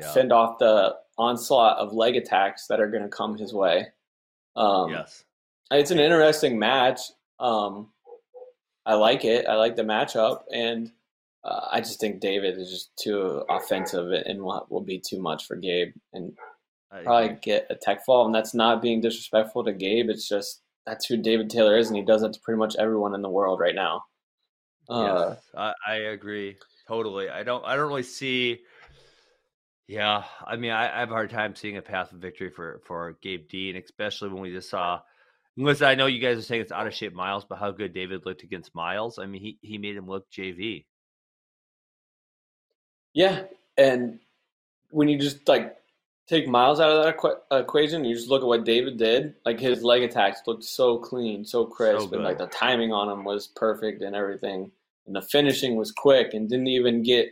yeah. 0.00 0.12
fend 0.12 0.32
off 0.32 0.58
the 0.58 0.96
onslaught 1.18 1.76
of 1.76 1.92
leg 1.92 2.16
attacks 2.16 2.66
that 2.68 2.80
are 2.80 2.90
going 2.90 3.02
to 3.02 3.08
come 3.08 3.36
his 3.36 3.52
way. 3.52 3.88
Um, 4.56 4.90
yes, 4.90 5.24
it's 5.70 5.90
an 5.90 5.98
interesting 5.98 6.58
match. 6.58 7.00
Um, 7.38 7.88
I 8.86 8.94
like 8.94 9.26
it. 9.26 9.46
I 9.46 9.56
like 9.56 9.76
the 9.76 9.82
matchup, 9.82 10.44
and 10.50 10.90
uh, 11.44 11.68
I 11.70 11.80
just 11.80 12.00
think 12.00 12.20
David 12.20 12.58
is 12.58 12.70
just 12.70 12.96
too 12.96 13.44
offensive 13.50 14.10
and 14.10 14.40
will, 14.40 14.66
will 14.70 14.80
be 14.80 14.98
too 14.98 15.20
much 15.20 15.46
for 15.46 15.54
Gabe, 15.54 15.92
and 16.14 16.32
probably 17.04 17.36
get 17.42 17.66
a 17.68 17.74
tech 17.74 18.06
fall. 18.06 18.24
And 18.24 18.34
that's 18.34 18.54
not 18.54 18.80
being 18.80 19.02
disrespectful 19.02 19.64
to 19.64 19.72
Gabe. 19.74 20.08
It's 20.08 20.26
just 20.26 20.62
that's 20.86 21.06
who 21.06 21.16
David 21.16 21.50
Taylor 21.50 21.76
is, 21.76 21.88
and 21.88 21.96
he 21.96 22.04
does 22.04 22.22
that 22.22 22.32
to 22.34 22.40
pretty 22.40 22.58
much 22.58 22.76
everyone 22.78 23.14
in 23.14 23.22
the 23.22 23.28
world 23.28 23.60
right 23.60 23.74
now. 23.74 24.04
Uh, 24.88 25.30
yes, 25.30 25.42
I, 25.56 25.72
I 25.86 25.94
agree 25.94 26.56
totally. 26.86 27.28
I 27.28 27.42
don't. 27.42 27.64
I 27.64 27.76
don't 27.76 27.88
really 27.88 28.02
see. 28.02 28.60
Yeah, 29.88 30.24
I 30.44 30.56
mean, 30.56 30.72
I, 30.72 30.96
I, 30.96 31.00
have 31.00 31.10
a 31.10 31.14
hard 31.14 31.30
time 31.30 31.54
seeing 31.54 31.76
a 31.76 31.82
path 31.82 32.12
of 32.12 32.18
victory 32.18 32.50
for 32.50 32.80
for 32.86 33.16
Gabe 33.22 33.48
Dean, 33.48 33.76
especially 33.76 34.30
when 34.30 34.42
we 34.42 34.52
just 34.52 34.70
saw. 34.70 35.00
Listen, 35.58 35.86
I 35.86 35.94
know 35.94 36.06
you 36.06 36.20
guys 36.20 36.36
are 36.38 36.42
saying 36.42 36.60
it's 36.60 36.72
out 36.72 36.86
of 36.86 36.94
shape 36.94 37.14
Myles, 37.14 37.46
but 37.48 37.58
how 37.58 37.70
good 37.70 37.94
David 37.94 38.26
looked 38.26 38.42
against 38.42 38.74
Myles. 38.74 39.18
I 39.18 39.26
mean, 39.26 39.40
he 39.40 39.58
he 39.62 39.78
made 39.78 39.96
him 39.96 40.06
look 40.06 40.30
JV. 40.30 40.84
Yeah, 43.14 43.44
and 43.78 44.18
when 44.90 45.08
you 45.08 45.18
just 45.18 45.48
like 45.48 45.76
take 46.28 46.48
Myles 46.48 46.80
out 46.80 46.90
of 46.90 47.04
that 47.04 47.16
equ- 47.16 47.60
equation, 47.60 48.04
you 48.04 48.14
just 48.14 48.28
look 48.28 48.42
at 48.42 48.48
what 48.48 48.64
David 48.64 48.96
did. 48.96 49.34
Like 49.44 49.60
his 49.60 49.82
leg 49.82 50.02
attacks 50.02 50.40
looked 50.46 50.64
so 50.64 50.98
clean, 50.98 51.44
so 51.44 51.64
crisp, 51.64 52.10
so 52.10 52.14
and 52.14 52.24
like 52.24 52.38
the 52.38 52.46
timing 52.48 52.92
on 52.92 53.08
them 53.08 53.24
was 53.24 53.48
perfect 53.48 54.02
and 54.02 54.16
everything. 54.16 54.70
And 55.06 55.14
the 55.14 55.22
finishing 55.22 55.76
was 55.76 55.92
quick 55.92 56.34
and 56.34 56.48
didn't 56.48 56.66
even 56.66 57.02
get 57.02 57.28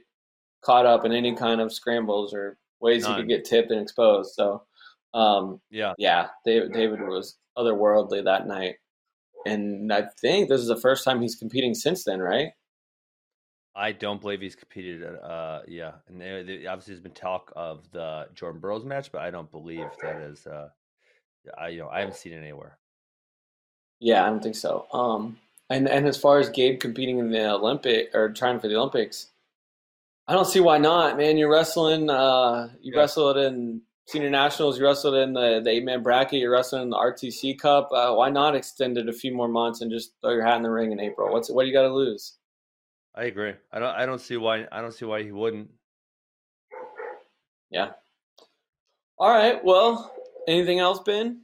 caught 0.63 0.87
up 0.87 1.05
in 1.05 1.13
any 1.13 1.35
kind 1.35 1.61
of 1.61 1.73
scrambles 1.73 2.33
or 2.33 2.57
ways 2.81 3.03
None. 3.03 3.17
he 3.17 3.23
could 3.23 3.29
get 3.29 3.45
tipped 3.45 3.71
and 3.71 3.81
exposed. 3.81 4.35
So, 4.35 4.63
um, 5.13 5.61
yeah, 5.71 5.95
yeah, 5.99 6.29
David, 6.45 6.73
David 6.73 7.01
was 7.01 7.37
otherworldly 7.59 8.25
that 8.25 8.47
night, 8.47 8.77
and 9.47 9.93
I 9.93 10.07
think 10.21 10.49
this 10.49 10.61
is 10.61 10.69
the 10.69 10.81
first 10.81 11.05
time 11.05 11.21
he's 11.21 11.37
competing 11.37 11.75
since 11.75 12.05
then, 12.05 12.21
right? 12.21 12.49
I 13.77 13.93
don't 13.93 14.21
believe 14.21 14.41
he's 14.41 14.55
competed. 14.55 15.03
At, 15.03 15.23
uh, 15.23 15.63
yeah, 15.67 15.93
and 16.09 16.21
there, 16.21 16.45
there, 16.45 16.71
obviously 16.71 16.95
there's 16.95 17.03
been 17.03 17.13
talk 17.13 17.53
of 17.57 17.91
the 17.91 18.29
Jordan 18.35 18.61
Burroughs 18.61 18.85
match, 18.85 19.11
but 19.11 19.23
I 19.23 19.31
don't 19.31 19.51
believe 19.51 19.87
that 20.03 20.17
is. 20.23 20.47
Uh, 20.47 20.69
I 21.59 21.69
you 21.69 21.81
know 21.81 21.89
I 21.89 22.01
haven't 22.01 22.17
seen 22.17 22.33
it 22.33 22.39
anywhere. 22.39 22.79
Yeah, 24.01 24.25
I 24.25 24.29
don't 24.29 24.43
think 24.43 24.57
so. 24.57 24.87
Um, 24.93 25.39
and 25.71 25.89
and 25.89 26.07
as 26.07 26.17
far 26.17 26.39
as 26.39 26.49
Gabe 26.51 26.81
competing 26.81 27.19
in 27.19 27.31
the 27.31 27.51
Olympic 27.51 28.15
or 28.15 28.31
trying 28.31 28.61
for 28.61 28.69
the 28.69 28.77
Olympics, 28.77 29.31
I 30.29 30.35
don't 30.35 30.47
see 30.47 30.61
why 30.61 30.79
not. 30.79 31.17
Man, 31.17 31.37
you're 31.37 31.51
wrestling. 31.51 32.11
Uh, 32.11 32.69
you 32.81 32.93
yeah. 32.95 33.01
wrestled 33.01 33.37
in 33.37 33.83
senior 34.07 34.31
nationals. 34.31 34.79
You 34.79 34.85
wrestled 34.85 35.17
in 35.17 35.33
the, 35.33 35.61
the 35.63 35.71
eight 35.71 35.85
man 35.85 36.03
bracket. 36.03 36.41
You're 36.41 36.53
wrestling 36.53 36.83
in 36.83 36.91
the 36.91 36.97
RTC 36.97 37.59
Cup. 37.59 37.91
Uh, 37.93 38.15
why 38.15 38.31
not 38.31 38.55
extend 38.55 38.99
it 38.99 39.09
a 39.09 39.13
few 39.13 39.35
more 39.35 39.49
months 39.49 39.81
and 39.81 39.91
just 39.91 40.13
throw 40.21 40.33
your 40.33 40.45
hat 40.45 40.57
in 40.57 40.63
the 40.63 40.71
ring 40.71 40.93
in 40.93 41.01
April? 41.01 41.33
What's 41.33 41.51
what 41.51 41.63
do 41.63 41.69
you 41.69 41.75
got 41.75 41.83
to 41.83 41.95
lose? 41.95 42.35
I 43.15 43.25
agree. 43.25 43.55
I 43.73 43.79
don't. 43.79 43.95
I 43.95 44.07
don't 44.07 44.21
see 44.21 44.37
why. 44.37 44.67
I 44.73 44.81
don't 44.81 44.93
see 44.93 45.05
why 45.05 45.23
he 45.23 45.31
wouldn't. 45.31 45.71
Yeah. 47.71 47.91
All 49.19 49.31
right. 49.31 49.65
Well, 49.65 50.15
anything 50.49 50.81
else, 50.81 51.01
Ben? 51.01 51.43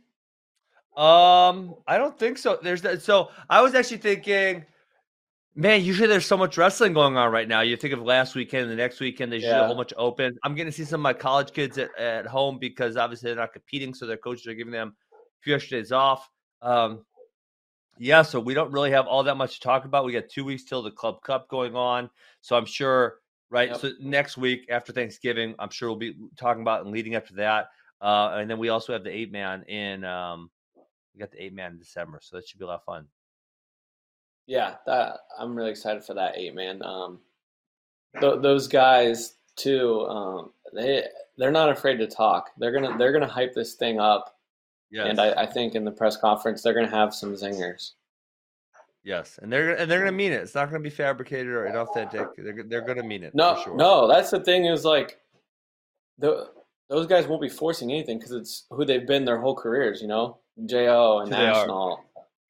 Um, 0.96 1.76
I 1.86 1.96
don't 1.96 2.18
think 2.18 2.38
so. 2.38 2.58
There's 2.60 2.82
that. 2.82 3.02
So 3.02 3.30
I 3.48 3.62
was 3.62 3.74
actually 3.74 3.98
thinking, 3.98 4.64
man, 5.54 5.84
usually 5.84 6.08
there's 6.08 6.26
so 6.26 6.36
much 6.36 6.58
wrestling 6.58 6.92
going 6.92 7.16
on 7.16 7.30
right 7.30 7.46
now. 7.46 7.60
You 7.60 7.76
think 7.76 7.94
of 7.94 8.02
last 8.02 8.34
weekend, 8.34 8.64
and 8.64 8.72
the 8.72 8.76
next 8.76 8.98
weekend, 8.98 9.30
there's 9.30 9.44
yeah. 9.44 9.60
a 9.60 9.66
whole 9.66 9.76
bunch 9.76 9.92
open. 9.96 10.36
I'm 10.42 10.56
going 10.56 10.66
to 10.66 10.72
see 10.72 10.84
some 10.84 11.00
of 11.00 11.02
my 11.02 11.12
college 11.12 11.52
kids 11.52 11.78
at, 11.78 11.96
at 11.96 12.26
home 12.26 12.58
because 12.58 12.96
obviously 12.96 13.28
they're 13.28 13.36
not 13.36 13.52
competing, 13.52 13.94
so 13.94 14.06
their 14.06 14.16
coaches 14.16 14.48
are 14.48 14.54
giving 14.54 14.72
them 14.72 14.94
a 15.12 15.42
few 15.42 15.54
extra 15.54 15.78
days 15.78 15.92
off. 15.92 16.28
Um, 16.62 17.04
yeah, 18.02 18.22
so 18.22 18.40
we 18.40 18.54
don't 18.54 18.72
really 18.72 18.90
have 18.92 19.06
all 19.06 19.22
that 19.24 19.36
much 19.36 19.54
to 19.54 19.60
talk 19.60 19.84
about. 19.84 20.06
We 20.06 20.12
got 20.12 20.30
two 20.30 20.42
weeks 20.42 20.64
till 20.64 20.82
the 20.82 20.90
Club 20.90 21.22
Cup 21.22 21.48
going 21.48 21.76
on, 21.76 22.08
so 22.40 22.56
I'm 22.56 22.64
sure. 22.64 23.18
Right, 23.50 23.68
yep. 23.68 23.80
so 23.80 23.90
next 24.00 24.38
week 24.38 24.66
after 24.70 24.92
Thanksgiving, 24.92 25.56
I'm 25.58 25.70
sure 25.70 25.88
we'll 25.88 25.98
be 25.98 26.14
talking 26.36 26.62
about 26.62 26.82
and 26.82 26.92
leading 26.92 27.16
up 27.16 27.26
to 27.26 27.34
that. 27.34 27.66
Uh, 28.00 28.36
and 28.36 28.48
then 28.48 28.58
we 28.58 28.68
also 28.68 28.92
have 28.92 29.04
the 29.04 29.14
eight 29.14 29.30
man 29.32 29.64
in. 29.64 30.04
Um, 30.04 30.50
we 31.12 31.18
got 31.18 31.30
the 31.30 31.42
eight 31.42 31.52
man 31.52 31.72
in 31.72 31.78
December, 31.78 32.20
so 32.22 32.36
that 32.36 32.48
should 32.48 32.58
be 32.58 32.64
a 32.64 32.68
lot 32.68 32.76
of 32.76 32.84
fun. 32.84 33.06
Yeah, 34.46 34.76
that 34.86 35.18
I'm 35.38 35.54
really 35.54 35.70
excited 35.70 36.02
for 36.02 36.14
that 36.14 36.38
eight 36.38 36.54
man. 36.54 36.82
Um, 36.82 37.18
th- 38.18 38.40
those 38.40 38.66
guys 38.66 39.34
too. 39.56 40.06
Um, 40.06 40.52
they 40.72 41.04
they're 41.36 41.50
not 41.50 41.68
afraid 41.68 41.98
to 41.98 42.06
talk. 42.06 42.50
They're 42.56 42.72
gonna 42.72 42.96
they're 42.96 43.12
gonna 43.12 43.26
hype 43.26 43.52
this 43.52 43.74
thing 43.74 44.00
up 44.00 44.39
Yes. 44.90 45.06
And 45.08 45.20
I, 45.20 45.42
I 45.42 45.46
think 45.46 45.74
in 45.74 45.84
the 45.84 45.90
press 45.90 46.16
conference 46.16 46.62
they're 46.62 46.74
going 46.74 46.88
to 46.88 46.94
have 46.94 47.14
some 47.14 47.34
zingers. 47.34 47.92
Yes, 49.02 49.38
and 49.40 49.50
they're 49.50 49.74
and 49.76 49.90
they're 49.90 50.00
going 50.00 50.12
to 50.12 50.16
mean 50.16 50.32
it. 50.32 50.42
It's 50.42 50.54
not 50.54 50.68
going 50.70 50.82
to 50.82 50.88
be 50.88 50.94
fabricated 50.94 51.48
or 51.48 51.64
inauthentic. 51.64 52.28
They're 52.36 52.64
they're 52.64 52.80
going 52.82 52.98
to 52.98 53.02
mean 53.02 53.22
it. 53.22 53.34
No, 53.34 53.58
sure. 53.64 53.74
no, 53.74 54.06
that's 54.06 54.30
the 54.30 54.40
thing. 54.40 54.66
Is 54.66 54.84
like 54.84 55.18
the 56.18 56.50
those 56.90 57.06
guys 57.06 57.26
won't 57.26 57.40
be 57.40 57.48
forcing 57.48 57.90
anything 57.90 58.18
because 58.18 58.32
it's 58.32 58.66
who 58.70 58.84
they've 58.84 59.06
been 59.06 59.24
their 59.24 59.40
whole 59.40 59.54
careers. 59.54 60.02
You 60.02 60.08
know, 60.08 60.38
Jo 60.66 61.20
and 61.20 61.30
National. 61.30 62.04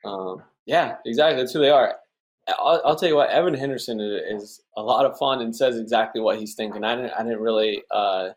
Um, 0.05 0.43
yeah, 0.67 0.97
exactly. 1.07 1.41
That's 1.41 1.53
who 1.53 1.61
they 1.61 1.71
are. 1.71 1.97
I'll, 2.49 2.81
I'll, 2.85 2.97
tell 2.97 3.09
you 3.09 3.17
what, 3.17 3.31
Evan 3.31 3.55
Henderson 3.55 4.01
is 4.01 4.63
a 4.77 4.83
lot 4.83 5.07
of 5.07 5.17
fun 5.19 5.41
and 5.43 5.55
says 5.55 5.79
exactly 5.79 6.21
what 6.21 6.39
he's 6.39 6.55
thinking. 6.55 6.83
I 6.83 6.97
didn't, 6.97 7.13
I 7.13 7.23
didn't 7.23 7.41
really 7.41 7.83
uh, 7.93 8.31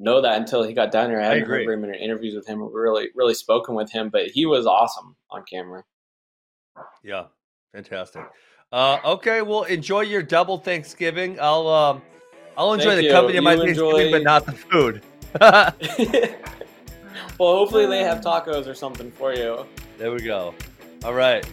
know 0.00 0.20
that 0.22 0.38
until 0.38 0.62
he 0.62 0.72
got 0.72 0.90
down 0.90 1.10
here. 1.10 1.20
I 1.20 1.26
hadn't 1.26 1.46
heard 1.46 1.64
very 1.64 1.76
many 1.76 1.98
interviews 1.98 2.34
with 2.34 2.46
him, 2.46 2.62
really, 2.72 3.08
really 3.14 3.34
spoken 3.34 3.74
with 3.74 3.92
him, 3.92 4.08
but 4.08 4.26
he 4.26 4.46
was 4.46 4.66
awesome 4.66 5.14
on 5.30 5.44
camera. 5.48 5.84
Yeah, 7.04 7.24
fantastic. 7.72 8.22
Uh, 8.72 8.98
okay, 9.04 9.42
well, 9.42 9.64
enjoy 9.64 10.02
your 10.02 10.22
double 10.22 10.58
Thanksgiving. 10.58 11.38
I'll 11.40 11.68
um, 11.68 12.02
I'll 12.56 12.72
enjoy 12.72 12.90
Thank 12.90 12.98
the 12.98 13.04
you. 13.04 13.12
company 13.12 13.38
of 13.38 13.44
my 13.44 13.54
you 13.54 13.64
Thanksgiving, 13.64 14.06
enjoy... 14.06 14.10
but 14.12 14.22
not 14.22 14.46
the 14.46 14.52
food. 14.52 15.02
well, 17.38 17.56
hopefully 17.56 17.86
they 17.86 18.02
have 18.02 18.20
tacos 18.24 18.66
or 18.66 18.74
something 18.74 19.10
for 19.10 19.34
you. 19.34 19.66
There 19.98 20.12
we 20.12 20.20
go. 20.20 20.54
All 21.04 21.14
right. 21.14 21.46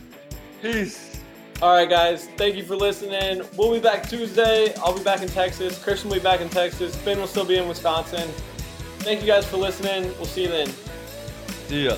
Peace. 0.62 1.20
All 1.60 1.74
right, 1.74 1.90
guys. 1.90 2.28
Thank 2.38 2.56
you 2.56 2.64
for 2.64 2.76
listening. 2.76 3.42
We'll 3.56 3.74
be 3.74 3.80
back 3.80 4.08
Tuesday. 4.08 4.76
I'll 4.76 4.96
be 4.96 5.04
back 5.04 5.24
in 5.24 5.28
Texas. 5.28 5.82
Christian 5.84 6.10
will 6.10 6.18
be 6.18 6.24
back 6.24 6.40
in 6.40 6.50
Texas. 6.50 6.96
Finn 6.96 7.20
will 7.20 7.26
still 7.26 7.46
be 7.46 7.58
in 7.58 7.68
Wisconsin. 7.68 8.30
Thank 9.00 9.22
you 9.22 9.28
guys 9.28 9.44
for 9.48 9.58
listening. 9.58 10.04
We'll 10.18 10.26
see 10.26 10.44
you 10.44 10.50
then. 10.50 10.68
See 11.68 11.86
ya. 11.86 11.98